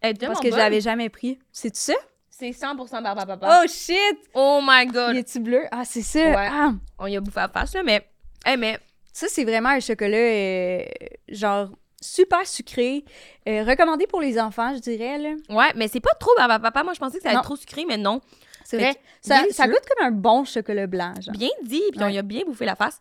Elle 0.00 0.10
est 0.16 0.26
Parce 0.26 0.38
que 0.38 0.46
je 0.48 0.50
bonne. 0.50 0.58
l'avais 0.58 0.82
jamais 0.82 1.08
pris. 1.08 1.38
C'est 1.50 1.74
ça? 1.74 1.94
C'est 2.28 2.50
100% 2.50 3.02
barbe 3.02 3.18
à 3.20 3.26
papa. 3.26 3.60
Oh 3.62 3.66
shit! 3.68 4.18
Oh 4.34 4.60
my 4.62 4.86
god. 4.86 5.14
Il 5.14 5.18
est-tu 5.18 5.40
bleu? 5.40 5.64
Ah, 5.70 5.84
c'est 5.86 6.02
ça! 6.02 6.18
Ouais. 6.20 6.48
Ah. 6.50 6.72
On 6.98 7.06
y 7.06 7.16
a 7.16 7.20
bouffé 7.20 7.38
à 7.40 7.42
la 7.44 7.48
face, 7.48 7.74
là, 7.74 7.82
mais. 7.82 8.06
Eh, 8.46 8.56
mais. 8.58 8.78
Ça, 9.12 9.28
c'est 9.28 9.44
vraiment 9.44 9.70
un 9.70 9.80
chocolat, 9.80 10.16
euh, 10.18 10.84
genre, 11.28 11.70
super 12.04 12.46
sucré. 12.46 13.04
euh, 13.48 13.64
recommandé 13.64 14.06
pour 14.06 14.20
les 14.20 14.38
enfants, 14.38 14.74
je 14.74 14.80
dirais, 14.80 15.18
là. 15.18 15.30
Ouais, 15.48 15.72
mais 15.76 15.88
c'est 15.88 16.00
pas 16.00 16.14
trop 16.20 16.32
à 16.38 16.58
papa. 16.58 16.82
Moi, 16.84 16.92
je 16.94 16.98
pensais 17.00 17.16
que 17.18 17.22
ça 17.22 17.30
allait 17.30 17.38
être 17.38 17.44
trop 17.44 17.56
sucré, 17.56 17.84
mais 17.86 17.96
non. 17.96 18.20
C'est 18.64 18.78
vrai. 18.78 18.94
Ça, 19.20 19.42
goûte 19.68 19.80
comme 19.96 20.06
un 20.06 20.10
bon 20.10 20.44
chocolat 20.44 20.86
blanc, 20.86 21.14
genre. 21.20 21.34
Bien 21.34 21.48
dit, 21.62 21.82
puis 21.92 22.00
on 22.02 22.06
Ouais. 22.06 22.14
y 22.14 22.18
a 22.18 22.22
bien 22.22 22.42
bouffé 22.46 22.64
la 22.64 22.76
face. 22.76 23.00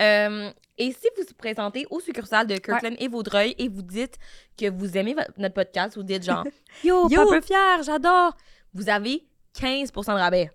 Euh, 0.00 0.50
et 0.78 0.90
si 0.92 1.06
vous 1.16 1.22
vous 1.28 1.34
présentez 1.34 1.86
au 1.90 2.00
succursale 2.00 2.46
de 2.46 2.56
Kirkland 2.56 2.94
et 2.98 3.08
Vaudreuil 3.08 3.54
et 3.58 3.68
vous 3.68 3.82
dites 3.82 4.16
que 4.58 4.70
vous 4.70 4.96
aimez 4.96 5.14
notre 5.36 5.54
podcast, 5.54 5.96
vous 5.96 6.02
dites 6.02 6.24
genre 6.24 6.44
Yo, 6.84 7.08
Yo. 7.10 7.24
Papa 7.28 7.42
fier, 7.42 7.82
j'adore, 7.82 8.34
vous 8.74 8.88
avez 8.88 9.26
15% 9.60 9.92
de 10.14 10.18
rabais. 10.18 10.50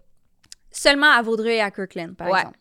Seulement 0.72 1.12
à 1.12 1.22
Vaudreuil 1.22 1.56
et 1.58 1.62
à 1.62 1.70
Kirkland, 1.72 2.16
par 2.16 2.30
Ouais. 2.30 2.40
exemple. 2.40 2.58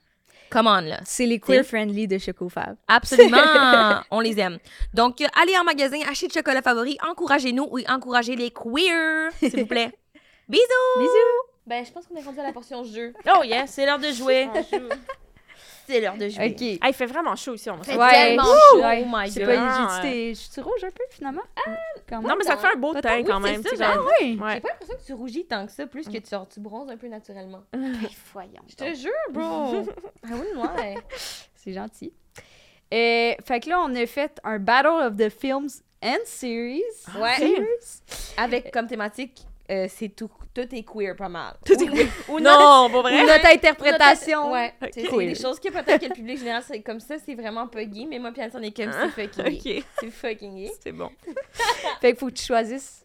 Come 0.51 0.67
on, 0.67 0.81
là. 0.81 1.01
C'est 1.05 1.27
les 1.27 1.39
queer-friendly 1.41 2.07
de 2.09 2.19
Chocofab. 2.19 2.77
Absolument, 2.89 3.39
on 4.11 4.21
les 4.21 4.39
aime. 4.39 4.59
Donc, 4.95 5.21
euh, 5.21 5.27
allez 5.41 5.57
en 5.59 5.65
magasin, 5.65 5.99
achetez 6.09 6.29
de 6.29 6.33
chocolat 6.33 6.63
favori, 6.63 6.97
encouragez-nous 7.09 7.69
ou 7.71 7.79
encouragez 7.89 8.37
les 8.37 8.51
queers, 8.51 9.31
s'il 9.39 9.61
vous 9.61 9.67
plaît. 9.67 9.93
Bisous! 10.49 10.99
Bisous! 10.99 11.57
Ben, 11.67 11.85
je 11.85 11.91
pense 11.91 12.07
qu'on 12.07 12.15
est 12.17 12.23
rendu 12.23 12.39
à 12.39 12.45
la 12.45 12.53
portion 12.53 12.85
jeu. 12.85 13.13
Oh 13.27 13.43
yes, 13.43 13.71
c'est 13.73 13.85
l'heure 13.85 13.99
de 13.99 14.13
jouer. 14.13 14.49
C'est 15.87 16.01
l'heure 16.01 16.17
de 16.17 16.29
jouer. 16.29 16.51
OK. 16.59 16.79
Ah, 16.83 16.89
il 16.89 16.95
fait 16.95 17.07
vraiment 17.07 17.37
chaud 17.37 17.55
ici, 17.55 17.71
on 17.71 17.77
va 17.77 17.85
Fait 17.85 17.93
se- 17.93 17.99
Ouais. 17.99 18.11
tellement 18.11 18.43
chaud. 18.45 18.79
Ouais. 18.81 19.05
Oh 19.05 19.09
my 19.13 19.31
god. 19.31 19.47
pas, 19.47 19.55
Ah, 19.59 20.01
ouais. 20.03 20.29
je 20.35 20.41
suis 20.41 20.61
rouge 20.61 20.85
un 20.85 20.91
peu, 20.91 21.05
finalement? 21.11 21.43
Même. 21.67 22.23
Non, 22.23 22.35
mais 22.37 22.45
ça 22.45 22.57
fait 22.57 22.69
un 22.75 22.79
beau 22.79 22.95
teint 22.95 23.23
quand 23.25 23.41
même. 23.41 23.63
tu 23.63 23.71
ça, 23.71 23.77
sais, 23.77 23.95
genre, 23.95 24.09
oui. 24.21 24.39
Ouais. 24.43 24.55
J'ai 24.55 24.61
pas 24.61 24.69
l'impression 24.69 24.95
que 24.97 25.05
tu 25.07 25.13
rougis 25.15 25.47
tant 25.47 25.67
que 25.67 25.73
ça, 25.73 25.87
plus 25.87 26.07
que 26.09 26.19
tu, 26.19 26.31
genre, 26.31 26.49
tu 26.49 26.61
bronzes 26.61 26.91
un 26.91 26.97
peu 26.97 27.09
naturellement. 27.09 27.63
Voyons. 28.33 28.63
Je 28.69 28.75
te 28.75 28.95
jure, 28.95 29.13
bro. 29.31 29.85
ah 30.25 30.29
oui, 30.33 30.61
ouais. 30.61 30.95
C'est 31.55 31.73
gentil. 31.73 32.13
Euh, 32.95 33.35
fait 33.45 33.61
que 33.61 33.69
là, 33.71 33.81
on 33.85 33.95
a 33.97 34.07
fait 34.07 34.39
un 34.45 34.59
Battle 34.59 34.89
of 35.07 35.17
the 35.17 35.29
Films 35.29 35.69
and 36.03 36.19
Series. 36.25 36.83
Ouais. 37.21 37.35
Series. 37.37 38.03
Avec 38.37 38.71
comme 38.73 38.87
thématique, 38.87 39.45
euh, 39.71 39.87
c'est 39.89 40.09
tout, 40.11 40.31
tout 40.55 40.75
est 40.75 40.85
queer 40.85 41.15
pas 41.17 41.29
mal. 41.29 41.55
Tout 41.65 41.73
est 41.75 41.87
queer. 41.87 42.07
Non, 42.29 42.89
pas 42.91 42.99
Ou 42.99 43.03
vrai? 43.03 43.25
notre 43.25 43.47
interprétation. 43.47 44.53
Ouais. 44.53 44.75
Ok. 44.83 44.91
C'est 44.95 45.03
c'est 45.03 45.09
Queer. 45.09 45.29
des 45.29 45.35
choses 45.35 45.59
que 45.61 45.69
peut-être 45.71 46.01
que 46.01 46.07
le 46.09 46.15
public 46.15 46.39
général, 46.39 46.63
c'est 46.67 46.83
comme 46.83 47.01
ça, 47.01 47.17
c'est 47.19 47.35
vraiment 47.35 47.67
pas 47.67 47.85
gay, 47.85 48.07
mais 48.09 48.19
moi, 48.19 48.33
puis 48.33 48.43
on 48.55 48.63
est 48.63 48.77
comme 48.77 48.93
c'est 48.93 49.09
fucking 49.29 49.59
gay. 49.63 49.85
C'est 50.01 50.11
fucking 50.11 50.57
gay. 50.57 50.73
c'est 50.83 50.93
bon. 50.93 51.11
Fait 52.01 52.11
qu'il 52.13 52.17
faut 52.19 52.27
que 52.29 52.33
tu 52.35 52.45
choisisses 52.45 53.05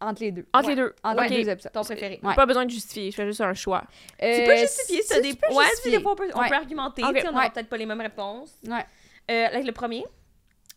entre 0.00 0.22
les 0.22 0.32
deux. 0.32 0.46
Entre 0.54 0.68
Ouais. 0.68 0.74
les 0.74 0.80
deux. 0.82 0.94
Entre 1.04 1.22
Ok. 1.24 1.30
les 1.30 1.44
deux 1.44 1.50
épisodes. 1.50 1.72
Ton 1.72 1.82
préféré. 1.82 2.20
Ouais. 2.22 2.34
Pas 2.34 2.46
besoin 2.46 2.64
de 2.64 2.70
justifier, 2.70 3.10
je 3.10 3.16
fais 3.16 3.26
juste 3.26 3.40
un 3.42 3.52
choix. 3.54 3.84
Tu 4.18 4.24
Euh, 4.26 4.46
peux 4.46 4.56
justifier 4.56 5.02
ça 5.02 5.16
si 5.16 5.20
des 5.22 5.34
tu 5.36 5.54
Ouais, 5.54 5.64
justifier. 5.66 5.96
des 5.98 6.02
fois, 6.02 6.12
on 6.12 6.16
peut, 6.16 6.30
on 6.34 6.40
Ouais. 6.40 6.48
peut 6.48 6.54
argumenter. 6.54 7.02
Tu 7.02 7.08
On 7.08 7.32
n'aura 7.32 7.44
Ouais. 7.44 7.50
peut-être 7.50 7.68
pas 7.68 7.76
les 7.76 7.86
mêmes 7.86 8.00
réponses. 8.00 8.54
Ouais. 8.66 8.84
Euh, 9.30 9.46
avec 9.46 9.64
le 9.66 9.72
premier, 9.72 10.04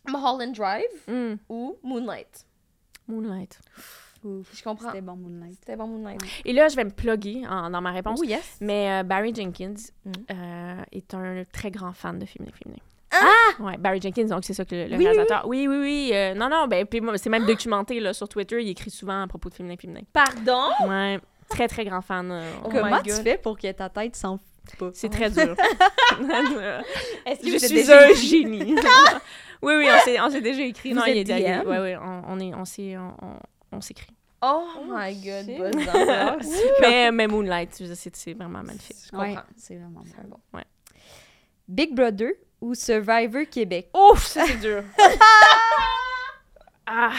Mulholland 0.06 0.52
Drive 0.54 0.84
Hmm. 1.08 1.36
ou 1.48 1.78
Moonlight? 1.82 2.44
Moonlight. 3.08 3.58
Je 4.24 4.62
comprends. 4.62 4.88
C'était 4.88 5.00
bon, 5.02 5.16
Moonlight? 5.16 5.56
C'était 5.60 5.76
bon, 5.76 5.86
Moonlight. 5.86 6.20
Et 6.44 6.52
là, 6.52 6.68
je 6.68 6.76
vais 6.76 6.84
me 6.84 6.90
plugger 6.90 7.42
en- 7.48 7.70
dans 7.70 7.80
ma 7.80 7.92
réponse. 7.92 8.18
Oh, 8.22 8.24
yes. 8.24 8.56
Mais 8.60 8.90
euh, 8.90 9.02
Barry 9.02 9.34
Jenkins 9.34 9.74
Mm. 10.04 10.12
euh, 10.30 10.82
est 10.92 11.14
un 11.14 11.44
très 11.52 11.70
grand 11.70 11.92
fan 11.92 12.18
de 12.18 12.26
féminin 12.26 12.52
féminin. 12.62 12.80
Ah! 13.12 13.62
Ouais, 13.62 13.76
Barry 13.76 14.00
Jenkins, 14.00 14.24
donc 14.24 14.44
c'est 14.44 14.54
ça 14.54 14.64
que 14.64 14.74
le, 14.74 14.86
le 14.88 14.96
Oui, 14.96 15.04
réalisateur. 15.04 15.46
Oui, 15.46 15.68
oui, 15.68 15.76
oui. 15.78 16.10
euh, 16.12 16.34
non, 16.34 16.48
non, 16.48 16.66
ben, 16.66 16.84
c'est 17.16 17.30
même 17.30 17.46
documenté 17.46 18.00
là, 18.00 18.12
sur 18.12 18.28
Twitter. 18.28 18.60
Il 18.62 18.68
écrit 18.70 18.90
souvent 18.90 19.22
à 19.22 19.26
propos 19.28 19.48
de 19.50 19.54
féminin 19.54 19.76
féminin. 19.76 20.00
Pardon? 20.12 20.70
Ouais, 20.88 21.20
très, 21.48 21.68
très 21.68 21.84
grand 21.84 22.00
fan. 22.02 22.30
euh, 22.32 22.50
Oh. 22.64 22.68
Comment 22.72 23.00
tu 23.02 23.12
fais 23.12 23.38
pour 23.38 23.56
que 23.56 23.70
ta 23.70 23.88
tête 23.88 24.16
s'en 24.16 24.38
fout 24.38 24.78
pas? 24.78 24.90
C'est 24.94 25.10
très 25.10 25.30
dur. 25.30 25.54
Est-ce 27.26 27.40
que 27.40 27.50
je 27.52 27.58
suis 27.58 27.74
déjà 27.74 28.06
un 28.08 28.14
génie. 28.14 28.74
oui, 29.62 29.74
oui, 29.76 29.88
on 30.20 30.30
s'est, 30.30 30.40
déjà 30.40 30.62
écrit. 30.62 30.90
Vous 30.92 30.98
non, 30.98 31.04
êtes 31.04 31.16
il 31.16 31.30
est. 31.30 31.62
DM? 31.62 31.68
Ouais, 31.68 31.78
ouais, 31.78 31.96
on, 31.96 32.22
on, 32.28 32.40
est, 32.40 32.54
on, 32.54 32.64
s'est, 32.64 32.96
on, 32.96 33.12
on, 33.76 33.80
s'écrit. 33.80 34.12
Oh 34.42 34.66
my 34.86 35.14
god, 35.14 35.46
mais, 36.80 37.10
mais 37.10 37.26
Moonlight, 37.26 37.70
c'est, 37.72 38.34
vraiment 38.34 38.62
magnifique. 38.62 38.96
Je 39.06 39.10
comprends. 39.10 39.26
Ouais, 39.26 39.36
c'est 39.56 39.76
vraiment 39.76 40.02
bon. 40.28 40.38
bon. 40.52 40.60
Big 41.66 41.94
Brother 41.94 42.32
ou 42.60 42.74
Survivor 42.74 43.44
Québec? 43.50 43.88
Ouf, 43.94 44.26
ça 44.26 44.44
c'est 44.46 44.60
dur. 44.60 44.84
ah, 46.86 47.12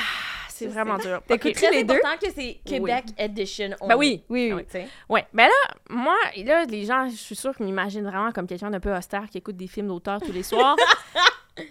c'est 0.50 0.68
vraiment 0.68 0.98
dur. 0.98 1.22
T'as 1.28 1.36
Ok. 1.36 1.46
écouté 1.48 1.68
Très 1.68 1.72
les 1.76 1.84
deux? 1.84 1.96
important 1.96 2.18
que 2.22 2.32
c'est 2.34 2.60
Québec 2.64 3.06
Edition. 3.18 3.72
Ben 3.88 3.96
oui. 3.96 4.24
Oui, 4.30 4.50
Ah 4.52 4.56
oui. 4.58 4.64
sais. 4.70 4.88
Ouais, 5.10 5.26
mais 5.34 5.48
là, 5.48 5.76
moi, 5.90 6.16
là, 6.44 6.66
les 6.66 6.86
gens, 6.86 7.10
je 7.10 7.16
suis 7.16 7.36
sûre 7.36 7.56
qu'ils 7.56 7.66
m'imaginent 7.66 8.06
vraiment 8.08 8.32
comme 8.32 8.48
quelqu'un 8.48 8.70
d'un 8.70 8.80
peu 8.80 8.96
austère 8.96 9.28
qui 9.30 9.40
écoute 9.40 9.58
des 9.58 9.68
films 9.68 9.88
d'auteur 9.88 10.20
tous 10.22 10.32
les 10.32 10.44
soirs. 10.44 10.76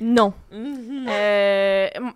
Non. 0.01 0.33
Euh, 0.53 1.89
m- 1.95 2.13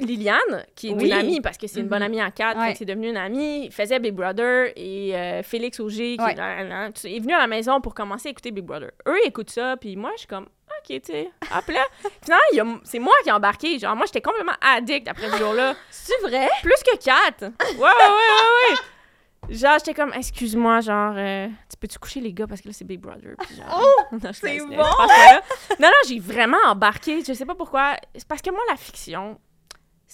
Liliane, 0.00 0.64
qui 0.74 0.88
est 0.88 0.92
Oui. 0.94 1.06
une 1.06 1.12
amie, 1.12 1.40
parce 1.40 1.56
que 1.56 1.66
c'est 1.66 1.80
une 1.80 1.88
bonne 1.88 2.02
amie 2.02 2.22
en 2.22 2.30
quatre, 2.30 2.58
Ouais. 2.58 2.74
c'est 2.76 2.84
devenu 2.84 3.08
une 3.10 3.16
amie, 3.16 3.70
faisait 3.70 3.98
Big 3.98 4.12
Brother 4.14 4.72
et 4.76 5.16
euh, 5.16 5.42
Félix 5.42 5.78
Auger, 5.80 6.16
qui 6.16 6.24
Ouais. 6.24 6.32
est, 6.32 7.20
venu 7.20 7.32
à 7.34 7.38
la 7.38 7.46
maison 7.46 7.80
pour 7.80 7.94
commencer 7.94 8.28
à 8.28 8.30
écouter 8.32 8.50
Big 8.50 8.64
Brother. 8.64 8.90
Eux, 9.06 9.16
ils 9.24 9.28
écoutent 9.28 9.50
ça, 9.50 9.76
puis 9.80 9.96
moi, 9.96 10.10
je 10.14 10.20
suis 10.20 10.26
comme, 10.28 10.44
OK, 10.68 10.88
tu 10.88 11.00
sais. 11.12 11.30
Après, 11.52 11.74
là, 11.74 11.84
finalement, 12.54 12.78
c'est 12.82 12.98
moi 12.98 13.14
qui 13.22 13.28
ai 13.28 13.32
embarqué. 13.32 13.78
Genre, 13.78 13.94
moi, 13.94 14.06
j'étais 14.06 14.20
complètement 14.22 14.56
addict 14.60 15.06
après 15.06 15.30
ce 15.30 15.36
jour-là. 15.36 15.74
C'est 15.90 16.20
vrai? 16.22 16.48
Plus 16.62 16.74
que 16.84 16.96
quatre. 16.96 17.42
Ouais, 17.42 17.78
ouais, 17.78 17.84
ouais, 17.84 17.88
ouais, 17.88 18.72
ouais. 18.72 18.76
Genre, 19.48 19.78
j'étais 19.78 19.94
comme, 19.94 20.12
excuse-moi, 20.14 20.80
genre, 20.80 21.14
euh, 21.16 21.48
tu 21.68 21.76
peux-tu 21.78 21.98
coucher 21.98 22.20
les 22.20 22.32
gars 22.32 22.46
parce 22.46 22.60
que 22.60 22.68
là, 22.68 22.74
c'est 22.74 22.84
Big 22.84 23.00
Brother. 23.00 23.34
Puis 23.38 23.56
genre, 23.56 23.80
Oh, 24.12 24.16
c'est 24.32 24.58
bon! 24.60 24.76
là. 24.76 25.40
Non, 25.80 25.88
non, 25.88 26.08
j'ai 26.08 26.20
vraiment 26.20 26.58
embarqué. 26.66 27.22
Je 27.26 27.32
sais 27.32 27.44
pas 27.44 27.54
pourquoi. 27.54 27.96
C'est 28.14 28.26
parce 28.26 28.40
que 28.40 28.50
moi, 28.50 28.60
la 28.70 28.76
fiction, 28.76 29.38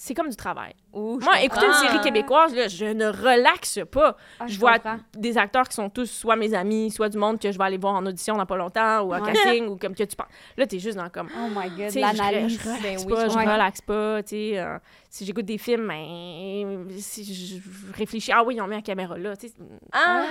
c'est 0.01 0.13
comme 0.13 0.29
du 0.29 0.35
travail. 0.37 0.73
Ouh, 0.93 1.19
Moi, 1.21 1.41
écouter 1.41 1.65
une 1.65 1.73
série 1.73 1.99
québécoise, 1.99 2.55
là, 2.55 2.69
je 2.69 2.85
ne 2.85 3.07
relaxe 3.07 3.79
pas. 3.91 4.15
Ah, 4.39 4.47
je 4.47 4.57
vois 4.57 4.77
des 5.13 5.37
acteurs 5.37 5.67
qui 5.67 5.75
sont 5.75 5.89
tous 5.89 6.05
soit 6.09 6.37
mes 6.37 6.53
amis, 6.53 6.89
soit 6.89 7.09
du 7.09 7.17
monde 7.17 7.37
que 7.37 7.51
je 7.51 7.57
vais 7.57 7.63
aller 7.65 7.77
voir 7.77 7.95
en 7.95 8.05
audition 8.05 8.37
dans 8.37 8.45
pas 8.45 8.55
longtemps 8.55 9.01
ou 9.01 9.13
en 9.13 9.19
Ouais. 9.21 9.33
casting 9.33 9.67
ou 9.67 9.75
comme 9.75 9.93
que 9.93 10.03
tu 10.03 10.15
penses. 10.15 10.29
Là, 10.55 10.65
t'es 10.67 10.79
juste 10.79 10.97
dans 10.97 11.09
comme. 11.09 11.27
Oh 11.35 11.49
my 11.53 11.69
god, 11.69 11.93
l'analyse. 11.95 12.59
je 12.63 12.69
relaxe 12.69 12.81
Ben 12.81 13.09
pas, 13.09 13.25
je 13.25 13.29
je 13.29 13.35
comprends. 13.35 13.53
relaxe 13.53 13.81
pas, 13.81 13.93
euh, 14.33 14.79
si 15.09 15.25
j'écoute 15.25 15.45
des 15.45 15.57
films, 15.57 15.87
ben, 15.89 16.87
si 16.97 17.25
je, 17.25 17.61
réfléchis, 17.97 18.31
ah 18.31 18.41
oui, 18.45 18.55
ils 18.55 18.61
ont 18.61 18.67
mis 18.67 18.75
la 18.77 18.81
caméra 18.81 19.17
là, 19.17 19.35
sais. 19.35 19.51
Ah! 19.91 20.23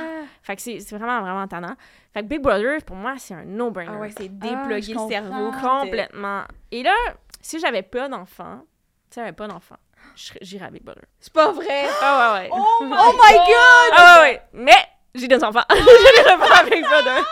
Fait 0.43 0.57
que 0.57 0.63
c'est 0.63 0.79
vraiment, 0.97 1.21
vraiment 1.21 1.47
tannant. 1.47 1.75
Fait 2.15 2.23
que 2.23 2.27
Big 2.27 2.41
Brother, 2.41 2.83
pour 2.87 2.97
moi, 2.97 3.17
c'est 3.19 3.35
un 3.35 3.45
no-brainer. 3.45 3.91
Ah 3.95 3.99
ouais, 4.01 4.11
c'est 4.17 4.31
Ah, 4.43 4.47
dépluguer 4.67 4.95
je 4.95 4.99
le 4.99 5.09
cerveau. 5.11 5.51
Complètement. 5.61 6.45
Et 6.73 6.83
là, 6.83 6.95
si 7.43 7.61
j'avais 7.61 7.83
pas 7.83 8.09
d'enfant, 8.09 8.63
si 9.11 9.21
j'avais 9.21 9.33
pas 9.33 9.47
d'enfant, 9.49 9.77
je 10.17 10.25
serais- 10.25 10.39
j'irais 10.43 10.67
à 10.67 10.71
Big 10.71 10.83
Brother. 10.83 11.05
C'est 11.21 11.33
pas 11.33 11.51
vrai! 11.53 11.85
Ah 12.03 12.35
ouais, 12.35 12.41
ouais. 12.41 12.51
Oh 12.53 12.85
my, 12.85 12.97
Oh 12.99 13.13
my 13.13 13.33
god! 13.35 13.93
Ah 13.97 14.19
ouais, 14.23 14.29
ouais. 14.31 14.43
Mais 14.53 14.77
j'ai 15.15 15.29
des 15.29 15.43
enfants. 15.43 15.63
je 15.71 15.75
n'irai 15.77 16.39
pas 16.49 16.57
avec 16.59 16.83
Brother. 16.83 17.25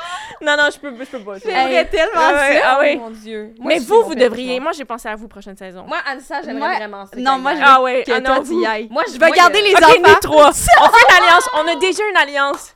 Non, 0.42 0.54
non, 0.56 0.68
je 0.72 0.78
peux, 0.78 0.94
je 0.98 1.04
peux 1.10 1.20
pas. 1.20 1.38
J'aimerais 1.38 1.86
tellement 1.88 2.12
Ah 2.16 2.32
ouais, 2.34 2.58
ça! 2.58 2.62
ah 2.66 2.78
ouais. 2.80 2.94
Oh 2.98 3.04
mon 3.04 3.10
Dieu! 3.10 3.54
Moi, 3.58 3.68
Mais 3.74 3.78
vous, 3.78 4.02
vous 4.04 4.14
devriez. 4.14 4.60
moi. 4.60 4.72
J'ai 4.72 4.84
pensé 4.84 5.08
à 5.08 5.16
vous 5.16 5.28
prochaine 5.28 5.56
saison. 5.56 5.84
Moi, 5.86 5.98
Anissa, 6.06 6.42
j'aimerais 6.42 6.76
vraiment 6.76 7.06
ça. 7.06 7.16
Non, 7.16 7.38
moi, 7.38 7.52
je 7.54 7.58
veux 7.60 7.64
ah 7.66 7.80
ouais, 7.82 8.02
que 8.04 8.12
ah 8.12 8.20
non, 8.20 8.40
vous- 8.42 8.62
y. 8.62 8.88
Moi, 8.90 9.02
Je 9.12 9.18
vais 9.18 9.30
garder 9.30 9.62
les 9.62 9.72
Ok, 9.74 9.82
enfants. 9.82 9.94
nous 10.06 10.14
trois. 10.20 10.48
On 10.80 10.88
fait 10.88 11.06
une 11.08 11.24
alliance. 11.24 11.48
On 11.54 11.66
a 11.68 11.76
déjà 11.76 12.02
une 12.10 12.16
alliance. 12.16 12.74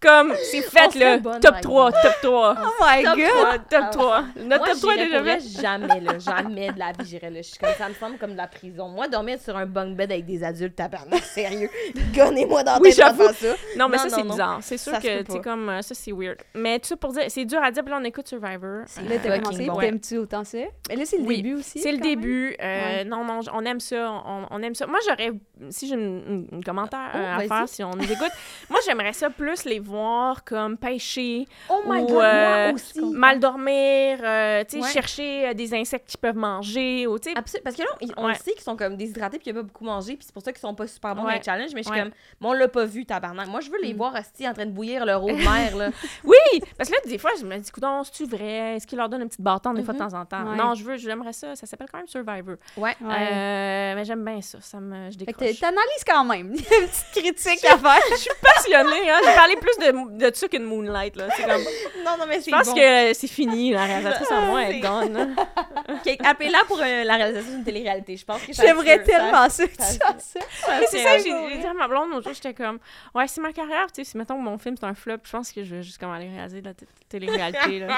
Comme, 0.00 0.34
c'est 0.50 0.62
fait, 0.62 0.94
là. 0.94 1.18
bonne, 1.18 1.40
top 1.40 1.52
par 1.52 1.60
3, 1.60 1.92
top 1.92 2.12
3. 2.22 2.56
Oh 2.58 2.68
my 2.82 3.02
Top 3.04 3.16
god! 3.18 3.26
trois. 3.28 3.58
Top 3.58 3.80
Ah, 3.82 3.90
3. 3.92 4.24
Notre 4.36 4.46
Moi, 4.46 4.58
top 4.68 4.78
3 4.80 4.94
est 4.94 4.96
j'irais 5.06 5.20
déjà 5.20 5.38
fait. 5.40 5.60
jamais, 5.62 6.00
là, 6.00 6.18
jamais 6.18 6.72
de 6.72 6.78
la 6.78 6.92
vie, 6.92 7.04
j'irais 7.04 7.30
là. 7.30 7.42
Je 7.42 7.48
suis 7.48 7.58
comme 7.58 7.74
ça, 7.76 7.88
me 7.88 7.94
semble 7.94 8.16
comme 8.16 8.32
de 8.32 8.36
la 8.38 8.46
prison. 8.46 8.88
Moi, 8.88 9.08
dormir 9.08 9.38
sur 9.38 9.54
un 9.56 9.66
bunk 9.66 9.96
bed 9.96 10.10
avec 10.10 10.24
des 10.24 10.42
adultes, 10.42 10.74
tabarnak, 10.76 11.22
sérieux. 11.22 11.68
Gonnez-moi 12.14 12.62
dans 12.64 12.78
Oui, 12.80 12.94
tête 12.94 12.96
ça. 12.96 13.54
Non, 13.76 13.88
mais 13.88 13.98
Non, 13.98 14.02
ça, 14.04 14.08
c'est 14.08 14.22
bizarre. 14.22 14.58
C'est 14.62 14.78
sûr 14.78 14.92
Ça 14.92 15.00
que, 15.00 15.22
tu 15.22 15.40
comme, 15.42 15.68
euh, 15.68 15.82
ça, 15.82 15.94
c'est 15.94 16.12
weird. 16.12 16.38
Mais 16.54 16.78
tout 16.78 16.88
ça 16.88 16.96
pour 16.96 17.12
dire, 17.12 17.24
c'est 17.28 17.44
dur 17.44 17.62
à 17.62 17.70
dire, 17.70 17.82
puis 17.82 17.90
là, 17.92 17.98
on 18.00 18.04
écoute 18.04 18.26
Survivor. 18.26 18.84
C'est 18.86 19.02
Là, 19.02 19.16
t'as 19.22 19.38
commencé, 19.38 19.68
t'aimes-tu 19.80 20.16
autant 20.16 20.44
ça? 20.44 20.58
Mais 20.88 20.96
là, 20.96 21.04
c'est 21.04 21.18
le 21.18 21.26
début 21.26 21.54
aussi. 21.56 21.78
C'est 21.78 21.92
le 21.92 21.98
début. 21.98 22.56
euh. 22.62 23.04
Non, 23.04 23.22
non, 23.24 23.40
on 23.52 23.64
aime 23.66 23.80
ça. 23.80 24.10
On, 24.50 24.62
aime 24.62 24.74
ça. 24.74 24.86
Moi, 24.86 24.98
j'aurais, 25.06 25.32
si 25.68 25.88
j'ai 25.88 25.94
une 25.94 26.62
commentaire 26.64 27.10
Oh, 27.14 27.18
euh, 27.18 27.36
à 27.36 27.40
faire, 27.40 27.68
si 27.68 27.82
on 27.84 27.90
nous 27.90 28.10
écoute, 28.10 28.30
moi, 28.70 28.78
j'aimerais 28.86 29.12
ça 29.12 29.28
plus 29.30 29.64
les 29.64 29.78
voir 29.90 30.44
comme 30.44 30.76
pêcher, 30.76 31.46
Oh 31.68 31.82
my 31.86 32.00
Ou, 32.02 32.06
god, 32.06 32.16
euh, 32.24 32.64
moi 32.66 32.74
aussi. 32.74 33.00
mal 33.00 33.38
dormir, 33.40 34.18
euh, 34.22 34.64
tu 34.64 34.78
sais, 34.78 34.82
Ouais. 34.84 34.90
chercher 34.92 35.48
euh, 35.48 35.54
des 35.54 35.74
insectes 35.74 36.08
qu'ils 36.08 36.20
peuvent 36.20 36.36
manger, 36.36 37.06
ou 37.06 37.18
tu 37.18 37.30
sais. 37.30 37.34
Parce 37.34 37.76
que 37.76 37.82
là, 37.82 37.88
ils- 38.00 38.12
on 38.16 38.26
Ouais. 38.26 38.34
sait 38.34 38.52
qu'ils 38.52 38.62
sont 38.62 38.76
comme 38.76 38.96
déshydratés 38.96 39.38
puis 39.38 39.44
qu'ils 39.44 39.54
n'ont 39.54 39.60
pas 39.62 39.66
beaucoup 39.66 39.84
mangé, 39.84 40.16
puis 40.16 40.24
c'est 40.24 40.32
pour 40.32 40.42
ça 40.42 40.52
qu'ils 40.52 40.60
sont 40.60 40.74
pas 40.74 40.86
super 40.86 41.14
bons 41.14 41.22
dans 41.24 41.30
les 41.30 41.42
challenges. 41.42 41.70
Mais 41.74 41.82
je 41.82 41.88
suis 41.88 41.96
Ouais. 41.96 42.02
comme, 42.04 42.12
mais 42.40 42.46
on 42.48 42.52
l'a 42.52 42.68
pas 42.68 42.84
vu, 42.84 43.04
tabarnak. 43.04 43.48
Moi, 43.48 43.60
je 43.60 43.70
veux 43.70 43.80
les 43.82 43.92
Mm. 43.94 43.96
voir 43.96 44.16
assis 44.16 44.48
en 44.48 44.54
train 44.54 44.66
de 44.66 44.70
bouillir 44.72 45.04
leur 45.04 45.22
eau 45.22 45.28
de 45.30 45.34
mer, 45.72 45.76
là. 45.76 45.90
Oui! 46.24 46.36
Parce 46.78 46.88
que 46.88 46.94
là, 46.94 47.00
des 47.06 47.18
fois, 47.18 47.30
je 47.40 47.44
me 47.44 47.56
dis, 47.58 47.70
coudonc, 47.70 48.04
c'est-tu 48.04 48.24
vrai? 48.26 48.76
Est-ce 48.76 48.86
qu'ils 48.86 48.98
leur 48.98 49.08
donnent 49.08 49.22
une 49.22 49.28
petite 49.28 49.40
bâton 49.40 49.72
des 49.74 49.82
fois 49.82 49.94
de 49.94 50.02
Mhm. 50.02 50.08
temps 50.10 50.18
en 50.20 50.24
temps? 50.24 50.44
Ouais. 50.50 50.56
Non, 50.56 50.74
je 50.74 50.84
veux, 50.84 50.96
j'aimerais 50.96 51.32
ça. 51.32 51.56
Ça 51.56 51.66
s'appelle 51.66 51.88
quand 51.90 51.98
même 51.98 52.06
Survivor. 52.06 52.56
Ouais. 52.76 52.96
Ouais. 53.00 53.14
Euh, 53.32 53.94
mais 53.94 54.04
j'aime 54.04 54.24
bien 54.24 54.40
ça. 54.40 54.58
Ça 54.60 54.78
me, 54.80 55.10
je 55.10 55.18
Fait 55.18 55.32
que 55.32 55.38
décroche. 55.38 55.60
t'a- 55.60 55.66
t'analyses 55.68 56.04
quand 56.06 56.24
même. 56.24 56.46
Une 56.52 56.56
petite 56.88 57.10
critique 57.12 57.64
à 57.64 57.78
faire. 57.78 58.00
Je 58.12 58.16
suis 58.16 58.30
passionnée, 58.42 59.10
hein. 59.10 59.18
J'ai 59.24 59.34
parlé 59.34 59.56
plus 59.56 59.78
de, 59.80 60.18
de 60.30 60.34
ça 60.36 60.48
que 60.48 60.56
de 60.56 60.64
Moonlight, 60.64 61.16
là. 61.16 61.28
C'est 61.36 61.42
comme... 61.44 61.62
Non, 62.04 62.16
non, 62.18 62.24
mais 62.28 62.40
c'est 62.40 62.50
Je 62.50 62.56
pense 62.56 62.68
bon. 62.68 62.74
que 62.74 63.12
c'est 63.14 63.26
fini, 63.28 63.72
la 63.72 63.84
réalisatrice 63.84 64.30
à 64.30 64.40
moi 64.40 64.60
C'est- 64.66 64.70
est 64.76 64.80
gone. 64.80 65.12
là. 65.12 65.26
Ok, 65.88 66.16
Appelez-la 66.24 66.58
pour 66.66 66.78
euh, 66.80 67.04
la 67.04 67.16
réalisation 67.16 67.52
d'une 67.52 67.64
télé-réalité. 67.64 68.16
Je 68.16 68.24
pense 68.24 68.40
que 68.42 68.52
J'aimerais 68.52 69.02
tellement 69.02 69.48
ça 69.48 69.66
que 69.66 69.72
tu 69.72 69.82
ça-. 69.82 70.14
Mais 70.78 70.86
c'est 70.88 70.98
ça, 71.02 71.18
j'ai 71.18 71.58
dit 71.58 71.66
à 71.66 71.74
ma 71.74 71.88
blonde 71.88 72.10
l'autre 72.10 72.24
jour, 72.24 72.34
j'étais 72.34 72.54
comme, 72.54 72.78
ouais, 73.14 73.26
c'est 73.28 73.40
ma 73.40 73.52
carrière, 73.52 73.86
tu 73.92 74.04
sais, 74.04 74.10
si 74.10 74.16
mettons 74.16 74.36
mon 74.36 74.56
film 74.58 74.76
c'est 74.78 74.86
un 74.86 74.94
flop, 74.94 75.16
je 75.24 75.30
pense 75.30 75.52
que 75.52 75.62
je 75.64 75.74
vais 75.76 75.82
juste 75.82 75.98
comme 75.98 76.10
aller 76.12 76.28
réaliser 76.28 76.60
de 76.60 76.68
la 76.68 76.74
télé-réalité, 77.08 77.80
là. 77.80 77.94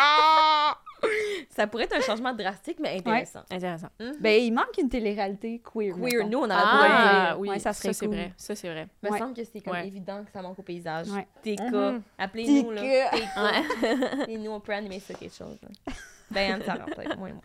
Ça 1.51 1.67
pourrait 1.67 1.85
être 1.85 1.97
un 1.97 2.01
changement 2.01 2.33
drastique, 2.33 2.79
mais 2.81 2.97
intéressant. 2.97 3.43
Intéressant. 3.51 3.89
Ben, 4.21 4.41
il 4.43 4.53
manque 4.53 4.77
une 4.79 4.89
télé-réalité 4.89 5.61
queer. 5.61 5.95
Queer, 5.95 5.99
mettons. 6.25 6.29
nous, 6.29 6.39
on 6.39 6.45
aurait 6.45 6.55
Ah, 6.57 7.29
pas 7.33 7.39
oui, 7.39 7.49
Ouais, 7.51 7.59
ça 7.59 7.73
ça, 7.73 7.83
serait 7.83 7.93
c'est 7.93 8.07
cool. 8.07 8.15
vrai, 8.15 8.33
ça 8.37 8.55
c'est 8.55 8.69
vrai. 8.71 8.89
Il 9.03 9.07
me 9.09 9.13
Ouais. 9.13 9.19
semble 9.19 9.35
que 9.35 9.45
c'est 9.45 9.61
comme 9.61 9.73
Ouais. 9.75 9.87
évident 9.87 10.25
que 10.25 10.31
ça 10.31 10.41
manque 10.43 10.59
au 10.59 10.63
paysage. 10.63 11.09
Ouais. 11.11 11.27
TK, 11.43 11.61
Mhm. 11.73 12.03
appelez-nous, 12.19 12.71
là. 12.71 12.81
TK. 12.83 13.11
TK. 13.11 14.29
Et 14.31 14.39
nous, 14.39 14.51
on 14.51 14.61
peut 14.61 14.73
animer 14.73 15.01
ça 15.01 15.13
quelque 15.15 15.35
chose. 15.35 15.59
là. 15.63 15.93
Ben, 16.31 16.53
Anne, 16.55 16.63
ça 16.65 16.75
rentre, 16.75 16.95
peut-être, 16.97 17.19
moi 17.19 17.29
et 17.29 17.33
moi. 17.33 17.43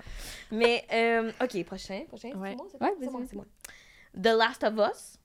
Mais, 0.52 0.86
euh, 0.94 1.32
OK, 1.42 1.64
prochain. 1.66 2.04
prochain 2.08 2.30
Ouais. 2.36 2.52
C'est 2.52 2.56
moi, 2.56 2.68
c'est 2.72 2.82
Ouais, 2.82 2.92
moi, 3.12 3.22
c'est 3.28 3.36
moi, 3.36 3.46
c'est. 4.14 4.22
The 4.22 4.28
Last 4.38 4.64
of 4.64 4.74
Us 4.90 5.18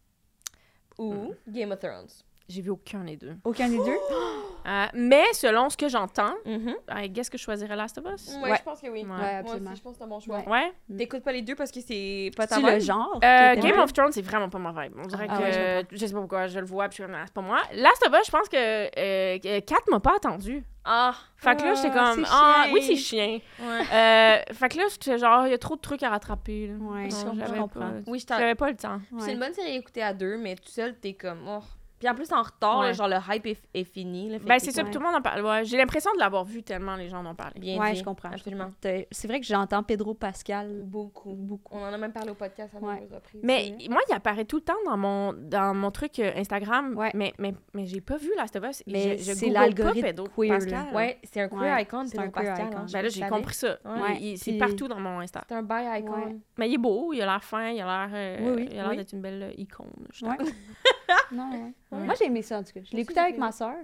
ou 0.99 1.35
Game 1.47 1.71
of 1.71 1.79
Thrones? 1.79 2.09
J'ai 2.49 2.61
vu 2.63 2.71
aucun 2.71 3.05
des 3.05 3.17
deux. 3.17 3.35
Aucun 3.45 3.69
des 3.69 3.79
deux? 3.79 3.85
Euh, 4.65 4.87
mais 4.95 5.25
selon 5.33 5.69
ce 5.71 5.77
que 5.77 5.89
j'entends, 5.89 6.35
Mhm. 6.47 6.75
I 6.89 7.11
guess 7.11 7.29
que 7.29 7.37
je 7.37 7.43
choisirais 7.43 7.75
Last 7.75 7.99
of 7.99 8.05
Us. 8.15 8.33
Ouais, 8.41 8.51
Ouais. 8.53 8.57
je 8.59 8.63
pense 8.63 8.81
que 8.81 8.87
oui. 8.87 9.01
Ouais. 9.01 9.01
Ouais, 9.01 9.07
Moi 9.09 9.27
absolument. 9.41 9.71
aussi, 9.73 9.79
je 9.79 9.83
pense 9.83 9.93
que 9.95 9.99
c'est 9.99 10.05
un 10.05 10.07
bon 10.07 10.21
choix. 10.21 10.39
Ouais. 10.47 10.73
Ouais. 10.89 10.97
T'écoutes 10.99 11.25
pas 11.25 11.33
les 11.33 11.43
deux 11.43 11.57
parce 11.57 11.73
que 11.73 11.81
c'est 11.81 12.31
pas 12.37 12.47
ta 12.47 12.55
C'est 12.55 12.63
le 12.63 12.71
vibe? 12.75 12.81
genre. 12.81 13.19
Euh, 13.25 13.57
Game 13.57 13.81
of 13.81 13.93
Thrones, 13.93 14.13
c'est 14.13 14.23
vraiment 14.23 14.49
pas 14.49 14.61
ma 14.61 14.71
vibe. 14.71 14.93
On 14.99 15.07
dirait 15.09 15.27
Ah 15.29 15.37
que, 15.37 15.43
ouais, 15.43 15.87
je, 15.91 15.97
sais 16.07 16.13
pas 16.13 16.21
pourquoi, 16.21 16.47
je 16.47 16.61
le 16.61 16.67
vois, 16.67 16.85
puis 16.89 16.99
je 16.99 17.03
suis 17.03 17.11
comme, 17.11 17.17
Ah, 17.21 17.25
c'est 17.27 17.35
pas 17.35 17.41
moi. 17.41 17.59
Last 17.75 18.07
of 18.07 18.15
Us, 18.15 18.25
je 18.27 18.31
pense 18.31 18.49
que 18.49 18.57
euh, 18.57 19.39
que 19.41 19.59
Kat 19.67 19.81
m'a 19.91 19.99
pas 19.99 20.15
attendu. 20.15 20.63
Ah! 20.85 21.13
Fait 21.39 21.57
que 21.57 21.63
là, 21.65 21.75
j'étais 21.75 21.91
Ah, 21.97 22.13
comme, 22.15 22.25
ah, 22.31 22.67
oui, 22.73 22.83
c'est 22.83 22.95
chien. 22.95 23.41
Ouais. 23.59 23.81
Euh, 23.93 24.55
fait 24.55 24.69
que 24.69 24.77
là, 24.79 24.85
j'étais 24.93 25.19
genre, 25.19 25.45
il 25.49 25.51
y 25.51 25.55
a 25.55 25.59
trop 25.59 25.75
de 25.75 25.81
trucs 25.81 26.05
à 26.05 26.11
rattraper. 26.11 26.69
Là. 26.69 26.75
Ouais, 26.75 27.03
Non, 27.03 27.09
je 27.11 27.17
comprends, 27.17 27.35
j'avais 27.41 27.57
je 27.57 27.61
comprends. 27.61 27.81
pas- 27.81 27.93
Oui, 28.07 28.21
je 28.21 28.27
t'en- 28.27 28.39
J'avais 28.39 28.55
pas 28.55 28.71
le 28.71 28.77
temps. 28.77 29.01
Ouais. 29.11 29.23
C'est 29.23 29.33
une 29.33 29.41
bonne 29.41 29.55
série 29.55 29.73
à 29.73 29.75
écouter 29.75 30.05
à 30.05 30.15
deux, 30.15 30.37
mais 30.39 30.55
tout 30.55 30.69
seul, 30.71 30.95
t'es 31.01 31.15
comme. 31.15 31.41
Oh. 31.49 31.63
Puis 32.03 32.09
en 32.11 32.17
plus, 32.17 32.33
en 32.33 32.43
retard, 32.43 32.81
Ouais. 32.81 32.87
là, 32.87 32.93
genre 32.95 33.07
le 33.07 33.15
hype 33.31 33.47
est, 33.47 33.63
est 33.75 33.85
fini. 33.85 34.29
Là, 34.29 34.39
Ben, 34.45 34.57
que 34.57 34.63
c'est 34.65 34.73
ça, 34.73 34.83
tout 34.83 34.99
le 34.99 35.05
monde 35.05 35.15
en 35.15 35.23
parle. 35.23 35.41
Ouais, 35.45 35.65
j'ai 35.65 35.77
l'impression 35.77 36.11
de 36.15 36.19
l'avoir 36.19 36.43
vu 36.45 36.65
tellement 36.65 36.97
les 36.97 37.09
gens 37.09 37.19
en 37.19 37.27
ont 37.27 37.35
parlé. 37.37 37.61
Bien 37.61 37.79
Ouais, 37.79 37.93
dit. 37.93 38.01
je 38.01 38.05
comprends. 38.05 38.31
Absolument. 38.33 38.71
C'est 38.83 39.29
vrai 39.29 39.39
que 39.39 39.47
j'entends 39.47 39.85
Pedro 39.85 40.13
Pascal. 40.13 40.81
Beaucoup. 40.83 41.35
Beaucoup. 41.35 41.77
On 41.77 41.81
en 41.81 41.93
a 41.93 41.97
même 41.97 42.13
parlé 42.13 42.31
au 42.33 42.35
podcast 42.35 42.75
à 42.75 42.85
Ouais. 42.85 43.07
reprises. 43.09 43.41
Mais 43.45 43.77
moi, 43.89 44.01
il 44.09 44.15
apparaît 44.15 44.45
tout 44.45 44.57
le 44.57 44.63
temps 44.63 44.75
dans 44.85 44.97
mon, 44.97 45.33
dans 45.33 45.75
mon 45.75 45.93
truc 45.93 46.19
euh, 46.19 46.33
Instagram, 46.35 46.97
Ouais. 46.99 47.13
mais, 47.15 47.33
mais, 47.39 47.55
mais 47.73 47.87
j'ai 47.87 48.01
pas 48.01 48.17
vu 48.17 48.33
Last 48.37 48.57
of 48.57 48.65
Us. 48.69 48.83
Mais 48.89 49.17
je, 49.19 49.23
je 49.23 49.33
c'est 49.35 49.51
l'algorithme 49.51 50.13
queer, 50.35 50.49
là. 50.51 50.59
Pascal. 50.59 50.95
Ouais, 50.97 51.19
c'est 51.23 51.41
un 51.43 51.49
queer 51.49 51.61
Ouais, 51.77 51.83
icon, 51.85 52.03
c'est 52.07 52.17
Pedro 52.19 52.27
un 52.27 52.31
queer 52.31 52.49
Pascal. 52.55 52.67
icon. 52.67 52.79
hein, 52.79 52.87
Ben 52.93 53.03
là, 53.03 53.09
j'ai 53.11 53.29
compris 53.29 53.55
ça. 53.55 53.79
Ouais. 53.85 54.17
Il- 54.19 54.27
il- 54.33 54.39
c'est 54.39 54.59
partout 54.59 54.89
dans 54.89 54.99
mon 54.99 55.21
Insta. 55.21 55.45
C'est 55.49 55.55
un 55.55 55.63
bi 55.63 55.75
icon. 56.01 56.41
Mais 56.59 56.69
il 56.69 56.75
est 56.75 56.79
beau, 56.79 57.13
il 57.13 57.23
a 57.23 57.27
l'air 57.27 57.45
fin, 57.45 57.69
il 57.69 57.81
a 57.81 57.85
l'air 58.09 58.11
euh, 58.13 58.37
Oui, 58.41 58.53
oui, 58.57 58.69
il 58.73 58.79
a 58.79 58.83
l'air 58.83 58.91
oui. 58.91 58.97
d'être 58.97 59.13
une 59.13 59.21
belle 59.23 59.43
euh, 59.45 59.53
icône. 59.57 59.87
non, 61.33 61.51
ouais. 61.51 61.73
Ouais. 61.99 62.05
Moi, 62.05 62.15
j'ai 62.19 62.27
aimé 62.27 62.43
ça, 62.43 62.59
en 62.59 62.63
tout 62.63 62.73
cas. 62.73 62.81
Je 62.91 62.97
l'écoutais 62.97 63.21
avec 63.21 63.39
ma 63.39 63.53
soeur. 63.53 63.75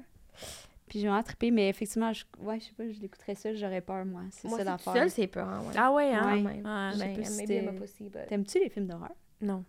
Puis 0.88 1.00
j'ai 1.00 1.06
vraiment 1.08 1.22
trippé, 1.22 1.50
mais 1.50 1.68
effectivement, 1.68 2.12
je, 2.12 2.24
ouais, 2.40 2.58
je 2.60 2.64
sais 2.66 2.72
pas, 2.76 2.84
je 2.90 2.98
l'écouterais 3.00 3.34
seule, 3.34 3.56
j'aurais 3.56 3.82
peur, 3.82 4.06
moi. 4.06 4.22
C'est 4.30 4.48
ça 4.48 4.64
l'affaire. 4.64 4.92
seul, 4.94 5.10
c'est 5.10 5.26
peur. 5.26 5.46
Ouais. 5.46 5.74
Ah 5.76 5.92
ouais, 5.92 6.14
hein? 6.14 6.36
Ouais. 6.36 6.42
Ouais. 6.42 6.62
Ouais. 6.62 6.90
Je 6.92 6.98
sais 6.98 7.46
Ben, 7.62 7.78
pas 7.78 7.86
si 7.86 8.10
T'aimes-tu 8.28 8.58
les 8.58 8.70
films 8.70 8.86
d'horreur? 8.86 9.12
Non. 9.40 9.64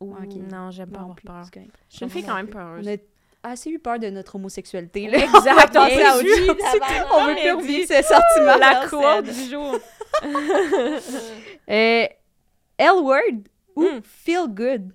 Ah. 0.00 0.04
Non, 0.50 0.70
j'aime 0.70 0.90
pas 0.90 0.98
Non 0.98 1.04
avoir 1.04 1.16
plus, 1.16 1.26
peur. 1.26 1.42
Je 1.88 1.96
suis 1.96 2.04
une 2.04 2.10
fille 2.10 2.22
quand 2.22 2.36
même 2.36 2.48
peureuse. 2.48 2.86
On 2.86 3.48
a 3.48 3.50
assez 3.52 3.70
eu 3.70 3.78
peur 3.78 3.98
de 3.98 4.10
notre 4.10 4.36
homosexualité, 4.36 5.08
là. 5.08 5.18
Exact, 5.18 5.76
On 5.76 7.16
on 7.16 7.26
veut 7.26 7.34
plus 7.36 7.52
revivre 7.52 7.88
ce 7.88 8.02
sentiment. 8.02 8.56
La 8.58 8.86
said. 8.88 9.24
du 9.34 9.50
jour. 9.50 9.78
Euh, 11.70 12.06
L-Word 12.78 13.42
ou 13.76 13.82
Mm. 13.82 14.00
Feel 14.02 14.46
Good. 14.48 14.92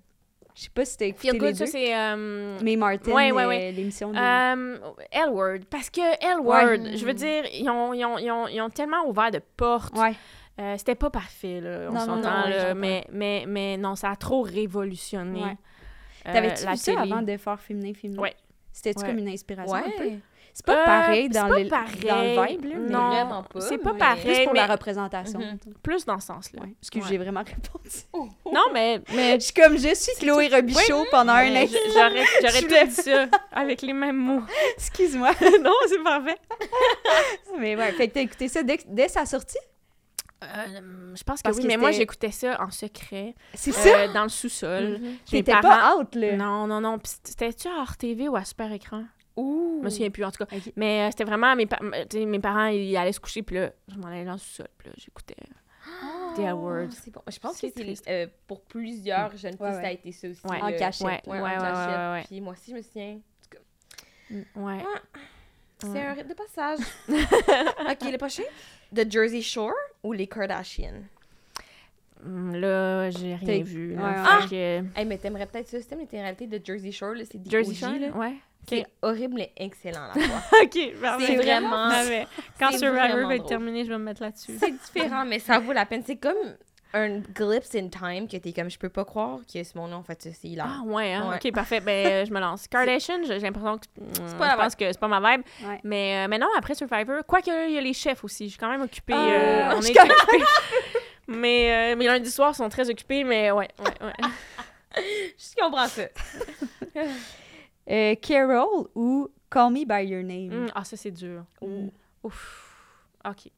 Je 0.56 0.62
sais 0.64 0.70
pas 0.74 0.86
si 0.86 0.98
t'as 0.98 1.06
écouté 1.08 1.30
Feel 1.30 1.34
les 1.34 1.40
Good, 1.40 1.56
ça 1.56 1.66
c'est... 1.66 1.96
euh, 1.96 2.58
Mais 2.62 2.76
Martin, 2.76 3.12
Ouais, 3.12 3.32
ouais, 3.32 3.44
euh, 3.44 3.48
ouais. 3.48 3.72
l'émission 3.72 4.12
de... 4.12 4.18
Euh, 4.18 4.78
L-Word. 5.12 5.60
Parce 5.70 5.90
que 5.90 6.02
L-Word, 6.02 6.80
Ouais. 6.84 6.96
je 6.98 7.06
veux 7.06 7.14
dire, 7.14 7.44
ils 7.54 7.68
ont, 7.70 7.94
ils, 7.94 8.06
ont, 8.06 8.18
ils, 8.20 8.30
ont, 8.32 8.48
ils 8.48 8.62
ont 8.62 8.70
tellement 8.70 9.08
ouvert 9.08 9.32
de 9.32 9.40
portes. 9.58 9.98
Ouais. 9.98 10.14
Euh, 10.62 10.76
C'était 10.78 10.94
pas 10.96 11.10
parfait, 11.10 11.60
là, 11.60 11.90
on 11.92 11.98
s'entend, 12.00 12.48
là, 12.48 12.76
mais, 12.76 13.04
mais, 13.12 13.46
mais 13.48 13.78
non, 13.78 13.96
ça 13.96 14.12
a 14.12 14.16
trop 14.16 14.44
révolutionné 14.44 15.42
Ouais. 15.44 15.58
euh, 16.28 16.34
T'avais-tu 16.34 16.66
la 16.66 16.72
vu 16.74 16.78
ça 16.78 16.92
télé. 16.94 17.12
avant 17.12 17.22
de 17.24 17.38
faire 17.38 17.60
féminin, 17.60 17.94
féminin? 17.96 18.22
Ouais. 18.22 18.36
C'était-tu 18.72 19.02
Ouais. 19.02 19.10
comme 19.10 19.18
une 19.18 19.30
inspiration 19.30 19.74
un 19.76 19.82
peu? 19.98 20.12
C'est 20.56 20.66
pas 20.68 20.84
Euh, 20.84 20.86
pareil 20.86 21.30
c'est 21.32 21.40
dans, 21.40 21.48
pas 21.50 21.60
le, 21.60 21.68
pareil. 21.68 22.00
dans 22.08 22.22
le 22.46 22.48
vibe, 22.48 22.66
là, 22.66 22.76
Non, 22.78 23.10
Vraiment 23.10 23.44
pas, 23.44 23.60
c'est 23.62 23.78
pas 23.80 23.94
mais- 23.94 23.98
pareil, 23.98 24.22
plus 24.36 24.44
pour 24.44 24.54
mais 24.54 24.60
la 24.60 24.68
représentation. 24.68 25.40
Mhm. 25.40 25.58
plus 25.82 26.06
dans 26.06 26.20
ce 26.20 26.28
sens-là. 26.28 26.62
Ouais. 26.62 26.76
Excuse, 26.80 27.02
Ouais. 27.04 27.10
j'ai 27.10 27.18
vraiment 27.18 27.40
répondu. 27.44 27.90
Non, 28.54 28.66
mais, 28.72 29.02
mais 29.16 29.34
Je 29.40 29.46
suis 29.46 29.54
comme, 29.54 29.78
je 29.78 29.96
suis 29.96 30.14
Chloé 30.20 30.50
Robichaud 30.50 31.06
pendant 31.10 31.34
un 31.34 31.66
j- 31.66 31.76
j'aurais 31.92 32.24
j'aurais 32.42 32.62
tout 32.62 32.86
dit 32.88 32.92
ça 32.92 33.26
avec 33.52 33.82
les 33.82 33.94
mêmes 33.94 34.16
mots. 34.18 34.44
Excuse-moi. 34.78 35.32
non, 35.62 35.74
c'est 35.88 36.04
parfait. 36.04 36.38
mais 37.60 37.76
ouais, 37.76 37.92
fait 37.94 38.08
que 38.10 38.14
t'as 38.14 38.22
écouté 38.22 38.48
ça 38.48 38.62
dès, 38.64 38.78
dès 38.88 39.08
sa 39.08 39.26
sortie? 39.26 39.58
Euh, 40.44 41.16
je 41.16 41.24
pense 41.24 41.40
que 41.40 41.44
Parce 41.44 41.56
oui, 41.58 41.64
que 41.64 41.68
mais 41.68 41.78
moi, 41.78 41.92
j'écoutais 41.92 42.32
ça 42.32 42.62
en 42.62 42.70
secret, 42.70 43.34
C'est 43.54 43.72
euh, 43.88 44.12
dans 44.14 44.24
le 44.24 44.30
sous-sol. 44.30 45.00
Mhm. 45.00 45.02
Mes 45.02 45.18
T'étais 45.26 45.52
parents- 45.54 45.62
pas 45.62 45.96
out, 45.98 46.16
là. 46.16 46.36
Non, 46.36 46.68
non, 46.68 46.82
non. 46.82 47.00
Puis 47.00 47.14
C'était-tu 47.24 47.70
à 47.70 47.80
hors 47.80 47.96
TV 47.98 48.28
ou 48.28 48.36
à 48.36 48.44
super 48.44 48.72
écran? 48.74 49.04
Ouh. 49.36 49.78
Je 49.80 49.86
me 49.86 49.90
souviens 49.90 50.10
plus, 50.12 50.24
en 50.24 50.32
tout 50.32 50.44
cas. 50.46 50.56
Mais 50.76 51.02
euh, 51.02 51.10
c'était 51.12 51.24
vraiment, 51.24 51.56
mes, 51.56 51.66
pa- 51.66 51.80
tu 52.10 52.20
sais, 52.20 52.26
mes 52.26 52.40
parents, 52.40 52.68
ils 52.68 52.96
allaient 52.98 53.12
se 53.12 53.20
coucher, 53.20 53.42
puis 53.44 53.56
là, 53.58 53.72
je 53.88 53.98
m'en 53.98 54.08
allais 54.08 54.26
dans 54.26 54.34
le 54.34 54.38
sous-sol, 54.38 54.68
puis 54.78 54.90
là, 54.90 54.94
j'écoutais. 54.98 55.36
Oh, 55.86 56.34
The 56.36 56.40
Awards. 56.46 56.92
C'est 56.92 57.12
bon. 57.12 57.22
Je 57.30 57.40
pense 57.40 57.58
C'est 57.58 57.72
que 57.72 57.96
c'est 57.96 58.10
euh, 58.10 58.28
pour 58.48 58.62
plusieurs 58.62 59.36
jeunes 59.36 59.58
filles, 59.58 59.66
Ouais, 59.66 59.72
ça 59.74 59.88
a 59.88 59.92
été 59.92 60.12
ça 60.12 60.28
aussi. 60.30 60.46
Ouais. 60.48 60.62
En 60.62 60.72
cachette. 60.78 61.06
Ouais, 61.06 61.22
Ouais, 61.26 61.42
ouais, 61.42 61.42
ouais, 61.42 61.56
en 61.58 61.60
cachette. 61.62 61.98
ouais, 61.98 62.12
ouais. 62.14 62.24
Puis 62.26 62.42
moi 62.42 62.54
aussi, 62.54 62.72
je 62.72 62.76
me 62.78 62.82
souviens. 62.82 63.20
Ouais. 64.56 64.84
C'est 65.80 65.88
Ouais. 65.90 66.02
un 66.06 66.14
rite 66.14 66.28
de 66.30 66.34
passage. 66.34 66.80
ok, 67.10 68.12
le 68.12 68.18
prochain? 68.18 68.44
The 68.96 69.12
Jersey 69.12 69.42
Shore 69.42 69.74
ou 70.04 70.14
les 70.14 70.28
Kardashians? 70.28 71.04
Hum, 72.26 72.56
Là, 72.56 73.10
j'ai 73.12 73.36
rien 73.36 73.64
vu. 73.64 73.96
Là, 73.96 74.02
ouais. 74.42 74.48
Que- 74.50 75.00
Hey, 75.00 75.06
mais 75.06 75.18
t'aimerais 75.18 75.46
peut-être 75.46 75.68
ça. 75.68 75.80
Si 75.80 75.88
t'aimes 75.88 76.06
les 76.12 76.22
réalités 76.22 76.48
de 76.48 76.60
Jersey 76.64 76.92
Shore, 76.92 77.14
là, 77.14 77.24
c'est 77.30 77.38
des 77.42 77.50
Jersey 77.50 77.72
OG, 77.72 77.76
Shore, 77.78 78.00
là. 78.00 78.18
Ouais. 78.18 78.34
C'est 78.70 78.86
horrible 79.02 79.42
et 79.42 79.52
excellent 79.58 80.08
la 80.16 80.22
fois. 80.22 80.42
ok, 80.64 80.94
parfait. 81.02 81.26
C'est 81.28 81.36
vraiment- 81.36 81.90
Ah, 81.92 82.04
mais 82.08 82.28
Quand 82.58 82.72
Survivor 82.72 83.28
va 83.28 83.36
être 83.36 83.46
terminé, 83.46 83.84
je 83.84 83.90
vais 83.90 83.98
me 83.98 84.04
mettre 84.06 84.22
là-dessus. 84.22 84.54
C'est 84.58 84.72
différent, 84.72 85.26
mais 85.26 85.40
ça 85.40 85.60
vaut 85.60 85.74
la 85.74 85.86
peine. 85.86 86.02
C'est 86.06 86.16
comme 86.16 86.38
un 86.96 87.20
glimpse 87.34 87.74
in 87.76 87.88
time 87.90 88.28
que 88.28 88.38
t'es 88.38 88.54
comme, 88.54 88.70
je 88.70 88.78
peux 88.78 88.88
pas 88.88 89.04
croire 89.04 89.40
que 89.52 89.62
ce 89.64 89.78
monde-là, 89.78 89.98
en 89.98 90.04
fait, 90.04 90.30
c'est 90.32 90.48
hilarant. 90.48 90.72
Ah 90.82 90.84
ouais, 90.86 91.12
hein? 91.12 91.28
Ouais. 91.32 91.40
ok 91.44 91.52
parfait. 91.54 91.80
Ben 91.82 92.06
euh, 92.08 92.26
je 92.26 92.32
me 92.32 92.40
lance. 92.40 92.68
Kardashian, 92.68 93.18
j'ai 93.26 93.40
l'impression 93.40 93.80
que 93.80 93.86
c'est 94.14 94.38
pas 94.38 94.46
la 94.46 94.52
je 94.54 94.58
pense 94.58 94.76
que 94.76 94.86
c'est 94.92 95.00
pas 95.00 95.08
ma 95.10 95.20
vibe. 95.36 95.42
Ouais. 95.68 95.80
Mais, 95.84 96.24
euh, 96.24 96.28
mais 96.30 96.38
non, 96.38 96.48
après 96.56 96.76
Survivor, 96.76 97.22
quoique 97.28 97.50
il 97.68 97.74
y 97.74 97.78
a 97.78 97.82
les 97.82 97.94
chefs 97.94 98.24
aussi. 98.24 98.46
Je 98.46 98.50
suis 98.52 98.60
quand 98.60 98.70
même 98.70 98.84
occupée. 98.84 99.14
Ah, 99.14 99.26
euh, 99.28 99.76
on 99.76 99.82
je 99.82 99.88
est. 99.92 99.94
mais 101.28 101.94
euh, 101.94 101.96
mes 101.96 102.06
lundis 102.06 102.32
soirs 102.32 102.56
sont 102.56 102.70
très 102.70 102.90
occupés, 102.90 103.24
mais 103.24 103.52
ouais, 103.52 103.70
ouais, 103.80 104.08
ouais. 104.08 104.14
Je 105.38 105.62
comprends 105.62 105.88
ça. 105.88 106.04
Euh, 107.90 108.16
Carol 108.16 108.88
ou 108.96 109.28
Call 109.52 109.74
Me 109.74 109.84
By 109.86 110.08
Your 110.10 110.24
Name? 110.24 110.54
Hum, 110.54 110.72
ah 110.74 110.86
ça 110.86 110.96
c'est 110.96 111.12
dur. 111.12 111.44
Ouf. 112.24 113.06
Ok. 113.26 113.52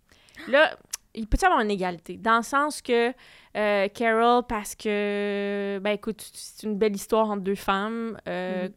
Là, 0.47 0.76
il 1.13 1.28
peut 1.28 1.38
y 1.39 1.45
avoir 1.45 1.61
une 1.61 1.70
égalité? 1.70 2.18
Dans 2.18 2.38
le 2.38 2.41
sens 2.43 2.82
que 2.82 3.13
euh, 3.55 3.88
Carol 3.89 4.43
parce 4.49 4.74
que 4.74 5.80
ben 5.80 5.91
écoute, 5.91 6.28
c'est 6.34 6.66
une 6.66 6.76
belle 6.76 6.95
histoire 6.95 7.30
entre 7.30 7.43
deux 7.43 7.53
femmes. 7.53 8.18
euh, 8.28 8.68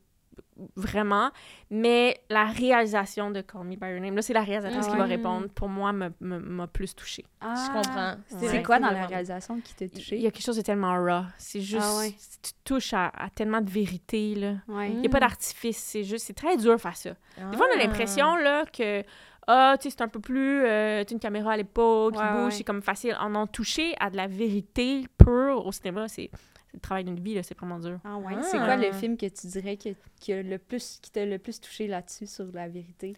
Vraiment, 0.75 1.31
mais 1.71 2.21
la 2.31 2.45
réalisation 2.47 3.31
de 3.31 3.41
Call 3.43 3.63
Me 3.65 3.77
By 3.77 3.91
Your 3.93 4.01
Name, 4.01 4.17
là, 4.17 4.23
c'est 4.23 4.33
la 4.33 4.43
réalisatrice 4.43 4.87
Ah 4.89 4.91
qui 4.91 4.97
va 4.97 5.05
ouais. 5.05 5.09
répondre. 5.11 5.49
Pour 5.55 5.69
moi, 5.69 5.93
m'a 5.93 6.67
plus 6.67 6.97
touchée. 6.97 7.25
Ah. 7.41 7.55
Je 7.57 7.73
comprends. 7.73 8.15
C'est 8.27 8.49
Ouais. 8.57 8.63
quoi 8.65 8.81
dans 8.81 8.91
la 8.91 9.07
réalisation 9.07 9.61
qui 9.61 9.75
t'a 9.75 9.85
Il 9.85 9.91
touché? 9.93 10.19
y 10.19 10.27
a 10.27 10.31
quelque 10.33 10.43
chose 10.45 10.57
de 10.57 10.63
tellement 10.63 10.95
raw. 11.01 11.23
C'est 11.39 11.61
juste, 11.61 11.85
Ah 11.87 11.99
ouais. 11.99 12.13
tu 12.43 12.53
touches 12.65 12.93
à, 12.93 13.07
à 13.17 13.31
tellement 13.31 13.61
de 13.61 13.71
vérité, 13.71 14.35
là. 14.35 14.55
Ouais. 14.67 14.91
Il 14.91 14.99
n'y 15.01 15.07
a 15.07 15.11
pas 15.11 15.21
d'artifice, 15.21 15.77
c'est 15.79 16.03
juste, 16.03 16.27
c'est 16.27 16.35
très 16.37 16.57
dur 16.57 16.81
faire 16.81 16.97
ça. 16.97 17.11
Des 17.37 17.57
fois, 17.57 17.67
on 17.71 17.79
a 17.79 17.81
Ah. 17.81 17.87
l'impression, 17.87 18.35
là, 18.37 18.65
que, 18.67 19.05
ah, 19.47 19.77
tu 19.81 19.89
sais, 19.89 19.97
c'est 19.97 20.03
un 20.03 20.09
peu 20.09 20.19
plus, 20.21 20.65
euh, 20.65 21.05
une 21.09 21.21
caméra 21.21 21.53
à 21.53 21.57
l'épaule 21.57 22.13
qui 22.13 22.19
Ouais, 22.19 22.33
bouge, 22.33 22.45
ouais. 22.47 22.51
c'est 22.51 22.65
comme 22.65 22.83
facile. 22.83 23.17
En 23.21 23.35
en 23.37 23.47
toucher 23.47 23.95
à 24.01 24.11
de 24.11 24.17
la 24.17 24.27
vérité 24.27 25.07
pure 25.19 25.65
au 25.65 25.71
cinéma, 25.71 26.09
c'est 26.09 26.31
le 26.75 26.81
travail 26.81 27.05
d'une 27.05 27.19
vie, 27.21 27.35
là, 27.35 27.43
c'est 27.43 27.57
vraiment 27.57 27.79
dur. 27.79 27.99
Ah 28.05 28.17
ouais? 28.17 28.35
Ah. 28.37 28.43
C'est 28.43 28.59
quoi 28.59 28.77
le 28.77 28.93
film 28.93 29.17
que 29.17 29.27
tu 29.27 29.47
dirais 29.47 29.77
que, 29.77 29.91
qui 30.21 30.33
a 30.33 30.43
le 30.43 30.59
plus, 30.59 30.99
qui 31.03 31.11
t'a 31.11 31.25
le 31.25 31.39
plus 31.39 31.61
touché 31.61 31.87
là-dessus 31.87 32.27
sur 32.27 32.45
la 32.53 32.69
vérité? 32.69 33.17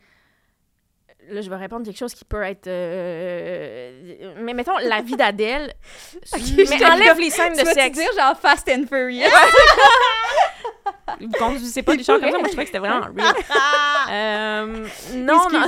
Là, 1.29 1.43
je 1.43 1.51
vais 1.51 1.57
répondre 1.57 1.85
quelque 1.85 1.99
chose 1.99 2.15
qui 2.15 2.25
peut 2.25 2.43
être... 2.43 2.67
euh, 2.67 4.35
Mais 4.43 4.55
mettons, 4.55 4.79
la 4.79 5.03
vie 5.03 5.17
d'Adèle, 5.17 5.75
j'étais 6.37 6.65
mais 6.79 6.85
enlève 6.87 7.19
les 7.19 7.29
scènes 7.31 7.53
de 7.53 7.59
tu 7.61 7.73
sexe. 7.73 7.99
dire 7.99 8.11
genre 8.17 8.39
Fast 8.39 8.69
and 8.71 8.85
Furious? 8.89 9.29
Vous 11.21 11.29
conduisez 11.39 11.83
pas 11.83 11.97
des 11.97 12.03
chars 12.03 12.19
comme 12.21 12.31
ça, 12.31 12.39
moi 12.39 12.47
je 12.47 12.49
trouvais 12.49 12.65
que 12.65 12.69
c'était 12.69 12.79
vraiment 12.79 13.01
real. 13.01 13.35
Euh, 14.11 14.87
non, 15.15 15.39
non, 15.53 15.61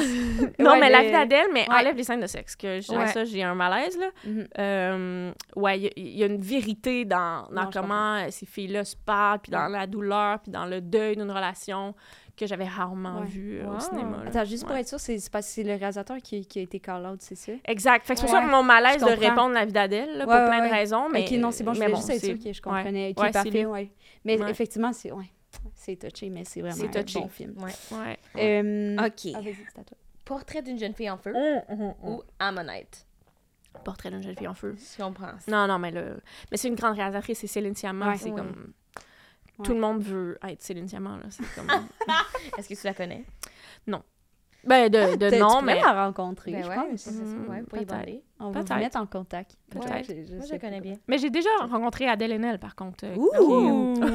non 0.59 0.70
Ouais, 0.72 0.80
mais 0.80 0.90
la 0.90 1.00
le- 1.00 1.07
vie 1.07 1.12
d'Adèle, 1.12 1.46
mais 1.53 1.61
Ouais. 1.68 1.76
enlève 1.76 1.94
les 1.96 2.03
scènes 2.03 2.20
de 2.20 2.26
sexe. 2.26 2.57
Que 2.57 2.78
Ouais. 2.96 3.07
ça, 3.09 3.24
j'ai 3.24 3.42
un 3.42 3.55
malaise, 3.55 3.96
là. 3.98 4.07
Mhm. 4.26 4.46
Euh, 4.59 5.32
ouais, 5.55 5.78
il 5.96 6.09
y 6.09 6.18
y, 6.18 6.22
a 6.24 6.26
une 6.26 6.40
vérité 6.40 7.05
dans, 7.05 7.46
dans 7.53 7.64
Non, 7.64 7.70
comment 7.72 8.18
ces 8.30 8.46
filles-là 8.46 8.84
se 8.84 8.96
parlent, 8.96 9.38
puis 9.40 9.53
dans 9.53 9.68
la 9.68 9.86
douleur, 9.86 10.40
puis 10.40 10.50
dans 10.50 10.64
le 10.64 10.80
deuil 10.80 11.14
d'une 11.16 11.30
relation 11.30 11.94
que 12.36 12.46
j'avais 12.46 12.64
rarement 12.66 13.20
Ouais. 13.20 13.26
vu 13.26 13.61
euh, 13.61 13.66
Wow. 13.66 13.76
au 13.76 13.80
cinéma. 13.80 14.16
là. 14.24 14.30
Attends, 14.30 14.44
juste 14.44 14.64
pour 14.64 14.72
Ouais. 14.74 14.80
être 14.80 14.88
sûr, 14.88 14.98
c'est 14.98 15.18
c'est 15.18 15.30
parce 15.30 15.46
que 15.46 15.53
c'est 15.53 15.62
le 15.62 15.74
réalisateur 15.74 16.16
qui, 16.24 16.44
qui 16.46 16.59
a 16.59 16.62
été 16.62 16.80
call-out, 16.80 17.18
c'est 17.20 17.34
ça? 17.36 17.53
Exact. 17.66 18.05
Fait 18.07 18.14
que 18.14 18.20
c'est 18.20 18.26
pour 18.26 18.34
Ouais. 18.34 18.40
ça 18.40 18.46
que 18.46 18.50
mon 18.50 18.62
malaise 18.62 19.03
de 19.03 19.11
répondre 19.11 19.53
la 19.55 19.66
vie 19.66 19.72
d'Adèle, 19.72 20.09
pour 20.24 20.26
plein 20.32 20.62
ouais. 20.62 20.68
de 20.68 20.74
raisons. 20.74 21.09
Mais, 21.11 21.24
ok, 21.24 21.30
non, 21.38 21.50
c'est 21.50 21.62
bon, 21.62 21.74
je 21.74 21.80
voulais 21.82 21.94
juste 21.94 22.11
être 22.11 22.20
c'est- 22.20 22.26
sûre 22.34 22.38
que 22.42 22.53
je 22.53 22.62
comprenais. 22.62 23.14
Ok, 23.16 23.30
parfait, 23.30 23.66
ouais. 23.66 23.90
Mais 24.24 24.40
Ouais. 24.40 24.50
effectivement, 24.50 24.92
c'est 24.92 25.12
ouais, 25.12 25.26
c'est 25.74 25.96
touché, 25.96 26.28
mais 26.30 26.44
c'est 26.44 26.60
vraiment 26.60 26.76
C'est 26.76 26.96
un 26.96 27.02
touché. 27.02 27.20
bon 27.20 27.28
film. 27.28 27.54
Ouais. 27.62 27.72
Ouais. 27.92 28.18
Euh, 28.36 28.96
Ok. 29.06 29.32
Ah, 29.34 29.40
vas-y, 29.40 29.56
c'est 29.74 29.80
à 29.80 29.84
toi. 29.84 29.96
Portrait 30.24 30.62
d'une 30.62 30.78
jeune 30.78 30.94
fille 30.94 31.10
en 31.10 31.16
feu 31.18 31.32
Ou 31.34 31.94
ou 32.02 32.22
Ammonite? 32.38 33.06
Portrait 33.84 34.10
d'une 34.10 34.22
jeune 34.22 34.36
fille 34.36 34.46
en 34.48 34.54
feu. 34.54 34.76
Je 34.76 35.02
comprends. 35.02 35.32
Non, 35.48 35.66
non, 35.66 35.78
mais 35.78 35.90
là. 35.90 36.02
Mais 36.50 36.56
c'est 36.56 36.68
une 36.68 36.74
grande 36.74 36.94
réalisatrice, 36.96 37.38
c'est 37.40 37.46
Céline 37.46 37.74
Sciamma. 37.74 38.10
Ouais. 38.10 38.18
c'est 38.18 38.30
Ouais. 38.30 38.36
comme. 38.36 38.72
Ouais. 39.58 39.64
Tout 39.64 39.74
le 39.74 39.80
monde 39.80 40.02
veut 40.02 40.38
être 40.48 40.62
Céline 40.62 40.88
Sciamma, 40.88 41.16
là. 41.18 41.24
C'est 41.30 41.44
comme. 41.54 41.68
Est-ce 42.58 42.68
que 42.68 42.74
tu 42.74 42.86
la 42.86 42.94
connais? 42.94 43.24
Ben, 44.64 44.88
de, 44.88 45.16
de 45.16 45.30
T'as- 45.30 45.38
non, 45.38 45.60
mais. 45.62 45.80
la 45.80 46.04
rencontrer, 46.06 46.52
Ben 46.52 46.62
je 46.64 46.68
ouais, 46.68 46.74
pense. 46.74 47.00
c'est 47.00 47.10
ça, 47.10 47.22
Mm, 47.22 47.48
ouais, 47.50 47.62
pour 47.62 47.78
y. 47.78 48.22
On 48.40 48.50
va 48.50 48.60
vous 48.60 48.74
mettre 48.74 48.98
en 48.98 49.06
contact. 49.06 49.56
Peut-être. 49.70 49.90
Ouais, 49.90 50.02
je, 50.04 50.12
je 50.28 50.34
Moi, 50.36 50.46
je 50.52 50.56
connais 50.58 50.80
bien. 50.80 50.94
Mais 51.08 51.18
j'ai 51.18 51.30
déjà 51.30 51.48
rencontré 51.60 52.08
Adèle 52.08 52.32
Haenel, 52.32 52.58
par 52.58 52.74
contre. 52.76 53.04
Ouh! 53.16 53.94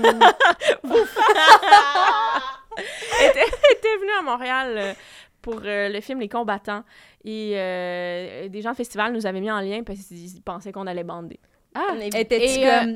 Elle 3.20 3.30
était, 3.32 3.40
elle 3.40 3.78
était 3.78 3.98
venue 4.00 4.12
à 4.20 4.22
Montréal 4.22 4.76
euh, 4.78 4.94
pour 5.42 5.62
euh, 5.66 5.90
le 5.90 6.00
film 6.02 6.20
Les 6.20 6.30
Combattants. 6.30 6.84
Et 7.26 7.54
euh, 7.56 8.48
des 8.50 8.62
gens 8.62 8.70
du 8.72 8.76
festival 8.78 9.12
nous 9.14 9.26
avaient 9.26 9.40
mis 9.42 9.50
en 9.52 9.60
lien 9.60 9.82
parce 9.84 10.00
qu'ils 10.00 10.42
pensaient 10.44 10.72
qu'on 10.72 10.86
allait 10.86 11.04
bander. 11.04 11.40
Ah, 11.74 11.96
étais-tu 12.00 12.60
et, 12.60 12.68
euh, 12.72 12.96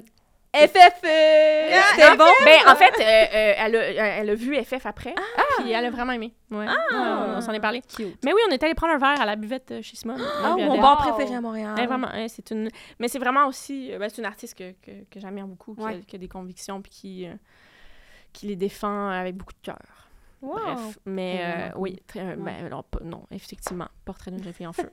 comme 0.53 0.67
FFE? 0.67 1.95
C'était 1.95 2.17
bon? 2.17 2.25
Ben, 2.43 2.59
en 2.67 2.75
fait, 2.75 2.93
euh, 2.99 3.03
euh, 3.03 3.53
elle, 3.57 3.75
a, 3.75 4.05
elle 4.17 4.29
a 4.29 4.35
vu 4.35 4.55
FF 4.63 4.85
après, 4.85 5.15
puis 5.59 5.71
elle 5.71 5.85
a 5.85 5.89
vraiment 5.89 6.11
aimé. 6.13 6.33
Ouais. 6.49 6.65
Ouais, 6.67 6.73
on, 6.93 7.35
on 7.37 7.41
s'en 7.41 7.53
est 7.53 7.59
parlé. 7.59 7.81
Cute. 7.81 8.17
Mais 8.25 8.33
oui, 8.33 8.41
on 8.49 8.51
est 8.51 8.61
allé 8.63 8.73
prendre 8.73 8.93
un 8.93 8.97
verre 8.97 9.21
à 9.21 9.25
la 9.25 9.35
buvette 9.35 9.71
euh, 9.71 9.81
chez 9.81 9.95
Simone. 9.95 10.21
Ah, 10.43 10.55
mon 10.57 10.79
bar 10.81 10.97
préféré 10.97 11.35
à 11.35 11.41
Montréal. 11.41 11.73
Vraiment, 11.85 12.09
c'est 12.27 12.51
une... 12.51 12.69
Mais 12.99 13.07
c'est 13.07 13.19
vraiment 13.19 13.47
aussi... 13.47 13.91
ben, 13.97 14.09
c'est 14.09 14.17
une 14.19 14.25
artiste 14.27 14.57
que, 14.57 14.71
que, 14.81 14.91
que 15.09 15.19
j'admire 15.19 15.47
beaucoup, 15.47 15.73
qui, 15.75 15.81
a, 15.81 15.85
Ouais. 15.85 15.99
qui 16.01 16.15
a 16.15 16.19
des 16.19 16.27
convictions, 16.27 16.81
puis 16.81 16.91
qui, 16.91 17.27
euh, 17.27 17.33
qui 18.33 18.47
les 18.47 18.55
défend 18.55 19.09
avec 19.09 19.35
beaucoup 19.35 19.53
de 19.53 19.61
cœur. 19.63 19.79
Wow. 20.41 20.57
Bref, 20.59 20.97
mais 21.05 21.39
euh, 21.43 21.69
oui, 21.77 21.99
très, 22.07 22.19
euh, 22.21 22.35
ben, 22.35 22.69
pas- 22.89 22.99
non, 23.03 23.25
effectivement, 23.29 23.87
portrait 24.03 24.31
d'une 24.31 24.43
jeune 24.43 24.53
fille 24.53 24.65
en 24.67 24.73
feu. 24.73 24.91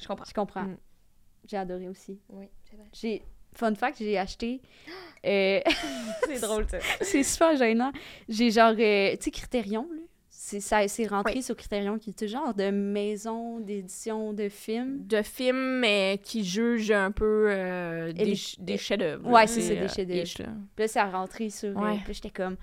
Je 0.00 0.06
comprends. 0.08 0.24
Je 0.28 0.34
comprends. 0.34 0.62
Mm. 0.64 0.76
J'ai 1.48 1.56
adoré 1.56 1.88
aussi. 1.88 2.20
Oui, 2.30 2.48
c'est 2.68 2.76
vrai. 2.76 2.86
J'ai... 2.92 3.22
Fun 3.54 3.74
fact, 3.74 3.98
j'ai 3.98 4.18
acheté... 4.18 4.60
euh, 5.26 5.60
C'est 6.26 6.40
drôle, 6.40 6.66
ça. 6.68 6.78
c'est 7.00 7.22
super 7.22 7.56
gênant. 7.56 7.92
J'ai 8.28 8.50
genre... 8.50 8.74
euh, 8.78 9.12
tu 9.16 9.24
sais, 9.24 9.30
Criterion, 9.30 9.88
là? 9.92 10.00
C'est, 10.34 10.60
ça, 10.60 10.86
c'est 10.88 11.06
rentré 11.06 11.40
sur 11.40 11.54
Criterion, 11.56 11.98
qui 11.98 12.10
est 12.10 12.18
tout 12.18 12.26
genre 12.26 12.52
de 12.52 12.70
maison 12.70 13.60
d'édition 13.60 14.32
de 14.32 14.48
films. 14.48 15.06
de 15.06 15.22
films 15.22 15.78
mais 15.78 16.18
qui 16.22 16.44
jugent 16.44 16.90
un 16.90 17.12
peu 17.12 17.46
euh, 17.48 18.12
des, 18.12 18.34
des 18.58 18.76
chefs-d'œuvre. 18.76 19.30
Ouais, 19.30 19.46
c'est 19.46 19.60
ça, 19.60 19.74
des 19.74 19.82
euh, 19.82 19.88
chefs-d'œuvre. 19.88 20.56
Puis 20.74 20.84
là, 20.84 20.88
ça 20.88 21.04
a 21.04 21.10
rentré 21.10 21.48
sur... 21.48 21.76
Ouais. 21.76 21.98
puis 21.98 22.08
là, 22.08 22.12
j'étais 22.12 22.30
comme... 22.30 22.56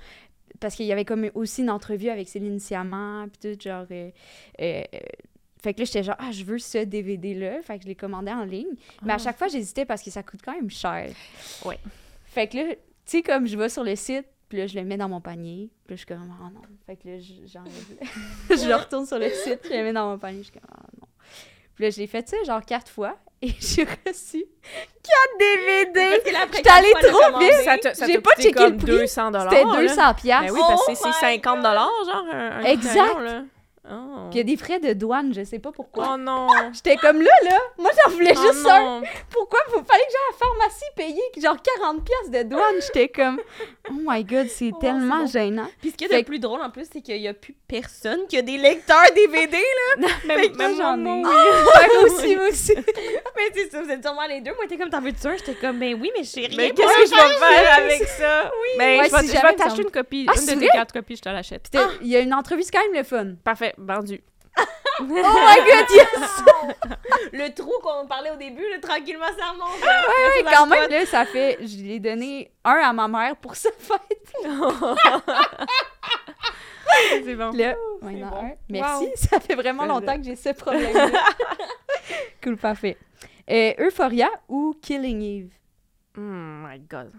Parce 0.59 0.75
qu'il 0.75 0.87
y 0.87 0.91
avait 0.91 1.05
comme 1.05 1.29
aussi 1.35 1.61
une 1.61 1.69
entrevue 1.69 2.09
avec 2.09 2.27
Céline 2.27 2.59
Sciamma, 2.59 3.27
puis 3.31 3.55
tout, 3.55 3.59
genre... 3.63 3.85
fait 5.62 5.74
que 5.74 5.80
là, 5.80 5.86
j'étais 5.86 6.03
genre, 6.03 6.16
ah, 6.20 6.32
je 6.32 6.43
veux 6.43 6.57
ce 6.60 6.78
DVD-là. 6.80 7.62
Fait 7.64 7.78
que 7.78 7.84
je 7.84 7.88
l'ai 7.89 7.95
commandé 7.95 8.32
en 8.32 8.43
ligne. 8.45 8.68
Mais 9.03 9.14
à 9.14 9.16
Ah. 9.16 9.20
chaque 9.20 9.38
fois, 9.38 9.47
j'hésitais 9.47 9.86
parce 9.86 10.01
que 10.01 10.10
ça 10.12 10.24
coûte 10.24 10.39
quand 10.43 10.53
même 10.53 10.70
cher. 10.70 11.10
Ouais. 11.66 11.80
Fait 12.26 12.47
que 12.47 12.57
là, 12.57 12.64
tu 12.74 12.78
sais, 13.05 13.22
comme 13.22 13.45
je 13.47 13.57
vais 13.57 13.70
sur 13.70 13.84
le 13.84 13.95
site, 13.95 14.26
puis 14.47 14.57
là, 14.60 14.68
je 14.68 14.76
le 14.80 14.84
mets 14.86 14.97
dans 14.97 15.10
mon 15.10 15.22
panier. 15.22 15.70
Puis 15.86 15.93
là, 15.93 15.95
je 15.95 15.97
suis 15.97 16.05
comme, 16.05 16.32
ah 16.41 16.49
non. 16.53 16.62
Fait 16.86 16.95
que 16.95 17.07
là, 17.07 17.20
je- 17.20 17.45
j'enlève. 17.45 17.72
je 18.49 18.74
retourne 18.74 19.05
sur 19.05 19.20
le 19.20 19.30
site, 19.30 19.60
je 19.66 19.70
le 19.76 19.84
mets 19.84 19.93
dans 19.93 20.10
mon 20.12 20.18
panier. 20.18 20.39
Je 20.39 20.43
suis 20.43 20.53
comme, 20.53 20.70
ah 20.72 20.86
non. 20.99 21.07
Puis 21.76 21.84
là, 21.86 21.89
je 21.91 21.97
l'ai 21.99 22.07
fait 22.07 22.28
ça, 22.28 22.38
genre 22.45 22.64
quatre 22.66 22.89
fois. 22.91 23.18
Et 23.41 23.53
j'ai 23.60 23.86
reçu 24.05 24.43
quatre 25.01 25.38
DVD. 25.39 26.22
J'étais 26.53 26.70
allée 26.70 26.91
trop 27.01 27.39
vite. 27.39 27.95
Ça 27.95 28.05
J'ai 28.05 28.20
pas 28.20 28.32
checké 28.36 28.51
comme 28.51 28.72
le 28.74 28.78
prix. 28.78 28.86
200 28.88 29.32
C'était 29.32 29.64
là. 29.64 29.82
200 29.82 30.14
piastres. 30.16 30.45
Ben 30.47 30.51
oui, 30.53 30.60
parce 30.68 30.86
que 30.86 30.91
Oh 30.91 30.95
c'est 30.95 31.07
my 31.07 31.38
50 31.39 31.55
God. 31.62 31.64
genre, 31.64 32.26
un, 32.34 32.51
un 32.51 32.64
Exact. 32.64 33.20
là. 33.22 33.43
Oh. 33.91 34.27
Puis 34.30 34.34
il 34.34 34.38
y 34.38 34.39
a 34.41 34.43
des 34.43 34.57
frais 34.57 34.80
de 34.80 34.93
douane, 34.93 35.34
je 35.34 35.43
sais 35.43 35.59
pas 35.59 35.71
pourquoi. 35.71 36.11
Oh 36.13 36.17
non! 36.17 36.47
J'étais 36.73 36.95
comme 36.97 37.21
là, 37.21 37.32
là. 37.43 37.57
Moi, 37.77 37.89
j'en 38.05 38.11
voulais 38.11 38.34
Oh 38.38 38.41
juste 38.41 38.67
un. 38.67 38.80
non! 38.99 39.01
Pourquoi 39.32 39.59
vous 39.69 39.84
fallait 39.84 40.03
que 40.05 40.11
j'aille 40.11 40.27
à 40.27 40.32
la 40.32 40.38
pharmacie 40.38 40.86
payer 40.95 41.21
genre 41.41 41.57
40 41.80 42.03
pièces 42.05 42.32
de 42.32 42.49
douane? 42.49 42.75
J'étais 42.82 43.07
comme, 43.07 43.39
oh 43.89 43.93
my 44.05 44.23
god, 44.23 44.47
c'est 44.49 44.71
Oh, 44.73 44.77
tellement 44.80 45.25
gênant. 45.25 45.67
Puis 45.82 45.91
ce 45.91 45.95
qui 45.95 46.05
est 46.05 46.07
Fait 46.07 46.17
le 46.17 46.21
que- 46.21 46.27
plus 46.27 46.39
drôle 46.39 46.61
en 46.61 46.69
plus, 46.69 46.88
c'est 46.91 47.01
qu'il 47.01 47.17
y 47.17 47.27
a 47.27 47.34
plus 47.34 47.55
personne 47.67 48.27
qui 48.27 48.38
a 48.38 48.41
des 48.41 48.57
lecteurs 48.57 48.97
DVD, 49.15 49.57
là. 49.57 50.07
Même, 50.27 50.39
même 50.55 50.55
moi, 50.55 50.67
moi, 50.67 50.77
j'en 50.77 50.99
ai. 50.99 51.21
moi 51.21 52.03
aussi, 52.03 52.36
moi 52.36 52.47
aussi. 52.49 52.75
mais 52.75 53.43
c'est 53.55 53.71
ça, 53.71 53.82
vous 53.82 53.89
êtes 53.89 54.03
sûrement 54.03 54.25
les 54.27 54.41
deux. 54.41 54.51
Moi, 54.53 54.65
t'es 54.67 54.77
comme, 54.77 54.89
t'en 54.89 55.01
veux-tu 55.01 55.25
un? 55.27 55.38
J'étais 55.38 55.55
comme, 55.55 55.80
ben 55.80 55.97
oui, 55.99 56.11
mais 56.15 56.23
je 56.23 56.30
sais 56.30 56.41
rien. 56.41 56.57
Mais 56.57 56.71
qu'est-ce 56.71 56.93
que 57.01 57.05
je 57.05 57.11
vais 57.15 57.38
faire 57.38 57.77
avec 57.77 58.03
ça? 58.07 58.51
Oui. 58.61 58.77
Ben, 58.77 58.99
Ouais, 58.99 59.09
je 59.09 59.32
vais, 59.32 59.55
t'acheter 59.55 59.82
une 59.84 59.91
copie. 59.91 60.25
Ah, 60.30 60.34
une 60.39 60.55
de 60.55 60.59
tes 60.59 60.67
quatre 60.67 60.93
copies, 60.93 61.15
je 61.15 61.21
te 61.21 61.30
l'achète. 61.30 61.69
Il 62.01 62.07
y 62.07 62.15
a 62.15 62.19
une 62.19 62.34
entrevue, 62.34 62.63
c'est 62.63 62.71
quand 62.71 62.84
même 62.84 62.93
le 62.93 63.03
fun. 63.03 63.34
Parfait, 63.43 63.68
vendu. 63.78 64.22
Oh 65.01 65.05
my 65.05 65.15
god, 65.15 65.89
yes! 65.91 66.43
Le 67.32 67.53
trou 67.53 67.72
qu'on 67.82 68.05
parlait 68.05 68.32
au 68.32 68.36
début, 68.36 68.70
là, 68.70 68.80
tranquillement, 68.82 69.28
ça 69.28 69.51
remonte. 69.51 69.80
Ouais, 69.82 70.43
quand 70.53 70.67
même, 70.67 70.89
là, 70.89 71.05
ça 71.05 71.26
fait. 71.26 71.57
Je 71.61 71.78
l'ai 71.86 72.01
donné 72.01 72.51
un 72.65 72.74
à 72.84 72.91
ma 72.91 73.07
mère 73.07 73.38
pour 73.38 73.55
sa 73.55 73.70
fête. 73.72 74.34
C'est 77.24 77.36
bon. 77.36 77.51
Là, 77.51 77.76
bon. 78.01 78.07
un. 78.09 78.51
Merci, 78.67 79.05
Wow. 79.05 79.11
ça 79.15 79.39
fait 79.39 79.55
vraiment 79.55 79.86
longtemps 79.86 80.17
que 80.17 80.24
j'ai 80.24 80.36
ce 80.36 80.49
problème. 80.49 81.11
cool, 82.43 82.57
parfait. 82.57 82.97
Euh, 83.49 83.74
Euphoria 83.80 84.30
ou 84.49 84.76
Killing 84.82 85.22
Eve? 85.22 85.51
Oh 86.17 86.22
my 86.22 86.78
god. 86.80 87.11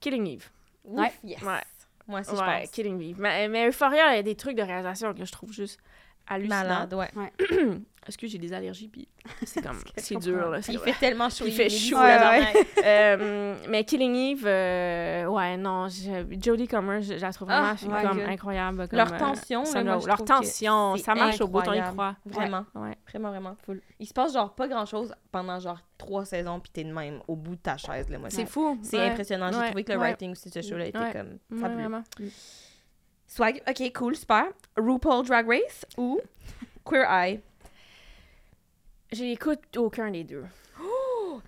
Killing 0.00 0.26
Eve. 0.28 0.48
Ouf, 0.84 0.98
Ouais. 1.00 1.12
yes. 1.24 1.42
Ouais. 1.42 1.60
Moi 2.08 2.20
aussi, 2.20 2.30
je 2.34 2.40
Ouais, 2.40 2.60
pense. 2.62 2.70
Killing 2.70 3.00
Eve. 3.00 3.16
Mais, 3.20 3.48
mais 3.48 3.68
Euphoria, 3.68 4.12
il 4.12 4.16
y 4.16 4.18
a 4.18 4.22
des 4.22 4.34
trucs 4.34 4.56
de 4.56 4.62
réalisation 4.62 5.14
que 5.14 5.24
je 5.24 5.32
trouve 5.32 5.52
juste 5.52 5.80
hallucinants. 6.26 6.56
Malade, 6.64 6.94
ouais. 6.94 7.10
Est-ce 8.04 8.18
que 8.18 8.26
j'ai 8.26 8.38
des 8.38 8.52
allergies, 8.52 8.88
puis 8.88 9.06
c'est 9.44 9.62
comme, 9.62 9.78
c'est 9.96 10.16
dur, 10.16 10.50
là. 10.50 10.58
Il 10.68 10.76
fait 10.80 10.94
tellement 10.98 11.30
chaud. 11.30 11.44
Il 11.46 11.52
fait 11.52 11.68
chaud, 11.68 11.96
délicieux, 11.96 11.96
là, 11.96 12.30
ouais. 12.32 12.66
Euh, 12.84 13.56
mais 13.68 13.84
Killing 13.84 14.12
Eve, 14.16 14.44
euh, 14.44 15.26
ouais, 15.26 15.56
non, 15.56 15.86
Jodie 15.88 16.66
Comer, 16.66 17.00
je, 17.00 17.14
je 17.16 17.20
la 17.20 17.32
trouve 17.32 17.46
vraiment 17.46 17.76
Ah, 17.80 17.86
ouais, 17.86 18.02
comme 18.02 18.18
incroyable. 18.18 18.88
Comme, 18.88 18.96
Leur 18.96 19.12
euh, 19.12 19.18
tension, 19.18 19.62
là, 19.72 19.84
moi, 19.84 20.00
leur 20.04 20.24
tension, 20.24 20.96
ça 20.96 21.14
marche 21.14 21.40
au 21.42 21.46
bout, 21.46 21.62
on 21.64 21.72
y 21.74 21.80
croit. 21.80 22.16
Vraiment. 22.26 22.64
Ouais. 22.74 22.98
Vraiment, 23.08 23.30
vraiment. 23.30 23.56
Il 24.00 24.06
se 24.08 24.12
passe 24.12 24.32
genre 24.32 24.52
pas 24.52 24.66
grand 24.66 24.84
chose 24.84 25.14
pendant 25.30 25.60
genre 25.60 25.78
trois 25.96 26.24
saisons, 26.24 26.58
puis 26.58 26.72
t'es 26.72 26.82
de 26.82 26.92
même 26.92 27.20
au 27.28 27.36
bout 27.36 27.54
de 27.54 27.60
ta 27.60 27.76
chaise, 27.76 28.08
là, 28.08 28.18
moi. 28.18 28.30
C'est 28.30 28.46
fou. 28.46 28.80
C'est 28.82 28.98
ouais. 28.98 29.10
impressionnant. 29.10 29.52
J'ai 29.52 29.58
Ouais, 29.58 29.66
trouvé 29.68 29.84
que 29.84 29.92
le 29.92 29.98
ouais. 29.98 30.08
writing 30.10 30.32
aussi 30.32 30.48
de 30.48 30.54
ce 30.60 30.68
show-là 30.68 30.86
était 30.86 30.98
Ouais. 30.98 31.12
comme 31.12 31.38
Ouais, 31.52 31.60
fabuleux. 31.60 32.02
Swag, 33.34 33.62
ok, 33.66 33.90
cool, 33.94 34.14
super. 34.14 34.52
RuPaul 34.76 35.24
Drag 35.24 35.48
Race 35.48 35.86
ou 35.96 36.20
Queer 36.84 37.06
Eye? 37.10 37.40
J'écoute 39.10 39.74
aucun 39.78 40.10
des 40.10 40.22
deux. 40.22 40.44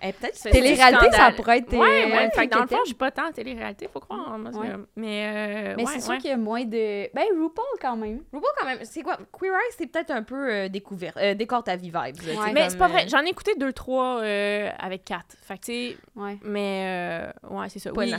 Eh, 0.03 0.13
peut-être 0.13 0.37
C'est- 0.37 0.51
Télé-réalité, 0.51 1.11
ça 1.13 1.31
pourrait 1.33 1.59
être. 1.59 1.73
Ouais, 1.73 1.79
euh, 2.07 2.11
ouais. 2.17 2.31
Fait 2.31 2.47
que 2.49 2.55
dans 2.55 2.63
le 2.63 2.67
fond, 2.69 2.79
suis 2.85 2.95
pas 2.95 3.11
tant 3.11 3.31
télé-réalité, 3.33 3.89
faut 3.93 4.01
croire. 4.01 4.37
Ouais. 4.39 4.69
Mais, 4.97 5.27
euh, 5.27 5.75
Mais 5.77 5.85
ouais, 5.85 5.91
c'est 5.93 6.01
sûr 6.01 6.11
ouais. 6.13 6.19
qu'il 6.19 6.31
y 6.31 6.33
a 6.33 6.37
moins 6.37 6.65
de. 6.65 7.13
Ben, 7.15 7.25
RuPaul 7.39 7.65
quand 7.81 7.97
même. 7.97 8.21
RuPaul, 8.33 8.51
quand 8.59 8.67
même, 8.67 8.79
c'est 8.83 9.03
quoi? 9.03 9.19
Queer 9.39 9.53
Eye, 9.53 9.75
c'est 9.77 9.87
peut-être 9.87 10.11
un 10.11 10.23
peu 10.23 10.51
euh, 10.53 10.69
découvert. 10.69 11.13
Euh, 11.17 11.35
décor 11.35 11.63
ta 11.65 11.77
vie 11.77 11.91
vibes. 11.91 12.17
Mais 12.27 12.35
comme, 12.35 12.71
c'est 12.71 12.79
pas 12.79 12.89
vrai. 12.89 13.05
euh, 13.05 13.09
J'en 13.09 13.25
ai 13.25 13.29
écouté 13.29 13.53
deux, 13.59 13.73
trois 13.73 14.21
euh, 14.23 14.69
avec 14.79 15.05
quatre. 15.05 15.37
Fait 15.43 15.59
que, 15.59 15.65
tu 15.65 15.73
sais, 15.73 15.97
Ouais. 16.17 16.39
mais 16.45 17.31
euh, 17.51 17.57
ouais, 17.57 17.69
c'est 17.69 17.79
ça. 17.79 17.91
Oui, 17.97 18.13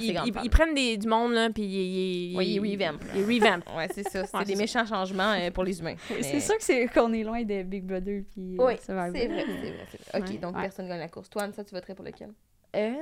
ils, 0.43 0.49
prennent 0.49 0.73
des, 0.73 0.97
du 0.97 1.07
monde, 1.07 1.33
là, 1.33 1.49
puis 1.49 1.63
ils, 1.63 2.31
ils, 2.31 2.37
Ouais, 2.37 2.45
ils 2.47 2.59
revampent. 2.59 3.03
Ils 3.15 3.23
revamp. 3.23 3.61
Ouais, 3.75 3.87
c'est 3.93 4.03
ça. 4.07 4.25
C'est 4.25 4.37
Ouais, 4.37 4.45
des 4.45 4.55
méchants 4.55 4.85
changements 4.85 5.35
pour 5.53 5.63
les 5.63 5.79
humains. 5.79 5.95
C'est 6.21 6.39
sûr 6.39 6.57
que 6.57 6.63
c'est 6.63 6.87
qu'on 6.87 7.11
est 7.13 7.23
loin 7.23 7.43
de 7.43 7.63
Big 7.63 7.83
Brother 7.83 8.21
puis 8.31 8.55
Oui, 8.57 8.73
c'est 8.81 8.93
vrai. 8.93 9.11
Ok, 10.13 10.39
donc 10.39 10.55
personne 10.59 10.87
gagne 10.87 10.99
la 10.99 11.07
course. 11.07 11.29
Toi, 11.29 11.43
ça, 11.55 11.63
tu 11.63 11.73
voterais 11.73 11.95
pour 11.95 12.05
lequel? 12.05 12.31
Euh, 12.75 12.93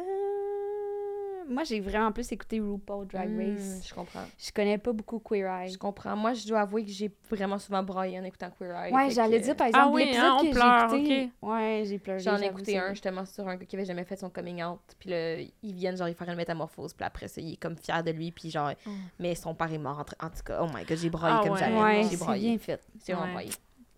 Moi, 1.49 1.65
j'ai 1.65 1.81
vraiment 1.81 2.11
plus 2.13 2.31
écouté 2.31 2.61
RuPaul 2.61 3.05
Drag 3.05 3.29
Hmm, 3.29 3.37
Race. 3.57 3.85
je 3.85 3.93
comprends. 3.93 4.23
Je 4.39 4.49
connais 4.53 4.77
pas 4.77 4.93
beaucoup 4.93 5.19
Queer 5.19 5.45
Eye. 5.45 5.69
Je 5.73 5.77
comprends. 5.77 6.15
Moi, 6.15 6.31
je 6.33 6.47
dois 6.47 6.61
avouer 6.61 6.85
que 6.85 6.91
j'ai 6.91 7.11
vraiment 7.29 7.59
souvent 7.59 7.83
braillé 7.83 8.17
en 8.17 8.23
écoutant 8.23 8.49
Queer 8.57 8.71
Eye. 8.73 8.93
Ouais, 8.93 9.09
j'allais 9.09 9.39
que, 9.39 9.43
dire 9.43 9.55
par 9.57 9.65
Ah 9.65 9.69
exemple 9.69 9.95
oui, 9.95 10.05
l'épisode 10.05 10.23
hein, 10.25 10.37
on 10.39 10.45
que 10.45 10.51
pleure, 10.51 10.89
j'ai 10.89 10.95
écouté. 10.99 11.31
Ouais, 11.41 11.83
j'ai 11.85 11.99
pleuré. 11.99 12.19
J'en 12.19 12.37
ai 12.37 12.45
écouté 12.45 12.77
un 12.77 12.89
justement 12.91 13.25
sur 13.25 13.45
un 13.45 13.57
gars 13.57 13.65
qui 13.65 13.75
avait 13.75 13.83
jamais 13.83 14.05
fait 14.05 14.15
son 14.15 14.29
coming 14.29 14.63
out. 14.63 14.79
Puis 14.97 15.09
là, 15.09 15.35
ils 15.39 15.73
viennent 15.73 15.97
genre, 15.97 16.07
ils 16.07 16.15
faire 16.15 16.29
une 16.29 16.35
métamorphose. 16.37 16.93
Puis 16.93 17.05
après 17.05 17.27
ça, 17.27 17.41
il 17.41 17.53
est 17.53 17.57
comme 17.57 17.75
fier 17.75 18.01
de 18.01 18.11
lui. 18.11 18.31
Puis 18.31 18.49
genre, 18.49 18.71
Mm. 18.85 18.91
mais 19.19 19.35
son 19.35 19.53
père 19.53 19.71
est 19.73 19.77
mort. 19.77 19.99
En, 20.21 20.29
tout 20.29 20.43
cas, 20.45 20.59
oh 20.63 20.67
my 20.73 20.85
god, 20.85 20.97
j'ai 20.97 21.09
braillé 21.09 21.35
Ah 21.39 21.43
comme 21.43 21.53
ouais. 21.53 21.59
jamais. 21.59 21.81
Ouais, 21.81 22.03
j'ai 22.09 22.15
c'est 22.15 22.33
bien 22.39 22.57
fait. 22.57 22.81
C'est 22.99 23.11
vraiment 23.11 23.27
Ouais. 23.27 23.33
braillé. 23.33 23.51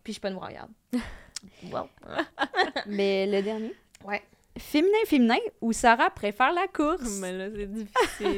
Puis 0.03 0.07
je 0.07 0.11
suis 0.13 0.19
pas 0.21 0.29
une 0.29 0.35
broyarde. 0.35 0.71
well. 1.71 1.83
Mais 2.87 3.27
le 3.27 3.43
dernier? 3.43 3.73
Ouais. 4.03 4.23
Féminin, 4.57 4.97
féminin, 5.05 5.37
ou 5.61 5.73
Sarah 5.73 6.09
préfère 6.09 6.53
la 6.53 6.67
course? 6.67 7.19
Mais 7.19 7.31
là, 7.33 7.47
c'est 7.53 7.67
difficile. 7.73 8.37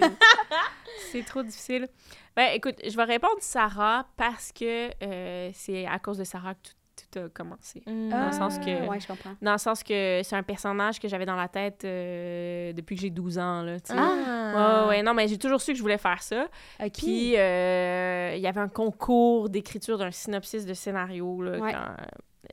c'est 1.11 1.24
trop 1.26 1.43
difficile. 1.43 1.88
Ben, 2.36 2.49
écoute, 2.55 2.76
je 2.88 2.95
vais 2.97 3.03
répondre 3.03 3.36
Sarah 3.39 4.07
parce 4.18 4.51
que 4.51 4.89
euh, 5.03 5.51
c'est 5.53 5.86
à 5.86 5.99
cause 5.99 6.18
de 6.18 6.24
Sarah 6.24 6.55
que 6.55 6.59
tout, 6.63 7.05
tout 7.11 7.20
a 7.20 7.30
commencé. 7.30 7.84
Mm. 7.86 8.09
Dans 8.09 8.26
le 8.28 8.32
sens 8.32 8.57
que- 8.57 8.84
Ah, 8.84 8.89
Ouais, 8.89 8.99
je 8.99 9.05
comprends. 9.07 9.36
Dans 9.43 9.51
le 9.51 9.57
sens 9.59 9.84
que 9.84 10.22
c'est 10.24 10.36
un 10.36 10.41
personnage 10.43 10.99
que 10.99 11.07
j'avais 11.07 11.26
dans 11.28 11.36
la 11.36 11.47
tête 11.47 11.84
euh, 11.86 12.74
depuis 12.74 12.95
que 12.95 13.01
j'ai 13.03 13.09
12 13.11 13.38
ans, 13.38 13.61
là. 13.61 13.78
Ah. 13.89 14.84
Ouais, 14.86 14.89
ouais, 14.89 15.03
non, 15.03 15.13
mais 15.13 15.28
j'ai 15.28 15.38
toujours 15.38 15.61
su 15.61 15.72
que 15.74 15.78
je 15.78 15.84
voulais 15.84 15.99
faire 15.99 16.24
ça. 16.24 16.47
Ok. 16.84 16.91
Puis, 16.93 17.38
euh, 17.38 18.34
il 18.36 18.41
y 18.41 18.47
avait 18.47 18.61
un 18.61 18.70
concours 18.70 19.49
d'écriture 19.49 19.99
d'un 19.99 20.11
synopsis 20.11 20.65
de 20.65 20.74
scénario 20.74 21.43
là, 21.43 21.59
Ouais. 21.59 21.72
quand, 21.74 21.93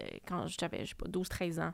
euh, 0.03 0.05
quand 0.29 0.47
j'avais, 0.49 0.85
je 0.85 0.91
sais 0.91 0.95
pas, 0.97 1.09
12-13 1.09 1.61
ans 1.61 1.73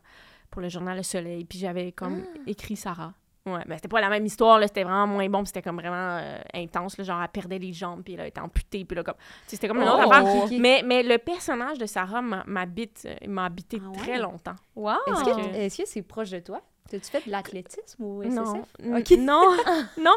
pour 0.50 0.60
le 0.62 0.68
journal 0.68 0.96
Le 0.96 1.02
Soleil. 1.02 1.44
Puis 1.44 1.58
j'avais 1.58 1.92
comme 1.92 2.22
Ah. 2.24 2.38
écrit 2.46 2.76
Sarah. 2.76 3.12
Ouais, 3.46 3.62
mais 3.66 3.76
c'était 3.76 3.88
pas 3.88 4.02
la 4.02 4.10
même 4.10 4.26
histoire, 4.26 4.58
là, 4.58 4.66
c'était 4.66 4.84
vraiment 4.84 5.06
moins 5.06 5.26
bon, 5.30 5.38
puis 5.38 5.46
c'était 5.46 5.62
comme 5.62 5.76
vraiment 5.80 6.18
euh, 6.20 6.38
intense, 6.52 6.98
là, 6.98 7.04
genre 7.04 7.22
elle 7.22 7.28
perdait 7.30 7.58
les 7.58 7.72
jambes, 7.72 8.02
puis 8.04 8.14
là, 8.14 8.24
elle 8.24 8.28
était 8.28 8.40
amputée, 8.40 8.84
puis 8.84 8.94
là, 8.94 9.02
comme... 9.02 9.14
C'était 9.46 9.66
comme 9.66 9.78
une 9.78 9.88
autre 9.88 10.04
Oh. 10.06 10.12
affaire. 10.12 10.60
Mais, 10.60 10.82
mais 10.84 11.02
le 11.02 11.16
personnage 11.16 11.78
de 11.78 11.86
Sarah 11.86 12.20
m'a- 12.20 12.44
m'habite, 12.46 13.08
m'a 13.26 13.46
habité 13.46 13.80
Ah 13.82 13.88
ouais? 13.88 13.96
très 13.96 14.18
longtemps. 14.18 14.56
Wow. 14.76 14.92
Est-ce 15.06 15.24
que 15.24 15.54
est-ce 15.56 15.82
que 15.82 15.88
c'est 15.88 16.02
proche 16.02 16.30
de 16.30 16.40
toi? 16.40 16.60
T'as-tu 16.90 17.10
fait 17.10 17.24
de 17.26 17.30
l'athlétisme 17.30 18.02
ou 18.04 18.22
SSF? 18.22 18.34
Non, 18.34 18.62
n- 18.82 18.96
Ok. 18.98 19.10
non, 19.18 19.56
non, 19.98 20.14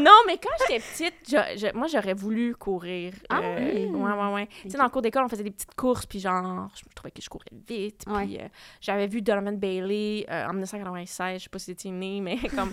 non, 0.00 0.12
mais 0.26 0.38
quand 0.38 0.50
j'étais 0.68 0.80
petite, 0.80 1.14
je- 1.28 1.58
je- 1.66 1.74
moi, 1.76 1.86
j'aurais 1.86 2.14
voulu 2.14 2.54
courir. 2.54 3.12
Ah 3.30 3.40
euh, 3.42 3.58
oui? 3.58 3.84
Ouais, 3.86 4.12
ouais, 4.12 4.32
ouais. 4.34 4.48
Tu 4.62 4.70
sais, 4.70 4.76
dans 4.78 4.84
le 4.84 4.90
cours 4.90 5.02
d'école, 5.02 5.22
on 5.24 5.28
faisait 5.28 5.44
des 5.44 5.50
petites 5.52 5.74
courses, 5.74 6.04
puis 6.04 6.18
genre, 6.20 6.68
je 6.74 6.82
trouvais 6.94 7.10
que 7.12 7.22
je 7.22 7.28
courais 7.28 7.44
vite. 7.68 8.02
Puis 8.04 8.14
Ouais. 8.14 8.38
euh, 8.42 8.48
j'avais 8.80 9.06
vu 9.06 9.22
Donovan 9.22 9.56
Bailey 9.56 10.26
euh, 10.28 10.46
en 10.46 10.52
1996, 10.52 11.38
je 11.38 11.42
sais 11.44 11.48
pas 11.48 11.58
si 11.58 11.66
c'était 11.66 11.90
né, 11.90 12.20
mais 12.20 12.36
comme 12.56 12.72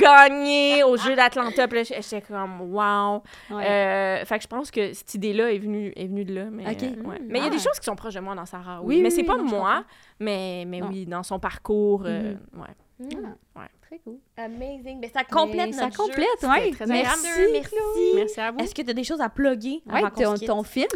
gagner 0.00 0.82
au 0.84 0.96
jeu 0.96 1.14
d'Atlanta. 1.16 1.66
Puis 1.68 1.78
là, 1.78 1.82
j'étais 1.84 2.22
comme, 2.22 2.60
wow. 2.72 3.22
Ouais. 3.50 3.66
Euh, 3.66 4.24
fait 4.24 4.36
que 4.38 4.42
je 4.42 4.48
pense 4.48 4.70
que 4.70 4.92
cette 4.92 5.14
idée-là 5.14 5.52
est 5.52 5.58
venue, 5.58 5.92
est 5.96 6.06
venue 6.06 6.24
de 6.24 6.34
là. 6.34 6.44
Mais, 6.50 6.64
ouais. 6.66 6.74
Mm. 6.74 7.26
mais 7.28 7.38
il 7.38 7.44
y 7.44 7.46
a 7.46 7.50
des 7.50 7.56
Ah. 7.56 7.68
choses 7.68 7.78
qui 7.78 7.84
sont 7.84 7.96
proches 7.96 8.14
de 8.14 8.20
moi 8.20 8.34
dans 8.34 8.46
Sarah, 8.46 8.80
oui. 8.82 8.96
Oui, 8.96 9.02
mais 9.02 9.10
c'est 9.10 9.22
oui, 9.22 9.26
pas 9.26 9.36
non, 9.36 9.44
moi. 9.44 9.84
Mais, 10.20 10.64
mais 10.66 10.80
Non. 10.80 10.88
oui, 10.88 11.06
dans 11.06 11.22
son 11.22 11.38
parcours, 11.38 12.02
euh, 12.06 12.34
Mhm. 12.52 12.60
ouais. 12.60 12.68
Mm. 12.98 13.26
Ouais. 13.56 13.66
Très 13.82 13.98
cool. 13.98 14.16
Amazing. 14.36 15.00
Ben, 15.00 15.10
ça 15.12 15.22
complète 15.22 15.66
Mais 15.66 15.72
ça 15.72 15.84
notre 15.84 15.96
jeu. 15.96 16.02
complète, 16.08 16.72
très 16.72 16.86
Merci. 16.86 17.26
Merci. 17.52 17.76
Merci 18.16 18.40
à 18.40 18.50
vous. 18.50 18.58
Est-ce 18.58 18.74
que 18.74 18.82
tu 18.82 18.90
as 18.90 18.94
des 18.94 19.04
choses 19.04 19.20
à 19.20 19.28
plugger 19.28 19.80
Ouais, 19.86 19.98
avant 20.02 20.10
ton, 20.10 20.34
ton 20.34 20.62
film? 20.64 20.88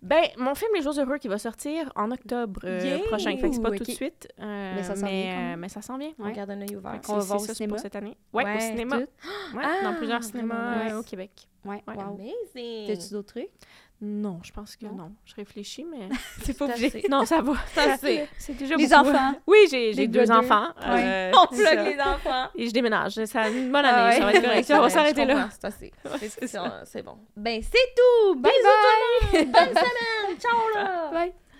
Ben, 0.00 0.22
mon 0.38 0.54
film 0.54 0.70
Les 0.74 0.80
Jours 0.80 0.98
heureux 0.98 1.18
qui 1.18 1.28
va 1.28 1.36
sortir 1.36 1.92
en 1.94 2.10
octobre 2.10 2.60
euh, 2.64 2.80
Yeah! 2.82 2.98
prochain. 3.00 3.36
Fait 3.36 3.50
que 3.50 3.54
c'est 3.54 3.60
pas 3.60 3.72
tout 3.72 3.84
de 3.84 3.90
suite. 3.90 4.28
euh, 4.40 4.72
Mais 4.76 4.82
ça 4.82 4.94
s'en 4.96 5.06
vient 5.06 5.10
mais, 5.10 5.54
euh, 5.54 5.56
mais 5.58 5.68
ça 5.68 5.82
s'en 5.82 5.98
vient. 5.98 6.12
On 6.18 6.24
Ouais. 6.24 6.32
garde 6.32 6.50
un 6.52 6.60
œil 6.62 6.74
ouvert. 6.76 7.00
On 7.08 7.14
va 7.14 7.20
voir 7.24 7.40
ça 7.40 7.52
cinéma. 7.54 7.74
pour 7.74 7.80
cette 7.82 7.96
année. 7.96 8.16
Ouais, 8.32 8.44
Ouais, 8.44 8.56
au 8.56 8.60
cinéma. 8.60 8.96
Ouais, 8.98 9.06
Ah, 9.62 9.80
dans 9.84 9.94
plusieurs 9.96 10.22
cinémas 10.24 10.84
nice. 10.84 10.92
euh, 10.94 11.00
au 11.00 11.02
Québec. 11.02 11.48
Ouais, 11.66 11.82
Ouais. 11.86 11.94
wow. 11.96 12.00
Amazing. 12.14 12.86
T'as-tu 12.86 13.12
d'autres 13.12 13.34
trucs? 13.34 13.50
Non, 14.00 14.38
je 14.44 14.52
pense 14.52 14.76
que 14.76 14.86
Non? 14.86 14.92
non. 14.94 15.12
Je 15.24 15.34
réfléchis, 15.34 15.84
mais... 15.84 16.08
C'est 16.44 16.56
pas 16.56 16.66
obligé. 16.66 17.04
non, 17.10 17.24
ça 17.24 17.40
va. 17.42 17.54
Ça, 17.74 17.96
c'est- 17.96 18.28
C'est 18.38 18.52
déjà 18.54 18.76
Les 18.76 18.86
beaucoup. 18.86 19.08
enfants. 19.08 19.34
Oui, 19.46 19.58
j'ai 19.70 20.06
deux 20.06 20.24
Brother. 20.24 20.38
enfants. 20.38 20.68
Euh, 20.86 21.32
On 21.34 21.46
c'est 21.54 21.62
plug 21.74 21.84
les 21.96 22.00
enfants. 22.00 22.48
Et 22.54 22.68
je 22.68 22.72
déménage. 22.72 23.24
Ça 23.24 23.40
a 23.42 23.48
une 23.50 23.72
bonne 23.72 23.84
Ah 23.84 24.06
année. 24.06 24.08
ouais. 24.14 24.18
Ça 24.20 24.24
va 24.24 24.32
être 24.34 24.42
correct. 24.44 24.70
On 24.72 24.80
va 24.82 24.90
s'arrêter 24.90 25.24
là. 25.24 25.48
assez. 25.64 25.92
C'est- 26.20 26.56
C'est 26.84 27.02
bon. 27.02 27.18
Ben, 27.36 27.60
c'est 27.60 27.94
tout. 27.96 28.36
Bye 28.36 28.52
Bisous 28.52 28.62
bye. 28.64 29.30
tout 29.30 29.36
le 29.36 29.44
monde. 29.44 29.52
Bonne 29.52 29.68
semaine. 29.82 30.38
Ciao 30.38 30.74
là. 30.74 31.10
Bye. 31.12 31.32